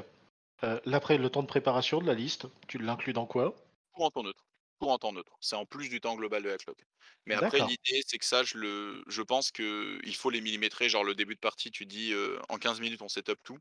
l'après 0.86 1.18
le 1.18 1.30
temps 1.30 1.44
de 1.44 1.48
préparation 1.48 2.00
de 2.02 2.08
la 2.08 2.14
liste, 2.14 2.48
tu 2.68 2.78
l'inclus 2.78 3.14
dans 3.14 3.26
quoi? 3.26 3.56
tout 3.94 4.02
en 4.04 4.10
temps 4.12 4.24
neutre, 4.24 4.47
tout 4.80 4.90
en 4.90 4.98
temps 5.00 5.14
neutre. 5.14 5.38
C'est 5.42 5.56
en 5.56 5.66
plus 5.66 5.90
du 5.90 6.00
temps 6.02 6.16
global 6.16 6.44
de 6.44 6.50
la 6.50 6.58
cloque. 6.58 6.84
Mais 7.26 7.36
après 7.36 7.62
l'idée, 7.62 8.02
c'est 8.08 8.18
que 8.20 8.26
ça, 8.26 8.44
je 8.44 8.58
le 8.58 9.04
je 9.08 9.22
pense 9.22 9.52
qu'il 9.52 10.16
faut 10.16 10.30
les 10.30 10.42
millimétrer, 10.42 10.90
genre 10.90 11.04
le 11.04 11.16
début 11.16 11.36
de 11.36 11.40
partie, 11.40 11.72
tu 11.72 11.86
dis, 11.86 12.14
«En 12.50 12.58
15 12.58 12.80
minutes, 12.82 13.02
on 13.02 13.10
setup 13.10 13.40
tout». 13.44 13.58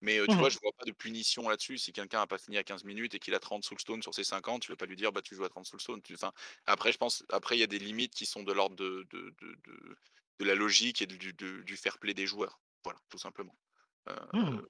Mais, 0.00 0.26
tu 0.28 0.38
vois, 0.38 0.48
Mmh 0.48 0.50
je 0.50 0.58
vois 0.62 0.72
pas 0.78 0.84
de 0.84 0.92
punition 0.92 1.48
là-dessus. 1.48 1.78
Si 1.78 1.92
quelqu'un 1.92 2.22
a 2.22 2.26
pas 2.26 2.38
fini 2.38 2.58
à 2.58 2.64
15 2.64 2.84
minutes 2.84 3.14
et 3.14 3.18
qu'il 3.20 3.34
a 3.34 3.40
30 3.40 3.64
soulstone 3.64 4.02
sur 4.02 4.14
ses 4.14 4.24
50, 4.24 4.62
tu 4.62 4.72
vas 4.72 4.76
pas 4.76 4.86
lui 4.86 4.96
dire: 4.96 5.12
«Bah, 5.12 5.22
tu 5.22 5.34
joues 5.34 5.44
à 5.44 5.48
30 5.48 5.66
soulstone». 5.66 6.02
Tu 6.02 6.14
enfin, 6.14 6.32
après 6.66 6.92
je 6.92 6.98
pense 6.98 7.24
après 7.30 7.56
il 7.56 7.60
y 7.60 7.62
a 7.64 7.66
des 7.68 7.78
limites 7.78 8.14
qui 8.14 8.26
sont 8.26 8.42
de 8.42 8.52
l'ordre 8.52 8.76
de 8.76 9.06
de 9.10 9.34
de 9.40 9.56
de 9.64 9.96
de 10.40 10.44
la 10.44 10.54
logique 10.54 11.02
et 11.02 11.06
du 11.06 11.18
du 11.18 11.64
du 11.64 11.76
fair 11.76 11.98
play 11.98 12.14
des 12.14 12.26
joueurs. 12.26 12.60
Voilà, 12.84 13.00
tout 13.10 13.18
simplement. 13.18 13.56
Mmh 14.32 14.62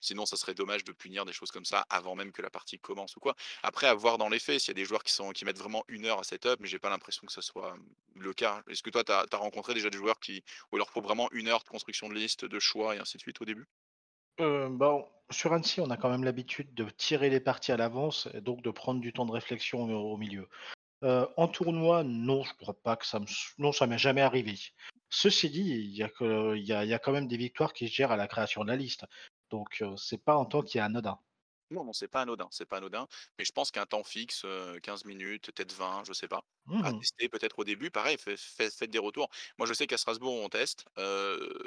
Sinon, 0.00 0.26
ça 0.26 0.36
serait 0.36 0.54
dommage 0.54 0.84
de 0.84 0.92
punir 0.92 1.24
des 1.24 1.32
choses 1.32 1.50
comme 1.50 1.64
ça 1.64 1.86
avant 1.90 2.14
même 2.14 2.32
que 2.32 2.42
la 2.42 2.50
partie 2.50 2.78
commence 2.78 3.16
ou 3.16 3.20
quoi. 3.20 3.34
Après, 3.62 3.86
à 3.86 3.94
voir 3.94 4.18
dans 4.18 4.28
les 4.28 4.38
faits, 4.38 4.60
s'il 4.60 4.68
y 4.68 4.70
a 4.72 4.74
des 4.74 4.84
joueurs 4.84 5.02
qui 5.04 5.44
mettent 5.44 5.58
vraiment 5.58 5.84
une 5.88 6.06
heure 6.06 6.20
à 6.20 6.24
setup, 6.24 6.56
mais 6.60 6.68
j'ai 6.68 6.78
pas 6.78 6.90
l'impression 6.90 7.26
que 7.26 7.32
ce 7.32 7.40
soit, 7.40 7.74
mmh, 7.76 7.84
le 8.16 8.32
cas. 8.34 8.62
Est-ce 8.68 8.82
que 8.82 8.90
toi, 8.90 9.04
tu 9.04 9.12
as 9.12 9.26
rencontré 9.36 9.74
déjà 9.74 9.90
des 9.90 9.98
joueurs 9.98 10.20
qui 10.20 10.42
où 10.72 10.76
il 10.76 10.78
leur 10.78 10.90
faut 10.90 11.00
vraiment 11.02 11.28
une 11.32 11.48
heure 11.48 11.62
de 11.62 11.68
construction 11.68 12.08
de 12.08 12.14
liste, 12.14 12.44
de 12.44 12.58
choix 12.58 12.96
et 12.96 12.98
ainsi 12.98 13.16
de 13.16 13.22
suite 13.22 13.40
au 13.40 13.44
début? 13.44 13.66
Heu, 14.40 14.68
bah, 14.70 15.08
sur 15.30 15.52
Annecy, 15.52 15.80
on 15.80 15.90
a 15.90 15.96
quand 15.96 16.10
même 16.10 16.24
l'habitude 16.24 16.74
de 16.74 16.88
tirer 16.90 17.30
les 17.30 17.38
parties 17.40 17.70
à 17.72 17.76
l'avance 17.76 18.28
et 18.34 18.40
donc 18.40 18.62
de 18.62 18.70
prendre 18.70 19.00
du 19.00 19.12
temps 19.12 19.26
de 19.26 19.32
réflexion 19.32 19.82
au 19.84 20.16
milieu. 20.16 20.48
Heu, 21.04 21.28
en 21.36 21.48
tournoi, 21.48 22.04
non, 22.04 22.44
je 22.44 22.54
crois 22.54 22.74
pas 22.82 22.96
que 22.96 23.06
ça 23.06 23.20
me 23.20 23.26
ça 23.72 23.86
m'est 23.88 23.98
jamais 23.98 24.22
arrivé. 24.22 24.56
Ceci 25.10 25.50
dit, 25.50 25.60
il 25.68 25.94
y 25.94 26.02
a 26.02 26.08
que 26.08 26.56
il 26.56 26.64
y 26.64 26.72
a 26.72 26.82
il 26.82 26.88
y 26.88 26.94
a 26.94 26.98
quand 26.98 27.12
même 27.12 27.28
des 27.28 27.36
victoires 27.36 27.74
qui 27.74 27.88
se 27.88 27.92
gèrent 27.94 28.10
à 28.12 28.16
la 28.16 28.26
création 28.26 28.62
de 28.64 28.68
la 28.70 28.76
liste, 28.76 29.04
donc 29.50 29.82
heu, 29.82 29.94
c'est 29.98 30.24
pas 30.24 30.34
un 30.36 30.46
temps 30.46 30.62
qui 30.62 30.78
est 30.78 30.80
anodin. 30.80 31.18
Non, 31.70 31.84
non, 31.84 31.92
c'est 31.92 32.08
pas 32.08 32.22
anodin, 32.22 32.48
c'est 32.50 32.64
pas 32.66 32.78
anodin, 32.78 33.06
mais 33.38 33.44
je 33.44 33.52
pense 33.52 33.70
qu'un 33.70 33.84
temps 33.84 34.02
fixe, 34.02 34.44
heu, 34.46 34.80
15 34.82 35.04
minutes, 35.04 35.46
peut-être 35.52 35.72
20, 35.74 36.02
je 36.06 36.14
sais 36.14 36.26
pas, 36.28 36.42
Mmh 36.66 36.80
à 36.80 36.92
mh. 36.92 37.02
tester 37.02 37.28
peut-être 37.28 37.58
au 37.58 37.64
début, 37.64 37.90
pareil, 37.90 38.16
fai 38.18 38.36
fai 38.38 38.70
faites 38.70 38.90
des 38.90 38.98
retours. 38.98 39.28
Moi, 39.58 39.66
je 39.66 39.74
sais 39.74 39.86
qu'à 39.86 39.98
Strasbourg, 39.98 40.32
on 40.32 40.48
teste, 40.48 40.86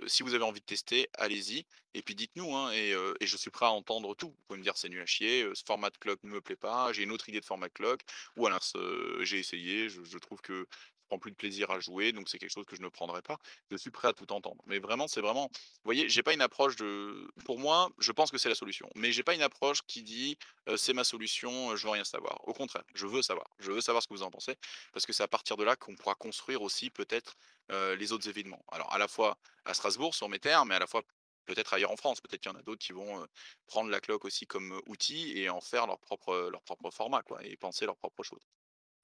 si 0.08 0.24
vous 0.24 0.34
avez 0.34 0.44
envie 0.44 0.60
de 0.62 0.66
tester, 0.66 1.08
allez-y 1.14 1.66
et 1.94 2.02
puis 2.02 2.16
dites-nous, 2.16 2.56
hein 2.56 2.72
et 3.20 3.28
je 3.28 3.38
suis 3.38 3.52
prêt 3.52 3.66
à 3.68 3.72
entendre 3.72 4.16
tout. 4.16 4.30
Vous 4.30 4.44
pouvez 4.48 4.58
me 4.60 4.64
dire: 4.64 4.76
«C'est 4.78 4.90
nul 4.90 5.02
à 5.02 5.06
chier, 5.06 5.48
ce 5.54 5.64
format 5.66 5.90
de 5.92 5.98
clock 5.98 6.20
ne 6.24 6.30
me 6.32 6.42
plaît 6.42 6.56
pas, 6.56 6.94
j'ai 6.94 7.04
une 7.04 7.12
autre 7.12 7.30
idée 7.30 7.42
de 7.42 7.46
format 7.46 7.68
de 7.68 7.74
clock» 7.74 8.02
ou 8.38 8.48
heu: 8.48 9.24
«J'ai 9.24 9.38
essayé, 9.40 9.88
je 9.90 10.04
je 10.04 10.18
trouve 10.18 10.42
que 10.42 10.66
prends 11.12 11.20
plus 11.20 11.32
de 11.32 11.36
plaisir 11.36 11.72
à 11.72 11.80
jouer, 11.80 12.12
donc 12.14 12.30
c'est 12.30 12.38
quelque 12.40 12.52
chose 12.54 12.66
que 12.66 12.76
je 12.76 12.82
ne 12.82 12.90
prendrai 12.90 13.22
pas». 13.22 13.38
Je 13.70 13.78
suis 13.78 13.92
prêt 13.92 14.08
à 14.10 14.14
tout 14.14 14.32
entendre, 14.34 14.62
mais 14.68 14.80
vraiment, 14.80 15.08
c'est 15.08 15.22
vraiment 15.22 15.50
voyez, 15.84 16.10
j'ai 16.10 16.24
pas 16.24 16.34
une 16.34 16.42
approche 16.42 16.76
de 16.78 17.28
pour 17.46 17.60
moi, 17.60 17.90
je 18.00 18.12
pense 18.12 18.32
que 18.32 18.38
c'est 18.38 18.50
la 18.50 18.56
solution, 18.56 18.90
mais 18.96 19.12
j'ai 19.12 19.24
pas 19.24 19.34
une 19.36 19.42
approche 19.42 19.82
qui 19.88 20.04
dit, 20.04 20.38
heu: 20.70 20.78
«C'est 20.78 20.94
ma 20.94 21.04
solution, 21.04 21.76
je 21.76 21.84
veux 21.86 21.92
rien 21.94 22.04
savoir». 22.04 22.40
Au 22.48 22.54
contraire, 22.54 22.84
je 22.96 23.08
veux 23.08 23.22
savoir. 23.22 23.48
Je 23.60 23.72
veux 23.72 23.82
savoir 23.82 24.02
ce 24.04 24.08
que 24.08 24.14
vous 24.14 24.24
en 24.24 24.32
pensez, 24.32 24.56
parce 24.94 25.06
que 25.06 25.14
c'est 25.14 25.24
à 25.24 25.28
partir 25.28 25.58
de 25.58 25.64
là 25.64 25.76
qu'on 25.76 25.96
pourra 25.96 26.16
construire 26.16 26.62
aussi 26.62 26.90
peut-être, 26.90 27.36
heu, 27.72 27.94
les 27.96 28.12
autres 28.12 28.28
événements. 28.30 28.64
Alors 28.72 28.92
à 28.94 28.98
la 28.98 29.08
fois 29.08 29.38
à 29.66 29.74
Strasbourg 29.74 30.16
sur 30.16 30.30
mes 30.30 30.40
terres, 30.40 30.66
mais 30.66 30.76
à 30.76 30.80
la 30.80 30.88
fois 30.88 31.04
peut-être 31.46 31.74
ailleurs 31.74 31.92
en 31.92 31.98
France. 31.98 32.22
Peut-être 32.22 32.42
qu'il 32.42 32.52
y 32.52 32.56
en 32.56 32.60
a 32.60 32.64
d'autres 32.64 32.84
qui 32.86 32.94
vont, 32.94 33.24
heu, 33.24 33.28
prendre 33.68 33.90
la 33.90 34.00
cloque 34.02 34.26
aussi 34.26 34.46
comme, 34.48 34.80
outil 34.88 35.38
et 35.38 35.50
en 35.50 35.62
faire 35.62 35.88
leur 35.88 36.00
propre, 36.00 36.50
leur 36.52 36.62
propre 36.64 36.92
format 36.92 37.24
quoi 37.24 37.44
et 37.46 37.58
penser 37.58 37.86
leur 37.86 37.98
propre 37.98 38.24
chose. 38.24 38.42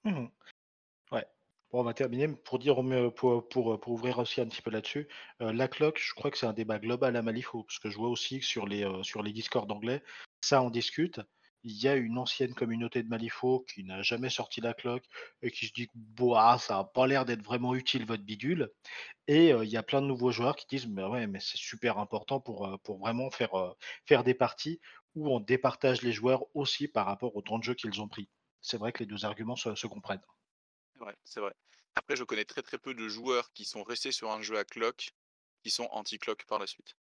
Mmh 0.03 0.31
Ouais. 1.11 1.27
On 1.71 1.83
va 1.83 1.93
terminer 1.93 2.27
pour 2.29 2.59
dire 2.59 2.75
pour 3.15 3.47
pour, 3.49 3.79
pour 3.79 3.93
ouvrir 3.93 4.19
aussi 4.19 4.39
un 4.41 4.47
petit 4.47 4.61
peu 4.61 4.69
là-dessus, 4.71 5.07
heu, 5.41 5.51
la 5.51 5.67
cloque, 5.69 5.99
je 6.01 6.13
crois 6.13 6.29
que 6.31 6.37
c'est 6.37 6.45
un 6.45 6.53
débat 6.53 6.77
global 6.79 7.15
à 7.15 7.21
Malifaux, 7.21 7.63
parce 7.63 7.79
que 7.79 7.89
je 7.89 7.97
vois 7.97 8.09
aussi 8.09 8.41
sur 8.41 8.65
les, 8.67 8.83
heu, 8.85 9.03
sur 9.03 9.21
les 9.23 9.31
discords 9.33 9.69
anglais, 9.71 10.01
ça 10.41 10.61
en 10.61 10.69
discute. 10.69 11.21
Il 11.63 11.73
y 11.81 11.87
a 11.89 11.95
une 11.95 12.17
ancienne 12.17 12.53
communauté 12.53 13.01
de 13.03 13.07
Malifaux 13.09 13.65
qui 13.73 13.83
n'a 13.83 14.01
jamais 14.01 14.29
sorti 14.29 14.61
la 14.61 14.73
cloque 14.73 15.03
et 15.41 15.51
qui 15.51 15.67
se 15.67 15.73
dit: 15.73 15.87
«Bah, 15.95 16.57
ça 16.59 16.77
a 16.79 16.83
pas 16.85 17.07
l'air 17.07 17.25
d'être 17.25 17.43
vraiment 17.43 17.75
utile 17.75 18.05
votre 18.05 18.23
bidule» 18.23 18.71
et 19.27 19.53
heu, 19.53 19.63
il 19.65 19.69
y 19.71 19.77
a 19.77 19.83
plein 19.83 20.01
de 20.01 20.07
nouveaux 20.07 20.31
joueurs 20.31 20.55
qui 20.57 20.67
disent: 20.69 20.87
«Mais 20.87 21.03
ouais, 21.05 21.27
mais 21.27 21.39
c'est 21.41 21.57
super 21.59 21.99
important 21.99 22.39
pour, 22.41 22.67
vraiment 22.99 23.31
faire, 23.31 23.75
faire 24.07 24.23
des 24.25 24.35
parties 24.35 24.81
où 25.15 25.29
on 25.33 25.39
départage 25.41 26.01
les 26.03 26.13
joueurs 26.13 26.45
aussi 26.55 26.87
par 26.89 27.05
rapport 27.07 27.35
au 27.35 27.41
temps 27.43 27.59
de 27.59 27.63
jeu 27.65 27.75
qu'ils 27.75 28.01
ont 28.01 28.09
pris». 28.09 28.29
C'est 28.61 28.77
vrai 28.77 28.91
que 28.93 28.99
les 28.99 29.07
2 29.07 29.25
arguments 29.25 29.55
se 29.57 29.87
comprennent. 29.87 30.21
C'est 30.97 31.03
vrai, 31.03 31.15
c'est 31.23 31.39
vrai. 31.39 31.53
Après 31.95 32.15
je 32.15 32.23
connais 32.23 32.45
très, 32.45 32.61
très 32.63 32.77
peu 32.79 32.93
de 32.93 33.07
joueurs 33.07 33.51
qui 33.53 33.65
sont 33.65 33.83
restés 33.83 34.11
sur 34.11 34.31
un 34.31 34.41
jeu 34.41 34.57
à 34.57 34.63
cloque, 34.65 35.09
qui 35.63 35.69
sont 35.69 35.87
anti 35.91 36.17
cloque 36.17 36.45
par 36.45 36.59
la 36.59 36.67
suite. 36.67 36.95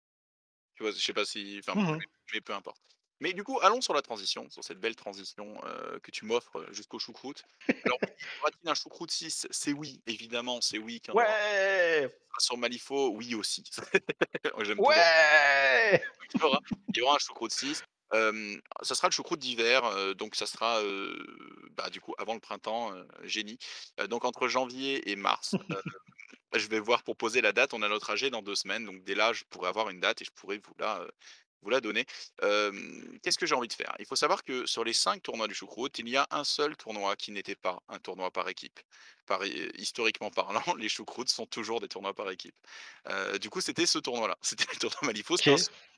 Tu 0.75 0.83
vois? 0.83 0.91
Je 0.91 0.99
sais 0.99 1.13
pas 1.13 1.25
si 1.25 1.59
enfin, 1.59 1.75
Mmh 1.79 1.99
mais 2.33 2.41
peu 2.41 2.53
importe. 2.53 2.81
Mais 3.21 3.33
du 3.33 3.43
coup, 3.43 3.59
allons 3.61 3.81
sur 3.81 3.93
la 3.93 4.01
transition, 4.01 4.49
sur 4.49 4.63
cette 4.63 4.79
belle 4.79 4.95
transition, 4.95 5.55
heu, 5.65 5.99
que 6.03 6.11
tu 6.11 6.25
m'offres, 6.25 6.65
jusqu'au 6.73 6.99
choucroute. 6.99 7.43
Alors 7.85 7.99
y 8.21 8.39
aura-t-il 8.41 8.69
un 8.69 8.73
choucroute 8.75 9.11
6? 9.11 9.47
C'est 9.51 9.73
oui, 9.73 10.01
évidemment, 10.07 10.59
c'est 10.61 10.77
oui 10.79 11.01
aura. 11.01 11.13
Ouais! 11.13 12.13
Sur 12.39 12.57
Malifaux, 12.57 13.11
oui 13.11 13.35
aussi. 13.35 13.63
Ouais! 14.77 16.01
il 16.33 16.41
y 16.41 16.43
aura 16.43 16.59
il 16.93 16.97
y 16.97 17.01
aura 17.01 17.15
un 17.15 17.19
choucroute 17.19 17.51
6. 17.51 17.83
Hem, 18.15 18.61
ça 18.81 18.95
sera 18.95 19.07
le 19.07 19.13
choucroute 19.13 19.39
d'hiver, 19.39 20.15
donc 20.15 20.35
ça 20.35 20.45
sera, 20.45 20.81
bah, 21.71 21.89
du 21.89 21.99
coup 22.01 22.13
avant 22.17 22.33
le 22.33 22.39
printemps, 22.39 22.93
génie. 23.23 23.57
Donc 24.09 24.25
entre 24.25 24.47
janvier 24.47 25.09
et 25.09 25.15
mars, 25.15 25.55
je 26.53 26.67
vais 26.67 26.79
voir 26.79 27.03
pour 27.03 27.17
poser 27.17 27.41
la 27.41 27.51
date. 27.51 27.73
On 27.73 27.81
a 27.81 27.89
notre 27.89 28.09
AG 28.11 28.29
dans 28.29 28.41
2 28.41 28.55
semaines, 28.55 28.85
donc 28.85 29.03
dès 29.03 29.15
là, 29.15 29.33
je 29.33 29.43
pourrais 29.49 29.69
avoir 29.69 29.89
une 29.89 29.99
date 29.99 30.21
et 30.21 30.25
je 30.25 30.31
pourrais 30.31 30.57
vous 30.57 30.73
la, 30.79 31.05
vous 31.61 31.69
la 31.69 31.81
donner. 31.81 32.05
Qu'est-ce 33.21 33.37
que 33.37 33.45
j'ai 33.45 33.55
envie 33.55 33.67
de 33.67 33.73
faire? 33.73 33.93
Il 33.99 34.05
faut 34.05 34.15
savoir 34.15 34.43
que 34.43 34.65
sur 34.65 34.83
les 34.83 34.93
5 34.93 35.21
tournois 35.21 35.47
du 35.47 35.55
choucroute, 35.55 35.99
il 35.99 36.07
y 36.07 36.17
a 36.17 36.27
un 36.31 36.43
seul 36.43 36.77
tournoi 36.77 37.15
qui 37.15 37.31
n'était 37.31 37.55
pas 37.55 37.79
un 37.89 37.99
tournoi 37.99 38.31
par 38.31 38.47
équipe. 38.47 38.79
Par 39.25 39.43
historiquement 39.45 40.29
parlant, 40.29 40.63
les 40.77 40.89
choucroutes 40.89 41.29
sont 41.29 41.47
toujours 41.47 41.81
des 41.81 41.87
tournois 41.87 42.13
par 42.13 42.29
équipe. 42.29 42.55
Du 43.41 43.49
coup, 43.49 43.61
c'était 43.61 43.85
ce 43.85 43.99
tournoi-là. 43.99 44.37
C'était 44.41 44.67
le 44.71 44.79
tournoi 44.79 44.99
Malifaux, 45.03 45.37
c'était 45.37 45.51
un 45.51 45.57
OK. 45.57 45.94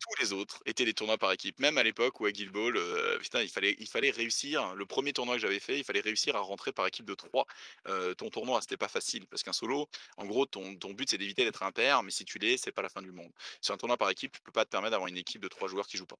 Tous 0.00 0.14
les 0.20 0.32
autres 0.32 0.62
étaient 0.66 0.84
des 0.84 0.94
tournois 0.94 1.18
par 1.18 1.32
équipe. 1.32 1.60
Même 1.60 1.78
à 1.78 1.82
l'époque 1.82 2.20
où 2.20 2.26
à 2.26 2.32
Guild 2.32 2.50
Ball, 2.52 2.76
heu, 2.76 3.18
putain, 3.20 3.42
il 3.42 3.48
fallait 3.48 3.76
il 3.78 3.88
fallait 3.88 4.10
réussir. 4.10 4.74
Le 4.74 4.86
premier 4.86 5.12
tournoi 5.12 5.36
que 5.36 5.40
j'avais 5.42 5.60
fait, 5.60 5.78
il 5.78 5.84
fallait 5.84 6.00
réussir 6.00 6.36
à 6.36 6.40
rentrer 6.40 6.72
par 6.72 6.86
équipe 6.86 7.06
de 7.06 7.14
3. 7.14 7.46
Heu, 7.88 8.14
ton 8.16 8.30
tournoi, 8.30 8.60
c'était 8.60 8.76
pas 8.76 8.88
facile 8.88 9.26
parce 9.28 9.42
qu'un 9.42 9.52
solo, 9.52 9.88
en 10.16 10.26
gros, 10.26 10.46
ton 10.46 10.76
ton 10.76 10.92
but, 10.94 11.08
c'est 11.10 11.18
d'éviter 11.18 11.44
d'être 11.44 11.62
impair, 11.62 12.02
mais 12.02 12.10
si 12.10 12.24
tu 12.24 12.38
l'es, 12.38 12.56
c'est 12.56 12.72
pas 12.72 12.82
la 12.82 12.88
fin 12.88 13.02
du 13.02 13.12
monde. 13.12 13.32
Sur 13.60 13.74
un 13.74 13.78
tournoi 13.78 13.96
par 13.96 14.10
équipe, 14.10 14.32
tu 14.32 14.40
peux 14.42 14.52
pas 14.52 14.64
te 14.64 14.70
permettre 14.70 14.92
d'avoir 14.92 15.08
une 15.08 15.16
équipe 15.18 15.42
de 15.42 15.48
3 15.48 15.68
joueurs 15.68 15.86
qui 15.86 15.96
jouent 15.96 16.06
pas. 16.06 16.18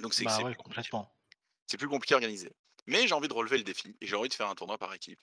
Donc 0.00 0.14
c'est 0.14 0.24
Bah, 0.24 0.40
ouais, 0.42 0.54
complètement. 0.54 1.14
C'est 1.66 1.76
plus 1.76 1.88
compliqué 1.88 2.14
à 2.14 2.18
organiser. 2.18 2.52
Mais 2.86 3.06
j'ai 3.06 3.14
envie 3.14 3.28
de 3.28 3.32
relever 3.32 3.58
le 3.58 3.64
défi 3.64 3.94
et 4.00 4.06
j'ai 4.06 4.16
envie 4.16 4.28
de 4.28 4.34
faire 4.34 4.48
un 4.48 4.54
tournoi 4.54 4.76
par 4.78 4.92
équipe. 4.92 5.20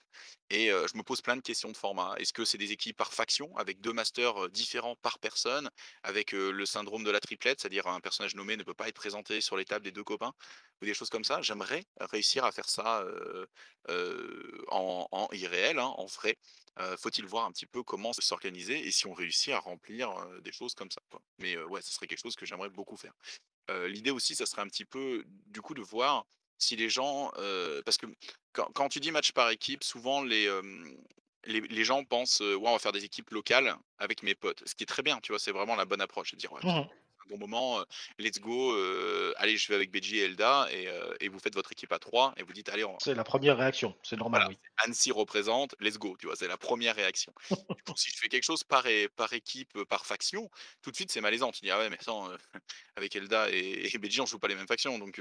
Et 0.48 0.68
je 0.68 0.96
me 0.96 1.02
pose 1.02 1.20
plein 1.20 1.36
de 1.36 1.42
questions 1.42 1.70
de 1.70 1.76
format. 1.76 2.14
Est-ce 2.18 2.32
que 2.32 2.44
c'est 2.44 2.58
des 2.58 2.72
équipes 2.72 2.96
par 2.96 3.12
faction 3.12 3.54
avec 3.56 3.80
2 3.80 3.92
masters, 3.92 4.48
différents 4.50 4.96
par 4.96 5.18
personne, 5.18 5.68
avec, 6.02 6.32
le 6.32 6.66
syndrome 6.66 7.04
de 7.04 7.10
la 7.10 7.20
triplette, 7.20 7.60
c'est-à-dire 7.60 7.86
un 7.86 8.00
personnage 8.00 8.34
nommé 8.34 8.56
ne 8.56 8.62
peut 8.62 8.74
pas 8.74 8.88
être 8.88 8.94
présenté 8.96 9.40
sur 9.40 9.56
les 9.56 9.64
tables 9.64 9.84
des 9.84 9.92
2 9.92 10.04
copains 10.04 10.32
ou 10.80 10.86
des 10.86 10.94
choses 10.94 11.10
comme 11.10 11.24
ça? 11.24 11.42
J'aimerais 11.42 11.84
réussir 12.00 12.44
à 12.44 12.52
faire 12.52 12.68
ça, 12.68 13.04
en 14.68 15.06
en 15.10 15.28
irréel, 15.32 15.78
hein, 15.78 15.92
en 15.96 16.06
vrai. 16.06 16.36
Faut-il 16.98 17.26
voir 17.26 17.44
un 17.44 17.52
petit 17.52 17.66
peu 17.66 17.82
comment 17.82 18.12
s'organiser 18.14 18.86
et 18.86 18.90
si 18.90 19.06
on 19.06 19.12
réussit 19.12 19.52
à 19.52 19.58
remplir, 19.58 20.14
des 20.40 20.52
choses 20.52 20.74
comme 20.74 20.90
ça. 20.90 21.02
Mais, 21.38 21.56
ouais, 21.64 21.82
ce 21.82 21.92
serait 21.92 22.06
quelque 22.06 22.22
chose 22.22 22.36
que 22.36 22.46
j'aimerais 22.46 22.70
beaucoup 22.70 22.96
faire. 22.96 23.12
L'idée 23.86 24.10
aussi, 24.10 24.34
ça 24.34 24.46
serait 24.46 24.62
un 24.62 24.68
petit 24.68 24.86
peu, 24.86 25.24
du 25.26 25.60
coup, 25.60 25.74
de 25.74 25.82
voir 25.82 26.24
si 26.62 26.76
les 26.76 26.88
gens, 26.88 27.30
parce 27.84 27.96
que 27.96 28.06
quand 28.52 28.88
tu 28.88 29.00
dis 29.00 29.10
match 29.10 29.32
par 29.32 29.50
équipe, 29.50 29.84
souvent 29.84 30.22
les, 30.22 30.48
gens 31.84 32.04
pensent, 32.04 32.40
«Ouais, 32.40 32.56
on 32.56 32.72
va 32.72 32.78
faire 32.78 32.92
des 32.92 33.04
équipes 33.04 33.30
locales 33.30 33.74
avec 33.98 34.22
mes 34.22 34.34
potes». 34.34 34.62
Ce 34.66 34.74
qui 34.74 34.84
est 34.84 34.86
très 34.86 35.02
bien, 35.02 35.18
tu 35.20 35.32
vois? 35.32 35.38
C'est 35.38 35.52
vraiment 35.52 35.76
la 35.76 35.84
bonne 35.84 36.00
approche, 36.00 36.32
de 36.32 36.36
dire: 36.36 36.52
«Ouais, 36.52 36.60
Mmh 36.62 36.86
bon 37.30 37.38
moment, 37.38 37.80
heu, 37.80 37.84
let's 38.18 38.38
go, 38.40 38.74
heu, 38.76 39.32
allez, 39.38 39.56
je 39.56 39.68
vais 39.68 39.74
avec 39.76 39.90
Benji 39.92 40.18
et 40.18 40.24
Elda» 40.24 40.68
et 40.72 40.88
heu 40.88 41.16
et 41.20 41.28
vous 41.28 41.38
faites 41.40 41.54
votre 41.54 41.72
équipe 41.72 41.92
à 41.92 41.98
3 41.98 42.34
et 42.36 42.42
vous 42.42 42.52
dites: 42.52 42.68
«Allez, 42.68 42.84
on 42.84 42.98
C'est 42.98 43.14
la 43.14 43.24
première 43.24 43.56
réaction, 43.58 43.98
c'est 44.04 44.16
normal, 44.16 44.44
voilà, 44.44 44.46
oui. 44.46 44.60
Annecy 44.84 45.10
représente, 45.12 45.74
let's 45.80 45.98
go», 45.98 46.16
tu 46.18 46.26
vois? 46.26 46.36
C'est 46.36 46.46
la 46.48 46.56
première 46.58 46.94
réaction. 46.94 47.32
Du 47.76 47.82
coup, 47.82 47.94
si 47.96 48.10
je 48.10 48.16
fais 48.18 48.28
quelque 48.28 48.44
chose 48.44 48.62
par 48.64 48.86
équipe, 49.32 49.82
par 49.84 50.06
faction, 50.06 50.48
tout 50.82 50.90
de 50.90 50.96
suite, 50.96 51.10
c'est 51.10 51.20
malaisant. 51.20 51.50
Tu 51.52 51.60
dis: 51.62 51.70
«Ah 51.70 51.78
ouais, 51.78 51.90
mais 51.90 51.96
attends, 52.00 52.30
avec 52.96 53.16
Elda 53.16 53.50
et 53.50 53.90
et 53.94 53.98
Benji, 53.98 54.20
on 54.20 54.26
joue 54.26 54.38
pas 54.38 54.48
les 54.48 54.54
mêmes 54.54 54.68
factions, 54.68 54.98
donc 54.98 55.20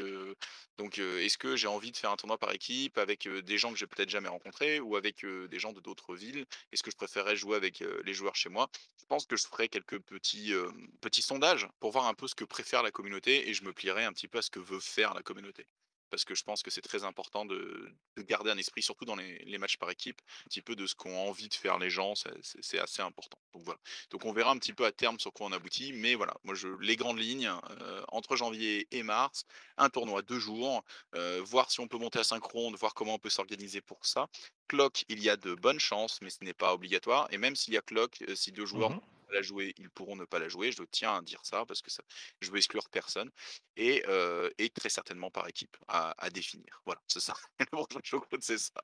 donc 0.77 0.97
est-ce 0.99 1.37
que 1.37 1.55
j'ai 1.55 1.67
envie 1.67 1.91
de 1.91 1.97
faire 1.97 2.11
un 2.11 2.15
tournoi 2.17 2.37
par 2.37 2.51
équipe 2.53 2.97
avec, 2.97 3.27
des 3.27 3.57
gens 3.57 3.71
que 3.73 3.77
j'ai 3.79 3.87
peut-être 3.87 4.09
jamais 4.09 4.29
rencontrés 4.29 4.79
ou 4.79 4.95
avec, 4.95 5.25
des 5.25 5.59
gens 5.59 5.73
de 5.73 5.79
d'autres 5.81 6.15
villes? 6.15 6.45
Est-ce 6.71 6.83
que 6.83 6.91
je 6.91 6.95
préférerais 6.97 7.35
jouer 7.35 7.55
avec, 7.57 7.83
les 8.05 8.13
joueurs 8.13 8.35
chez 8.35 8.49
moi?» 8.49 8.69
je 8.99 9.05
pense 9.07 9.25
que 9.25 9.35
je 9.37 9.47
ferai 9.47 9.69
quelques 9.69 9.99
petits, 10.01 10.53
petits 11.01 11.23
sondages 11.23 11.67
pour 11.79 11.91
voir 11.91 11.98
un 12.07 12.13
peu 12.13 12.27
ce 12.27 12.35
que 12.35 12.43
préfère 12.45 12.83
la 12.83 12.91
communauté 12.91 13.49
et 13.49 13.53
je 13.53 13.63
me 13.63 13.73
plierai 13.73 14.05
un 14.05 14.13
petit 14.13 14.27
peu 14.27 14.39
à 14.39 14.41
ce 14.41 14.49
que 14.49 14.59
veut 14.59 14.79
faire 14.79 15.13
la 15.13 15.21
communauté. 15.23 15.67
Parce 16.11 16.25
que 16.25 16.33
je 16.33 16.43
pense 16.43 16.63
que 16.63 16.71
c'est 16.71 16.81
très 16.81 17.03
important 17.03 17.45
de 17.45 17.87
de 18.17 18.21
garder 18.23 18.49
un 18.49 18.57
esprit, 18.57 18.81
surtout 18.81 19.05
dans 19.05 19.15
les 19.15 19.57
matchs 19.59 19.77
par 19.77 19.91
équipe, 19.91 20.19
un 20.41 20.49
petit 20.49 20.61
peu 20.63 20.75
de 20.75 20.87
ce 20.87 20.95
qu'ont 20.95 21.15
envie 21.29 21.49
de 21.49 21.53
faire 21.53 21.77
les 21.77 21.89
gens, 21.91 22.13
c'est 22.15 22.79
assez 22.79 23.01
important. 23.03 23.37
Donc 23.53 23.63
voilà. 23.63 23.79
Donc 24.09 24.25
on 24.25 24.33
verra 24.33 24.51
un 24.51 24.57
petit 24.57 24.73
peu 24.73 24.85
à 24.85 24.91
terme 24.91 25.19
sur 25.19 25.31
quoi 25.33 25.45
on 25.47 25.51
aboutit, 25.51 25.93
mais 25.93 26.15
voilà, 26.15 26.33
moi 26.43 26.55
les 26.81 26.95
grandes 26.95 27.19
lignes, 27.19 27.47
heu, 27.47 28.03
entre 28.09 28.35
janvier 28.35 28.87
et 28.91 29.03
mars, 29.03 29.43
un 29.77 29.89
tournoi 29.89 30.21
2 30.23 30.39
jours, 30.39 30.83
heu, 31.15 31.39
voir 31.41 31.69
si 31.71 31.79
on 31.79 31.87
peut 31.87 31.97
monter 31.99 32.19
à 32.19 32.23
5 32.23 32.43
rondes, 32.43 32.75
voir 32.75 32.93
comment 32.95 33.13
on 33.15 33.19
peut 33.19 33.29
s'organiser 33.29 33.81
pour 33.81 34.05
ça. 34.05 34.27
Clock, 34.67 35.05
il 35.09 35.21
y 35.23 35.29
a 35.29 35.37
de 35.37 35.53
bonnes 35.55 35.79
chances, 35.79 36.19
mais 36.21 36.29
ce 36.31 36.43
n'est 36.43 36.53
pas 36.55 36.73
obligatoire 36.73 37.27
et 37.31 37.37
même 37.37 37.55
s'il 37.55 37.73
y 37.73 37.77
a 37.77 37.81
clock, 37.81 38.21
heu, 38.27 38.35
si 38.35 38.51
2 38.51 38.65
joueurs 38.65 38.91
Mmh 38.91 39.18
pas 39.29 39.35
la 39.35 39.41
jouer, 39.41 39.73
ils 39.77 39.89
pourront 39.89 40.15
ne 40.15 40.25
pas 40.25 40.39
la 40.39 40.49
jouer. 40.49 40.71
Je 40.71 40.83
tiens 40.83 41.15
à 41.17 41.21
dire 41.21 41.41
ça 41.43 41.65
parce 41.65 41.81
que 41.81 41.91
ça 41.91 42.03
je 42.41 42.51
veux 42.51 42.57
exclure 42.57 42.89
personne 42.89 43.29
et 43.75 44.03
heu 44.07 44.51
et 44.57 44.69
très 44.69 44.89
certainement 44.89 45.31
par 45.31 45.47
équipe 45.47 45.77
à 45.87 46.13
à 46.17 46.29
définir. 46.29 46.81
Voilà, 46.85 47.01
c'est 47.07 47.19
ça. 47.19 47.33
Le 47.59 47.65
prochain 47.67 47.99
choucroute, 48.03 48.41
c'est 48.43 48.57
ça. 48.57 48.81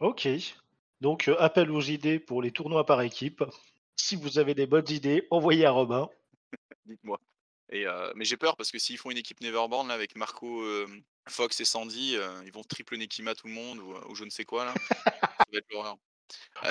OK. 0.00 0.28
Donc, 1.00 1.28
heu, 1.28 1.40
appel 1.40 1.70
aux 1.70 1.80
idées 1.80 2.18
pour 2.18 2.42
les 2.42 2.50
tournois 2.50 2.84
par 2.84 3.00
équipe. 3.00 3.42
Si 3.96 4.16
vous 4.16 4.38
avez 4.38 4.54
des 4.54 4.66
bonnes 4.66 4.88
idées, 4.90 5.26
envoyez 5.30 5.64
à 5.64 5.70
Robin. 5.70 6.08
Dites-moi 6.86 7.18
et 7.72 7.86
heu, 7.86 8.12
mais 8.16 8.24
j'ai 8.24 8.36
peur 8.36 8.56
parce 8.56 8.72
que 8.72 8.80
s'ils 8.80 8.98
font 8.98 9.12
une 9.12 9.18
équipe 9.18 9.40
Neverborn 9.40 9.86
là 9.86 9.94
avec 9.94 10.16
Marco, 10.16 10.64
Fox 11.28 11.60
et 11.60 11.64
Sandy, 11.64 12.16
ils 12.44 12.52
vont 12.52 12.64
triple 12.64 12.96
Nekima 12.96 13.36
tout 13.36 13.46
le 13.46 13.52
monde 13.52 13.78
ou, 13.78 13.94
ou 14.10 14.14
je 14.16 14.24
ne 14.24 14.30
sais 14.30 14.44
quoi 14.44 14.64
là. 14.64 14.74
Ça 15.38 15.46
va 15.52 15.58
être 15.58 15.70
l'horreur. 15.70 15.96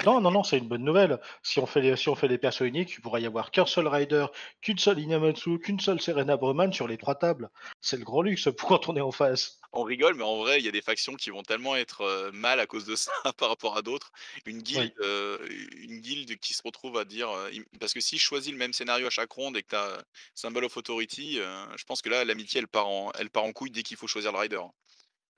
Non, 0.06 0.22
non, 0.22 0.32
non, 0.32 0.44
c'est 0.44 0.58
une 0.58 0.68
bonne 0.68 0.84
nouvelle. 0.84 1.20
Si 1.44 1.60
on 1.60 1.66
fait 1.66 1.82
les, 1.82 1.96
si 1.96 2.10
on 2.10 2.16
fait 2.16 2.28
les 2.28 2.38
persos 2.38 2.62
uniques, 2.62 2.94
il 2.98 3.02
pourrait 3.02 3.22
y 3.22 3.26
avoir 3.26 3.52
qu'un 3.52 3.66
seul 3.66 3.88
rider, 3.88 4.26
qu'une 4.62 4.78
seule 4.78 5.00
Inamatsu, 5.00 5.60
qu'une 5.60 5.80
seule 5.80 6.00
Serena 6.02 6.38
Breman 6.38 6.72
sur 6.72 6.88
les 6.88 6.98
trois 6.98 7.16
tables. 7.16 7.50
C'est 7.82 7.98
le 7.98 8.04
grand 8.06 8.22
luxe 8.22 8.50
pour 8.56 8.70
quand 8.70 8.88
on 8.90 8.96
est 8.96 9.02
en 9.02 9.12
face. 9.12 9.60
On 9.72 9.84
rigole, 9.84 10.16
mais 10.16 10.24
en 10.24 10.38
vrai, 10.38 10.60
il 10.60 10.66
y 10.66 10.68
a 10.68 10.72
des 10.72 10.82
factions 10.82 11.16
qui 11.16 11.30
vont 11.30 11.44
tellement 11.44 11.76
être 11.76 12.02
euh, 12.02 12.32
mal 12.32 12.60
à 12.60 12.66
cause 12.68 12.86
de 12.86 12.96
ça 12.96 13.12
par 13.38 13.50
rapport 13.50 13.78
à 13.78 13.82
d'autres. 13.82 14.12
Une 14.46 14.62
guilde, 14.62 14.94
Oui. 15.00 15.06
euh, 15.06 15.38
une 15.78 16.00
guilde 16.00 16.38
qui 16.40 16.54
se 16.54 16.62
retrouve 16.64 16.98
à 16.98 17.06
dire. 17.06 17.30
euh, 17.30 17.50
parce 17.80 17.94
que 17.94 18.00
si 18.00 18.18
je 18.18 18.24
choisis 18.24 18.52
le 18.52 18.58
même 18.58 18.74
scénario 18.74 19.08
à 19.08 19.10
chaque 19.12 19.32
ronde 19.32 19.58
et 19.58 19.64
que 19.64 19.70
tu 19.70 19.76
as 19.76 20.04
Symbol 20.36 20.66
of 20.66 20.76
Authority, 20.78 21.36
je 21.78 21.84
pense 21.86 22.02
que 22.02 22.10
là, 22.10 22.26
l'amitié, 22.26 22.60
elle 22.60 22.68
part 22.68 22.88
en, 22.88 23.12
elle 23.20 23.30
part 23.30 23.44
en 23.44 23.52
couille 23.54 23.72
dès 23.72 23.84
qu'il 23.84 23.98
faut 23.98 24.08
choisir 24.08 24.32
le 24.32 24.38
rider. 24.40 24.60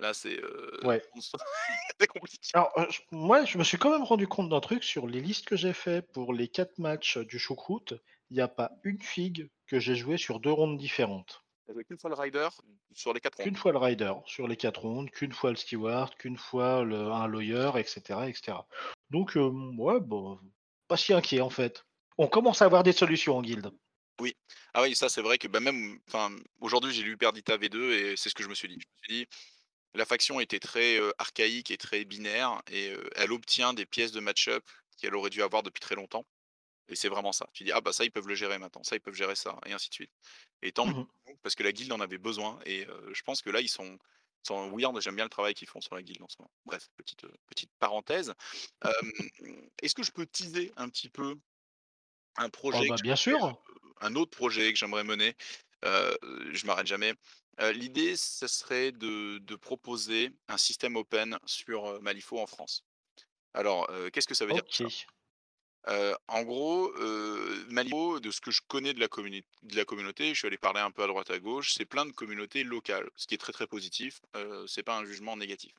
Là, 0.01 0.13
c'est 0.15 0.43
euh, 0.43 0.79
Ouais. 0.83 1.01
compliqué. 2.09 2.49
Alors, 2.53 2.71
euh, 2.77 2.85
je- 2.89 3.01
moi, 3.11 3.45
je 3.45 3.57
me 3.59 3.63
suis 3.63 3.77
quand 3.77 3.91
même 3.91 4.03
rendu 4.03 4.27
compte 4.27 4.49
d'un 4.49 4.59
truc 4.59 4.83
sur 4.83 5.05
les 5.07 5.21
listes 5.21 5.45
que 5.45 5.55
j'ai 5.55 5.73
fait 5.73 6.01
pour 6.01 6.33
les 6.33 6.47
quatre 6.47 6.79
matchs 6.79 7.19
du 7.19 7.37
choucroute. 7.37 7.93
Il 8.31 8.35
n'y 8.35 8.41
a 8.41 8.47
pas 8.47 8.71
une 8.83 8.99
figue 9.01 9.49
que 9.67 9.79
j'ai 9.79 9.95
joué 9.95 10.17
sur 10.17 10.39
deux 10.39 10.51
rondes 10.51 10.77
différentes. 10.77 11.43
Qu'une 11.87 11.99
fois 11.99 12.09
le 12.09 12.15
rider 12.15 12.49
sur 12.93 13.13
les 13.13 13.21
quatre 13.21 13.37
rondes. 13.37 13.45
Qu'une 13.45 13.55
fois 13.55 13.71
le 13.71 13.77
rider 13.77 14.13
sur 14.25 14.47
les 14.47 14.57
quatre 14.57 14.81
rondes, 14.81 15.11
qu'une 15.11 15.31
fois 15.31 15.51
le 15.51 15.55
steward, 15.55 16.15
qu'une 16.15 16.37
fois 16.37 16.83
le, 16.83 17.11
un 17.11 17.27
lawyer, 17.27 17.71
etc., 17.77 18.27
etc. 18.27 18.57
Donc, 19.11 19.37
euh, 19.37 19.49
ouais, 19.77 19.99
bon, 20.01 20.39
pas 20.87 20.97
si 20.97 21.13
inquiet 21.13 21.41
en 21.41 21.49
fait. 21.51 21.85
On 22.17 22.27
commence 22.27 22.61
à 22.61 22.65
avoir 22.65 22.83
des 22.83 22.91
solutions 22.91 23.37
en 23.37 23.41
guilde. 23.41 23.71
Oui. 24.19 24.35
Ah 24.73 24.81
oui, 24.81 24.95
ça 24.95 25.07
c'est 25.09 25.21
vrai 25.21 25.37
que 25.37 25.47
bah, 25.47 25.59
même, 25.59 25.99
aujourd'hui 26.59 26.91
j'ai 26.91 27.03
lu 27.03 27.17
Perdita 27.17 27.57
V2 27.57 27.91
et 27.91 28.17
c'est 28.17 28.29
ce 28.29 28.35
que 28.35 28.43
je 28.43 28.49
me 28.49 28.55
suis 28.55 28.67
dit. 28.67 28.75
Je 28.79 28.87
me 28.87 29.15
suis 29.15 29.25
dit, 29.25 29.29
la 29.93 30.05
faction 30.05 30.39
était 30.39 30.59
très 30.59 30.99
euh, 30.99 31.11
archaïque 31.17 31.71
et 31.71 31.77
très 31.77 32.05
binaire 32.05 32.61
et 32.69 32.91
euh, 32.91 33.09
elle 33.15 33.31
obtient 33.31 33.73
des 33.73 33.85
pièces 33.85 34.11
de 34.11 34.19
match-up 34.19 34.63
qu'elle 34.97 35.15
aurait 35.15 35.29
dû 35.29 35.41
avoir 35.43 35.63
depuis 35.63 35.79
très 35.81 35.95
longtemps. 35.95 36.25
Et 36.89 36.95
c'est 36.95 37.09
vraiment 37.09 37.31
ça. 37.33 37.47
Tu 37.53 37.63
dis, 37.63 37.71
ah 37.71 37.81
bah 37.81 37.93
ça 37.93 38.03
ils 38.05 38.11
peuvent 38.11 38.27
le 38.27 38.35
gérer 38.35 38.59
maintenant, 38.59 38.83
ça 38.83 38.95
ils 38.95 39.01
peuvent 39.01 39.15
gérer 39.15 39.35
ça, 39.35 39.59
et 39.65 39.73
ainsi 39.73 39.89
de 39.89 39.95
suite. 39.95 40.11
Et 40.61 40.71
tant 40.73 40.85
mieux, 40.87 40.93
Mhm. 40.93 41.37
parce 41.43 41.55
que 41.55 41.63
la 41.63 41.71
guilde 41.71 41.91
en 41.93 42.01
avait 42.01 42.17
besoin 42.19 42.59
et 42.65 42.87
euh, 42.87 43.13
je 43.13 43.21
pense 43.23 43.41
que 43.41 43.49
là 43.51 43.61
ils 43.61 43.69
sont, 43.69 43.97
ils 44.45 44.47
sont 44.47 44.71
weird, 44.77 44.99
j'aime 45.01 45.15
bien 45.15 45.25
le 45.25 45.29
travail 45.29 45.53
qu'ils 45.55 45.69
font 45.69 45.81
sur 45.81 45.95
la 45.95 46.03
guilde 46.03 46.21
en 46.23 46.29
ce 46.29 46.37
moment. 46.39 46.51
Bref, 46.65 46.89
petite, 46.97 47.25
petite 47.47 47.71
parenthèse. 47.79 48.33
Est-ce 49.81 49.95
que 49.95 50.03
je 50.03 50.11
peux 50.11 50.25
teaser 50.25 50.71
un 50.77 50.89
petit 50.89 51.09
peu 51.09 51.35
un 52.37 52.49
Oh, 52.71 52.83
projet 52.83 52.87
bah, 52.87 52.97
que 52.97 53.01
bien 53.01 53.15
sûr. 53.15 53.57
un 54.01 54.15
autre 54.15 54.31
projet 54.35 54.73
que 54.73 54.79
j'aimerais 54.79 55.03
mener, 55.03 55.35
je 55.83 56.65
m'arrête 56.65 56.87
jamais. 56.87 57.13
Heu, 57.61 57.71
l'idée, 57.71 58.15
ce 58.17 58.47
serait 58.47 58.91
de 58.91 59.39
de 59.39 59.55
proposer 59.55 60.31
un 60.47 60.57
système 60.57 60.95
open 60.95 61.37
sur, 61.45 61.87
heu, 61.89 61.99
Malifaux 62.01 62.39
en 62.39 62.47
France. 62.47 62.83
Alors, 63.55 63.89
qu'est-ce 64.13 64.27
que 64.27 64.35
ça 64.35 64.45
veut 64.45 64.53
dire 64.53 64.63
ça? 64.71 64.89
En 66.27 66.43
gros, 66.43 66.91
Malifaux, 67.69 68.19
de 68.19 68.31
ce 68.31 68.41
que 68.41 68.51
je 68.51 68.61
connais 68.67 68.93
de 68.93 68.99
la 68.99 69.07
communi 69.07 69.43
de 69.63 69.75
la 69.75 69.85
communauté, 69.85 70.29
je 70.33 70.39
suis 70.39 70.47
allé 70.47 70.57
parler 70.57 70.79
un 70.81 70.91
peu 70.91 71.03
à 71.03 71.07
droite 71.07 71.29
à 71.31 71.39
gauche, 71.39 71.73
c'est 71.73 71.85
plein 71.85 72.05
de 72.05 72.11
communautés 72.11 72.63
locales, 72.63 73.09
ce 73.15 73.27
qui 73.27 73.35
est 73.35 73.37
très, 73.37 73.53
très 73.53 73.67
positif, 73.67 74.19
heu, 74.35 74.65
c'est 74.67 74.83
pas 74.83 74.97
un 74.97 75.05
jugement 75.05 75.37
négatif. 75.37 75.73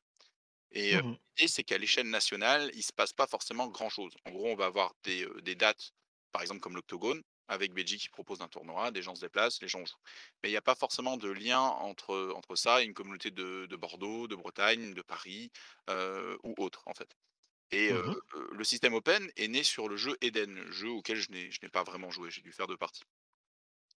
Et 0.71 0.91
Mhm. 0.91 1.17
l'idée, 1.37 1.49
c'est 1.49 1.63
qu'à 1.63 1.77
l'échelle 1.79 2.09
nationale, 2.09 2.71
il 2.75 2.83
se 2.83 2.93
passe 2.93 3.13
pas 3.13 3.27
forcément 3.27 3.67
grand-chose. 3.69 4.13
En 4.25 4.31
gros, 4.31 4.47
on 4.49 4.55
va 4.55 4.65
avoir 4.67 4.93
des, 5.03 5.27
des 5.43 5.55
dates, 5.55 5.91
par 6.31 6.41
exemple 6.43 6.61
comme 6.61 6.75
l'Octogone, 6.75 7.23
avec 7.47 7.73
Belgique 7.73 8.01
qui 8.03 8.09
propose 8.09 8.41
un 8.41 8.47
tournoi, 8.47 8.91
des 8.91 9.01
gens 9.01 9.15
se 9.15 9.21
déplacent, 9.21 9.61
les 9.61 9.67
gens 9.67 9.85
jouent. 9.85 9.95
Mais 10.43 10.49
il 10.49 10.53
y 10.53 10.57
a 10.57 10.61
pas 10.61 10.75
forcément 10.75 11.17
de 11.17 11.29
lien 11.29 11.59
entre, 11.61 12.33
entre 12.35 12.55
ça 12.55 12.81
et 12.81 12.85
une 12.85 12.93
communauté 12.93 13.31
de 13.31 13.65
de 13.69 13.75
Bordeaux, 13.75 14.27
de 14.27 14.35
Bretagne, 14.35 14.93
de 14.93 15.01
Paris, 15.01 15.51
heu, 15.89 16.37
ou 16.43 16.53
autre, 16.57 16.83
en 16.87 16.93
fait. 16.93 17.09
Et 17.71 17.91
heu, 17.91 18.01
Mhm. 18.01 18.13
heu, 18.35 18.49
le 18.53 18.63
système 18.63 18.93
open 18.95 19.29
est 19.37 19.47
né 19.49 19.63
sur 19.63 19.89
le 19.89 19.97
jeu 19.97 20.17
Eden, 20.21 20.71
jeu 20.71 20.89
auquel 20.91 21.17
je 21.17 21.31
n'ai 21.31 21.51
je 21.51 21.59
n'ai 21.63 21.69
pas 21.69 21.83
vraiment 21.83 22.11
joué, 22.11 22.31
j'ai 22.31 22.41
dû 22.41 22.53
faire 22.53 22.67
2 22.67 22.77
parties. 22.77 23.03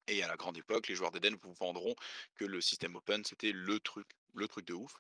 Et 0.08 0.24
à 0.24 0.28
la 0.28 0.36
grande 0.36 0.58
époque, 0.58 0.88
les 0.88 0.96
joueurs 0.96 1.12
d'Eden 1.12 1.36
vous 1.44 1.54
vendront 1.54 1.94
que 2.36 2.46
le 2.46 2.60
système 2.62 2.96
open, 2.96 3.24
c'était 3.24 3.52
le 3.52 3.80
truc, 3.80 4.08
le 4.34 4.48
truc 4.48 4.66
de 4.66 4.74
ouf. 4.74 4.94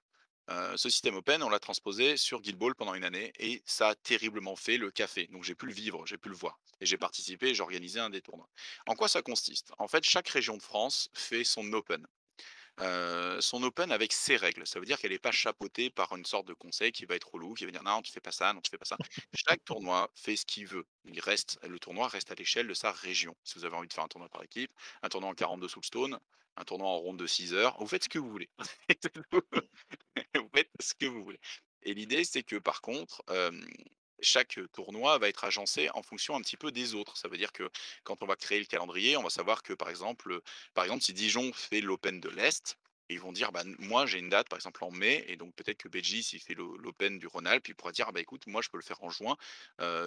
Ce 0.49 0.89
système 0.89 1.15
open, 1.15 1.41
on 1.43 1.49
l'a 1.49 1.59
transposé 1.59 2.17
sur 2.17 2.41
Guild 2.41 2.57
Ball 2.57 2.75
pendant 2.75 2.93
une 2.93 3.03
année 3.03 3.31
et 3.39 3.63
ça 3.65 3.89
a 3.89 3.95
terriblement 3.95 4.55
fait 4.55 4.77
le 4.77 4.91
café. 4.91 5.27
Donc 5.27 5.43
j'ai 5.43 5.55
pu 5.55 5.65
le 5.65 5.73
vivre, 5.73 6.05
j'ai 6.05 6.17
pu 6.17 6.29
le 6.29 6.35
voir 6.35 6.59
et 6.81 6.85
j'ai 6.85 6.97
participé 6.97 7.53
j'ai 7.55 7.63
organisé 7.63 7.99
un 7.99 8.09
des 8.09 8.21
tournois. 8.21 8.49
En 8.87 8.95
quoi 8.95 9.07
ça 9.07 9.21
consiste? 9.21 9.71
En 9.79 9.87
fait, 9.87 10.03
chaque 10.03 10.29
région 10.29 10.57
de 10.57 10.61
France 10.61 11.09
fait 11.13 11.43
son 11.43 11.71
open. 11.73 12.05
Son 12.77 13.63
open 13.63 13.91
avec 13.91 14.13
ses 14.13 14.35
règles. 14.35 14.67
Ça 14.67 14.79
veut 14.79 14.85
dire 14.85 14.99
qu'elle 14.99 15.13
est 15.13 15.19
pas 15.19 15.31
chapeautée 15.31 15.89
par 15.89 16.15
une 16.15 16.25
sorte 16.25 16.47
de 16.47 16.53
conseil 16.53 16.91
qui 16.91 17.05
va 17.05 17.15
être 17.15 17.31
relou, 17.33 17.53
qui 17.53 17.65
va 17.65 17.71
dire: 17.71 17.83
«Non, 17.83 18.01
tu 18.01 18.11
fais 18.11 18.19
pas 18.21 18.31
ça, 18.33 18.53
non, 18.53 18.61
tu 18.61 18.69
fais 18.69 18.77
pas 18.77 18.85
ça». 18.85 18.97
Chaque 19.33 19.63
tournoi 19.63 20.11
fait 20.15 20.35
ce 20.35 20.45
qu'il 20.45 20.67
veut. 20.67 20.85
Il 21.05 21.19
reste 21.21 21.57
le 21.63 21.79
tournoi 21.79 22.07
reste 22.07 22.31
à 22.31 22.35
l'échelle 22.35 22.67
de 22.67 22.73
sa 22.73 22.91
région. 22.91 23.35
Si 23.43 23.57
vous 23.57 23.65
avez 23.65 23.75
envie 23.75 23.87
de 23.87 23.93
faire 23.93 24.03
un 24.03 24.09
tournoi 24.09 24.29
par 24.29 24.43
équipe, 24.43 24.71
un 25.01 25.09
tournoi 25.09 25.29
en 25.29 25.33
42 25.33 25.69
Soulstone, 25.69 26.19
un 26.57 26.63
tournoi 26.63 26.87
en 26.87 26.97
ronde 26.97 27.17
de 27.17 27.27
6 27.27 27.53
heures, 27.53 27.75
vous 27.79 27.87
faites 27.87 28.03
ce 28.03 28.09
que 28.09 28.19
vous 28.19 28.29
voulez. 28.29 28.49
Vous 30.35 30.49
faites 30.53 30.69
ce 30.79 30.93
que 30.93 31.05
vous 31.05 31.23
voulez. 31.23 31.39
Et 31.83 31.93
l'idée, 31.93 32.23
c'est 32.25 32.43
que 32.43 32.57
par 32.57 32.81
contre, 32.81 33.23
chaque 34.19 34.59
tournoi 34.73 35.17
va 35.17 35.27
être 35.29 35.43
agencé 35.43 35.89
en 35.93 36.01
fonction 36.01 36.35
un 36.35 36.41
petit 36.41 36.57
peu 36.57 36.71
des 36.71 36.95
autres. 36.95 37.17
Ça 37.17 37.27
veut 37.27 37.37
dire 37.37 37.51
que 37.51 37.69
quand 38.03 38.23
on 38.23 38.25
va 38.25 38.35
créer 38.35 38.59
le 38.59 38.65
calendrier, 38.65 39.17
on 39.17 39.23
va 39.23 39.29
savoir 39.29 39.63
que 39.63 39.73
par 39.73 39.89
exemple, 39.89 40.41
par 40.73 40.83
exemple, 40.83 41.03
si 41.03 41.13
Dijon 41.13 41.51
fait 41.53 41.81
l'Open 41.81 42.19
de 42.19 42.29
l'Est, 42.29 42.77
ils 43.09 43.19
vont 43.19 43.31
dire: 43.31 43.51
«Bah, 43.51 43.63
moi, 43.79 44.05
j'ai 44.05 44.19
une 44.19 44.29
date, 44.29 44.49
par 44.49 44.57
exemple, 44.57 44.83
en 44.83 44.91
mai» 44.91 45.23
et 45.27 45.35
donc 45.37 45.53
peut-être 45.55 45.77
que 45.77 45.87
Belgique, 45.89 46.25
s'il 46.25 46.39
fait 46.41 46.53
l'O 46.55 46.77
l'Open 46.77 47.19
du 47.19 47.27
Rhône-Alpes, 47.27 47.67
il 47.67 47.75
pourra 47.75 47.91
dire: 47.91 48.05
«Ah 48.09 48.11
bah, 48.11 48.19
écoute, 48.21 48.47
moi, 48.47 48.61
je 48.61 48.69
peux 48.69 48.77
le 48.77 48.83
faire 48.83 49.03
en 49.03 49.09
juin, 49.09 49.35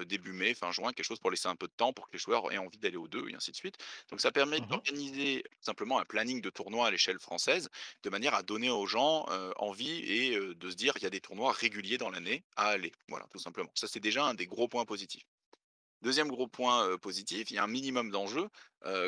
début 0.06 0.32
mai, 0.32 0.54
fin 0.54 0.72
juin», 0.72 0.92
quelque 0.92 1.06
chose 1.06 1.20
pour 1.20 1.30
laisser 1.30 1.48
un 1.48 1.56
peu 1.56 1.66
de 1.68 1.72
temps 1.76 1.92
pour 1.92 2.06
que 2.08 2.12
les 2.14 2.18
joueurs 2.18 2.52
aient 2.52 2.58
envie 2.58 2.78
d'aller 2.78 2.96
aux 2.96 3.08
2 3.08 3.28
et 3.28 3.34
ainsi 3.34 3.50
de 3.50 3.56
suite. 3.56 3.76
Donc 4.10 4.20
ça 4.20 4.32
permet 4.32 4.60
Mhm. 4.60 4.80
d'organiser 4.82 5.44
simplement 5.60 5.98
un 5.98 6.04
planning 6.04 6.40
de 6.40 6.50
tournoi 6.50 6.86
à 6.86 6.90
l'échelle 6.90 7.18
française, 7.20 7.68
de 8.02 8.10
manière 8.10 8.34
à 8.34 8.42
donner 8.42 8.70
aux 8.70 8.86
gens, 8.86 9.26
envie 9.56 10.00
et 10.10 10.38
de 10.38 10.70
se 10.70 10.76
dire: 10.76 10.94
«Il 10.96 11.02
y 11.02 11.06
a 11.06 11.10
des 11.10 11.20
tournois 11.20 11.52
réguliers 11.52 11.98
dans 11.98 12.10
l'année 12.10 12.44
à 12.56 12.68
aller». 12.68 12.92
Voilà, 13.08 13.26
tout 13.30 13.38
simplement. 13.38 13.70
Ça, 13.74 13.86
c'est 13.88 14.00
déjà 14.00 14.24
un 14.24 14.34
des 14.34 14.46
gros 14.46 14.68
points 14.68 14.84
positifs. 14.84 15.24
Deuxième 16.02 16.28
gros 16.28 16.46
point, 16.46 16.96
positif, 16.98 17.50
il 17.50 17.54
y 17.54 17.58
a 17.58 17.64
un 17.64 17.68
minimum 17.68 18.10
d'enjeux, 18.10 18.48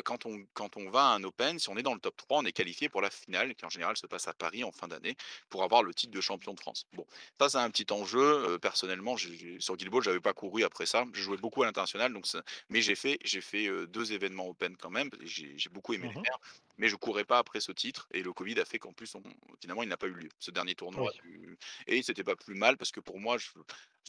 quand 0.05 0.25
on 0.25 0.45
quand 0.53 0.77
on 0.77 0.89
va 0.89 1.11
à 1.11 1.15
un 1.15 1.23
open, 1.23 1.59
si 1.59 1.69
on 1.69 1.77
est 1.77 1.83
dans 1.83 1.93
le 1.93 1.99
top 1.99 2.15
3, 2.17 2.39
on 2.39 2.45
est 2.45 2.51
qualifié 2.51 2.89
pour 2.89 3.01
la 3.01 3.09
finale 3.09 3.55
qui 3.55 3.65
en 3.65 3.69
général 3.69 3.97
se 3.97 4.07
passe 4.07 4.27
à 4.27 4.33
Paris 4.33 4.63
en 4.63 4.71
fin 4.71 4.87
d'année, 4.87 5.15
pour 5.49 5.63
avoir 5.63 5.83
le 5.83 5.93
titre 5.93 6.11
de 6.13 6.21
champion 6.21 6.53
de 6.53 6.59
France. 6.59 6.85
Bon, 6.93 7.05
ça 7.39 7.49
c'est 7.49 7.57
un 7.57 7.69
petit 7.71 7.91
enjeu, 7.93 8.57
personnellement, 8.59 9.15
sur 9.17 9.75
Guild 9.77 9.91
Ball, 9.91 10.03
j'avais 10.03 10.19
pas 10.21 10.33
couru 10.33 10.63
après 10.63 10.85
ça. 10.85 11.05
Je 11.13 11.21
jouais 11.21 11.37
beaucoup 11.37 11.63
à 11.63 11.65
l'international 11.65 12.13
donc 12.13 12.27
ça 12.27 12.43
mais 12.69 12.81
j'ai 12.81 12.95
fait 12.95 13.17
j'ai 13.23 13.41
fait, 13.41 13.67
heu, 13.67 13.87
2 13.87 14.13
événements 14.13 14.47
open 14.49 14.75
quand 14.77 14.89
même, 14.89 15.09
j'ai 15.21 15.55
beaucoup 15.71 15.93
aimé 15.93 16.07
les 16.09 16.15
Mhm. 16.15 16.25
faire, 16.25 16.37
mais 16.77 16.87
je 16.89 16.95
courais 16.95 17.25
pas 17.25 17.37
après 17.39 17.59
ce 17.61 17.71
titre 17.71 18.07
et 18.13 18.23
le 18.23 18.33
covid 18.33 18.59
a 18.59 18.65
fait 18.65 18.79
qu'en 18.79 18.93
plus 18.93 19.13
on 19.15 19.23
finalement 19.61 19.83
il 19.83 19.89
n'a 19.89 19.97
pas 19.97 20.07
eu 20.07 20.13
lieu, 20.13 20.29
ce 20.39 20.51
dernier 20.51 20.75
tournoi 20.75 20.99
Oui. 20.99 21.21
du 21.23 21.57
et 21.87 22.01
c'était 22.03 22.23
pas 22.23 22.35
plus 22.35 22.55
mal 22.55 22.77
parce 22.77 22.91
que 22.91 22.99
pour 22.99 23.19
moi 23.19 23.37
je 23.37 23.49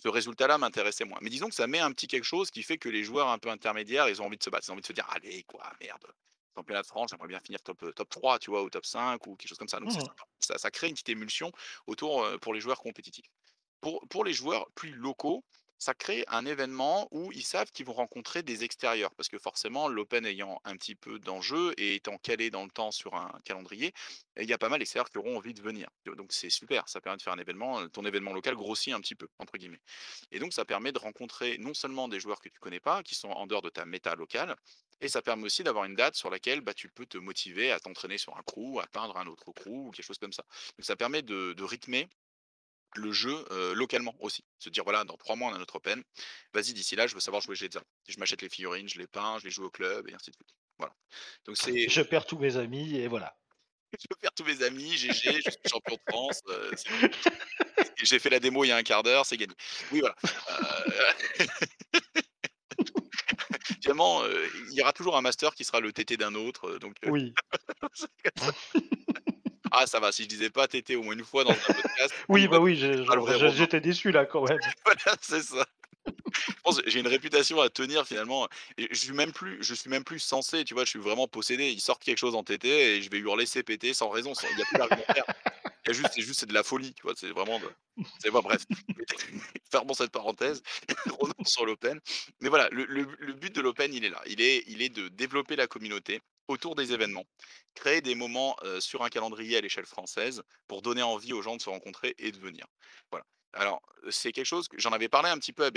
ce 0.02 0.08
résultat-là 0.08 0.58
m'intéressait 0.58 1.04
moins. 1.04 1.18
Mais 1.22 1.30
disons 1.30 1.48
que 1.48 1.54
ça 1.54 1.66
met 1.66 1.78
un 1.78 1.92
petit 1.92 2.06
quelque 2.08 2.24
chose 2.24 2.50
qui 2.50 2.62
fait 2.62 2.78
que 2.78 2.88
les 2.88 3.04
joueurs 3.04 3.28
un 3.28 3.38
peu 3.38 3.50
intermédiaires, 3.50 4.08
ils 4.08 4.20
ont 4.22 4.26
envie 4.26 4.38
de 4.38 4.42
se 4.42 4.50
battre. 4.50 4.66
Ils 4.66 4.70
ont 4.70 4.74
envie 4.74 4.80
de 4.82 4.86
se 4.86 4.92
dire: 4.94 5.06
«Allez 5.10 5.44
quoi, 5.52 5.72
merde, 5.80 6.06
championnat 6.56 6.82
de 6.82 6.88
France, 6.88 7.10
j'aimerais 7.12 7.28
bien 7.28 7.40
finir 7.40 7.62
top, 7.62 7.84
top 7.96 8.10
3», 8.10 8.38
tu 8.40 8.50
vois? 8.50 8.62
Ou 8.64 8.70
top 8.70 8.86
5 8.86 9.26
ou 9.28 9.36
quelque 9.36 9.48
chose 9.50 9.58
comme 9.58 9.68
ça. 9.68 9.80
Donc. 9.80 9.90
Ça 10.40 10.58
ça 10.58 10.70
crée 10.72 10.88
une 10.88 10.94
petite 10.94 11.10
émulsion 11.10 11.52
autour, 11.86 12.24
heu, 12.24 12.38
pour 12.40 12.54
les 12.54 12.60
joueurs 12.60 12.80
compétitifs. 12.80 13.26
Pour 13.82 14.06
pour 14.10 14.24
les 14.24 14.34
joueurs 14.34 14.66
plus 14.76 14.92
locaux, 14.94 15.44
ça 15.82 15.94
crée 15.94 16.24
un 16.28 16.46
événement 16.46 17.08
où 17.10 17.32
ils 17.32 17.42
savent 17.44 17.70
qu'ils 17.72 17.86
vont 17.86 17.92
rencontrer 17.92 18.42
des 18.42 18.62
extérieurs. 18.64 19.14
Parce 19.16 19.28
que 19.28 19.38
forcément, 19.38 19.88
l'open 19.88 20.24
ayant 20.26 20.60
un 20.64 20.76
petit 20.76 20.94
peu 20.94 21.18
d'enjeu 21.18 21.74
et 21.76 21.96
étant 21.96 22.18
calé 22.18 22.50
dans 22.50 22.64
le 22.64 22.70
temps 22.70 22.92
sur 22.92 23.14
un 23.14 23.32
calendrier, 23.44 23.92
il 24.38 24.48
y 24.48 24.52
a 24.52 24.58
pas 24.58 24.68
mal 24.68 24.78
d'extérieurs 24.78 25.10
qui 25.10 25.18
auront 25.18 25.36
envie 25.36 25.54
de 25.54 25.60
venir. 25.62 25.88
Donc 26.06 26.32
c'est 26.32 26.50
super, 26.50 26.88
ça 26.88 27.00
permet 27.00 27.16
de 27.16 27.22
faire 27.22 27.32
un 27.32 27.38
événement, 27.38 27.80
heu, 27.82 27.88
ton 27.88 28.04
événement 28.04 28.32
local 28.32 28.54
«grossit» 28.54 28.92
un 28.94 29.00
petit 29.00 29.16
peu, 29.16 29.28
entre 29.38 29.58
guillemets. 29.58 29.80
Et 30.30 30.38
donc 30.38 30.52
ça 30.52 30.64
permet 30.64 30.92
de 30.92 30.98
rencontrer 30.98 31.58
non 31.58 31.74
seulement 31.74 32.08
des 32.08 32.20
joueurs 32.20 32.40
que 32.40 32.48
tu 32.48 32.58
connais 32.60 32.80
pas, 32.80 33.02
qui 33.02 33.14
sont 33.14 33.30
en 33.30 33.46
dehors 33.46 33.62
de 33.62 33.70
ta 33.70 33.84
méta 33.84 34.14
locale, 34.14 34.56
et 35.00 35.08
ça 35.08 35.20
permet 35.22 35.44
aussi 35.44 35.64
d'avoir 35.64 35.84
une 35.84 35.96
date 35.96 36.14
sur 36.14 36.30
laquelle, 36.30 36.60
bah, 36.60 36.74
tu 36.74 36.88
peux 36.88 37.06
te 37.06 37.18
motiver 37.18 37.72
à 37.72 37.80
t'entraîner 37.80 38.18
sur 38.18 38.36
un 38.36 38.42
crew, 38.42 38.78
à 38.80 38.86
peindre 38.86 39.16
un 39.16 39.26
autre 39.26 39.52
crew 39.52 39.68
ou 39.88 39.90
quelque 39.90 40.04
chose 40.06 40.18
comme 40.18 40.32
ça. 40.32 40.44
Donc 40.78 40.84
ça 40.84 40.96
permet 40.96 41.22
de 41.22 41.62
rythmer 41.64 42.08
le 42.96 43.12
jeu, 43.12 43.44
localement 43.74 44.14
aussi. 44.20 44.44
Se 44.58 44.70
dire: 44.70 44.84
«Voilà, 44.84 45.04
dans 45.04 45.16
3 45.16 45.36
mois, 45.36 45.50
on 45.50 45.54
a 45.54 45.58
notre 45.58 45.76
open. 45.76 46.02
Vas-y, 46.54 46.72
d'ici 46.74 46.96
là, 46.96 47.06
je 47.06 47.14
veux 47.14 47.20
savoir 47.20 47.42
jouer 47.42 47.56
Jedza. 47.56 47.82
Je 48.08 48.18
m'achète 48.18 48.42
les 48.42 48.48
figurines, 48.48 48.88
je 48.88 48.98
les 48.98 49.06
peins, 49.06 49.38
je 49.38 49.44
les 49.44 49.50
joue 49.50 49.64
au 49.64 49.70
club» 49.70 50.08
et 50.08 50.14
ainsi 50.14 50.30
de 50.30 50.36
suite. 50.36 50.54
Voilà. 50.78 50.94
Donc 51.46 51.56
c'est 51.58 51.88
Je 51.88 52.02
perds 52.02 52.26
tous 52.26 52.38
mes 52.38 52.56
amis 52.56 52.96
et 52.96 53.08
voilà. 53.08 53.36
je 53.98 54.06
faire 54.20 54.32
tous 54.34 54.44
mes 54.44 54.62
amis, 54.62 54.96
GG, 54.96 55.42
je 55.44 55.50
suis 55.50 55.60
champion 55.70 55.96
de 55.96 56.00
France. 56.10 56.40
J'ai 58.02 58.18
fait 58.18 58.30
la 58.30 58.40
démo 58.40 58.64
il 58.64 58.68
y 58.68 58.72
a 58.72 58.76
un 58.76 58.82
quart 58.82 59.02
d'heure, 59.02 59.26
c'est 59.26 59.36
gagné. 59.36 59.54
Oui, 59.90 60.00
voilà. 60.00 60.16
Heu, 60.24 61.46
finalement, 63.82 64.22
il 64.70 64.74
y 64.74 64.82
aura 64.82 64.92
toujours 64.92 65.16
un 65.16 65.22
master 65.22 65.54
qui 65.54 65.64
sera 65.64 65.80
le 65.80 65.92
TT 65.92 66.16
d'un 66.16 66.34
autre, 66.34 66.78
donc 66.78 66.96
Oui. 67.06 67.34
C'est. 69.72 69.78
Ah 69.82 69.86
ça 69.86 70.00
va, 70.00 70.12
si 70.12 70.24
je 70.24 70.28
disais 70.28 70.50
pas 70.50 70.68
TT 70.68 70.96
au 70.96 71.02
moins 71.02 71.14
une 71.14 71.24
fois 71.24 71.44
dans 71.44 71.50
un 71.50 71.54
podcast, 71.54 72.14
oui, 72.28 72.42
Oui, 72.42 72.48
bah, 72.48 72.58
oui, 72.60 72.78
c'est 72.80 72.96
je- 72.98 73.38
je- 73.38 73.56
j'étais 73.56 73.80
déçu 73.80 74.10
là 74.12 74.24
quand 74.26 74.42
même. 74.48 74.58
Voilà, 74.84 75.16
c'est 75.20 75.42
ça. 75.42 75.66
pense 76.64 76.80
que 76.80 76.90
j'ai 76.90 76.98
une 77.00 77.06
réputation 77.08 77.60
à 77.60 77.68
tenir 77.70 78.06
finalement 78.06 78.48
et 78.76 78.88
je 78.90 78.98
suis 78.98 79.12
même 79.12 79.32
plus 79.32 79.62
je 79.62 79.72
suis 79.74 79.88
même 79.90 80.02
plus 80.04 80.18
censé, 80.18 80.64
tu 80.64 80.74
vois? 80.74 80.84
Je 80.84 80.90
suis 80.90 80.98
vraiment 80.98 81.28
possédé. 81.28 81.70
Ils 81.70 81.80
sortent 81.80 82.02
quelque 82.02 82.18
chose 82.18 82.34
en 82.34 82.42
TT 82.42 82.96
et 82.96 83.02
je 83.02 83.10
vais 83.10 83.18
hurler 83.18 83.46
CPT 83.46 83.94
sans 83.94 84.08
raison, 84.08 84.32
il 84.52 84.58
y 84.58 84.62
a 84.62 84.64
plus 84.64 84.78
d'argumentaire. 84.78 85.24
Il 85.86 85.90
a 85.90 85.92
juste 85.94 86.10
c'est 86.14 86.22
juste 86.22 86.40
c'est 86.40 86.46
de 86.46 86.54
la 86.54 86.62
folie, 86.62 86.92
tu 86.94 87.02
vois? 87.02 87.12
C'est 87.16 87.30
vraiment 87.30 87.58
de 87.60 87.70
c'est 88.20 88.30
bref, 88.30 88.62
fermons 89.70 89.94
cette 89.94 90.10
parenthèse, 90.10 90.62
revenons 91.20 91.44
sur 91.44 91.66
l'open. 91.66 92.00
Mais 92.40 92.48
voilà, 92.48 92.68
le 92.70 92.84
le 92.86 93.06
le 93.18 93.32
but 93.32 93.54
de 93.54 93.60
l'open, 93.60 93.92
il 93.94 94.04
est 94.04 94.10
là. 94.10 94.22
Il 94.26 94.40
est 94.40 94.64
il 94.66 94.82
est 94.82 94.88
de 94.88 95.08
développer 95.08 95.56
la 95.56 95.66
communauté 95.66 96.20
autour 96.48 96.74
des 96.74 96.92
événements, 96.92 97.24
créer 97.74 98.00
des 98.00 98.14
moments, 98.14 98.56
sur 98.80 99.02
un 99.04 99.08
calendrier 99.08 99.56
à 99.58 99.60
l'échelle 99.60 99.86
française 99.86 100.42
pour 100.68 100.82
donner 100.82 101.02
envie 101.02 101.32
aux 101.32 101.42
gens 101.42 101.56
de 101.56 101.62
se 101.62 101.70
rencontrer 101.70 102.14
et 102.18 102.32
de 102.32 102.38
venir. 102.38 102.66
Voilà. 103.10 103.24
Alors, 103.54 103.82
c'est 104.10 104.32
quelque 104.32 104.46
chose 104.46 104.68
que 104.68 104.78
j'en 104.78 104.92
avais 104.92 105.08
parlé 105.08 105.28
un 105.30 105.38
petit 105.38 105.52
peu 105.52 105.64
à. 105.64 105.70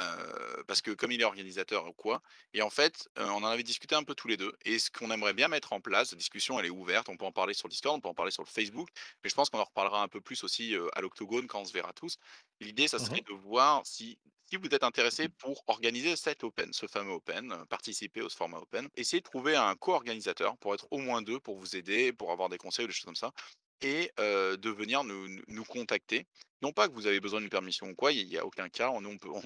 Heu, 0.00 0.64
parce 0.66 0.82
que 0.82 0.90
comme 0.90 1.12
il 1.12 1.20
est 1.20 1.24
organisateur 1.24 1.86
ou 1.86 1.92
quoi 1.92 2.20
et 2.52 2.62
en 2.62 2.70
fait, 2.70 3.08
on 3.16 3.28
en 3.30 3.44
avait 3.44 3.62
discuté 3.62 3.94
un 3.94 4.02
peu 4.02 4.16
tous 4.16 4.26
les 4.26 4.36
2 4.36 4.52
et 4.64 4.80
ce 4.80 4.90
qu'on 4.90 5.10
aimerait 5.12 5.34
bien 5.34 5.46
mettre 5.46 5.72
en 5.72 5.80
place, 5.80 6.10
la 6.10 6.18
discussion 6.18 6.58
elle 6.58 6.66
est 6.66 6.70
ouverte, 6.70 7.08
on 7.08 7.16
peut 7.16 7.24
en 7.26 7.30
parler 7.32 7.54
sur 7.54 7.68
Discord, 7.68 7.96
on 7.96 8.00
peut 8.00 8.08
en 8.08 8.14
parler 8.14 8.32
sur 8.32 8.42
le 8.42 8.48
Facebook, 8.48 8.88
mais 9.22 9.30
je 9.30 9.34
pense 9.36 9.50
qu'on 9.50 9.60
en 9.60 9.64
reparlera 9.64 10.02
un 10.02 10.08
peu 10.08 10.20
plus 10.20 10.42
aussi, 10.42 10.74
à 10.94 11.00
l'Octogone 11.00 11.46
quand 11.46 11.60
on 11.60 11.64
se 11.64 11.72
verra 11.72 11.92
tous. 11.92 12.16
L'idée, 12.60 12.88
ça 12.88 12.98
serait 12.98 13.20
Mmh 13.20 13.24
de 13.28 13.32
voir 13.34 13.82
si 13.86 14.18
si 14.54 14.68
vous 14.68 14.74
êtes 14.74 14.84
intéressés 14.84 15.28
pour 15.28 15.64
organiser 15.66 16.14
cet 16.16 16.44
open, 16.44 16.72
ce 16.72 16.86
fameux 16.86 17.12
open, 17.12 17.52
heu, 17.52 17.64
participer 17.66 18.20
au 18.22 18.28
format 18.28 18.58
open, 18.58 18.88
essayez 18.94 19.20
de 19.20 19.24
trouver 19.28 19.56
un 19.56 19.74
co-organisateur 19.74 20.56
pour 20.58 20.74
être 20.74 20.86
au 20.92 20.98
moins 20.98 21.22
2 21.22 21.40
pour 21.40 21.58
vous 21.58 21.74
aider, 21.76 22.12
pour 22.12 22.30
avoir 22.32 22.48
des 22.48 22.58
conseils 22.58 22.84
ou 22.84 22.88
des 22.88 22.94
choses 22.94 23.04
comme 23.04 23.16
ça 23.16 23.32
et 23.80 24.12
heu, 24.20 24.56
de 24.56 24.70
venir 24.70 25.02
nous 25.04 25.28
nous 25.48 25.64
contacter. 25.64 26.26
Non 26.62 26.72
pas 26.72 26.88
que 26.88 26.94
vous 26.94 27.06
avez 27.06 27.20
besoin 27.20 27.40
d'une 27.40 27.50
permission 27.50 27.88
ou 27.88 27.94
quoi, 27.94 28.12
il 28.12 28.26
y 28.28 28.38
a 28.38 28.46
aucun 28.46 28.68
cas, 28.70 28.90
on 28.90 29.02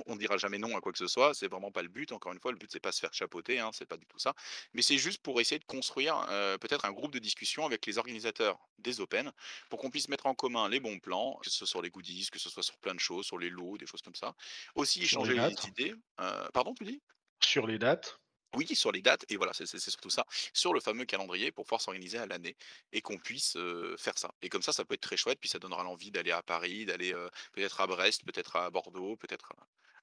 on 0.06 0.16
dira 0.16 0.36
jamais 0.36 0.58
non 0.58 0.76
à 0.76 0.80
quoi 0.80 0.92
que 0.92 0.98
ce 0.98 1.08
soit, 1.08 1.34
c'est 1.34 1.48
vraiment 1.50 1.72
pas 1.72 1.82
le 1.82 1.88
but. 1.88 2.12
Encore 2.12 2.32
une 2.32 2.38
fois, 2.40 2.52
le 2.52 2.58
but 2.58 2.70
c'est 2.70 2.78
pas 2.80 2.92
se 2.92 3.00
faire 3.00 3.12
chapeauter, 3.14 3.58
hein, 3.58 3.70
c'est 3.72 3.86
pas 3.86 3.96
du 3.96 4.06
tout 4.06 4.18
ça. 4.18 4.34
Mais 4.74 4.82
c'est 4.82 4.98
juste 4.98 5.22
pour 5.22 5.40
essayer 5.40 5.58
de 5.58 5.64
construire, 5.64 6.16
heu, 6.30 6.58
peut-être 6.60 6.84
un 6.84 6.92
groupe 6.92 7.12
de 7.12 7.18
discussion 7.18 7.64
avec 7.66 7.86
les 7.86 7.98
organisateurs 7.98 8.58
des 8.78 9.00
Open, 9.00 9.32
pour 9.70 9.78
qu'on 9.80 9.90
puisse 9.90 10.08
mettre 10.08 10.26
en 10.26 10.34
commun 10.34 10.68
les 10.68 10.80
bons 10.80 10.98
plans, 11.00 11.38
que 11.42 11.50
ce 11.50 11.56
soit 11.58 11.66
sur 11.66 11.82
les 11.82 11.90
goodies, 11.90 12.28
que 12.30 12.38
ce 12.38 12.50
soit 12.50 12.62
sur 12.62 12.76
plein 12.78 12.94
de 12.94 13.00
choses, 13.00 13.26
sur 13.26 13.38
les 13.38 13.50
lots, 13.50 13.76
des 13.78 13.86
choses 13.86 14.02
comme 14.02 14.14
ça. 14.14 14.34
Aussi 14.74 14.97
Les 15.00 15.04
échanger 15.04 15.38
les 15.40 15.66
idées, 15.68 15.94
heu 16.20 16.48
pardon, 16.52 16.74
tu 16.74 16.84
dis? 16.84 17.00
sur 17.42 17.66
les 17.66 17.78
dates. 17.80 18.20
Oui, 18.56 18.74
sur 18.74 18.92
les 18.92 19.02
dates 19.02 19.26
et 19.28 19.36
voilà, 19.36 19.52
c'est 19.52 19.66
surtout 19.66 20.08
ça, 20.08 20.24
sur 20.54 20.72
le 20.72 20.80
fameux 20.80 21.04
calendrier 21.04 21.52
pour 21.52 21.64
pouvoir 21.66 21.82
s'organiser 21.82 22.16
à 22.18 22.26
l'année 22.26 22.56
et 22.92 23.02
qu'on 23.02 23.18
puisse, 23.18 23.56
heu, 23.56 23.94
faire 23.98 24.16
ça 24.18 24.32
et 24.40 24.48
comme 24.48 24.62
ça, 24.62 24.72
ça 24.72 24.84
peut 24.86 24.94
être 24.94 25.02
très 25.02 25.18
chouette, 25.18 25.38
puis 25.38 25.50
ça 25.50 25.58
donnera 25.58 25.82
l'envie 25.84 26.10
d'aller 26.10 26.30
à 26.30 26.42
Paris, 26.42 26.86
d'aller, 26.86 27.12
heu, 27.12 27.28
peut-être 27.52 27.80
à 27.80 27.86
Brest, 27.86 28.24
peut-être 28.24 28.56
à 28.56 28.70
Bordeaux, 28.70 29.16
peut-être 29.18 29.52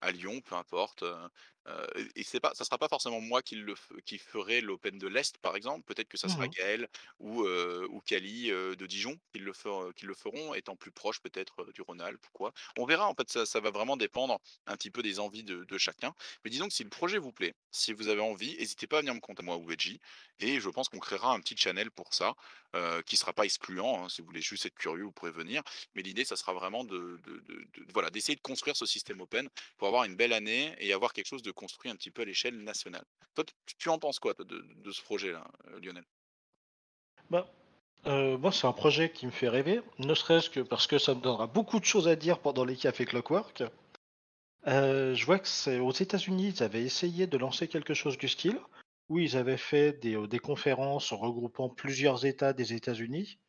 à 0.02 0.12
Lyon, 0.12 0.42
peu 0.42 0.56
importe, 0.56 1.04
heu 1.04 1.16
heu 1.68 1.88
et 2.16 2.24
c'est 2.24 2.40
pas 2.40 2.54
ça 2.54 2.64
sera 2.66 2.78
pas 2.78 2.88
forcément 2.88 3.20
moi 3.22 3.42
qui 3.42 3.56
le 3.56 3.74
qui 4.06 4.18
ferai 4.20 4.62
l'Open 4.62 4.98
de 5.00 5.08
l'Est, 5.08 5.38
par 5.40 5.56
exemple. 5.56 5.84
Peut-être 5.86 6.08
que 6.10 6.18
ça 6.18 6.30
sera 6.30 6.48
Mmh 6.48 6.56
Gaël 6.58 6.88
ou 7.20 7.44
heu, 7.46 7.88
ou 7.90 8.02
Cali, 8.02 8.52
heu, 8.52 8.76
de 8.76 8.86
Dijon 8.86 9.18
qui 9.34 9.40
le 9.40 9.54
fer 9.54 9.90
qui 9.96 10.06
le 10.06 10.14
feront, 10.14 10.54
étant 10.54 10.76
plus 10.76 10.92
proche 10.92 11.20
peut-être, 11.22 11.62
heu, 11.64 11.72
du 11.74 11.82
Rhône-Alpes 11.82 12.26
quoi. 12.34 12.52
On 12.78 12.86
verra, 12.86 13.08
en 13.08 13.16
fait, 13.16 13.30
ça 13.32 13.46
ça 13.46 13.60
va 13.60 13.72
vraiment 13.72 13.98
dépendre 13.98 14.40
un 14.68 14.76
petit 14.78 14.92
peu 14.92 15.02
des 15.02 15.20
envies 15.20 15.44
de 15.44 15.64
de 15.64 15.78
chacun. 15.78 16.14
Mais 16.44 16.52
disons 16.52 16.68
que 16.68 16.74
si 16.74 16.84
le 16.84 16.90
projet 16.90 17.18
vous 17.18 17.32
plaît, 17.34 17.54
si 17.72 17.94
vous 17.94 18.08
avez 18.10 18.22
envie, 18.22 18.56
n'hésitez 18.58 18.88
pas 18.88 18.98
à 18.98 19.00
venir 19.02 19.14
me 19.16 19.20
contacter 19.20 19.46
moi 19.46 19.58
ou 19.58 19.66
Veggie 19.66 20.00
et 20.40 20.60
je 20.60 20.70
pense 20.70 20.90
qu'on 20.90 21.00
créera 21.00 21.34
un 21.34 21.40
petit 21.40 21.56
channel 21.58 21.92
pour 21.92 22.14
ça, 22.14 22.36
qui 23.06 23.16
sera 23.18 23.34
pas 23.34 23.46
excluant, 23.46 24.04
hein. 24.06 24.10
Si 24.10 24.22
vous 24.22 24.28
voulez 24.28 24.42
juste 24.42 24.66
être 24.66 24.76
curieux, 24.76 25.04
vous 25.04 25.12
pourrez 25.12 25.32
venir. 25.32 25.62
Mais 25.96 26.02
l'idée, 26.02 26.26
ça 26.26 26.36
sera 26.36 26.54
vraiment 26.54 26.84
de 26.84 27.18
de 27.24 27.40
de 27.40 27.66
de 27.74 27.86
voilà, 27.94 28.10
d'essayer 28.10 28.36
de 28.36 28.42
construire 28.42 28.76
ce 28.76 28.86
système 28.86 29.22
open 29.22 29.48
pour 29.78 29.88
avoir 29.88 29.95
une 30.04 30.16
belle 30.16 30.34
année 30.34 30.76
et 30.80 30.92
avoir 30.92 31.14
quelque 31.14 31.28
chose 31.28 31.44
de 31.44 31.52
construit 31.52 31.90
un 31.90 31.96
petit 31.96 32.12
peu 32.12 32.24
à 32.24 32.26
l'échelle 32.26 32.58
nationale. 32.58 33.06
Toi, 33.36 33.46
tu 33.78 33.90
en 33.90 33.98
penses 33.98 34.20
quoi 34.20 34.34
de 34.38 34.92
ce 34.92 35.02
projet-là, 35.02 35.48
heu, 35.70 35.80
Lionel? 35.80 36.04
Bah, 37.30 37.48
heu, 38.06 38.38
moi, 38.38 38.52
c'est 38.52 38.68
un 38.68 38.74
projet 38.74 39.12
qui 39.12 39.26
me 39.26 39.32
fait 39.32 39.50
rêver, 39.50 39.82
ne 40.00 40.14
serait-ce 40.14 40.50
que 40.50 40.60
parce 40.60 40.88
que 40.88 40.98
ça 40.98 41.16
me 41.16 41.22
donnera 41.22 41.48
beaucoup 41.48 41.80
de 41.80 41.86
choses 41.86 42.08
à 42.08 42.16
dire 42.16 42.40
pendant 42.40 42.66
les 42.66 42.76
cafés 42.76 43.06
Clockwork. 43.06 43.64
Heu, 44.68 45.14
je 45.14 45.26
vois 45.26 45.40
que 45.40 45.48
c'est 45.48 45.80
aux 45.80 45.92
États-Unis, 45.92 46.54
ils 46.56 46.64
avaient 46.64 46.84
essayé 46.84 47.28
de 47.28 47.38
lancer 47.38 47.68
quelque 47.68 47.94
chose 47.94 48.18
du 48.18 48.28
style, 48.28 48.60
où 49.10 49.20
ils 49.20 49.38
avaient 49.38 49.58
fait 49.58 49.94
des, 49.94 50.16
des 50.28 50.40
conférences 50.40 51.14
regroupant 51.14 51.70
plusieurs 51.70 52.26
États 52.26 52.54
des 52.54 52.74
États-Unis, 52.74 53.40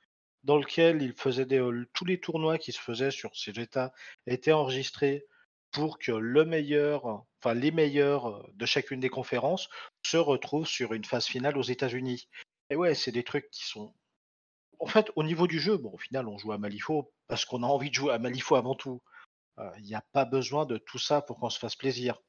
dans 0.44 0.58
lequel 0.58 1.02
ils 1.02 1.14
faisaient 1.14 1.46
des, 1.46 1.62
tous 1.92 2.04
les 2.04 2.20
tournois 2.20 2.58
qui 2.58 2.72
se 2.72 2.80
faisaient 2.80 3.10
sur 3.10 3.34
ces 3.36 3.58
États 3.58 3.92
étaient 4.26 4.52
enregistrés 4.52 5.26
pour 5.76 5.98
que 5.98 6.12
le 6.12 6.46
meilleur, 6.46 7.04
enfin 7.04 7.52
les 7.52 7.70
meilleurs, 7.70 8.28
heu, 8.30 8.42
de 8.54 8.64
chacune 8.64 8.98
des 8.98 9.10
conférences 9.10 9.68
se 10.02 10.16
retrouvent 10.16 10.66
sur 10.66 10.94
une 10.94 11.04
phase 11.04 11.26
finale 11.26 11.58
aux 11.58 11.62
États-Unis. 11.62 12.28
Et 12.70 12.76
ouais, 12.76 12.94
c'est 12.94 13.12
des 13.12 13.24
trucs 13.24 13.50
qui 13.50 13.66
sont 13.66 13.94
en 14.80 14.86
fait, 14.86 15.10
au 15.16 15.22
niveau 15.22 15.46
du 15.46 15.60
jeu, 15.60 15.76
bon, 15.76 15.92
au 15.92 15.98
final, 15.98 16.28
on 16.28 16.38
joue 16.38 16.52
à 16.52 16.58
Malifaux 16.58 17.12
parce 17.28 17.44
qu'on 17.44 17.62
a 17.62 17.66
envie 17.66 17.90
de 17.90 17.94
jouer 17.94 18.14
à 18.14 18.18
Malifaux 18.18 18.56
avant 18.56 18.74
tout. 18.74 19.02
Heu, 19.58 19.70
il 19.78 19.86
y 19.86 19.94
a 19.94 20.04
pas 20.12 20.24
besoin 20.24 20.66
de 20.66 20.78
tout 20.78 20.98
ça 20.98 21.22
pour 21.22 21.38
qu'on 21.38 21.50
se 21.50 21.58
fasse 21.58 21.76
plaisir. 21.76 22.22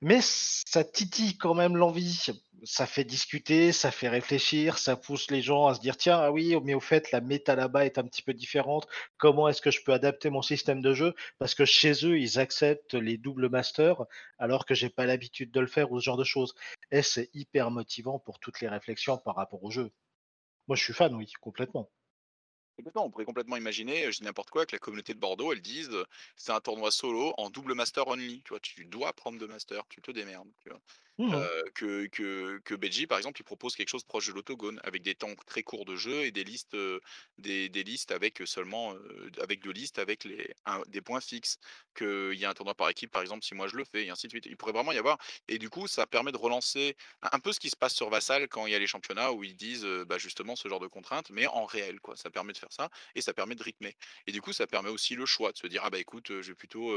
Mais 0.00 0.20
ça 0.22 0.82
titille 0.84 1.36
quand 1.38 1.54
même 1.54 1.76
l'envie. 1.76 2.26
Ça 2.64 2.86
fait 2.86 3.04
discuter, 3.04 3.72
ça 3.72 3.90
fait 3.92 4.08
réfléchir, 4.08 4.76
ça 4.78 4.96
pousse 4.96 5.30
les 5.30 5.40
gens 5.42 5.66
à 5.66 5.74
se 5.74 5.80
dire: 5.80 5.96
«Tiens, 5.96 6.18
ah 6.20 6.30
oui, 6.32 6.56
mais 6.64 6.74
au 6.74 6.80
fait, 6.80 7.10
la 7.12 7.20
méta 7.20 7.54
là-bas 7.56 7.84
est 7.86 7.98
un 7.98 8.02
petit 8.04 8.22
peu 8.22 8.32
différente. 8.34 8.88
Comment 9.18 9.48
est-ce 9.48 9.62
que 9.62 9.70
je 9.70 9.82
peux 9.84 9.92
adapter 9.92 10.30
mon 10.30 10.42
système 10.42 10.80
de 10.82 10.94
jeu?» 10.94 11.14
parce 11.38 11.54
que 11.54 11.64
chez 11.64 11.92
eux, 12.04 12.18
ils 12.18 12.38
acceptent 12.40 12.94
les 12.94 13.16
doubles 13.18 13.48
masters, 13.48 14.04
alors 14.38 14.66
que 14.66 14.74
j'ai 14.74 14.90
pas 14.90 15.06
l'habitude 15.06 15.50
de 15.52 15.60
le 15.60 15.66
faire 15.68 15.90
ou 15.92 16.00
ce 16.00 16.04
genre 16.04 16.16
de 16.16 16.24
choses 16.24 16.54
et 16.90 17.02
c'est 17.02 17.30
hyper 17.34 17.70
motivant 17.70 18.18
pour 18.18 18.38
toutes 18.40 18.60
les 18.60 18.68
réflexions 18.68 19.18
par 19.18 19.36
rapport 19.36 19.62
au 19.64 19.70
jeu. 19.70 19.90
Moi, 20.68 20.76
je 20.76 20.84
suis 20.84 20.94
fan, 20.94 21.14
oui, 21.14 21.32
complètement. 21.40 21.90
On 22.96 23.10
pourrait 23.10 23.24
complètement 23.24 23.56
imaginer, 23.56 24.06
heu, 24.06 24.10
je 24.10 24.18
dis 24.18 24.24
n'importe 24.24 24.50
quoi, 24.50 24.64
que 24.66 24.74
la 24.74 24.78
communauté 24.78 25.12
de 25.14 25.18
Bordeaux, 25.18 25.52
elle 25.52 25.60
dise, 25.60 25.90
heu: 25.90 26.04
«C'est 26.36 26.52
un 26.52 26.60
tournoi 26.60 26.90
solo 26.90 27.32
en 27.36 27.50
double 27.50 27.74
master 27.74 28.06
only», 28.08 28.42
tu 28.44 28.50
vois? 28.50 28.60
Tu 28.60 28.84
dois 28.84 29.12
prendre 29.12 29.38
2 29.38 29.46
masters, 29.48 29.86
tu 29.88 30.00
te 30.00 30.10
démerdes? 30.10 30.48
Mmh 31.18 31.34
mh. 31.34 31.48
Heu, 31.48 31.70
que 31.74 32.06
que 32.08 33.06
par 33.06 33.18
exemple, 33.18 33.40
il 33.40 33.44
propose 33.44 33.76
quelque 33.76 33.88
chose 33.90 34.04
proche 34.04 34.28
de 34.28 34.32
l'autogone, 34.32 34.80
avec 34.84 35.02
des 35.02 35.14
temps 35.14 35.34
très 35.46 35.62
courts 35.62 35.84
de 35.84 35.94
jeu 35.96 36.24
et 36.24 36.30
des 36.32 36.42
listes, 36.44 36.76
des 37.38 37.68
listes 37.84 38.12
avec, 38.12 38.42
seulement, 38.46 38.94
avec 39.40 39.60
2 39.62 39.72
listes 39.72 39.98
avec 39.98 40.24
les 40.24 40.54
des 40.88 41.00
points 41.02 41.20
fixes. 41.20 41.58
Qu'il 41.94 42.34
y 42.34 42.44
a 42.44 42.50
un 42.50 42.54
tournoi 42.54 42.74
par 42.74 42.88
équipe, 42.88 43.10
par 43.10 43.22
exemple, 43.22 43.44
si 43.44 43.54
moi 43.54 43.68
je 43.68 43.76
le 43.76 43.84
fais 43.84 44.04
et 44.06 44.10
ainsi 44.10 44.26
de 44.28 44.32
suite. 44.32 44.46
Il 44.46 44.56
pourrait 44.56 44.72
vraiment 44.72 44.92
y 44.92 44.98
avoir 44.98 45.18
et 45.48 45.58
du 45.58 45.68
coup, 45.70 45.86
ça 45.88 46.06
permet 46.06 46.32
de 46.32 46.36
relancer 46.38 46.96
un 47.22 47.38
peu 47.40 47.52
ce 47.52 47.60
qui 47.60 47.70
se 47.70 47.76
passe 47.76 47.94
sur 47.94 48.08
Vassal 48.10 48.48
quand 48.48 48.66
il 48.66 48.72
y 48.72 48.74
a 48.74 48.78
les 48.78 48.86
championnats 48.86 49.32
où 49.32 49.44
ils 49.44 49.56
disent, 49.56 49.84
bah, 50.06 50.18
justement 50.18 50.56
ce 50.56 50.68
genre 50.68 50.80
de 50.80 50.86
contraintes, 50.88 51.30
mais 51.30 51.46
en 51.46 51.66
réel. 51.66 51.98
Ça 52.14 52.30
permet 52.30 52.52
de 52.54 52.58
faire 52.58 52.72
ça 52.72 52.88
et 53.14 53.20
ça 53.20 53.34
permet 53.34 53.54
de 53.54 53.62
rythmer 53.62 53.94
et 54.26 54.32
du 54.32 54.40
coup, 54.40 54.52
ça 54.52 54.66
permet 54.66 54.88
aussi 54.90 55.14
le 55.14 55.26
choix 55.26 55.52
de 55.52 55.58
se 55.58 55.66
dire: 55.66 55.82
«Ah 55.84 55.90
bah, 55.90 55.98
écoute, 55.98 56.28
je 56.40 56.48
vais 56.52 56.54
plutôt, 56.54 56.96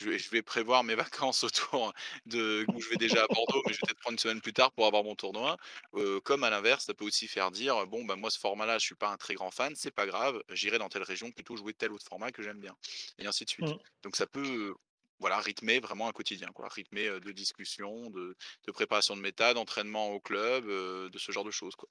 je 0.00 0.10
vais 0.10 0.18
je 0.18 0.30
vais 0.30 0.42
prévoir 0.42 0.84
mes 0.84 0.94
vacances 1.28 1.44
autour 1.44 1.92
de 2.26 2.66
où 2.72 2.80
je 2.80 2.88
vais 2.88 2.96
déjà 2.96 3.24
à 3.24 3.26
Bordeaux, 3.34 3.62
mais 3.66 3.72
je 3.72 3.78
vais 3.78 3.82
peut-être 3.84 4.00
prendre 4.00 4.14
une 4.14 4.18
semaine 4.18 4.40
plus 4.40 4.52
tard 4.52 4.72
pour 4.72 4.86
avoir 4.86 5.04
mon 5.04 5.14
tournoi». 5.14 5.56
Heu, 5.96 6.20
comme 6.20 6.44
à 6.44 6.50
l'inverse, 6.50 6.84
ça 6.86 6.94
peut 6.94 7.04
aussi 7.04 7.28
faire 7.28 7.50
dire: 7.50 7.86
«Bon, 7.86 8.04
bah, 8.04 8.16
moi 8.16 8.30
ce 8.30 8.38
format-là, 8.38 8.78
je 8.78 8.84
suis 8.86 8.94
pas 8.96 9.10
un 9.10 9.16
très 9.16 9.34
grand 9.34 9.50
fan, 9.50 9.74
c'est 9.76 9.90
pas 9.94 10.06
grave, 10.06 10.42
j'irai 10.50 10.78
dans 10.78 10.88
telle 10.88 11.02
région 11.04 11.30
plutôt 11.32 11.56
jouer 11.56 11.74
tel 11.74 11.92
autre 11.92 12.04
format 12.08 12.32
que 12.32 12.42
j'aime 12.42 12.60
bien» 12.60 12.74
et 13.18 13.26
ainsi 13.26 13.44
de 13.44 13.50
suite. 13.50 13.68
Mmh. 13.68 13.80
Donc 14.02 14.16
ça 14.16 14.26
peut, 14.26 14.74
voilà, 15.18 15.38
rythmer 15.40 15.80
vraiment 15.80 16.08
un 16.08 16.12
quotidien, 16.12 16.48
quoi. 16.54 16.68
Rythmer, 16.68 17.06
heu, 17.08 17.20
de 17.20 17.32
discussions, 17.32 18.10
de 18.10 18.36
de 18.66 18.72
préparation 18.72 19.16
de 19.16 19.20
méta, 19.20 19.54
d'entraînement 19.54 20.08
au 20.10 20.20
club, 20.20 20.66
heu, 20.68 21.10
de 21.10 21.18
ce 21.18 21.32
genre 21.32 21.44
de 21.44 21.50
choses, 21.50 21.76
quoi. 21.76 21.88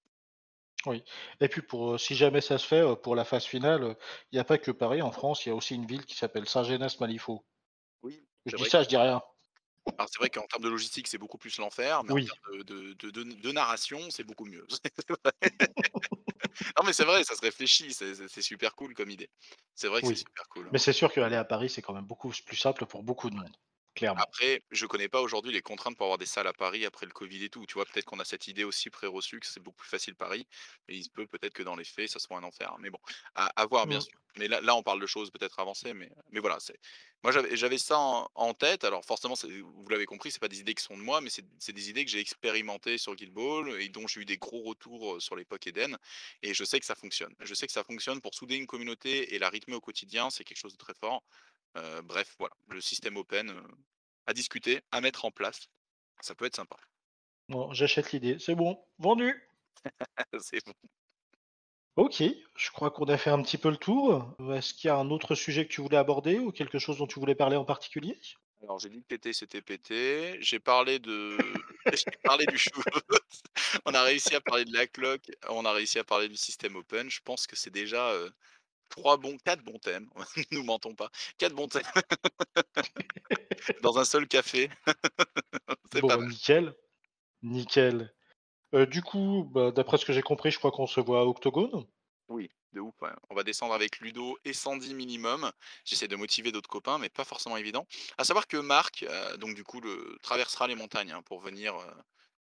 Oui 0.86 1.04
et 1.40 1.48
puis 1.48 1.62
pour, 1.62 1.98
si 2.00 2.16
jamais 2.16 2.42
ça 2.42 2.58
se 2.58 2.66
fait, 2.68 2.84
pour 3.02 3.16
la 3.16 3.24
phase 3.26 3.46
finale, 3.46 3.96
il 4.32 4.36
y 4.38 4.40
a 4.40 4.44
pas 4.44 4.58
que 4.58 4.72
Paris 4.72 5.02
en 5.02 5.12
France, 5.12 5.46
il 5.46 5.50
y 5.50 5.52
a 5.52 5.56
aussi 5.56 5.76
une 5.76 5.86
ville 5.86 6.06
qui 6.06 6.16
s'appelle 6.16 6.48
Saint-Genès-Malifaux. 6.50 7.46
Oui, 8.04 8.28
Je 8.46 8.54
dis 8.54 8.66
ça, 8.66 8.84
je 8.84 8.90
dis 8.90 8.98
rien. 8.98 9.22
alors 9.98 10.10
c'est 10.10 10.20
vrai 10.20 10.30
qu'en 10.30 10.46
termes 10.48 10.64
de 10.64 10.70
logistique, 10.70 11.08
c'est 11.08 11.18
beaucoup 11.18 11.38
plus 11.38 11.58
l'enfer, 11.58 12.04
mais 12.04 12.14
en 12.14 12.16
Oui, 12.16 12.22
termes 12.22 12.64
de 12.64 12.94
de 12.94 13.24
de 13.24 13.52
narration, 13.52 14.10
c'est 14.12 14.24
beaucoup 14.24 14.46
mieux. 14.46 14.66
Non, 16.78 16.84
mais 16.86 16.94
c'est 16.94 17.06
vrai, 17.06 17.24
ça 17.24 17.36
se 17.36 17.42
réfléchit, 17.42 17.94
c'est 17.94 18.42
super 18.42 18.76
cool 18.76 18.94
comme 18.94 19.10
idée. 19.10 19.30
C'est 19.76 19.88
vrai 19.88 20.02
que 20.02 20.08
c'est 20.08 20.16
super 20.16 20.48
cool, 20.50 20.72
Mais 20.72 20.80
c'est 20.80 20.94
sûr 20.94 21.12
qu'aller 21.14 21.36
à 21.36 21.46
Paris, 21.46 21.70
c'est 21.70 21.82
quand 21.84 21.94
même 21.94 22.06
beaucoup 22.06 22.32
plus 22.46 22.58
simple 22.58 22.86
pour 22.88 23.04
beaucoup 23.04 23.30
de 23.30 23.36
monde, 23.36 23.56
clairement. 23.96 24.26
Après, 24.26 24.64
je 24.72 24.86
connais 24.86 25.08
pas 25.08 25.22
aujourd'hui 25.22 25.54
les 25.54 25.62
contraintes 25.62 25.96
pour 25.96 26.06
avoir 26.06 26.18
des 26.18 26.26
salles 26.26 26.48
à 26.48 26.54
Paris 26.54 26.86
après 26.86 27.06
le 27.06 27.12
covid 27.14 27.44
et 27.46 27.50
tout, 27.50 27.66
tu 27.66 27.76
vois? 27.76 27.86
Peut-être 27.86 28.06
qu'on 28.06 28.20
a 28.20 28.26
cette 28.26 28.48
idée 28.48 28.66
aussi 28.66 28.90
préreçue 28.90 29.40
que 29.40 29.48
c'est 29.48 29.62
beaucoup 29.62 29.78
plus 29.78 29.90
facile 29.90 30.16
Paris, 30.16 30.46
mais 30.88 30.96
il 30.98 31.04
se 31.06 31.10
peut 31.10 31.26
peut-être 31.28 31.54
que 31.54 31.64
dans 31.64 31.76
les 31.78 31.86
faits, 31.86 32.10
ça 32.10 32.20
soit 32.20 32.38
un 32.38 32.44
enfer. 32.44 32.76
Mais 32.80 32.90
bon, 32.90 33.00
à 33.36 33.48
à 33.56 33.66
voir 33.66 33.88
bien 33.88 34.00
sûr. 34.02 34.20
Mais 34.38 34.48
là 34.50 34.60
là, 34.62 34.76
on 34.76 34.84
parle 34.84 35.00
de 35.02 35.08
choses 35.08 35.32
peut-être 35.32 35.60
avancées, 35.60 35.94
mais 35.94 36.12
mais 36.32 36.40
voilà, 36.42 36.60
c'est 36.60 36.78
moi 37.24 37.32
j'avais 37.54 37.78
ça 37.78 37.98
en 38.00 38.28
en 38.36 38.54
tête. 38.54 38.84
Alors 38.84 39.06
forcément, 39.06 39.36
vous 39.36 39.88
l'avez 39.90 40.06
compris, 40.06 40.32
c'est 40.32 40.40
pas 40.40 40.48
des 40.50 40.60
idées 40.60 40.74
qui 40.74 40.84
sont 40.84 40.98
de 40.98 41.02
moi, 41.04 41.22
mais 41.22 41.30
c'est 41.30 41.72
des 41.74 41.90
idées 41.90 42.04
que 42.06 42.12
j'ai 42.12 42.20
expérimentées 42.20 42.98
sur 42.98 43.16
Guild 43.16 43.34
Ball 43.34 43.82
et 43.82 43.90
dont 43.90 44.08
j'ai 44.08 44.22
eu 44.22 44.26
des 44.26 44.38
gros 44.38 44.64
retours, 44.64 45.16
heu, 45.16 45.20
sur 45.22 45.36
l'époque 45.38 45.66
Eden 45.68 45.98
et 46.42 46.54
je 46.54 46.64
sais 46.66 46.80
que 46.80 46.86
ça 46.86 46.96
fonctionne. 46.96 47.34
Je 47.40 47.54
sais 47.54 47.68
que 47.68 47.74
ça 47.74 47.84
fonctionne 47.84 48.22
pour 48.22 48.34
souder 48.36 48.56
une 48.56 48.68
communauté 48.68 49.34
et 49.36 49.40
la 49.40 49.50
rythmer 49.50 49.76
au 49.76 49.82
quotidien, 49.82 50.30
c'est 50.30 50.44
quelque 50.44 50.58
chose 50.58 50.74
de 50.74 50.78
très 50.78 50.94
fort. 50.94 51.24
Bref, 51.76 52.36
voilà, 52.40 52.56
le 52.70 52.82
système 52.82 53.18
open, 53.18 53.54
à 54.28 54.34
discuter, 54.34 54.82
à 54.92 55.02
mettre 55.02 55.26
en 55.26 55.32
place. 55.32 55.70
Ça 56.22 56.36
peut 56.36 56.46
être 56.46 56.56
sympa. 56.56 56.78
Bon, 57.48 57.74
j'achète 57.74 58.12
l'idée. 58.12 58.38
C'est 58.40 58.56
bon, 58.56 58.80
vendu! 59.00 59.34
C'est 60.40 60.66
bon. 60.66 60.74
OK, 61.96 62.24
je 62.56 62.72
crois 62.72 62.92
qu'on 62.92 63.06
a 63.06 63.18
fait 63.18 63.30
un 63.30 63.42
petit 63.42 63.58
peu 63.58 63.70
le 63.70 63.78
tour. 63.78 64.36
Heu, 64.40 64.56
est-ce 64.56 64.74
qu'il 64.74 64.88
y 64.88 64.92
a 64.92 64.96
un 64.96 65.10
autre 65.10 65.36
sujet 65.36 65.66
que 65.66 65.74
tu 65.74 65.82
voulais 65.82 65.98
aborder 65.98 66.40
ou 66.40 66.52
quelque 66.52 66.80
chose 66.80 66.98
dont 66.98 67.08
tu 67.08 67.20
voulais 67.20 67.36
parler 67.36 67.58
en 67.58 67.66
particulier? 67.66 68.18
Alors 68.64 68.80
j'ai 68.80 68.90
dit 68.90 69.04
que 69.08 69.34
c'était 69.34 69.62
péter. 69.62 70.38
J'ai 70.42 70.60
parlé 70.60 71.00
de 71.00 71.38
j'ai 71.94 72.18
parlé 72.24 72.46
du 72.46 72.58
shoot. 72.58 72.84
On 73.86 73.94
a 73.94 74.04
réussi 74.04 74.36
à 74.36 74.42
parler 74.42 74.66
de 74.66 74.74
la 74.74 74.88
cloque, 74.88 75.32
on 75.50 75.66
a 75.66 75.72
réussi 75.72 76.00
à 76.00 76.04
parler 76.04 76.30
du 76.30 76.38
système 76.38 76.76
open. 76.76 77.10
Je 77.10 77.22
pense 77.22 77.48
que 77.48 77.56
c'est 77.56 77.70
déjà, 77.70 78.14
3 78.90 79.18
bons 79.18 79.38
4 79.38 79.64
bons 79.64 79.80
thèmes, 79.80 80.10
nous 80.52 80.64
mentons 80.64 80.96
pas. 80.96 81.10
4 81.38 81.54
bons 81.56 81.68
thèmes 81.68 81.84
dans 83.82 83.98
un 83.98 84.06
seul 84.06 84.28
café. 84.28 84.70
C'est 85.92 86.04
Bon, 86.04 86.10
pas 86.10 86.18
mal. 86.18 86.30
nickel, 86.30 86.74
nickel. 87.44 88.14
Heu, 88.74 88.88
du 88.88 89.02
coup, 89.04 89.46
bah, 89.54 89.72
d'après 89.72 89.98
ce 89.98 90.06
que 90.06 90.14
j'ai 90.14 90.24
compris, 90.24 90.52
je 90.52 90.60
crois 90.60 90.72
qu'on 90.72 90.88
se 90.88 91.02
voit 91.02 91.22
à 91.22 91.26
Octogone? 91.26 91.86
Oui, 92.28 92.50
de 92.74 92.80
ouf, 92.80 92.94
ouais. 93.02 93.10
On 93.30 93.36
va 93.36 93.44
descendre 93.44 93.74
avec 93.74 94.00
Ludo 94.00 94.38
et 94.46 94.54
Sandy 94.54 94.94
minimum. 94.94 95.52
J'essaie 95.84 96.08
de 96.08 96.16
motiver 96.16 96.52
d'autres 96.52 96.70
copains, 96.70 97.00
mais 97.00 97.10
pas 97.10 97.24
forcément 97.26 97.58
évident. 97.58 97.88
À 98.20 98.24
savoir 98.24 98.48
que 98.48 98.58
Marc, 98.58 99.04
heu, 99.04 99.38
donc 99.38 99.56
du 99.56 99.64
coup, 99.64 99.82
le 99.82 100.18
traversera 100.22 100.68
les 100.68 100.76
montagnes, 100.76 101.12
hein, 101.12 101.24
pour 101.24 101.40
venir, 101.40 101.76
heu 101.80 101.92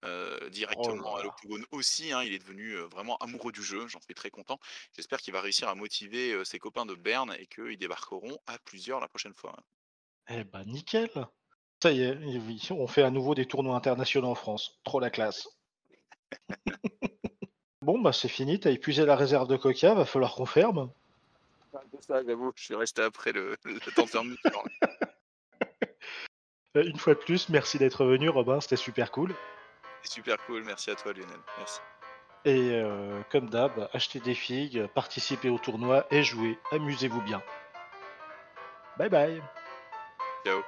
heu, 0.05 0.39
Oh 0.43 0.49
directement 0.49 1.15
à 1.17 1.23
l'Octogone 1.23 1.65
aussi, 1.71 2.11
hein. 2.11 2.23
Il 2.23 2.33
est 2.33 2.39
devenu, 2.39 2.75
vraiment 2.91 3.17
amoureux 3.17 3.51
du 3.51 3.63
jeu, 3.63 3.87
j'en 3.87 4.01
suis 4.01 4.13
très 4.15 4.29
content. 4.29 4.59
J'espère 4.95 5.19
qu'il 5.19 5.33
va 5.33 5.41
réussir 5.41 5.69
à 5.69 5.75
motiver, 5.75 6.43
ses 6.45 6.59
copains 6.59 6.85
de 6.85 6.95
Berne 6.95 7.35
et 7.39 7.47
qu'ils 7.47 7.77
débarqueront 7.77 8.37
à 8.47 8.57
plusieurs 8.59 8.99
la 8.99 9.07
prochaine 9.07 9.33
fois, 9.33 9.51
ouais. 9.51 9.63
Eh 10.29 10.43
bah, 10.43 10.63
nickel! 10.65 11.09
Ça 11.81 11.91
y 11.91 12.01
est, 12.01 12.17
on 12.71 12.87
fait 12.87 13.03
à 13.03 13.11
nouveau 13.11 13.35
des 13.35 13.45
tournois 13.45 13.75
internationaux 13.75 14.29
en 14.29 14.35
France. 14.35 14.79
Trop 14.83 14.99
la 14.99 15.09
classe. 15.09 15.47
Bon, 17.83 17.99
bah, 18.01 18.11
c'est 18.11 18.27
fini, 18.27 18.59
tu 18.59 18.67
as 18.67 18.71
épuisé 18.71 19.05
la 19.05 19.15
réserve 19.15 19.47
de 19.47 19.55
coca, 19.55 19.93
va 19.93 20.03
falloir 20.03 20.33
qu'on 20.35 20.45
ferme. 20.45 20.91
Peu 21.71 21.97
ça, 22.01 22.23
j'avoue, 22.25 22.51
je 22.55 22.63
suis 22.63 22.75
resté 22.75 23.03
après 23.03 23.31
le 23.31 23.55
le 23.63 23.79
temps 23.93 24.03
de 24.03 24.09
fermeture. 24.09 24.63
Heu, 26.75 26.85
une 26.87 26.97
fois 26.97 27.13
de 27.13 27.19
plus, 27.19 27.49
merci 27.49 27.77
d'être 27.77 28.03
venu 28.03 28.29
Robin, 28.29 28.59
c'était 28.59 28.75
super 28.75 29.11
cool. 29.11 29.33
Super 30.09 30.37
cool, 30.45 30.63
merci 30.63 30.89
à 30.89 30.95
toi 30.95 31.13
Lionel, 31.13 31.39
merci. 31.57 31.79
Et 32.45 32.71
heu, 32.71 33.23
comme 33.29 33.49
d'hab, 33.49 33.89
achetez 33.93 34.19
des 34.19 34.33
figues, 34.33 34.87
participez 34.95 35.49
au 35.49 35.57
tournoi 35.57 36.07
et 36.11 36.23
jouez. 36.23 36.57
Amusez-vous 36.71 37.21
bien. 37.21 37.41
Bye 38.97 39.09
bye. 39.09 39.43
Ciao. 40.45 40.61